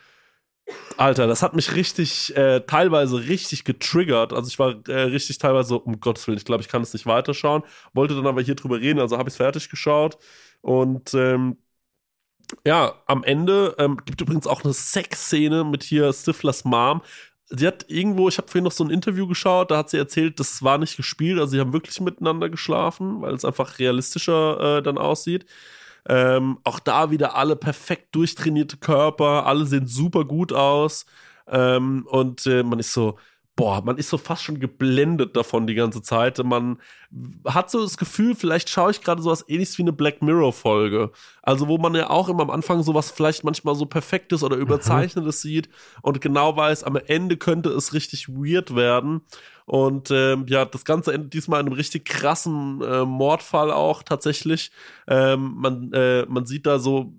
Alter, 0.97 1.27
das 1.27 1.43
hat 1.43 1.55
mich 1.55 1.75
richtig, 1.75 2.35
äh, 2.35 2.61
teilweise 2.61 3.27
richtig 3.27 3.63
getriggert. 3.63 4.33
Also 4.33 4.47
ich 4.49 4.59
war 4.59 4.75
äh, 4.87 5.01
richtig 5.03 5.37
teilweise 5.37 5.69
so, 5.69 5.77
um 5.77 5.99
Gottes 5.99 6.27
Willen, 6.27 6.37
ich 6.37 6.45
glaube, 6.45 6.61
ich 6.61 6.67
kann 6.69 6.81
es 6.81 6.93
nicht 6.93 7.05
weiterschauen. 7.05 7.63
Wollte 7.93 8.15
dann 8.15 8.27
aber 8.27 8.41
hier 8.41 8.55
drüber 8.55 8.79
reden, 8.79 8.99
also 8.99 9.17
habe 9.17 9.29
ich 9.29 9.33
es 9.33 9.37
fertig 9.37 9.69
geschaut. 9.69 10.17
Und 10.61 11.13
ähm, 11.13 11.57
ja, 12.65 12.93
am 13.07 13.23
Ende 13.23 13.75
ähm, 13.77 13.97
gibt 14.05 14.21
übrigens 14.21 14.47
auch 14.47 14.63
eine 14.63 14.73
Sexszene 14.73 15.63
mit 15.63 15.83
hier 15.83 16.11
Stiflers 16.13 16.63
Mom. 16.65 17.01
sie 17.49 17.67
hat 17.67 17.85
irgendwo, 17.89 18.29
ich 18.29 18.37
habe 18.37 18.47
vorhin 18.47 18.63
noch 18.65 18.71
so 18.71 18.83
ein 18.83 18.89
Interview 18.89 19.27
geschaut, 19.27 19.71
da 19.71 19.77
hat 19.77 19.89
sie 19.89 19.97
erzählt, 19.97 20.39
das 20.39 20.63
war 20.63 20.77
nicht 20.77 20.97
gespielt, 20.97 21.39
also 21.39 21.51
sie 21.51 21.59
haben 21.59 21.73
wirklich 21.73 21.99
miteinander 22.01 22.49
geschlafen, 22.49 23.21
weil 23.21 23.33
es 23.33 23.45
einfach 23.45 23.79
realistischer 23.79 24.79
äh, 24.79 24.83
dann 24.83 24.97
aussieht. 24.97 25.45
Ähm, 26.07 26.59
auch 26.63 26.79
da 26.79 27.11
wieder 27.11 27.35
alle 27.35 27.55
perfekt 27.55 28.15
durchtrainierte 28.15 28.77
Körper, 28.77 29.45
alle 29.45 29.65
sehen 29.65 29.87
super 29.87 30.25
gut 30.25 30.53
aus. 30.53 31.05
Ähm, 31.47 32.07
und 32.09 32.45
äh, 32.45 32.63
man 32.63 32.79
ist 32.79 32.93
so, 32.93 33.17
boah, 33.57 33.83
man 33.83 33.97
ist 33.97 34.09
so 34.09 34.17
fast 34.17 34.43
schon 34.43 34.59
geblendet 34.59 35.35
davon 35.35 35.65
die 35.65 35.73
ganze 35.73 36.01
Zeit. 36.01 36.41
Man 36.43 36.77
hat 37.45 37.71
so 37.71 37.81
das 37.81 37.97
Gefühl, 37.97 38.35
vielleicht 38.35 38.69
schaue 38.69 38.91
ich 38.91 39.01
gerade 39.01 39.21
sowas 39.21 39.43
ähnliches 39.47 39.77
wie 39.79 39.81
eine 39.81 39.93
Black 39.93 40.21
Mirror 40.21 40.53
Folge. 40.53 41.11
Also 41.41 41.67
wo 41.67 41.79
man 41.79 41.95
ja 41.95 42.09
auch 42.09 42.29
immer 42.29 42.43
am 42.43 42.51
Anfang 42.51 42.83
sowas 42.83 43.09
vielleicht 43.09 43.43
manchmal 43.43 43.75
so 43.75 43.87
perfektes 43.87 44.43
oder 44.43 44.57
mhm. 44.57 44.61
überzeichnetes 44.61 45.43
mhm. 45.43 45.47
sieht 45.47 45.69
und 46.03 46.21
genau 46.21 46.55
weiß, 46.55 46.83
am 46.83 46.97
Ende 46.97 47.35
könnte 47.35 47.69
es 47.69 47.93
richtig 47.93 48.29
weird 48.29 48.75
werden. 48.75 49.21
Und 49.67 50.11
ähm, 50.11 50.45
ja, 50.47 50.63
das 50.63 50.85
Ganze 50.85 51.13
endet 51.13 51.33
diesmal 51.33 51.59
in 51.59 51.67
einem 51.67 51.75
richtig 51.75 52.05
krassen 52.05 52.81
äh, 52.81 53.03
Mordfall 53.03 53.69
auch 53.69 54.01
tatsächlich. 54.01 54.71
Ähm, 55.09 55.55
man, 55.57 55.91
äh, 55.91 56.25
man 56.25 56.45
sieht 56.45 56.65
da 56.65 56.79
so 56.79 57.13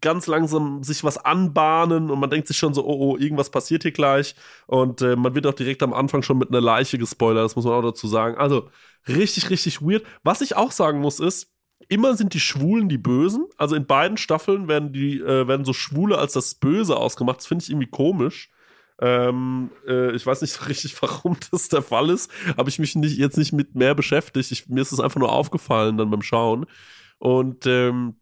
ganz 0.00 0.26
langsam 0.26 0.82
sich 0.82 1.04
was 1.04 1.18
anbahnen 1.18 2.10
und 2.10 2.18
man 2.18 2.30
denkt 2.30 2.48
sich 2.48 2.56
schon 2.56 2.72
so, 2.72 2.82
oh, 2.86 3.12
oh, 3.12 3.16
irgendwas 3.18 3.50
passiert 3.50 3.82
hier 3.82 3.92
gleich. 3.92 4.34
Und 4.66 5.02
äh, 5.02 5.16
man 5.16 5.34
wird 5.34 5.46
auch 5.46 5.52
direkt 5.52 5.82
am 5.82 5.92
Anfang 5.92 6.22
schon 6.22 6.38
mit 6.38 6.48
einer 6.48 6.62
Leiche 6.62 6.96
gespoilert, 6.96 7.44
das 7.44 7.56
muss 7.56 7.66
man 7.66 7.74
auch 7.74 7.82
dazu 7.82 8.08
sagen. 8.08 8.38
Also 8.38 8.70
richtig, 9.06 9.50
richtig 9.50 9.82
weird. 9.82 10.04
Was 10.22 10.40
ich 10.40 10.56
auch 10.56 10.72
sagen 10.72 11.00
muss, 11.00 11.20
ist, 11.20 11.52
immer 11.88 12.16
sind 12.16 12.32
die 12.32 12.40
Schwulen 12.40 12.88
die 12.88 12.98
Bösen. 12.98 13.46
Also 13.58 13.76
in 13.76 13.84
beiden 13.84 14.16
Staffeln 14.16 14.66
werden 14.66 14.94
die, 14.94 15.20
äh, 15.20 15.46
werden 15.46 15.66
so 15.66 15.74
Schwule 15.74 16.16
als 16.16 16.32
das 16.32 16.54
Böse 16.54 16.96
ausgemacht. 16.96 17.38
Das 17.40 17.46
finde 17.46 17.64
ich 17.64 17.70
irgendwie 17.70 17.90
komisch. 17.90 18.50
Ähm, 19.00 19.70
äh, 19.86 20.14
ich 20.14 20.24
weiß 20.24 20.40
nicht 20.42 20.52
so 20.52 20.64
richtig, 20.64 21.00
warum 21.02 21.36
das 21.50 21.68
der 21.68 21.82
Fall 21.82 22.10
ist. 22.10 22.30
Habe 22.56 22.70
ich 22.70 22.78
mich 22.78 22.94
nicht, 22.94 23.18
jetzt 23.18 23.36
nicht 23.36 23.52
mit 23.52 23.74
mehr 23.74 23.94
beschäftigt. 23.94 24.50
Ich, 24.52 24.68
mir 24.68 24.82
ist 24.82 24.92
es 24.92 25.00
einfach 25.00 25.20
nur 25.20 25.32
aufgefallen 25.32 25.98
dann 25.98 26.10
beim 26.10 26.22
Schauen. 26.22 26.66
Und 27.18 27.66
ähm, 27.66 28.16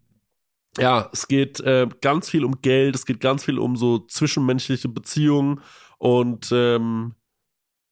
ja, 0.79 1.09
es 1.13 1.29
geht 1.29 1.61
äh, 1.61 1.89
ganz 2.01 2.29
viel 2.31 2.45
um 2.45 2.61
Geld, 2.61 2.97
es 2.97 3.07
geht 3.07 3.21
ganz 3.21 3.45
viel 3.45 3.59
um 3.59 3.77
so 3.77 3.99
zwischenmenschliche 4.01 4.89
Beziehungen 4.89 5.61
und 5.99 6.51
ähm, 6.53 7.15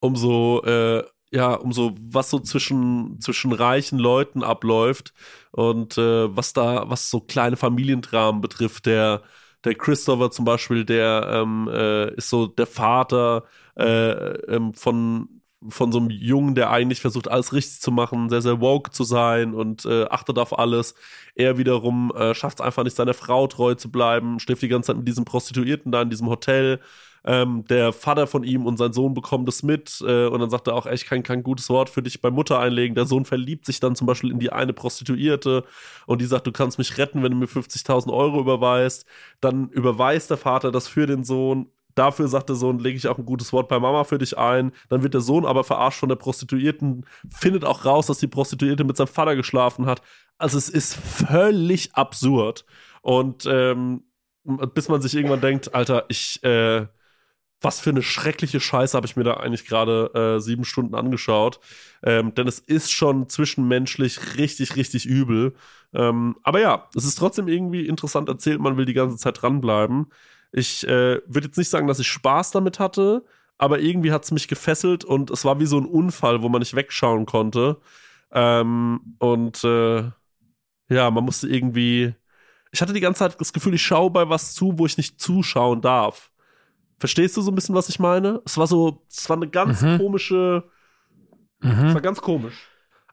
um 0.01 0.17
so, 0.17 0.63
äh, 0.65 1.05
ja, 1.31 1.55
um 1.55 1.73
so, 1.73 1.95
was 2.01 2.31
so 2.31 2.41
zwischen, 2.41 3.21
zwischen 3.21 3.53
reichen 3.53 3.99
Leuten 3.99 4.43
abläuft 4.43 5.15
und 5.53 5.97
äh, 5.97 6.37
was 6.37 6.53
da, 6.53 6.91
was 6.91 7.09
so 7.09 7.21
kleine 7.21 7.57
Familiendramen 7.57 8.41
betrifft. 8.41 8.87
Der, 8.87 9.23
der 9.65 9.75
Christopher 9.75 10.31
zum 10.31 10.45
Beispiel, 10.45 10.85
der 10.85 11.29
ähm, 11.33 11.69
äh, 11.73 12.15
ist 12.15 12.31
so 12.31 12.47
der 12.47 12.67
Vater 12.67 13.45
äh, 13.77 13.85
ähm, 14.55 14.75
von 14.75 15.29
von 15.69 15.93
so 15.93 15.99
einem 15.99 16.11
Jungen, 16.11 16.55
der 16.55 16.71
eigentlich 16.71 17.01
versucht, 17.01 17.29
alles 17.29 17.53
richtig 17.53 17.81
zu 17.81 17.93
machen, 17.93 18.29
sehr, 18.31 18.43
sehr 18.43 18.61
woke 18.61 18.91
zu 18.91 19.05
sein 19.05 19.55
und 19.55 19.85
äh, 19.85 20.05
achtet 20.07 20.39
auf 20.39 20.59
alles. 20.59 20.95
Er 21.35 21.59
wiederum 21.59 22.13
äh, 22.17 22.35
schafft 22.35 22.59
es 22.61 22.65
einfach 22.65 22.85
nicht, 22.85 22.97
seiner 22.97 23.15
Frau 23.15 23.47
treu 23.47 23.75
zu 23.75 23.91
bleiben, 23.91 24.41
schläft 24.41 24.63
die 24.63 24.69
ganze 24.69 24.89
Zeit 24.89 24.97
mit 24.97 25.09
diesem 25.09 25.25
Prostituierten 25.25 25.93
da 25.93 26.03
in 26.03 26.11
diesem 26.11 26.29
Hotel. 26.29 26.81
Ähm, 27.25 27.65
der 27.69 27.93
Vater 27.93 28.27
von 28.27 28.43
ihm 28.43 28.67
und 28.67 28.77
sein 28.77 28.93
Sohn 28.93 29.15
bekommen 29.15 29.47
das 29.47 29.63
mit 29.63 30.03
äh, 30.07 30.27
und 30.27 30.41
dann 30.41 30.51
sagt 30.51 30.67
er 30.67 30.75
auch, 30.75 30.87
ey, 30.87 30.95
ich 30.95 31.07
kann 31.07 31.23
kein 31.23 31.43
gutes 31.43 31.69
Wort 31.69 31.89
für 31.89 32.03
dich 32.03 32.21
bei 32.21 32.31
Mutter 32.31 32.59
einlegen. 32.59 32.95
Der 32.95 33.07
Sohn 33.07 33.25
verliebt 33.25 33.65
sich 33.67 33.81
dann 33.81 33.95
zum 33.95 34.07
Beispiel 34.07 34.31
in 34.31 34.41
die 34.41 34.51
eine 34.53 34.73
Prostituierte 34.73 35.65
und 36.07 36.21
die 36.21 36.27
sagt, 36.27 36.47
du 36.47 36.53
kannst 36.53 36.79
mich 36.79 36.99
retten, 36.99 37.23
wenn 37.23 37.33
du 37.33 37.39
mir 37.39 37.47
50.000 37.47 38.13
Euro 38.13 38.41
überweist. 38.41 39.07
Dann 39.41 39.69
überweist 39.69 40.31
der 40.31 40.37
Vater 40.37 40.73
das 40.73 40.89
für 40.89 41.07
den 41.07 41.25
Sohn 41.25 41.69
Dafür 41.95 42.29
sagt 42.29 42.49
der 42.49 42.57
Sohn, 42.57 42.79
lege 42.79 42.97
ich 42.97 43.09
auch 43.09 43.19
ein 43.19 43.27
gutes 43.27 43.53
Wort 43.53 43.69
bei 43.69 43.79
Mama 43.79 44.05
für 44.05 44.19
dich 44.19 44.39
ein. 44.39 44.73
Dann 44.89 45.03
wird 45.03 45.15
der 45.15 45.21
Sohn 45.21 45.45
aber 45.45 45.65
verarscht 45.65 46.01
von 46.01 46.09
der 46.09 46.17
Prostituierten, 46.17 47.05
findet 47.31 47.65
auch 47.65 47.85
raus, 47.85 48.07
dass 48.07 48.19
die 48.19 48.29
Prostituierte 48.29 48.85
mit 48.85 48.97
seinem 48.97 49.09
Vater 49.09 49.37
geschlafen 49.37 49.87
hat. 49.87 50.01
Also 50.39 50.59
es 50.59 50.69
ist 50.69 50.95
völlig 50.95 51.95
absurd. 51.95 52.65
Und 53.03 53.47
ähm, 53.47 54.05
bis 54.75 54.89
man 54.89 55.03
sich 55.03 55.15
irgendwann 55.15 55.41
denkt, 55.41 55.75
Alter, 55.75 56.07
ich, 56.09 56.43
äh, 56.43 56.87
was 57.63 57.81
für 57.81 57.91
eine 57.91 58.03
schreckliche 58.03 58.61
Scheiße 58.61 58.97
habe 58.97 59.07
ich 59.07 59.17
mir 59.17 59.25
da 59.25 59.35
eigentlich 59.35 59.67
gerade 59.67 60.11
äh, 60.15 60.41
sieben 60.41 60.65
Stunden 60.65 60.95
angeschaut. 60.95 61.61
Ähm, 62.03 62.35
denn 62.35 62.49
es 62.49 62.59
ist 62.59 62.93
schon 62.93 63.29
zwischenmenschlich 63.29 64.37
richtig, 64.37 64.77
richtig 64.77 65.07
übel. 65.07 65.55
Ähm, 65.95 66.37
aber 66.43 66.61
ja, 66.61 66.89
es 66.95 67.05
ist 67.05 67.17
trotzdem 67.17 67.49
irgendwie 67.49 67.87
interessant 67.87 68.29
erzählt, 68.29 68.61
man 68.61 68.77
will 68.77 68.87
die 68.87 68.95
ganze 68.95 69.17
Zeit 69.17 69.41
dranbleiben. 69.43 70.07
Ich 70.53 70.87
äh, 70.87 71.21
würde 71.27 71.47
jetzt 71.47 71.57
nicht 71.57 71.71
sagen, 71.71 71.87
dass 71.87 71.99
ich 71.99 72.09
Spaß 72.09 72.51
damit 72.51 72.79
hatte, 72.79 73.25
aber 73.59 73.81
irgendwie 73.81 74.13
hat 74.13 74.25
es 74.25 74.33
mich 74.33 74.49
gefesselt 74.49 75.05
und 75.05 75.31
es 75.31 75.45
war 75.45 75.61
wie 75.61 75.67
so 75.67 75.79
ein 75.79 75.87
Unfall, 75.87 76.43
wo 76.43 76.49
man 76.49 76.61
nicht 76.61 76.75
wegschauen 76.75 77.27
konnte. 77.27 77.79
Ähm, 78.33 79.17
und 79.19 79.63
äh, 79.65 80.11
ja, 80.89 81.11
man 81.11 81.25
musste 81.25 81.49
irgendwie. 81.49 82.15
Ich 82.73 82.83
hatte 82.83 82.93
die 82.93 83.01
ganze 83.01 83.21
Zeit 83.21 83.41
das 83.41 83.53
Gefühl, 83.53 83.75
ich 83.75 83.83
schaue 83.83 84.11
bei 84.11 84.29
was 84.29 84.55
zu, 84.55 84.79
wo 84.79 84.87
ich 84.87 84.97
nicht 84.97 85.21
zuschauen 85.21 85.81
darf. 85.83 86.32
Verstehst 87.03 87.37
du 87.37 87.41
so 87.41 87.51
ein 87.51 87.57
bisschen, 87.57 87.75
was 87.75 87.89
ich 87.89 87.99
meine? 87.99 88.41
Es 88.45 88.57
war 88.57 88.69
so, 88.69 89.03
es 89.11 89.29
war 89.29 89.37
eine 89.37 89.49
ganz 89.49 89.83
mhm. 89.83 89.99
komische. 89.99 90.71
Mhm. 91.59 91.87
Es 91.87 91.95
war 91.95 92.01
ganz 92.01 92.21
komisch. 92.21 92.55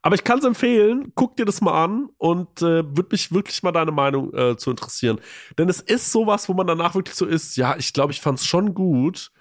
Aber 0.03 0.13
ich 0.13 0.23
kann 0.23 0.37
es 0.37 0.45
empfehlen, 0.45 1.11
guck 1.15 1.35
dir 1.37 1.45
das 1.45 1.59
mal 1.59 1.83
an 1.83 2.09
und 2.19 2.61
äh, 2.61 2.85
würde 2.85 3.07
mich 3.09 3.31
wirklich 3.31 3.63
mal 3.63 3.71
deine 3.71 3.91
Meinung 3.91 4.31
äh, 4.35 4.55
zu 4.57 4.69
interessieren. 4.69 5.19
Denn 5.57 5.69
es 5.69 5.81
ist 5.81 6.11
sowas, 6.11 6.47
wo 6.47 6.53
man 6.53 6.67
danach 6.67 6.93
wirklich 6.93 7.15
so 7.15 7.25
ist, 7.25 7.57
ja, 7.57 7.77
ich 7.77 7.91
glaube, 7.91 8.13
ich 8.13 8.21
fand 8.21 8.37
es 8.37 8.45
schon 8.45 8.75
gut, 8.75 9.31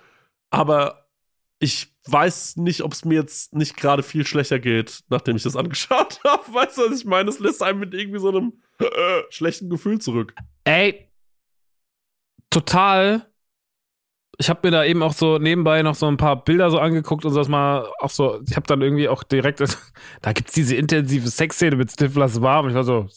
aber 0.49 1.11
ich 1.59 1.95
weiß 2.07 2.57
nicht, 2.57 2.85
ob 2.85 2.95
es 2.95 3.05
mir 3.05 3.17
jetzt 3.17 3.55
nicht 3.55 3.77
gerade 3.77 4.03
viel 4.03 4.27
schlechter 4.27 4.59
geht, 4.59 5.05
nachdem 5.11 5.37
ich 5.37 5.43
das 5.43 5.57
angeschaut 5.57 6.21
habe. 6.25 6.55
Weißt 6.55 6.79
du, 6.79 6.91
was 6.91 6.99
ich 6.99 7.05
meine? 7.05 7.29
Es 7.29 7.39
lässt 7.39 7.63
einem 7.63 7.81
mit 7.81 7.93
irgendwie 7.93 8.19
so 8.19 8.31
einem 8.31 8.55
äh, 8.79 9.23
schlechten 9.29 9.69
Gefühl 9.69 10.01
zurück. 10.01 10.35
Ey, 10.65 11.13
total 12.49 13.31
ich 14.41 14.49
habe 14.49 14.61
mir 14.63 14.71
da 14.71 14.85
eben 14.85 15.03
auch 15.03 15.13
so 15.13 15.39
nebenbei 15.39 15.83
noch 15.83 15.97
so 15.97 16.07
ein 16.07 16.17
paar 16.17 16.45
Bilder 16.45 16.71
so 16.71 16.79
angeguckt 16.79 17.25
und 17.25 17.33
so 17.33 17.39
das 17.39 17.49
mal 17.49 17.87
auch 17.99 18.11
so, 18.11 18.41
ich 18.49 18.55
habe 18.55 18.67
dann 18.69 18.81
irgendwie 18.83 19.09
auch 19.09 19.25
direkt, 19.25 19.61
da 20.23 20.33
gibt's 20.33 20.53
diese 20.53 20.77
intensive 20.77 21.29
Sexszene 21.29 21.77
mit 21.77 21.91
Stiflers 21.91 22.41
warm 22.41 22.69
ich 22.69 22.75
war 22.75 22.85
so, 22.85 23.09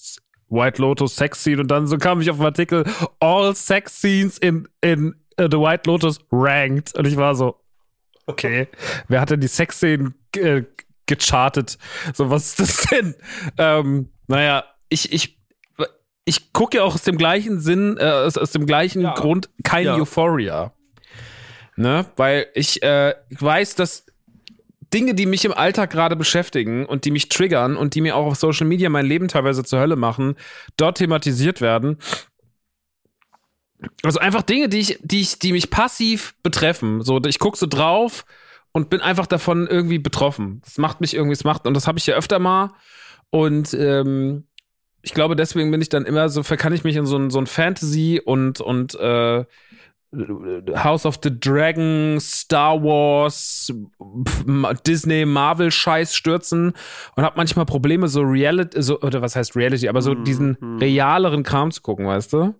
White 0.49 0.81
Lotus 0.81 1.15
Sex 1.15 1.43
Scene 1.43 1.61
und 1.61 1.69
dann 1.69 1.87
so 1.87 1.97
kam 1.97 2.21
ich 2.21 2.29
auf 2.29 2.37
den 2.37 2.45
Artikel 2.45 2.83
All 3.19 3.55
Sex 3.55 3.97
Scenes 3.97 4.37
in, 4.39 4.67
in 4.81 5.15
uh, 5.39 5.47
The 5.49 5.57
White 5.57 5.89
Lotus 5.89 6.19
ranked 6.31 6.95
und 6.97 7.05
ich 7.05 7.15
war 7.17 7.35
so, 7.35 7.55
okay, 8.25 8.67
wer 9.07 9.21
hat 9.21 9.29
denn 9.29 9.41
die 9.41 9.47
Sexszenen 9.47 10.15
äh, 10.35 10.63
gechartet? 11.05 11.77
So, 12.13 12.31
was 12.31 12.47
ist 12.47 12.59
das 12.59 12.87
denn? 12.89 13.15
Ähm, 13.57 14.09
naja, 14.27 14.65
ich, 14.89 15.13
ich, 15.13 15.39
ich 16.25 16.51
gucke 16.51 16.77
ja 16.77 16.83
auch 16.83 16.95
aus 16.95 17.03
dem 17.03 17.17
gleichen 17.17 17.59
Sinn, 17.59 17.97
äh, 17.97 18.03
aus, 18.03 18.37
aus 18.37 18.51
dem 18.51 18.65
gleichen 18.65 19.03
ja. 19.03 19.13
Grund 19.13 19.49
kein 19.63 19.85
ja. 19.85 19.95
Euphoria. 19.95 20.73
Ne? 21.75 22.05
Weil 22.15 22.47
ich 22.53 22.83
äh, 22.83 23.15
weiß, 23.29 23.75
dass 23.75 24.05
Dinge, 24.93 25.13
die 25.13 25.25
mich 25.25 25.45
im 25.45 25.53
Alltag 25.53 25.89
gerade 25.89 26.15
beschäftigen 26.15 26.85
und 26.85 27.05
die 27.05 27.11
mich 27.11 27.29
triggern 27.29 27.77
und 27.77 27.95
die 27.95 28.01
mir 28.01 28.15
auch 28.15 28.25
auf 28.25 28.35
Social 28.35 28.67
Media 28.67 28.89
mein 28.89 29.05
Leben 29.05 29.29
teilweise 29.29 29.63
zur 29.63 29.79
Hölle 29.79 29.95
machen, 29.95 30.35
dort 30.75 30.97
thematisiert 30.97 31.61
werden. 31.61 31.97
Also 34.03 34.19
einfach 34.19 34.41
Dinge, 34.41 34.69
die 34.69 34.79
ich, 34.79 34.99
die 35.01 35.21
ich, 35.21 35.39
die 35.39 35.53
mich 35.53 35.69
passiv 35.69 36.35
betreffen. 36.43 37.01
So, 37.01 37.21
ich 37.23 37.39
gucke 37.39 37.57
so 37.57 37.67
drauf 37.67 38.25
und 38.73 38.89
bin 38.89 39.01
einfach 39.01 39.27
davon 39.27 39.67
irgendwie 39.67 39.97
betroffen. 39.97 40.61
Das 40.65 40.77
macht 40.77 41.01
mich 41.01 41.13
irgendwie, 41.13 41.33
es 41.33 41.43
macht, 41.43 41.65
und 41.65 41.73
das 41.73 41.87
habe 41.87 41.97
ich 41.97 42.05
ja 42.05 42.15
öfter 42.15 42.39
mal. 42.39 42.71
Und 43.29 43.73
ähm, 43.73 44.45
ich 45.01 45.13
glaube, 45.13 45.35
deswegen 45.35 45.71
bin 45.71 45.81
ich 45.81 45.89
dann 45.89 46.05
immer 46.05 46.29
so, 46.29 46.43
kann 46.43 46.73
ich 46.73 46.83
mich 46.83 46.95
in 46.95 47.05
so 47.05 47.17
ein, 47.17 47.29
so 47.29 47.39
ein 47.39 47.47
Fantasy 47.47 48.21
und, 48.23 48.61
und 48.61 48.95
äh, 48.95 49.45
House 50.13 51.05
of 51.05 51.19
the 51.23 51.31
Dragon, 51.39 52.19
Star 52.19 52.81
Wars, 52.83 53.71
Disney, 54.85 55.25
Marvel 55.25 55.71
Scheiß 55.71 56.13
stürzen 56.15 56.73
und 57.15 57.23
habe 57.23 57.37
manchmal 57.37 57.65
Probleme 57.65 58.09
so 58.09 58.21
Reality 58.21 58.81
so 58.81 58.99
oder 58.99 59.21
was 59.21 59.37
heißt 59.37 59.55
Reality, 59.55 59.87
aber 59.87 60.01
so 60.01 60.13
mhm. 60.13 60.23
diesen 60.25 60.77
realeren 60.79 61.43
Kram 61.43 61.71
zu 61.71 61.81
gucken, 61.81 62.07
weißt 62.07 62.33
du? 62.33 62.55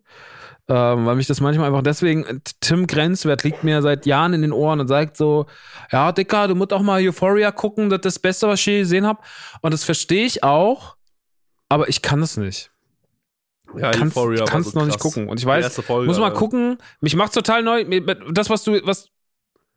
Ähm, 0.69 1.05
weil 1.05 1.15
mich 1.15 1.27
das 1.27 1.41
manchmal 1.41 1.67
einfach 1.67 1.81
deswegen 1.81 2.41
Tim 2.61 2.87
Grenzwert 2.87 3.43
liegt 3.43 3.65
mir 3.65 3.81
seit 3.81 4.05
Jahren 4.05 4.33
in 4.33 4.43
den 4.43 4.53
Ohren 4.53 4.79
und 4.79 4.87
sagt 4.87 5.17
so, 5.17 5.47
ja, 5.91 6.13
Dicker, 6.13 6.47
du 6.47 6.55
musst 6.55 6.71
auch 6.71 6.81
mal 6.81 7.05
Euphoria 7.05 7.51
gucken, 7.51 7.89
das 7.89 7.97
ist 7.97 8.05
das 8.05 8.19
Beste, 8.19 8.47
was 8.47 8.61
ich 8.61 8.65
je 8.67 8.79
gesehen 8.79 9.05
habe 9.05 9.19
und 9.61 9.73
das 9.73 9.83
verstehe 9.83 10.25
ich 10.25 10.43
auch, 10.43 10.95
aber 11.67 11.89
ich 11.89 12.01
kann 12.01 12.21
es 12.21 12.37
nicht. 12.37 12.70
Ja, 13.77 13.91
kannst, 13.91 14.17
Euphoria 14.17 14.45
kannst 14.45 14.71
so 14.71 14.79
noch 14.79 14.85
krass. 14.85 14.95
nicht 14.95 14.99
gucken. 14.99 15.29
Und 15.29 15.39
ich 15.39 15.45
weiß, 15.45 15.73
Folge, 15.81 16.07
muss 16.07 16.19
mal 16.19 16.31
gucken. 16.31 16.77
Mich 16.99 17.15
macht 17.15 17.33
total 17.33 17.63
neu. 17.63 17.85
Das, 18.31 18.49
was 18.49 18.63
du, 18.63 18.79
was, 18.85 19.09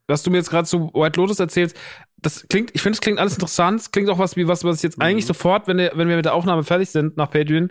was 0.06 0.22
du 0.22 0.30
mir 0.30 0.38
jetzt 0.38 0.50
gerade 0.50 0.66
zu 0.66 0.90
White 0.94 1.18
Lotus 1.18 1.40
erzählst, 1.40 1.76
das 2.16 2.46
klingt, 2.48 2.70
ich 2.74 2.82
finde, 2.82 2.96
es 2.96 3.00
klingt 3.00 3.18
alles 3.18 3.34
interessant. 3.34 3.80
Es 3.80 3.90
klingt 3.90 4.08
auch 4.08 4.18
was 4.18 4.36
wie 4.36 4.48
was, 4.48 4.64
was 4.64 4.76
ich 4.76 4.82
jetzt 4.82 4.98
mhm. 4.98 5.04
eigentlich 5.04 5.26
sofort, 5.26 5.68
wenn, 5.68 5.76
wenn 5.76 6.08
wir 6.08 6.16
mit 6.16 6.24
der 6.24 6.34
Aufnahme 6.34 6.64
fertig 6.64 6.90
sind 6.90 7.16
nach 7.16 7.30
Patreon, 7.30 7.70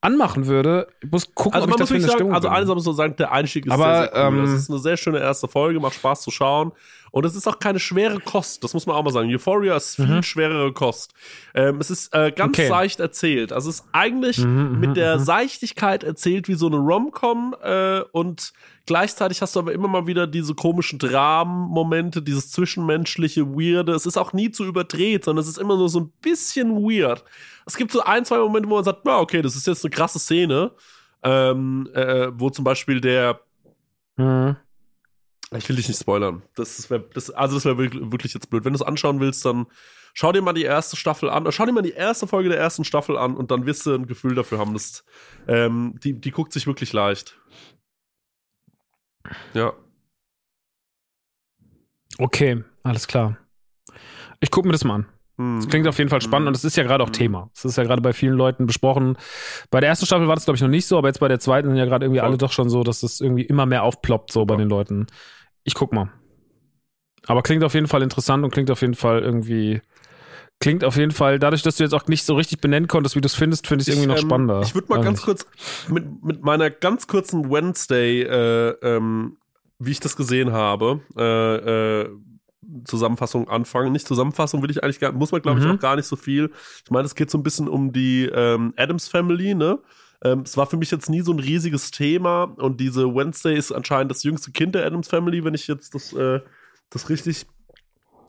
anmachen 0.00 0.46
würde. 0.46 0.88
Ich 1.02 1.10
muss 1.10 1.34
gucken, 1.34 1.54
Also 1.54 1.64
ob 1.64 1.70
ich 1.70 1.70
man 1.70 1.80
muss 1.80 1.88
dafür 1.88 2.02
wirklich 2.02 2.12
eine 2.12 2.18
sagen, 2.18 2.34
also 2.34 2.48
eines 2.48 2.68
muss 2.68 2.86
man 2.86 2.94
sagen, 2.94 3.16
der 3.16 3.32
Einstieg 3.32 3.66
ist 3.66 3.72
Aber, 3.72 3.84
sehr, 3.84 4.12
sehr 4.12 4.28
cool. 4.28 4.38
ähm, 4.38 4.42
das 4.42 4.52
ist 4.52 4.70
eine 4.70 4.78
sehr 4.78 4.96
schöne 4.96 5.18
erste 5.18 5.48
Folge, 5.48 5.80
macht 5.80 5.94
Spaß 5.94 6.22
zu 6.22 6.30
schauen. 6.30 6.72
Und 7.14 7.24
es 7.24 7.36
ist 7.36 7.46
auch 7.46 7.60
keine 7.60 7.78
schwere 7.78 8.18
Kost, 8.18 8.64
das 8.64 8.74
muss 8.74 8.86
man 8.86 8.96
auch 8.96 9.04
mal 9.04 9.12
sagen. 9.12 9.32
Euphoria 9.32 9.76
ist 9.76 9.94
viel 9.94 10.20
schwerere 10.24 10.72
Kost. 10.72 11.14
Ähm, 11.54 11.78
es 11.78 11.88
ist 11.88 12.12
äh, 12.12 12.32
ganz 12.32 12.58
Mhm. 12.58 12.64
Okay. 12.64 12.68
seicht 12.68 12.98
erzählt. 12.98 13.52
Also 13.52 13.70
es 13.70 13.76
ist 13.76 13.84
eigentlich 13.92 14.38
Mhm, 14.38 14.80
mit 14.80 14.90
mhm, 14.90 14.94
der 14.94 15.18
mhm. 15.18 15.22
Seichtigkeit 15.22 16.02
erzählt 16.02 16.48
wie 16.48 16.54
so 16.54 16.66
eine 16.66 16.74
Rom-Com 16.78 17.54
äh, 17.62 18.00
und 18.10 18.52
gleichzeitig 18.86 19.40
hast 19.42 19.54
du 19.54 19.60
aber 19.60 19.72
immer 19.72 19.86
mal 19.86 20.08
wieder 20.08 20.26
diese 20.26 20.56
komischen 20.56 20.98
Dramen-Momente, 20.98 22.20
dieses 22.20 22.50
zwischenmenschliche 22.50 23.46
Weirde. 23.46 23.92
Es 23.92 24.06
ist 24.06 24.16
auch 24.18 24.32
nie 24.32 24.50
zu 24.50 24.64
überdreht, 24.64 25.24
sondern 25.24 25.44
es 25.44 25.48
ist 25.48 25.58
immer 25.58 25.76
nur 25.76 25.88
so 25.88 26.00
ein 26.00 26.12
bisschen 26.20 26.74
weird. 26.82 27.22
Es 27.64 27.76
gibt 27.76 27.92
so 27.92 28.02
ein, 28.02 28.24
zwei 28.24 28.38
Momente, 28.38 28.68
wo 28.68 28.74
man 28.74 28.82
sagt, 28.82 29.02
na 29.04 29.20
okay, 29.20 29.40
das 29.40 29.54
ist 29.54 29.68
jetzt 29.68 29.84
eine 29.84 29.90
krasse 29.90 30.18
Szene, 30.18 30.72
ähm, 31.22 31.88
äh, 31.94 32.32
wo 32.34 32.50
zum 32.50 32.64
Beispiel 32.64 33.00
der 33.00 33.38
Mhm. 34.16 34.56
Ich 35.58 35.68
will 35.68 35.76
dich 35.76 35.88
nicht 35.88 36.00
spoilern. 36.00 36.42
Das 36.56 36.88
wär, 36.90 36.98
das, 36.98 37.30
also 37.30 37.54
das 37.56 37.64
wäre 37.64 37.78
wirklich, 37.78 38.34
jetzt 38.34 38.50
blöd. 38.50 38.64
Wenn 38.64 38.72
du 38.72 38.78
es 38.78 38.82
anschauen 38.82 39.20
willst, 39.20 39.44
dann 39.44 39.66
schau 40.12 40.32
dir 40.32 40.42
mal 40.42 40.52
die 40.52 40.62
erste 40.64 40.96
Staffel 40.96 41.28
an. 41.30 41.50
Schau 41.52 41.66
dir 41.66 41.72
mal 41.72 41.82
die 41.82 41.92
erste 41.92 42.26
Folge 42.26 42.48
der 42.48 42.58
ersten 42.58 42.84
Staffel 42.84 43.16
an 43.16 43.36
und 43.36 43.50
dann 43.50 43.66
wirst 43.66 43.86
du 43.86 43.94
ein 43.94 44.06
Gefühl 44.06 44.34
dafür 44.34 44.58
haben. 44.58 44.72
Das, 44.72 45.04
ähm, 45.48 45.98
die, 46.02 46.20
die 46.20 46.30
guckt 46.30 46.52
sich 46.52 46.66
wirklich 46.66 46.92
leicht. 46.92 47.38
Ja. 49.54 49.72
Okay, 52.18 52.62
alles 52.82 53.06
klar. 53.06 53.36
Ich 54.40 54.50
gucke 54.50 54.68
mir 54.68 54.72
das 54.72 54.84
mal 54.84 54.96
an. 54.96 55.06
Hm. 55.36 55.56
Das 55.60 55.68
klingt 55.68 55.88
auf 55.88 55.98
jeden 55.98 56.10
Fall 56.10 56.20
spannend 56.20 56.44
Mhm. 56.44 56.48
und 56.48 56.56
es 56.56 56.64
ist 56.64 56.76
ja 56.76 56.84
gerade 56.84 57.02
auch 57.02 57.08
Mhm. 57.08 57.14
Thema. 57.14 57.50
Es 57.54 57.64
ist 57.64 57.76
ja 57.76 57.82
gerade 57.84 58.02
bei 58.02 58.12
vielen 58.12 58.34
Leuten 58.34 58.66
besprochen. 58.66 59.16
Bei 59.70 59.80
der 59.80 59.88
ersten 59.88 60.06
Staffel 60.06 60.28
war 60.28 60.36
das, 60.36 60.44
glaube 60.44 60.56
ich, 60.56 60.62
noch 60.62 60.68
nicht 60.68 60.86
so, 60.86 60.96
aber 60.98 61.08
jetzt 61.08 61.18
bei 61.18 61.28
der 61.28 61.40
zweiten 61.40 61.68
sind 61.68 61.76
ja 61.76 61.86
gerade 61.86 62.04
irgendwie 62.06 62.20
alle 62.20 62.38
doch 62.38 62.52
schon 62.52 62.68
so, 62.68 62.84
dass 62.84 63.00
das 63.00 63.20
irgendwie 63.20 63.42
immer 63.42 63.66
mehr 63.66 63.82
aufploppt, 63.82 64.30
so 64.32 64.44
bei 64.44 64.56
den 64.56 64.68
Leuten. 64.68 65.06
Ich 65.64 65.74
guck 65.74 65.92
mal. 65.92 66.10
Aber 67.26 67.42
klingt 67.42 67.64
auf 67.64 67.74
jeden 67.74 67.88
Fall 67.88 68.02
interessant 68.02 68.44
und 68.44 68.50
klingt 68.50 68.70
auf 68.70 68.82
jeden 68.82 68.94
Fall 68.94 69.22
irgendwie. 69.22 69.80
Klingt 70.60 70.84
auf 70.84 70.96
jeden 70.96 71.10
Fall, 71.10 71.38
dadurch, 71.38 71.62
dass 71.62 71.76
du 71.76 71.82
jetzt 71.82 71.94
auch 71.94 72.06
nicht 72.06 72.24
so 72.24 72.36
richtig 72.36 72.60
benennen 72.60 72.86
konntest, 72.86 73.16
wie 73.16 73.20
du 73.20 73.26
es 73.26 73.34
findest, 73.34 73.66
finde 73.66 73.82
ich 73.82 73.88
es 73.88 73.94
irgendwie 73.94 74.08
noch 74.08 74.18
ähm, 74.18 74.26
spannender. 74.28 74.60
Ich 74.62 74.74
würde 74.74 74.88
mal 74.88 75.00
ganz 75.00 75.22
kurz 75.22 75.46
mit, 75.88 76.22
mit 76.22 76.42
meiner 76.42 76.70
ganz 76.70 77.06
kurzen 77.06 77.50
Wednesday, 77.50 78.22
äh, 78.22 78.70
ähm, 78.82 79.36
wie 79.78 79.90
ich 79.90 80.00
das 80.00 80.16
gesehen 80.16 80.52
habe, 80.52 81.00
äh, 81.18 82.02
äh, 82.02 82.08
Zusammenfassung 82.84 83.48
anfangen. 83.48 83.92
Nicht 83.92 84.06
Zusammenfassung 84.06 84.62
will 84.62 84.70
ich 84.70 84.82
eigentlich 84.82 85.00
gar, 85.00 85.12
muss 85.12 85.32
man 85.32 85.42
glaube 85.42 85.58
ich 85.58 85.66
Mhm. 85.66 85.72
auch 85.72 85.78
gar 85.80 85.96
nicht 85.96 86.06
so 86.06 86.16
viel. 86.16 86.50
Ich 86.84 86.90
meine, 86.90 87.04
es 87.04 87.14
geht 87.14 87.30
so 87.30 87.36
ein 87.38 87.42
bisschen 87.42 87.68
um 87.68 87.92
die 87.92 88.26
ähm, 88.32 88.72
Adams 88.76 89.08
Family, 89.08 89.54
ne? 89.54 89.80
Ähm, 90.22 90.40
es 90.40 90.56
war 90.56 90.66
für 90.66 90.76
mich 90.76 90.90
jetzt 90.90 91.10
nie 91.10 91.20
so 91.20 91.32
ein 91.32 91.38
riesiges 91.38 91.90
Thema 91.90 92.44
und 92.44 92.80
diese 92.80 93.14
Wednesday 93.14 93.56
ist 93.56 93.72
anscheinend 93.72 94.10
das 94.10 94.22
jüngste 94.22 94.52
Kind 94.52 94.74
der 94.74 94.86
Adams 94.86 95.08
Family, 95.08 95.44
wenn 95.44 95.54
ich 95.54 95.66
jetzt 95.66 95.94
das, 95.94 96.12
äh, 96.12 96.40
das 96.90 97.08
richtig 97.08 97.46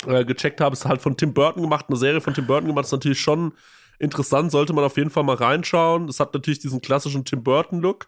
äh, 0.07 0.25
gecheckt 0.25 0.61
habe. 0.61 0.73
Ist 0.73 0.85
halt 0.85 1.01
von 1.01 1.17
Tim 1.17 1.33
Burton 1.33 1.61
gemacht, 1.61 1.85
eine 1.87 1.97
Serie 1.97 2.21
von 2.21 2.33
Tim 2.33 2.47
Burton 2.47 2.67
gemacht, 2.67 2.85
ist 2.85 2.91
natürlich 2.91 3.19
schon 3.19 3.53
interessant, 3.99 4.51
sollte 4.51 4.73
man 4.73 4.83
auf 4.83 4.97
jeden 4.97 5.09
Fall 5.09 5.23
mal 5.23 5.35
reinschauen. 5.35 6.09
Es 6.09 6.19
hat 6.19 6.33
natürlich 6.33 6.59
diesen 6.59 6.81
klassischen 6.81 7.25
Tim 7.25 7.43
Burton-Look. 7.43 8.07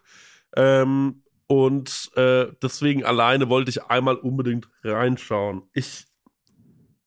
Ähm, 0.56 1.22
und 1.46 2.10
äh, 2.14 2.48
deswegen 2.62 3.04
alleine 3.04 3.48
wollte 3.48 3.70
ich 3.70 3.84
einmal 3.84 4.16
unbedingt 4.16 4.68
reinschauen. 4.84 5.62
Ich 5.72 6.04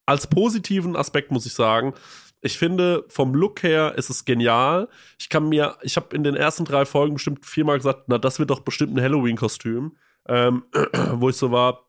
als 0.04 0.26
positiven 0.26 0.96
Aspekt 0.96 1.30
muss 1.30 1.46
ich 1.46 1.54
sagen, 1.54 1.94
ich 2.42 2.58
finde 2.58 3.04
vom 3.08 3.34
Look 3.34 3.62
her 3.62 3.94
ist 3.96 4.10
es 4.10 4.24
genial. 4.24 4.88
Ich 5.18 5.28
kann 5.28 5.48
mir, 5.48 5.76
ich 5.82 5.96
habe 5.96 6.14
in 6.14 6.24
den 6.24 6.34
ersten 6.34 6.64
drei 6.64 6.84
Folgen 6.84 7.14
bestimmt 7.14 7.46
viermal 7.46 7.78
gesagt, 7.78 8.04
na 8.08 8.18
das 8.18 8.38
wird 8.38 8.50
doch 8.50 8.60
bestimmt 8.60 8.96
ein 8.96 9.02
Halloween-Kostüm, 9.02 9.96
ähm, 10.28 10.64
wo 11.12 11.28
ich 11.28 11.36
so 11.36 11.52
war, 11.52 11.86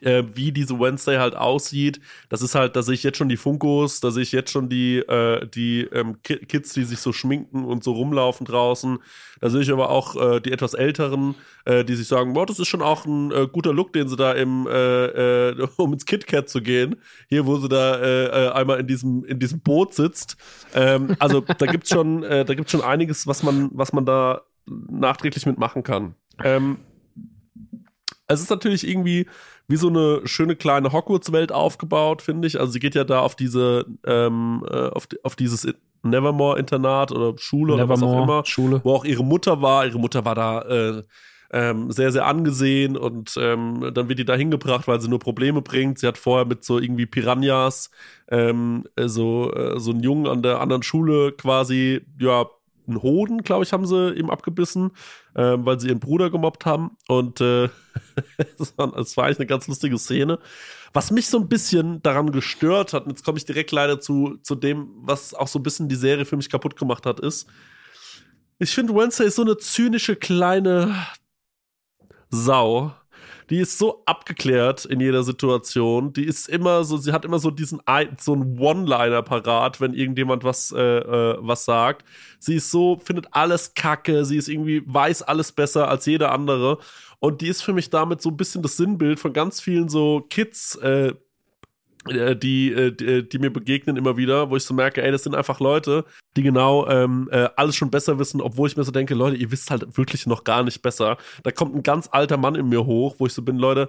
äh, 0.00 0.24
wie 0.34 0.52
diese 0.52 0.78
Wednesday 0.78 1.18
halt 1.18 1.36
aussieht. 1.36 2.00
Das 2.28 2.42
ist 2.42 2.54
halt, 2.54 2.76
da 2.76 2.82
sehe 2.82 2.94
ich 2.94 3.02
jetzt 3.02 3.18
schon 3.18 3.28
die 3.28 3.36
Funkos, 3.36 4.00
da 4.00 4.10
sehe 4.10 4.22
ich 4.22 4.32
jetzt 4.32 4.50
schon 4.50 4.68
die, 4.68 4.98
äh, 4.98 5.46
die 5.48 5.82
ähm, 5.92 6.22
Ki- 6.22 6.46
Kids, 6.46 6.72
die 6.72 6.84
sich 6.84 6.98
so 7.00 7.12
schminken 7.12 7.64
und 7.64 7.84
so 7.84 7.92
rumlaufen 7.92 8.46
draußen. 8.46 8.98
Da 9.40 9.50
sehe 9.50 9.60
ich 9.60 9.70
aber 9.70 9.90
auch 9.90 10.16
äh, 10.16 10.40
die 10.40 10.52
etwas 10.52 10.72
älteren, 10.74 11.34
äh, 11.66 11.84
die 11.84 11.94
sich 11.94 12.08
sagen, 12.08 12.32
boah, 12.32 12.46
das 12.46 12.58
ist 12.58 12.68
schon 12.68 12.80
auch 12.80 13.04
ein 13.04 13.30
äh, 13.32 13.46
guter 13.52 13.74
Look, 13.74 13.92
den 13.92 14.08
sie 14.08 14.16
da 14.16 14.32
im, 14.32 14.66
äh, 14.66 15.50
äh, 15.50 15.68
um 15.76 15.92
ins 15.92 16.06
KitKat 16.06 16.48
zu 16.48 16.62
gehen, 16.62 16.96
hier, 17.28 17.44
wo 17.46 17.58
sie 17.58 17.68
da 17.68 17.96
äh, 17.96 18.46
äh, 18.46 18.52
einmal 18.52 18.80
in 18.80 18.86
diesem, 18.86 19.24
in 19.24 19.38
diesem 19.38 19.60
Boot 19.60 19.94
sitzt. 19.94 20.36
Ähm, 20.74 21.16
also 21.18 21.40
da 21.40 21.66
gibt's 21.66 21.90
schon, 21.90 22.22
äh, 22.22 22.44
da 22.44 22.54
gibt's 22.54 22.72
schon 22.72 22.82
einiges, 22.82 23.26
was 23.26 23.42
man, 23.42 23.68
was 23.72 23.92
man 23.92 24.06
da 24.06 24.42
nachträglich 24.66 25.44
mitmachen 25.44 25.82
kann. 25.82 26.14
Ähm, 26.42 26.78
es 28.26 28.40
ist 28.40 28.50
natürlich 28.50 28.86
irgendwie 28.86 29.26
wie 29.68 29.76
so 29.76 29.88
eine 29.88 30.20
schöne 30.24 30.56
kleine 30.56 30.92
Hogwarts-Welt 30.92 31.52
aufgebaut, 31.52 32.22
finde 32.22 32.46
ich. 32.46 32.60
Also 32.60 32.72
sie 32.72 32.80
geht 32.80 32.94
ja 32.94 33.04
da 33.04 33.20
auf 33.20 33.34
diese, 33.34 33.86
ähm, 34.06 34.64
äh, 34.70 34.88
auf, 34.88 35.08
auf 35.22 35.36
dieses 35.36 35.66
Nevermore-Internat 36.02 37.12
oder 37.12 37.36
Schule 37.38 37.74
oder 37.74 37.88
was 37.88 38.02
auch 38.02 38.06
Nevermore, 38.10 38.32
immer, 38.38 38.46
Schule. 38.46 38.80
wo 38.84 38.94
auch 38.94 39.04
ihre 39.04 39.24
Mutter 39.24 39.62
war. 39.62 39.86
Ihre 39.86 39.98
Mutter 39.98 40.24
war 40.24 40.34
da 40.34 40.62
äh, 40.62 41.02
ähm, 41.52 41.90
sehr, 41.90 42.12
sehr 42.12 42.26
angesehen 42.26 42.96
und 42.96 43.34
ähm, 43.40 43.90
dann 43.94 44.08
wird 44.08 44.18
die 44.18 44.24
da 44.24 44.34
hingebracht, 44.34 44.88
weil 44.88 45.00
sie 45.00 45.08
nur 45.08 45.18
Probleme 45.18 45.62
bringt. 45.62 45.98
Sie 45.98 46.06
hat 46.06 46.18
vorher 46.18 46.44
mit 46.44 46.64
so 46.64 46.78
irgendwie 46.78 47.06
Piranhas 47.06 47.90
ähm, 48.28 48.84
äh, 48.96 49.08
so, 49.08 49.52
äh, 49.52 49.78
so 49.78 49.92
einen 49.92 50.00
Jungen 50.00 50.26
an 50.26 50.42
der 50.42 50.60
anderen 50.60 50.82
Schule 50.82 51.32
quasi, 51.32 52.02
ja, 52.18 52.46
einen 52.88 53.02
Hoden, 53.02 53.42
glaube 53.42 53.64
ich, 53.64 53.72
haben 53.72 53.86
sie 53.86 54.12
ihm 54.14 54.30
abgebissen, 54.30 54.92
ähm, 55.34 55.66
weil 55.66 55.80
sie 55.80 55.88
ihren 55.88 56.00
Bruder 56.00 56.30
gemobbt 56.30 56.66
haben. 56.66 56.96
Und 57.08 57.40
äh, 57.40 57.68
das 58.58 58.76
war 58.78 59.24
eigentlich 59.24 59.38
eine 59.38 59.46
ganz 59.46 59.66
lustige 59.66 59.98
Szene. 59.98 60.38
Was 60.92 61.10
mich 61.10 61.28
so 61.28 61.38
ein 61.38 61.48
bisschen 61.48 62.02
daran 62.02 62.32
gestört 62.32 62.92
hat, 62.92 63.04
und 63.04 63.10
jetzt 63.10 63.24
komme 63.24 63.38
ich 63.38 63.44
direkt 63.44 63.72
leider 63.72 64.00
zu, 64.00 64.38
zu 64.42 64.54
dem, 64.54 64.88
was 64.96 65.34
auch 65.34 65.48
so 65.48 65.58
ein 65.58 65.62
bisschen 65.62 65.88
die 65.88 65.96
Serie 65.96 66.24
für 66.24 66.36
mich 66.36 66.50
kaputt 66.50 66.76
gemacht 66.76 67.06
hat, 67.06 67.20
ist, 67.20 67.46
ich 68.58 68.70
finde, 68.70 68.94
Wednesday 68.94 69.26
ist 69.26 69.36
so 69.36 69.42
eine 69.42 69.58
zynische 69.58 70.16
kleine 70.16 70.94
Sau. 72.30 72.94
Die 73.48 73.58
ist 73.58 73.78
so 73.78 74.02
abgeklärt 74.06 74.84
in 74.84 75.00
jeder 75.00 75.22
Situation. 75.22 76.12
Die 76.12 76.24
ist 76.24 76.48
immer 76.48 76.84
so, 76.84 76.96
sie 76.96 77.12
hat 77.12 77.24
immer 77.24 77.38
so 77.38 77.50
diesen, 77.50 77.80
so 78.18 78.32
einen 78.32 78.58
One-Liner 78.58 79.22
parat, 79.22 79.80
wenn 79.80 79.94
irgendjemand 79.94 80.42
was, 80.42 80.72
äh, 80.72 80.80
äh, 80.80 81.36
was 81.40 81.64
sagt. 81.64 82.04
Sie 82.38 82.56
ist 82.56 82.70
so, 82.70 82.98
findet 83.04 83.28
alles 83.30 83.74
kacke. 83.74 84.24
Sie 84.24 84.36
ist 84.36 84.48
irgendwie, 84.48 84.82
weiß 84.86 85.22
alles 85.22 85.52
besser 85.52 85.88
als 85.88 86.06
jeder 86.06 86.32
andere. 86.32 86.78
Und 87.18 87.40
die 87.40 87.48
ist 87.48 87.62
für 87.62 87.72
mich 87.72 87.90
damit 87.90 88.20
so 88.20 88.30
ein 88.30 88.36
bisschen 88.36 88.62
das 88.62 88.76
Sinnbild 88.76 89.20
von 89.20 89.32
ganz 89.32 89.60
vielen 89.60 89.88
so 89.88 90.26
Kids, 90.28 90.74
äh, 90.76 91.14
die, 92.06 92.72
äh, 92.72 92.92
die, 92.92 93.28
die 93.28 93.38
mir 93.38 93.50
begegnen 93.50 93.96
immer 93.96 94.16
wieder, 94.16 94.50
wo 94.50 94.56
ich 94.56 94.64
so 94.64 94.74
merke, 94.74 95.02
ey, 95.02 95.10
das 95.10 95.24
sind 95.24 95.34
einfach 95.34 95.60
Leute, 95.60 96.04
die 96.36 96.42
genau 96.42 96.86
ähm, 96.88 97.28
äh, 97.32 97.48
alles 97.56 97.76
schon 97.76 97.90
besser 97.90 98.18
wissen, 98.18 98.40
obwohl 98.40 98.68
ich 98.68 98.76
mir 98.76 98.84
so 98.84 98.92
denke, 98.92 99.14
Leute, 99.14 99.36
ihr 99.36 99.50
wisst 99.50 99.70
halt 99.70 99.96
wirklich 99.96 100.26
noch 100.26 100.44
gar 100.44 100.62
nicht 100.62 100.82
besser. 100.82 101.16
Da 101.42 101.50
kommt 101.50 101.74
ein 101.74 101.82
ganz 101.82 102.08
alter 102.10 102.36
Mann 102.36 102.54
in 102.54 102.68
mir 102.68 102.86
hoch, 102.86 103.16
wo 103.18 103.26
ich 103.26 103.32
so 103.32 103.42
bin, 103.42 103.56
Leute, 103.56 103.88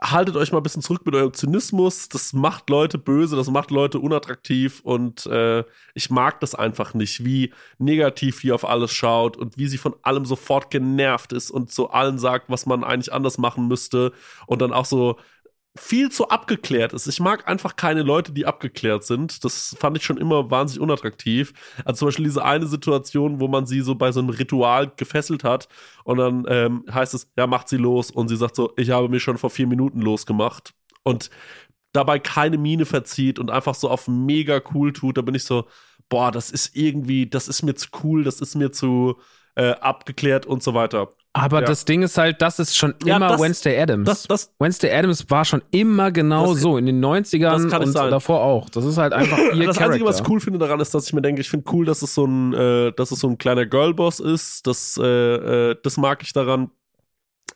haltet 0.00 0.36
euch 0.36 0.52
mal 0.52 0.58
ein 0.58 0.62
bisschen 0.62 0.82
zurück 0.82 1.06
mit 1.06 1.14
eurem 1.14 1.32
Zynismus. 1.32 2.08
Das 2.08 2.32
macht 2.32 2.68
Leute 2.68 2.98
böse, 2.98 3.36
das 3.36 3.50
macht 3.50 3.70
Leute 3.70 3.98
unattraktiv 3.98 4.80
und 4.82 5.26
äh, 5.26 5.64
ich 5.94 6.10
mag 6.10 6.40
das 6.40 6.54
einfach 6.54 6.94
nicht, 6.94 7.24
wie 7.24 7.52
negativ 7.78 8.40
die 8.40 8.52
auf 8.52 8.64
alles 8.64 8.92
schaut 8.92 9.36
und 9.36 9.56
wie 9.56 9.68
sie 9.68 9.78
von 9.78 9.94
allem 10.02 10.26
sofort 10.26 10.70
genervt 10.70 11.32
ist 11.32 11.50
und 11.50 11.72
zu 11.72 11.90
allen 11.90 12.18
sagt, 12.18 12.50
was 12.50 12.66
man 12.66 12.84
eigentlich 12.84 13.12
anders 13.12 13.38
machen 13.38 13.68
müsste 13.68 14.12
und 14.46 14.60
dann 14.60 14.72
auch 14.72 14.84
so 14.84 15.16
viel 15.76 16.10
zu 16.10 16.28
abgeklärt 16.28 16.92
ist. 16.92 17.06
Ich 17.06 17.20
mag 17.20 17.48
einfach 17.48 17.76
keine 17.76 18.02
Leute, 18.02 18.32
die 18.32 18.46
abgeklärt 18.46 19.04
sind. 19.04 19.44
Das 19.44 19.76
fand 19.78 19.96
ich 19.96 20.04
schon 20.04 20.16
immer 20.16 20.50
wahnsinnig 20.50 20.82
unattraktiv. 20.82 21.52
Also 21.84 22.00
zum 22.00 22.08
Beispiel 22.08 22.24
diese 22.24 22.44
eine 22.44 22.66
Situation, 22.66 23.40
wo 23.40 23.48
man 23.48 23.66
sie 23.66 23.80
so 23.80 23.94
bei 23.94 24.12
so 24.12 24.20
einem 24.20 24.30
Ritual 24.30 24.90
gefesselt 24.96 25.44
hat 25.44 25.68
und 26.04 26.18
dann 26.18 26.44
ähm, 26.48 26.84
heißt 26.90 27.14
es, 27.14 27.30
ja, 27.36 27.46
macht 27.46 27.68
sie 27.68 27.76
los 27.76 28.10
und 28.10 28.28
sie 28.28 28.36
sagt 28.36 28.56
so, 28.56 28.72
ich 28.76 28.90
habe 28.90 29.08
mich 29.08 29.22
schon 29.22 29.38
vor 29.38 29.50
vier 29.50 29.66
Minuten 29.66 30.00
losgemacht 30.00 30.74
und 31.02 31.30
dabei 31.92 32.18
keine 32.18 32.58
Miene 32.58 32.84
verzieht 32.84 33.38
und 33.38 33.50
einfach 33.50 33.74
so 33.74 33.88
auf 33.88 34.08
mega 34.08 34.60
cool 34.74 34.92
tut, 34.92 35.16
da 35.16 35.22
bin 35.22 35.34
ich 35.34 35.44
so, 35.44 35.66
boah, 36.08 36.30
das 36.30 36.50
ist 36.50 36.76
irgendwie, 36.76 37.26
das 37.26 37.48
ist 37.48 37.62
mir 37.62 37.74
zu 37.74 37.88
cool, 38.02 38.24
das 38.24 38.40
ist 38.40 38.54
mir 38.54 38.70
zu 38.72 39.16
äh, 39.56 39.70
abgeklärt 39.70 40.46
und 40.46 40.62
so 40.62 40.74
weiter. 40.74 41.10
Aber 41.38 41.60
Ja. 41.60 41.66
das 41.66 41.84
Ding 41.84 42.02
ist 42.02 42.16
halt, 42.16 42.40
das 42.40 42.58
ist 42.58 42.74
schon 42.76 42.94
Ja, 43.04 43.16
immer 43.16 43.28
das- 43.28 43.40
Wednesday 43.42 43.78
Adams. 43.80 44.06
Das, 44.06 44.22
das, 44.22 44.54
Wednesday 44.58 44.90
Adams 44.90 45.28
war 45.30 45.44
schon 45.44 45.62
immer 45.70 46.10
genau 46.10 46.52
Das- 46.54 46.62
so, 46.62 46.78
in 46.78 46.86
den 46.86 46.98
90ern 47.00 47.62
das 47.62 47.70
kann 47.70 47.80
nicht 47.80 47.88
und 47.88 47.92
sein. 47.92 48.10
davor 48.10 48.40
auch. 48.40 48.70
Das 48.70 48.84
ist 48.86 48.96
halt 48.96 49.12
einfach 49.12 49.36
ihr 49.38 49.44
das 49.66 49.76
Charakter. 49.76 49.84
Einzige, 49.84 50.04
was 50.06 50.20
ich 50.20 50.28
cool 50.28 50.40
finde 50.40 50.58
daran, 50.58 50.80
ist, 50.80 50.94
dass 50.94 51.06
ich 51.06 51.12
mir 51.12 51.20
denke, 51.22 51.42
ich 51.42 51.50
finde 51.50 51.70
cool, 51.72 51.84
dass 51.84 52.00
es 52.02 52.14
so 52.14 52.24
ein, 52.26 52.54
äh, 52.54 52.92
dass 52.92 53.10
es 53.10 53.20
so 53.20 53.28
ein 53.28 53.36
kleiner 53.38 53.66
Girlboss 53.66 54.18
ist. 54.20 54.66
Das, 54.66 54.98
äh, 55.02 55.04
äh, 55.72 55.76
das 55.82 55.96
mag 55.98 56.22
ich 56.22 56.32
daran. 56.32 56.70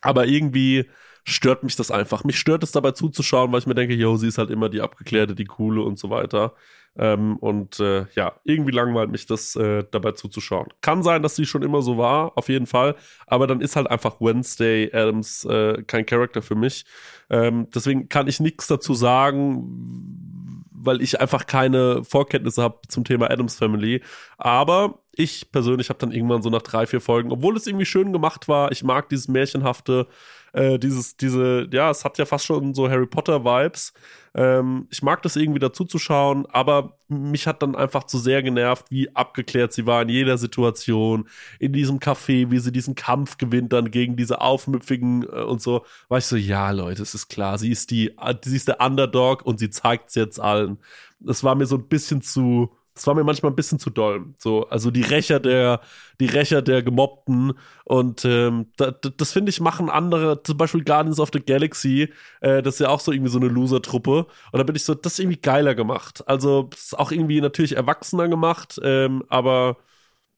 Aber 0.03 0.26
irgendwie 0.26 0.89
stört 1.24 1.62
mich 1.64 1.76
das 1.76 1.91
einfach. 1.91 2.24
Mich 2.24 2.39
stört 2.39 2.62
es 2.62 2.72
dabei 2.72 2.93
zuzuschauen, 2.93 3.53
weil 3.53 3.61
ich 3.61 3.66
mir 3.66 3.74
denke, 3.74 3.95
yo, 3.95 4.16
sie 4.16 4.28
ist 4.28 4.39
halt 4.39 4.51
immer 4.51 4.68
die 4.68 4.81
abgeklärte, 4.81 5.35
die 5.35 5.45
coole 5.45 5.83
und 5.83 5.99
so 5.99 6.11
weiter. 6.11 6.55
Ähm, 6.97 7.36
und 7.36 7.78
äh, 7.80 8.07
ja, 8.14 8.34
irgendwie 8.45 8.72
langweilt 8.72 9.11
mich 9.11 9.26
das 9.26 9.55
äh, 9.57 9.84
dabei 9.91 10.12
zuzuschauen. 10.12 10.68
Kann 10.80 11.03
sein, 11.03 11.22
dass 11.22 11.36
sie 11.36 11.47
schon 11.47 11.62
immer 11.62 11.82
so 11.82 11.99
war, 11.99 12.36
auf 12.36 12.49
jeden 12.49 12.66
Fall. 12.66 12.97
Aber 13.26 13.47
dann 13.47 13.61
ist 13.61 13.76
halt 13.76 13.91
einfach 13.91 14.20
Wednesday 14.20 14.91
Adams 14.93 15.45
äh, 15.45 15.82
kein 15.84 16.05
Charakter 16.05 16.43
für 16.43 16.57
mich. 16.57 16.84
Ähm, 17.30 17.68
deswegen 17.74 18.09
kann 18.09 18.26
ich 18.26 18.41
nichts 18.41 18.66
dazu 18.66 18.95
sagen, 18.95 20.61
weil 20.72 21.01
ich 21.03 21.20
einfach 21.20 21.47
keine 21.47 22.03
Vorkenntnisse 22.05 22.62
habe 22.62 22.80
zum 22.88 23.05
Thema 23.05 23.30
Adams 23.30 23.57
Family. 23.57 24.03
Aber 24.38 25.01
ich 25.12 25.53
persönlich 25.53 25.91
habe 25.91 25.99
dann 25.99 26.12
irgendwann 26.12 26.43
so 26.43 26.51
nach 26.51 26.62
drei, 26.62 26.86
vier 26.86 27.01
Folgen, 27.01 27.30
obwohl 27.30 27.57
es 27.57 27.66
irgendwie 27.66 27.86
schön 27.86 28.12
gemacht 28.12 28.49
war, 28.49 28.72
ich 28.72 28.82
mag 28.82 29.09
dieses 29.09 29.28
märchenhafte, 29.28 30.07
äh, 30.53 30.78
dieses, 30.78 31.16
diese, 31.16 31.68
ja, 31.72 31.91
es 31.91 32.05
hat 32.05 32.18
ja 32.18 32.24
fast 32.24 32.47
schon 32.47 32.74
so 32.74 32.88
Harry 32.88 33.07
Potter 33.07 33.45
Vibes. 33.45 33.93
Ähm, 34.35 34.87
ich 34.91 35.03
mag 35.03 35.22
das 35.22 35.37
irgendwie 35.37 35.59
dazu 35.59 35.85
zu 35.85 35.99
schauen, 35.99 36.47
aber 36.47 36.99
mich 37.09 37.47
hat 37.47 37.62
dann 37.62 37.74
einfach 37.74 38.05
zu 38.05 38.18
sehr 38.18 38.43
genervt, 38.43 38.87
wie 38.91 39.14
abgeklärt 39.14 39.72
sie 39.72 39.87
war 39.87 40.03
in 40.03 40.09
jeder 40.09 40.39
Situation, 40.39 41.28
in 41.59 41.72
diesem 41.72 41.99
Café, 41.99 42.51
wie 42.51 42.59
sie 42.61 42.70
diesen 42.70 42.95
Kampf 42.95 43.39
gewinnt 43.39 43.72
dann 43.72 43.91
gegen 43.91 44.16
diese 44.16 44.41
Aufmüpfigen 44.41 45.24
äh, 45.24 45.43
und 45.43 45.61
so. 45.61 45.85
War 46.09 46.18
ich 46.18 46.26
so, 46.26 46.37
ja, 46.37 46.70
Leute, 46.70 47.03
es 47.03 47.14
ist 47.14 47.28
klar, 47.28 47.59
sie 47.59 47.70
ist 47.70 47.91
die, 47.91 48.14
sie 48.45 48.57
ist 48.57 48.68
der 48.68 48.81
Underdog 48.81 49.45
und 49.45 49.59
sie 49.59 49.70
zeigt 49.70 50.11
es 50.11 50.14
jetzt 50.14 50.41
allen. 50.41 50.78
Das 51.18 51.43
war 51.45 51.55
mir 51.55 51.66
so 51.66 51.76
ein 51.76 51.89
bisschen 51.89 52.22
zu, 52.22 52.70
das 53.01 53.07
war 53.07 53.14
mir 53.14 53.24
manchmal 53.24 53.51
ein 53.51 53.57
bisschen 53.57 53.78
zu 53.78 53.88
doll. 53.88 54.26
So, 54.36 54.68
also 54.68 54.90
die 54.90 55.01
Rächer 55.01 55.40
der, 55.40 55.80
die 56.20 56.26
Rächer 56.26 56.61
der 56.61 56.82
Gemobbten. 56.82 57.55
Und 57.84 58.26
ähm, 58.26 58.66
da, 58.76 58.90
das 58.90 59.32
finde 59.32 59.48
ich, 59.48 59.59
machen 59.59 59.88
andere, 59.88 60.42
zum 60.42 60.59
Beispiel 60.59 60.84
Guardians 60.84 61.18
of 61.18 61.30
the 61.32 61.40
Galaxy, 61.40 62.12
äh, 62.42 62.61
das 62.62 62.74
ist 62.74 62.80
ja 62.80 62.90
auch 62.90 63.01
so 63.01 63.11
irgendwie 63.11 63.30
so 63.30 63.38
eine 63.38 63.48
Loser-Truppe. 63.48 64.26
Und 64.53 64.59
da 64.59 64.64
bin 64.64 64.76
ich 64.76 64.84
so, 64.84 64.94
das 64.94 65.14
ist 65.14 65.18
irgendwie 65.18 65.40
geiler 65.40 65.74
gemacht. 65.74 66.22
Also, 66.28 66.64
das 66.64 66.80
ist 66.80 66.98
auch 66.98 67.11
irgendwie 67.11 67.40
natürlich 67.40 67.74
erwachsener 67.74 68.28
gemacht, 68.28 68.78
ähm, 68.84 69.24
aber 69.30 69.78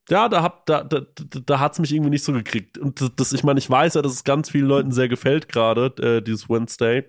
ja, 0.08 0.28
da 0.28 0.42
hat 0.42 0.68
da, 0.68 0.84
da, 0.84 1.00
da 1.46 1.58
hat's 1.58 1.80
mich 1.80 1.92
irgendwie 1.92 2.10
nicht 2.10 2.24
so 2.24 2.32
gekriegt. 2.32 2.78
Und 2.78 3.02
das 3.18 3.32
ich 3.32 3.42
meine, 3.42 3.58
ich 3.58 3.68
weiß 3.68 3.94
ja, 3.94 4.02
dass 4.02 4.12
es 4.12 4.22
ganz 4.24 4.50
vielen 4.50 4.66
Leuten 4.68 4.92
sehr 4.92 5.08
gefällt 5.08 5.48
gerade, 5.48 5.86
äh, 6.00 6.22
dieses 6.22 6.48
Wednesday. 6.48 7.04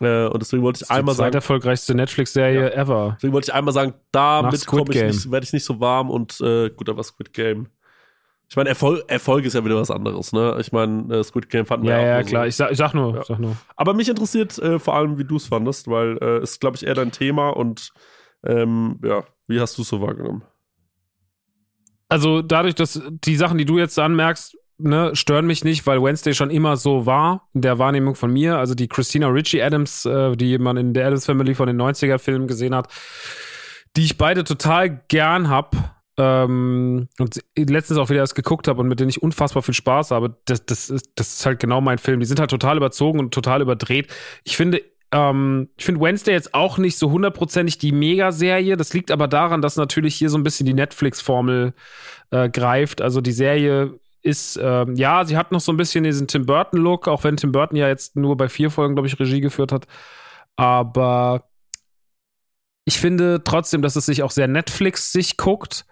Äh, 0.00 0.26
und 0.26 0.42
deswegen 0.42 0.62
wollte 0.62 0.84
ich 0.84 0.90
einmal 0.90 1.14
sagen. 1.14 1.32
Die 1.32 1.36
erfolgreichste 1.36 1.94
Netflix-Serie 1.94 2.62
ja. 2.62 2.70
ever. 2.70 3.14
Deswegen 3.16 3.32
wollte 3.32 3.50
ich 3.50 3.54
einmal 3.54 3.72
sagen, 3.72 3.94
damit 4.10 4.66
komme 4.66 4.86
ich 4.90 5.02
nicht, 5.02 5.30
werde 5.30 5.44
ich 5.44 5.52
nicht 5.52 5.64
so 5.64 5.80
warm 5.80 6.10
und 6.10 6.40
äh, 6.40 6.70
gut, 6.70 6.88
aber 6.88 7.02
Squid 7.02 7.32
Game. 7.32 7.68
Ich 8.48 8.56
meine, 8.56 8.68
Erfolg, 8.68 9.04
Erfolg 9.08 9.44
ist 9.44 9.54
ja 9.54 9.64
wieder 9.64 9.76
was 9.76 9.90
anderes, 9.90 10.32
ne? 10.32 10.56
Ich 10.60 10.70
meine, 10.70 11.16
äh, 11.16 11.24
Squid 11.24 11.48
Game 11.48 11.64
fanden 11.64 11.86
wir 11.86 11.92
ja. 11.92 12.00
Ja, 12.00 12.06
ja, 12.18 12.22
klar. 12.22 12.42
So. 12.42 12.48
Ich, 12.48 12.56
sag, 12.56 12.70
ich 12.72 12.78
sag 12.78 12.92
nur, 12.92 13.16
ja. 13.16 13.24
sag 13.24 13.38
nur. 13.38 13.56
Aber 13.76 13.94
mich 13.94 14.08
interessiert 14.08 14.58
äh, 14.58 14.78
vor 14.78 14.94
allem, 14.94 15.18
wie 15.18 15.24
du 15.24 15.36
es 15.36 15.46
fandest, 15.46 15.88
weil 15.88 16.18
äh, 16.20 16.42
ist, 16.42 16.60
glaube 16.60 16.76
ich, 16.76 16.86
eher 16.86 16.94
dein 16.94 17.10
Thema 17.10 17.50
und 17.50 17.92
ähm, 18.44 19.00
ja, 19.02 19.24
wie 19.46 19.60
hast 19.60 19.78
du 19.78 19.82
es 19.82 19.88
so 19.88 20.00
wahrgenommen? 20.00 20.42
Also 22.08 22.42
dadurch, 22.42 22.74
dass 22.74 23.00
die 23.08 23.36
Sachen, 23.36 23.58
die 23.58 23.64
du 23.64 23.78
jetzt 23.78 23.98
anmerkst, 23.98 24.56
ne, 24.78 25.10
stören 25.14 25.46
mich 25.46 25.64
nicht, 25.64 25.86
weil 25.86 26.02
Wednesday 26.02 26.34
schon 26.34 26.50
immer 26.50 26.76
so 26.76 27.06
war, 27.06 27.48
in 27.54 27.62
der 27.62 27.78
Wahrnehmung 27.78 28.14
von 28.14 28.32
mir. 28.32 28.58
Also 28.58 28.74
die 28.74 28.88
Christina 28.88 29.28
Ritchie 29.28 29.62
Adams, 29.62 30.04
äh, 30.04 30.36
die 30.36 30.58
man 30.58 30.76
in 30.76 30.94
der 30.94 31.06
Adams 31.06 31.26
Family 31.26 31.54
von 31.54 31.66
den 31.66 31.80
90er-Filmen 31.80 32.46
gesehen 32.46 32.74
hat, 32.74 32.88
die 33.96 34.04
ich 34.04 34.18
beide 34.18 34.44
total 34.44 35.02
gern 35.08 35.48
hab. 35.48 35.76
Ähm, 36.16 37.08
und 37.18 37.40
letztens 37.56 37.98
auch 37.98 38.08
wieder 38.08 38.20
erst 38.20 38.36
geguckt 38.36 38.68
habe 38.68 38.80
und 38.80 38.86
mit 38.86 39.00
denen 39.00 39.10
ich 39.10 39.20
unfassbar 39.20 39.64
viel 39.64 39.74
Spaß 39.74 40.12
habe, 40.12 40.36
das, 40.44 40.64
das, 40.64 40.88
ist, 40.88 41.10
das 41.16 41.34
ist 41.34 41.46
halt 41.46 41.58
genau 41.58 41.80
mein 41.80 41.98
Film. 41.98 42.20
Die 42.20 42.26
sind 42.26 42.38
halt 42.38 42.50
total 42.50 42.76
überzogen 42.76 43.18
und 43.18 43.34
total 43.34 43.62
überdreht. 43.62 44.06
Ich 44.44 44.56
finde, 44.56 44.80
ähm, 45.10 45.70
ich 45.76 45.84
finde 45.84 46.00
Wednesday 46.00 46.32
jetzt 46.32 46.54
auch 46.54 46.78
nicht 46.78 46.98
so 46.98 47.10
hundertprozentig 47.10 47.78
die 47.78 47.92
Mega-Serie. 47.92 48.76
Das 48.76 48.94
liegt 48.94 49.10
aber 49.10 49.26
daran, 49.26 49.60
dass 49.60 49.76
natürlich 49.76 50.14
hier 50.14 50.30
so 50.30 50.38
ein 50.38 50.44
bisschen 50.44 50.66
die 50.66 50.74
Netflix-Formel 50.74 51.74
äh, 52.30 52.48
greift. 52.48 53.00
Also 53.00 53.20
die 53.20 53.32
Serie 53.32 53.98
ist, 54.24 54.58
ähm, 54.60 54.96
ja, 54.96 55.24
sie 55.24 55.36
hat 55.36 55.52
noch 55.52 55.60
so 55.60 55.72
ein 55.72 55.76
bisschen 55.76 56.04
diesen 56.04 56.26
Tim 56.26 56.46
Burton-Look, 56.46 57.08
auch 57.08 57.24
wenn 57.24 57.36
Tim 57.36 57.52
Burton 57.52 57.76
ja 57.76 57.88
jetzt 57.88 58.16
nur 58.16 58.36
bei 58.36 58.48
vier 58.48 58.70
Folgen, 58.70 58.94
glaube 58.94 59.06
ich, 59.06 59.18
Regie 59.20 59.40
geführt 59.40 59.70
hat. 59.70 59.86
Aber 60.56 61.48
ich 62.86 62.98
finde 62.98 63.42
trotzdem, 63.44 63.82
dass 63.82 63.96
es 63.96 64.06
sich 64.06 64.22
auch 64.22 64.30
sehr 64.30 64.48
Netflix 64.48 65.12
sich 65.12 65.36
guckt. 65.36 65.84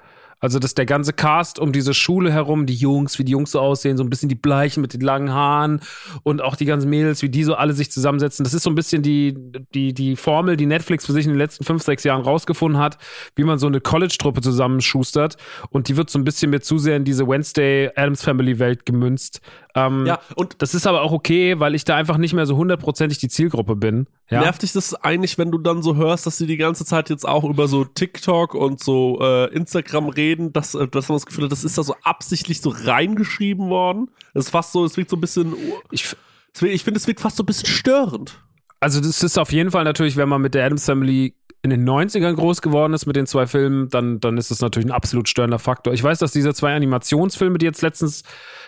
Also, 0.42 0.58
dass 0.58 0.74
der 0.74 0.86
ganze 0.86 1.12
Cast 1.12 1.60
um 1.60 1.72
diese 1.72 1.94
Schule 1.94 2.32
herum, 2.32 2.66
die 2.66 2.74
Jungs, 2.74 3.18
wie 3.20 3.24
die 3.24 3.30
Jungs 3.30 3.52
so 3.52 3.60
aussehen, 3.60 3.96
so 3.96 4.02
ein 4.02 4.10
bisschen 4.10 4.28
die 4.28 4.34
Bleichen 4.34 4.80
mit 4.80 4.92
den 4.92 5.00
langen 5.00 5.32
Haaren 5.32 5.80
und 6.24 6.42
auch 6.42 6.56
die 6.56 6.64
ganzen 6.64 6.90
Mädels, 6.90 7.22
wie 7.22 7.28
die 7.28 7.44
so 7.44 7.54
alle 7.54 7.74
sich 7.74 7.92
zusammensetzen. 7.92 8.42
Das 8.42 8.52
ist 8.52 8.64
so 8.64 8.70
ein 8.70 8.74
bisschen 8.74 9.02
die, 9.02 9.36
die, 9.72 9.94
die 9.94 10.16
Formel, 10.16 10.56
die 10.56 10.66
Netflix 10.66 11.06
für 11.06 11.12
sich 11.12 11.26
in 11.26 11.30
den 11.30 11.38
letzten 11.38 11.62
fünf, 11.62 11.84
sechs 11.84 12.02
Jahren 12.02 12.22
rausgefunden 12.22 12.80
hat, 12.80 12.98
wie 13.36 13.44
man 13.44 13.60
so 13.60 13.68
eine 13.68 13.80
College-Truppe 13.80 14.40
zusammenschustert. 14.40 15.36
Und 15.70 15.88
die 15.88 15.96
wird 15.96 16.10
so 16.10 16.18
ein 16.18 16.24
bisschen 16.24 16.50
mehr 16.50 16.60
zu 16.60 16.76
sehr 16.76 16.96
in 16.96 17.04
diese 17.04 17.28
Wednesday 17.28 17.90
Adams 17.94 18.22
Family 18.24 18.58
Welt 18.58 18.84
gemünzt. 18.84 19.40
Ähm, 19.74 20.06
ja, 20.06 20.20
und 20.36 20.60
das 20.60 20.74
ist 20.74 20.86
aber 20.86 21.02
auch 21.02 21.12
okay, 21.12 21.58
weil 21.58 21.74
ich 21.74 21.84
da 21.84 21.96
einfach 21.96 22.18
nicht 22.18 22.34
mehr 22.34 22.46
so 22.46 22.56
hundertprozentig 22.56 23.18
die 23.18 23.28
Zielgruppe 23.28 23.74
bin. 23.74 24.06
Ja? 24.30 24.40
Nervt 24.40 24.62
dich 24.62 24.72
das 24.72 24.94
eigentlich, 24.94 25.38
wenn 25.38 25.50
du 25.50 25.58
dann 25.58 25.82
so 25.82 25.96
hörst, 25.96 26.26
dass 26.26 26.36
sie 26.36 26.46
die 26.46 26.58
ganze 26.58 26.84
Zeit 26.84 27.08
jetzt 27.10 27.26
auch 27.26 27.44
über 27.44 27.68
so 27.68 27.84
TikTok 27.84 28.54
und 28.54 28.80
so 28.80 29.18
äh, 29.22 29.52
Instagram 29.54 30.08
reden, 30.08 30.52
dass, 30.52 30.74
äh, 30.74 30.88
dass 30.88 31.08
man 31.08 31.16
das 31.16 31.26
Gefühl 31.26 31.44
hat, 31.44 31.52
das 31.52 31.64
ist 31.64 31.78
da 31.78 31.82
so 31.82 31.94
absichtlich 32.02 32.60
so 32.60 32.70
reingeschrieben 32.70 33.68
worden? 33.68 34.10
Das 34.34 34.46
ist 34.46 34.50
fast 34.50 34.72
so, 34.72 34.84
es 34.84 34.96
wirkt 34.96 35.10
so 35.10 35.16
ein 35.16 35.20
bisschen. 35.20 35.54
Ich, 35.90 36.14
ich 36.60 36.84
finde, 36.84 36.98
es 36.98 37.06
wirkt 37.06 37.20
fast 37.20 37.36
so 37.36 37.42
ein 37.42 37.46
bisschen 37.46 37.68
störend. 37.68 38.38
Also, 38.80 39.00
das 39.00 39.22
ist 39.22 39.38
auf 39.38 39.52
jeden 39.52 39.70
Fall 39.70 39.84
natürlich, 39.84 40.16
wenn 40.16 40.28
man 40.28 40.42
mit 40.42 40.54
der 40.54 40.66
Adams 40.66 40.84
Family 40.84 41.36
in 41.62 41.70
den 41.70 41.88
90ern 41.88 42.34
groß 42.34 42.60
geworden 42.60 42.92
ist 42.92 43.06
mit 43.06 43.14
den 43.14 43.26
zwei 43.26 43.46
Filmen, 43.46 43.88
dann, 43.88 44.18
dann 44.18 44.36
ist 44.36 44.50
das 44.50 44.60
natürlich 44.60 44.88
ein 44.88 44.92
absolut 44.92 45.28
störender 45.28 45.60
Faktor. 45.60 45.94
Ich 45.94 46.02
weiß, 46.02 46.18
dass 46.18 46.32
diese 46.32 46.52
zwei 46.54 46.74
Animationsfilme, 46.74 47.58
die 47.58 47.66
jetzt 47.66 47.82
letztens 47.82 48.22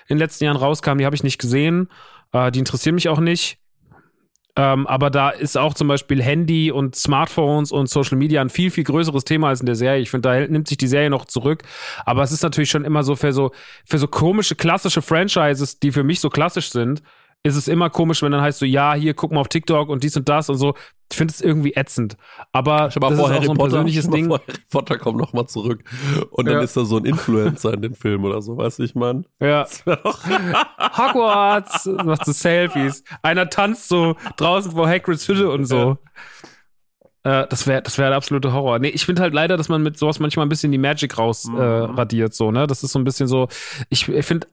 in 0.07 0.17
den 0.17 0.19
letzten 0.19 0.45
Jahren 0.45 0.57
rauskamen, 0.57 0.99
die 0.99 1.05
habe 1.05 1.17
ich 1.17 1.25
nicht 1.25 1.39
gesehen. 1.39 1.89
Äh, 2.33 2.53
die 2.53 2.61
interessieren 2.61 2.95
mich 2.95 3.09
auch 3.09 3.19
nicht. 3.19 3.59
Ähm, 4.57 4.87
aber 4.87 5.11
da 5.11 5.31
ist 5.31 5.59
auch 5.59 5.75
zum 5.75 5.89
Beispiel 5.89 6.23
Handy 6.23 6.71
und 6.71 6.95
Smartphones 6.95 7.73
und 7.73 7.89
Social 7.89 8.17
Media 8.17 8.41
ein 8.41 8.51
viel, 8.51 8.71
viel 8.71 8.85
größeres 8.85 9.25
Thema 9.25 9.49
als 9.49 9.59
in 9.59 9.67
der 9.67 9.75
Serie. 9.75 10.01
Ich 10.01 10.11
finde, 10.11 10.29
da 10.29 10.47
nimmt 10.47 10.69
sich 10.69 10.77
die 10.77 10.87
Serie 10.87 11.11
noch 11.11 11.25
zurück. 11.25 11.65
Aber 12.05 12.23
es 12.23 12.31
ist 12.31 12.45
natürlich 12.45 12.71
schon 12.71 12.85
immer 12.85 13.03
so 13.03 13.17
für 13.17 13.33
so, 13.33 13.51
für 13.85 13.99
so 13.99 14.07
komische, 14.07 14.55
klassische 14.55 15.03
Franchises, 15.03 15.81
die 15.81 15.91
für 15.91 16.05
mich 16.05 16.21
so 16.21 16.31
klassisch 16.31 16.71
sind, 16.71 17.03
ist 17.45 17.57
es 17.57 17.69
immer 17.69 17.91
komisch, 17.91 18.23
wenn 18.23 18.33
dann 18.33 18.41
heißt 18.41 18.59
so, 18.59 18.65
ja, 18.65 18.95
hier 18.95 19.13
guck 19.13 19.31
mal 19.31 19.41
auf 19.41 19.49
TikTok 19.49 19.91
und 19.91 20.03
dies 20.03 20.17
und 20.17 20.29
das 20.29 20.49
und 20.49 20.57
so. 20.57 20.75
Ich 21.13 21.19
finde 21.19 21.33
es 21.33 21.43
irgendwie 21.43 21.75
ätzend. 21.75 22.17
Aber 22.53 22.89
das 22.89 22.97
ist 22.97 23.03
auch 23.03 23.31
Harry 23.31 23.45
so 23.45 23.53
ein 23.53 23.59
Potter, 23.59 23.71
persönliches 23.71 24.09
Ding. 24.11 24.31
Harry 24.31 24.41
Potter 24.71 24.97
kommt 24.99 25.19
noch 25.19 25.35
mal 25.35 25.47
zurück 25.47 25.85
und 26.31 26.47
dann 26.47 26.55
ja. 26.55 26.63
ist 26.63 26.75
da 26.75 26.87
so 26.87 26.97
ein 26.97 27.05
Influencer 27.05 27.75
in 27.75 27.83
den 27.83 27.95
Film 27.95 28.25
oder 28.25 28.41
so, 28.41 28.57
weißt 28.57 28.79
du, 28.79 28.85
ich 28.85 28.95
meine? 28.95 29.25
Ja. 29.41 29.67
Hogwarts 29.87 31.85
macht 32.03 32.25
so 32.25 32.33
Selfies. 32.33 33.05
Einer 33.23 33.51
tanzt 33.51 33.89
so 33.89 34.17
draußen 34.39 34.73
vor 34.73 34.89
Hagrids 34.89 35.29
Hütte 35.29 35.51
und 35.51 35.66
so. 35.66 35.99
Ja. 37.25 37.43
Äh, 37.43 37.47
das 37.49 37.66
wäre 37.66 37.83
das 37.83 37.99
wäre 37.99 38.09
der 38.09 38.16
absolute 38.16 38.53
Horror. 38.53 38.79
Nee, 38.79 38.89
ich 38.89 39.05
finde 39.05 39.21
halt 39.21 39.35
leider, 39.35 39.57
dass 39.59 39.69
man 39.69 39.83
mit 39.83 39.99
sowas 39.99 40.19
manchmal 40.19 40.47
ein 40.47 40.51
bisschen 40.51 40.73
die 40.73 40.79
Magic 40.79 41.19
raus 41.19 41.45
mhm. 41.45 41.59
äh, 41.59 41.62
radiert, 41.62 42.35
so, 42.35 42.51
ne? 42.51 42.66
Das 42.66 42.83
ist 42.83 42.93
so 42.93 42.99
ein 42.99 43.05
bisschen 43.05 43.29
so, 43.29 43.49
ich, 43.89 44.09
ich 44.09 44.25
finde 44.27 44.47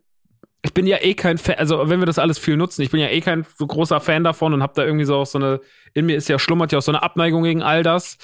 ich 0.63 0.73
bin 0.73 0.85
ja 0.85 0.97
eh 1.01 1.15
kein 1.15 1.37
Fan, 1.37 1.55
also 1.55 1.89
wenn 1.89 1.99
wir 1.99 2.05
das 2.05 2.19
alles 2.19 2.37
viel 2.37 2.55
nutzen, 2.55 2.81
ich 2.83 2.91
bin 2.91 2.99
ja 2.99 3.07
eh 3.07 3.21
kein 3.21 3.45
so 3.57 3.65
großer 3.65 3.99
Fan 3.99 4.23
davon 4.23 4.53
und 4.53 4.61
habe 4.61 4.73
da 4.75 4.85
irgendwie 4.85 5.05
so 5.05 5.15
auch 5.15 5.25
so 5.25 5.39
eine, 5.39 5.59
in 5.93 6.05
mir 6.05 6.15
ist 6.15 6.29
ja 6.29 6.37
schlummert 6.37 6.71
ja 6.71 6.77
auch 6.77 6.83
so 6.83 6.91
eine 6.91 7.01
Abneigung 7.01 7.43
gegen 7.43 7.63
all 7.63 7.81
das. 7.81 8.17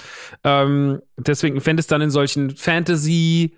Ähm, 0.44 1.00
deswegen, 1.16 1.64
wenn 1.66 1.78
es 1.78 1.88
dann 1.88 2.00
in 2.00 2.10
solchen 2.10 2.50
Fantasy 2.50 3.56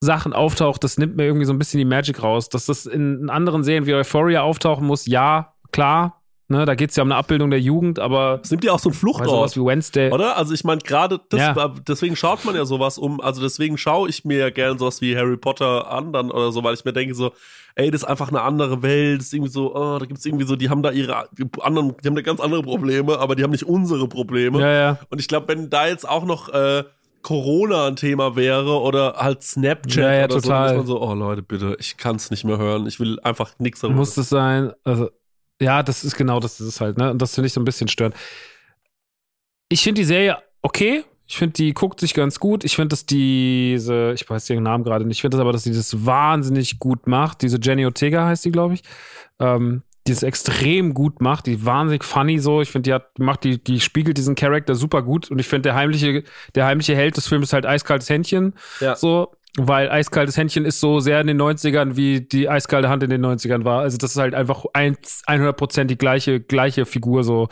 Sachen 0.00 0.32
auftaucht, 0.32 0.82
das 0.82 0.98
nimmt 0.98 1.16
mir 1.16 1.26
irgendwie 1.26 1.44
so 1.44 1.52
ein 1.52 1.58
bisschen 1.58 1.78
die 1.78 1.84
Magic 1.84 2.22
raus. 2.22 2.48
Dass 2.48 2.66
das 2.66 2.86
in 2.86 3.30
anderen 3.30 3.62
Serien 3.62 3.86
wie 3.86 3.94
Euphoria 3.94 4.42
auftauchen 4.42 4.86
muss, 4.86 5.06
ja, 5.06 5.54
klar, 5.70 6.21
Ne, 6.48 6.66
da 6.66 6.74
geht 6.74 6.90
es 6.90 6.96
ja 6.96 7.02
um 7.02 7.10
eine 7.10 7.16
Abbildung 7.16 7.50
der 7.50 7.60
Jugend, 7.60 7.98
aber. 7.98 8.40
Es 8.42 8.50
nimmt 8.50 8.64
ja 8.64 8.72
auch 8.72 8.78
so 8.78 8.90
ein 8.90 8.92
Fluchtort. 8.92 9.56
wie 9.56 9.64
Wednesday. 9.64 10.12
Oder? 10.12 10.36
Also 10.36 10.52
ich 10.52 10.64
meine, 10.64 10.80
gerade 10.80 11.20
ja. 11.32 11.74
deswegen 11.88 12.16
schaut 12.16 12.44
man 12.44 12.54
ja 12.54 12.64
sowas 12.64 12.98
um, 12.98 13.20
also 13.20 13.40
deswegen 13.40 13.78
schaue 13.78 14.08
ich 14.08 14.24
mir 14.24 14.38
ja 14.38 14.50
gerne 14.50 14.78
sowas 14.78 15.00
wie 15.00 15.16
Harry 15.16 15.36
Potter 15.36 15.90
an 15.90 16.12
dann 16.12 16.30
oder 16.30 16.52
so, 16.52 16.62
weil 16.62 16.74
ich 16.74 16.84
mir 16.84 16.92
denke 16.92 17.14
so, 17.14 17.32
ey, 17.74 17.90
das 17.90 18.02
ist 18.02 18.08
einfach 18.08 18.28
eine 18.28 18.42
andere 18.42 18.82
Welt, 18.82 19.20
das 19.20 19.28
ist 19.28 19.34
irgendwie 19.34 19.52
so, 19.52 19.74
oh, 19.74 19.98
da 19.98 20.04
gibt's 20.04 20.26
irgendwie 20.26 20.44
so, 20.44 20.56
die 20.56 20.68
haben 20.68 20.82
da 20.82 20.90
ihre 20.90 21.28
die 21.32 21.46
anderen, 21.60 21.94
die 22.02 22.08
haben 22.08 22.16
da 22.16 22.22
ganz 22.22 22.40
andere 22.40 22.62
Probleme, 22.62 23.18
aber 23.18 23.34
die 23.34 23.42
haben 23.42 23.50
nicht 23.52 23.66
unsere 23.66 24.08
Probleme. 24.08 24.60
Ja, 24.60 24.72
ja. 24.72 24.98
Und 25.10 25.20
ich 25.20 25.28
glaube, 25.28 25.48
wenn 25.48 25.70
da 25.70 25.86
jetzt 25.86 26.08
auch 26.08 26.24
noch 26.24 26.48
äh, 26.50 26.84
Corona 27.22 27.86
ein 27.86 27.96
Thema 27.96 28.36
wäre 28.36 28.80
oder 28.80 29.14
halt 29.16 29.42
Snapchat 29.42 29.96
ja, 29.96 30.12
ja, 30.12 30.24
oder 30.24 30.40
total. 30.40 30.68
so, 30.68 30.74
ist 30.74 30.78
man 30.78 30.86
so, 30.86 31.02
oh 31.02 31.14
Leute, 31.14 31.42
bitte, 31.42 31.76
ich 31.78 31.96
kann's 31.96 32.30
nicht 32.30 32.44
mehr 32.44 32.58
hören, 32.58 32.86
ich 32.86 33.00
will 33.00 33.18
einfach 33.20 33.52
nichts 33.58 33.80
darüber. 33.80 33.98
Muss 33.98 34.16
es 34.16 34.28
sein, 34.28 34.72
also 34.84 35.08
ja, 35.62 35.82
das 35.82 36.04
ist 36.04 36.16
genau 36.16 36.40
das 36.40 36.60
ist 36.60 36.66
es 36.66 36.80
halt, 36.80 36.98
ne? 36.98 37.10
Und 37.10 37.22
das 37.22 37.34
finde 37.34 37.46
ich 37.46 37.52
so 37.52 37.60
ein 37.60 37.64
bisschen 37.64 37.88
störend. 37.88 38.14
Ich 39.68 39.82
finde 39.82 40.00
die 40.00 40.06
Serie 40.06 40.38
okay. 40.62 41.04
Ich 41.26 41.38
finde, 41.38 41.54
die 41.54 41.72
guckt 41.72 41.98
sich 41.98 42.12
ganz 42.12 42.38
gut. 42.40 42.62
Ich 42.62 42.76
finde, 42.76 42.88
dass 42.88 43.06
diese, 43.06 44.12
ich 44.12 44.28
weiß 44.28 44.44
den 44.46 44.62
Namen 44.64 44.84
gerade 44.84 45.06
nicht, 45.06 45.16
ich 45.16 45.20
finde 45.22 45.38
das 45.38 45.40
aber, 45.40 45.52
dass 45.52 45.62
sie 45.62 45.72
das 45.72 46.04
wahnsinnig 46.04 46.78
gut 46.78 47.06
macht. 47.06 47.40
Diese 47.40 47.58
Jenny 47.58 47.86
Ortega 47.86 48.26
heißt 48.26 48.44
die, 48.44 48.52
glaube 48.52 48.74
ich. 48.74 48.82
Ähm, 49.38 49.82
die 50.06 50.12
es 50.12 50.22
extrem 50.22 50.94
gut 50.94 51.20
macht, 51.20 51.46
die 51.46 51.64
wahnsinnig 51.64 52.02
funny 52.04 52.38
so. 52.38 52.60
Ich 52.60 52.70
finde, 52.70 52.90
die 52.90 52.94
hat, 52.94 53.18
macht 53.18 53.44
die, 53.44 53.62
die 53.62 53.80
spiegelt 53.80 54.18
diesen 54.18 54.34
Charakter 54.34 54.74
super 54.74 55.02
gut 55.02 55.30
und 55.30 55.38
ich 55.38 55.46
finde, 55.46 55.68
der 55.68 55.74
heimliche, 55.74 56.24
der 56.54 56.66
heimliche 56.66 56.96
Held 56.96 57.16
des 57.16 57.28
Films 57.28 57.48
ist 57.48 57.52
halt 57.52 57.66
eiskaltes 57.66 58.10
Händchen. 58.10 58.54
Ja. 58.80 58.96
So, 58.96 59.32
weil 59.58 59.90
eiskaltes 59.90 60.38
Händchen 60.38 60.64
ist 60.64 60.80
so 60.80 61.00
sehr 61.00 61.20
in 61.20 61.26
den 61.26 61.40
90ern, 61.40 61.94
wie 61.96 62.22
die 62.22 62.48
eiskalte 62.48 62.88
Hand 62.88 63.02
in 63.02 63.10
den 63.10 63.24
90ern 63.24 63.64
war. 63.64 63.80
Also 63.80 63.98
das 63.98 64.12
ist 64.12 64.16
halt 64.16 64.34
einfach 64.34 64.64
100 64.72 65.54
Prozent 65.54 65.90
die 65.90 65.98
gleiche, 65.98 66.40
gleiche 66.40 66.86
Figur 66.86 67.22
so, 67.22 67.48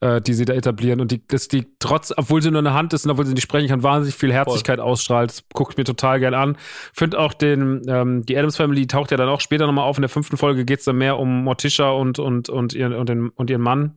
äh, 0.00 0.20
die 0.20 0.34
sie 0.34 0.46
da 0.46 0.52
etablieren. 0.52 1.00
Und 1.00 1.12
die, 1.12 1.24
dass 1.24 1.46
die 1.46 1.66
trotz, 1.78 2.12
obwohl 2.16 2.42
sie 2.42 2.50
nur 2.50 2.58
eine 2.58 2.74
Hand 2.74 2.92
ist 2.92 3.04
und 3.04 3.12
obwohl 3.12 3.26
sie 3.26 3.34
nicht 3.34 3.44
sprechen 3.44 3.68
kann, 3.68 3.84
wahnsinnig 3.84 4.16
viel 4.16 4.32
Herzlichkeit 4.32 4.80
Voll. 4.80 4.88
ausstrahlt. 4.88 5.30
Das 5.30 5.44
guckt 5.54 5.78
mir 5.78 5.84
total 5.84 6.18
gern 6.18 6.34
an. 6.34 6.56
Find 6.92 7.14
auch 7.14 7.32
den, 7.32 7.82
ähm, 7.86 8.26
die 8.26 8.36
Adams 8.36 8.56
Family 8.56 8.88
taucht 8.88 9.12
ja 9.12 9.16
dann 9.16 9.28
auch 9.28 9.40
später 9.40 9.66
nochmal 9.66 9.84
auf. 9.84 9.96
In 9.96 10.02
der 10.02 10.08
fünften 10.08 10.36
Folge 10.36 10.64
geht's 10.64 10.84
dann 10.84 10.96
mehr 10.96 11.20
um 11.20 11.44
Morticia 11.44 11.90
und, 11.90 12.18
und, 12.18 12.48
und, 12.48 12.74
ihren, 12.74 12.94
und, 12.94 13.08
den, 13.08 13.28
und 13.28 13.48
ihren 13.48 13.62
Mann, 13.62 13.94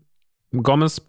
Gomez. 0.52 1.07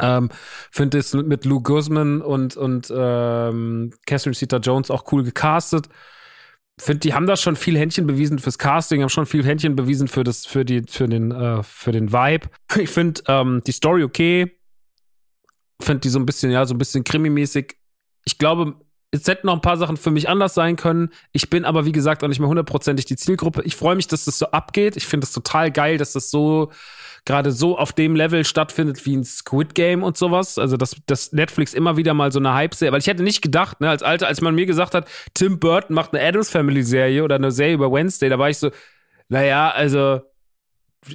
Ähm, 0.00 0.28
Finde 0.70 0.98
es 0.98 1.14
mit 1.14 1.44
Lou 1.44 1.60
Guzman 1.62 2.22
und, 2.22 2.56
und 2.56 2.92
ähm, 2.94 3.92
Catherine 4.06 4.36
Zeta 4.36 4.58
Jones 4.58 4.90
auch 4.90 5.10
cool 5.12 5.24
gecastet. 5.24 5.88
Finde, 6.78 7.00
die 7.00 7.12
haben 7.12 7.26
da 7.26 7.36
schon 7.36 7.56
viel 7.56 7.76
Händchen 7.76 8.06
bewiesen 8.06 8.38
fürs 8.38 8.56
Casting, 8.56 9.02
haben 9.02 9.10
schon 9.10 9.26
viel 9.26 9.44
Händchen 9.44 9.76
bewiesen 9.76 10.08
für 10.08 10.24
das, 10.24 10.46
für 10.46 10.64
die, 10.64 10.82
für 10.88 11.08
den, 11.08 11.30
äh, 11.30 11.62
für 11.62 11.92
den 11.92 12.12
Vibe. 12.12 12.48
Ich 12.76 12.90
finde 12.90 13.22
ähm, 13.26 13.62
die 13.66 13.72
Story 13.72 14.02
okay. 14.02 14.56
Finde 15.82 16.00
die 16.00 16.08
so 16.08 16.18
ein 16.18 16.26
bisschen, 16.26 16.50
ja, 16.50 16.64
so 16.66 16.74
ein 16.74 16.78
bisschen 16.78 17.04
krimimäßig. 17.04 17.76
Ich 18.24 18.38
glaube, 18.38 18.76
es 19.12 19.26
hätten 19.26 19.48
noch 19.48 19.54
ein 19.54 19.60
paar 19.60 19.76
Sachen 19.76 19.96
für 19.96 20.10
mich 20.10 20.28
anders 20.28 20.54
sein 20.54 20.76
können. 20.76 21.10
Ich 21.32 21.50
bin 21.50 21.64
aber, 21.64 21.84
wie 21.84 21.92
gesagt, 21.92 22.22
auch 22.22 22.28
nicht 22.28 22.38
mehr 22.38 22.48
hundertprozentig 22.48 23.06
die 23.06 23.16
Zielgruppe. 23.16 23.62
Ich 23.64 23.74
freue 23.74 23.96
mich, 23.96 24.06
dass 24.06 24.24
das 24.24 24.38
so 24.38 24.46
abgeht. 24.46 24.96
Ich 24.96 25.06
finde 25.06 25.24
es 25.24 25.32
total 25.32 25.72
geil, 25.72 25.98
dass 25.98 26.12
das 26.12 26.30
so 26.30 26.70
gerade 27.24 27.50
so 27.50 27.76
auf 27.76 27.92
dem 27.92 28.14
Level 28.14 28.44
stattfindet 28.44 29.04
wie 29.04 29.16
ein 29.16 29.24
Squid 29.24 29.74
Game 29.74 30.02
und 30.04 30.16
sowas. 30.16 30.58
Also, 30.58 30.76
dass, 30.76 30.96
dass 31.06 31.32
Netflix 31.32 31.74
immer 31.74 31.96
wieder 31.96 32.14
mal 32.14 32.30
so 32.30 32.38
eine 32.38 32.54
Hype-Serie, 32.54 32.92
weil 32.92 33.00
ich 33.00 33.08
hätte 33.08 33.22
nicht 33.22 33.42
gedacht, 33.42 33.80
ne, 33.80 33.90
als 33.90 34.02
Alter, 34.02 34.28
als 34.28 34.40
man 34.40 34.54
mir 34.54 34.66
gesagt 34.66 34.94
hat, 34.94 35.08
Tim 35.34 35.58
Burton 35.58 35.94
macht 35.94 36.14
eine 36.14 36.26
Adams 36.26 36.50
Family 36.50 36.82
Serie 36.82 37.24
oder 37.24 37.34
eine 37.34 37.50
Serie 37.50 37.74
über 37.74 37.92
Wednesday, 37.92 38.28
da 38.28 38.38
war 38.38 38.48
ich 38.48 38.58
so, 38.58 38.70
naja, 39.28 39.70
also, 39.70 40.20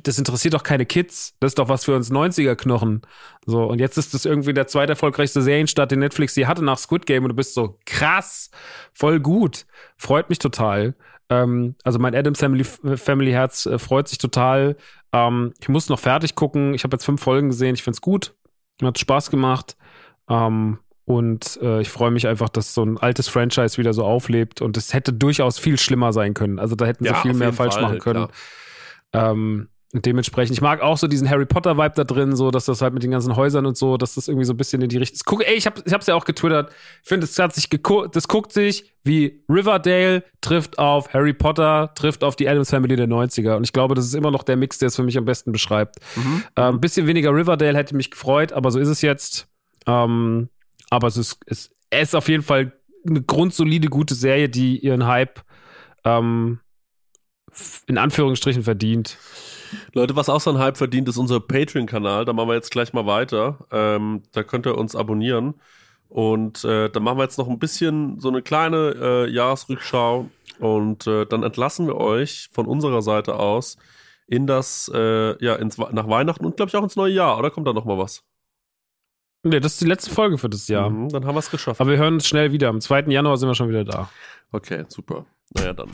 das 0.04 0.18
interessiert 0.18 0.54
doch 0.54 0.64
keine 0.64 0.86
Kids. 0.86 1.36
Das 1.40 1.52
ist 1.52 1.60
doch 1.60 1.70
was 1.70 1.86
für 1.86 1.96
uns 1.96 2.12
90er-Knochen. 2.12 3.02
So, 3.46 3.64
und 3.66 3.80
jetzt 3.80 3.98
ist 3.98 4.14
das 4.14 4.26
irgendwie 4.26 4.54
der 4.54 4.68
zweite 4.68 4.94
erfolgreichste 4.94 5.42
Serienstart, 5.42 5.92
den 5.92 6.00
Netflix 6.00 6.36
je 6.36 6.48
hatte 6.48 6.64
nach 6.64 6.78
Squid 6.78 7.06
Game 7.06 7.24
und 7.24 7.30
du 7.30 7.36
bist 7.36 7.54
so 7.54 7.78
krass, 7.86 8.50
voll 8.94 9.20
gut. 9.20 9.66
Freut 9.98 10.30
mich 10.30 10.40
total. 10.40 10.96
Ähm, 11.30 11.76
also 11.84 12.00
mein 12.00 12.16
Adams 12.16 12.40
Family, 12.40 12.64
Family 12.64 13.32
Herz 13.32 13.66
äh, 13.66 13.78
freut 13.78 14.08
sich 14.08 14.18
total. 14.18 14.76
Ähm, 15.12 15.54
ich 15.60 15.70
muss 15.70 15.90
noch 15.90 16.00
fertig 16.00 16.36
gucken. 16.36 16.74
Ich 16.74 16.84
habe 16.84 16.96
jetzt 16.96 17.06
fünf 17.06 17.22
Folgen 17.22 17.50
gesehen. 17.50 17.76
Ich 17.76 17.84
finde 17.84 17.96
es 17.96 18.02
gut. 18.02 18.36
Hat 18.82 19.00
Spaß 19.00 19.30
gemacht. 19.30 19.78
Ähm, 20.30 20.80
und 21.06 21.60
äh, 21.62 21.82
ich 21.82 21.90
freue 21.90 22.10
mich 22.10 22.28
einfach, 22.28 22.50
dass 22.50 22.74
so 22.74 22.84
ein 22.84 22.98
altes 22.98 23.28
Franchise 23.28 23.78
wieder 23.78 23.94
so 23.94 24.04
auflebt. 24.04 24.62
Und 24.62 24.78
es 24.78 24.94
hätte 24.94 25.14
durchaus 25.14 25.60
viel 25.60 25.78
schlimmer 25.78 26.12
sein 26.12 26.34
können. 26.34 26.60
Also 26.60 26.76
da 26.76 26.86
hätten 26.86 27.04
sie 27.04 27.12
ja, 27.12 27.22
viel 27.22 27.34
mehr 27.34 27.54
falsch 27.54 27.76
Fall, 27.76 27.84
machen 27.84 28.00
können. 28.00 28.28
Ähm, 29.14 29.70
und 29.96 30.06
dementsprechend, 30.06 30.58
ich 30.58 30.62
mag 30.62 30.82
auch 30.82 30.98
so 30.98 31.08
diesen 31.08 31.30
Harry 31.30 31.46
Potter-Vibe 31.46 31.94
da 31.96 32.04
drin, 32.04 32.36
so, 32.36 32.52
dass 32.52 32.66
das 32.66 32.82
halt 32.82 32.94
mit 32.94 33.02
den 33.02 33.12
ganzen 33.12 33.38
Häusern 33.38 33.66
und 33.66 33.78
so, 33.78 33.96
dass 33.96 34.16
das 34.16 34.28
irgendwie 34.28 34.44
so 34.44 34.52
ein 34.52 34.58
bisschen 34.58 34.82
in 34.82 34.90
die 34.90 34.98
Richtung. 34.98 35.22
Guck, 35.26 35.48
ey, 35.48 35.56
ich, 35.56 35.66
hab, 35.66 35.82
ich 35.88 35.94
hab's 35.94 36.06
ja 36.06 36.16
auch 36.16 36.26
getwittert. 36.26 36.70
Ich 37.02 37.08
finde, 37.08 37.24
es 37.24 37.40
hat 37.40 37.56
sich 37.56 37.70
geguckt, 37.70 38.14
das 38.14 38.28
guckt 38.28 38.52
sich 38.52 38.94
wie 39.06 39.42
Riverdale 39.48 40.26
trifft 40.42 40.80
auf 40.80 41.14
Harry 41.14 41.32
Potter, 41.32 41.94
trifft 41.96 42.26
auf 42.26 42.36
die 42.36 42.50
Adams 42.50 42.72
Family 42.72 42.98
der 42.98 43.08
90er. 43.08 43.56
Und 43.56 43.64
ich 43.64 43.72
glaube, 43.72 43.96
das 43.96 44.06
ist 44.06 44.16
immer 44.16 44.32
noch 44.32 44.44
der 44.44 44.58
Mix, 44.58 44.80
der 44.80 44.88
es 44.88 44.98
für 44.98 45.04
mich 45.04 45.18
am 45.18 45.24
besten 45.24 45.54
beschreibt. 45.54 45.96
Mhm. 46.18 46.44
Ähm, 46.58 46.82
bisschen 46.82 47.08
weniger 47.08 47.34
Riverdale 47.34 47.78
hätte 47.78 47.96
mich 47.96 48.12
gefreut, 48.12 48.52
aber 48.52 48.72
so 48.72 48.80
ist 48.80 48.90
es 48.90 49.02
jetzt. 49.02 49.48
Ähm, 49.86 50.50
aber 50.90 51.08
es 51.08 51.16
ist, 51.16 51.38
es 51.46 51.72
ist 51.92 52.16
auf 52.16 52.28
jeden 52.28 52.44
Fall 52.44 52.74
eine 53.08 53.22
grundsolide, 53.22 53.88
gute 53.88 54.16
Serie, 54.16 54.50
die 54.50 54.80
ihren 54.80 55.06
Hype 55.06 55.40
ähm, 56.04 56.60
in 57.86 57.98
Anführungsstrichen 57.98 58.64
verdient. 58.64 59.18
Leute, 59.94 60.16
was 60.16 60.30
auch 60.30 60.42
so 60.42 60.52
ein 60.52 60.60
Hype 60.60 60.78
verdient, 60.78 61.10
ist 61.10 61.18
unser 61.18 61.40
Patreon-Kanal. 61.40 62.26
Da 62.26 62.34
machen 62.34 62.50
wir 62.50 62.56
jetzt 62.56 62.72
gleich 62.72 62.94
mal 62.94 63.06
weiter. 63.06 63.60
Ähm, 63.72 64.24
da 64.32 64.44
könnt 64.44 64.66
ihr 64.66 64.78
uns 64.78 64.96
abonnieren. 64.96 65.56
Und 66.10 66.64
äh, 66.64 66.90
dann 66.90 67.04
machen 67.04 67.18
wir 67.18 67.24
jetzt 67.24 67.38
noch 67.38 67.50
ein 67.50 67.60
bisschen 67.60 68.20
so 68.20 68.30
eine 68.30 68.42
kleine 68.42 68.96
äh, 69.00 69.30
Jahresrückschau. 69.30 70.30
Und 70.60 71.08
äh, 71.08 71.26
dann 71.26 71.44
entlassen 71.44 71.88
wir 71.88 71.98
euch 71.98 72.50
von 72.52 72.66
unserer 72.66 73.02
Seite 73.02 73.36
aus 73.38 73.78
in 74.28 74.48
das, 74.48 74.90
äh, 74.94 75.44
ja, 75.44 75.56
ins, 75.56 75.78
nach 75.78 76.08
Weihnachten 76.08 76.46
und 76.46 76.58
glaube 76.58 76.70
ich 76.70 76.76
auch 76.76 76.84
ins 76.84 76.96
neue 76.96 77.14
Jahr. 77.14 77.38
Oder 77.38 77.52
kommt 77.52 77.68
da 77.68 77.74
noch 77.74 77.86
mal 77.86 77.98
was? 77.98 78.24
Nee, 79.44 79.60
das 79.60 79.74
ist 79.74 79.82
die 79.82 79.86
letzte 79.86 80.10
Folge 80.10 80.40
für 80.40 80.50
das 80.50 80.68
Jahr. 80.68 80.90
Mhm, 80.90 81.10
dann 81.10 81.26
haben 81.26 81.36
wir 81.36 81.40
es 81.40 81.52
geschafft. 81.52 81.80
Aber 81.80 81.92
wir 81.92 81.98
hören 81.98 82.16
uns 82.16 82.28
schnell 82.28 82.52
wieder. 82.52 82.70
Am 82.70 82.82
2. 82.82 83.02
Januar 83.10 83.38
sind 83.38 83.48
wir 83.48 83.54
schon 83.54 83.70
wieder 83.70 83.84
da. 83.84 84.10
Okay, 84.52 84.86
super. 84.88 85.26
Naja, 85.54 85.74
dann. 85.74 85.90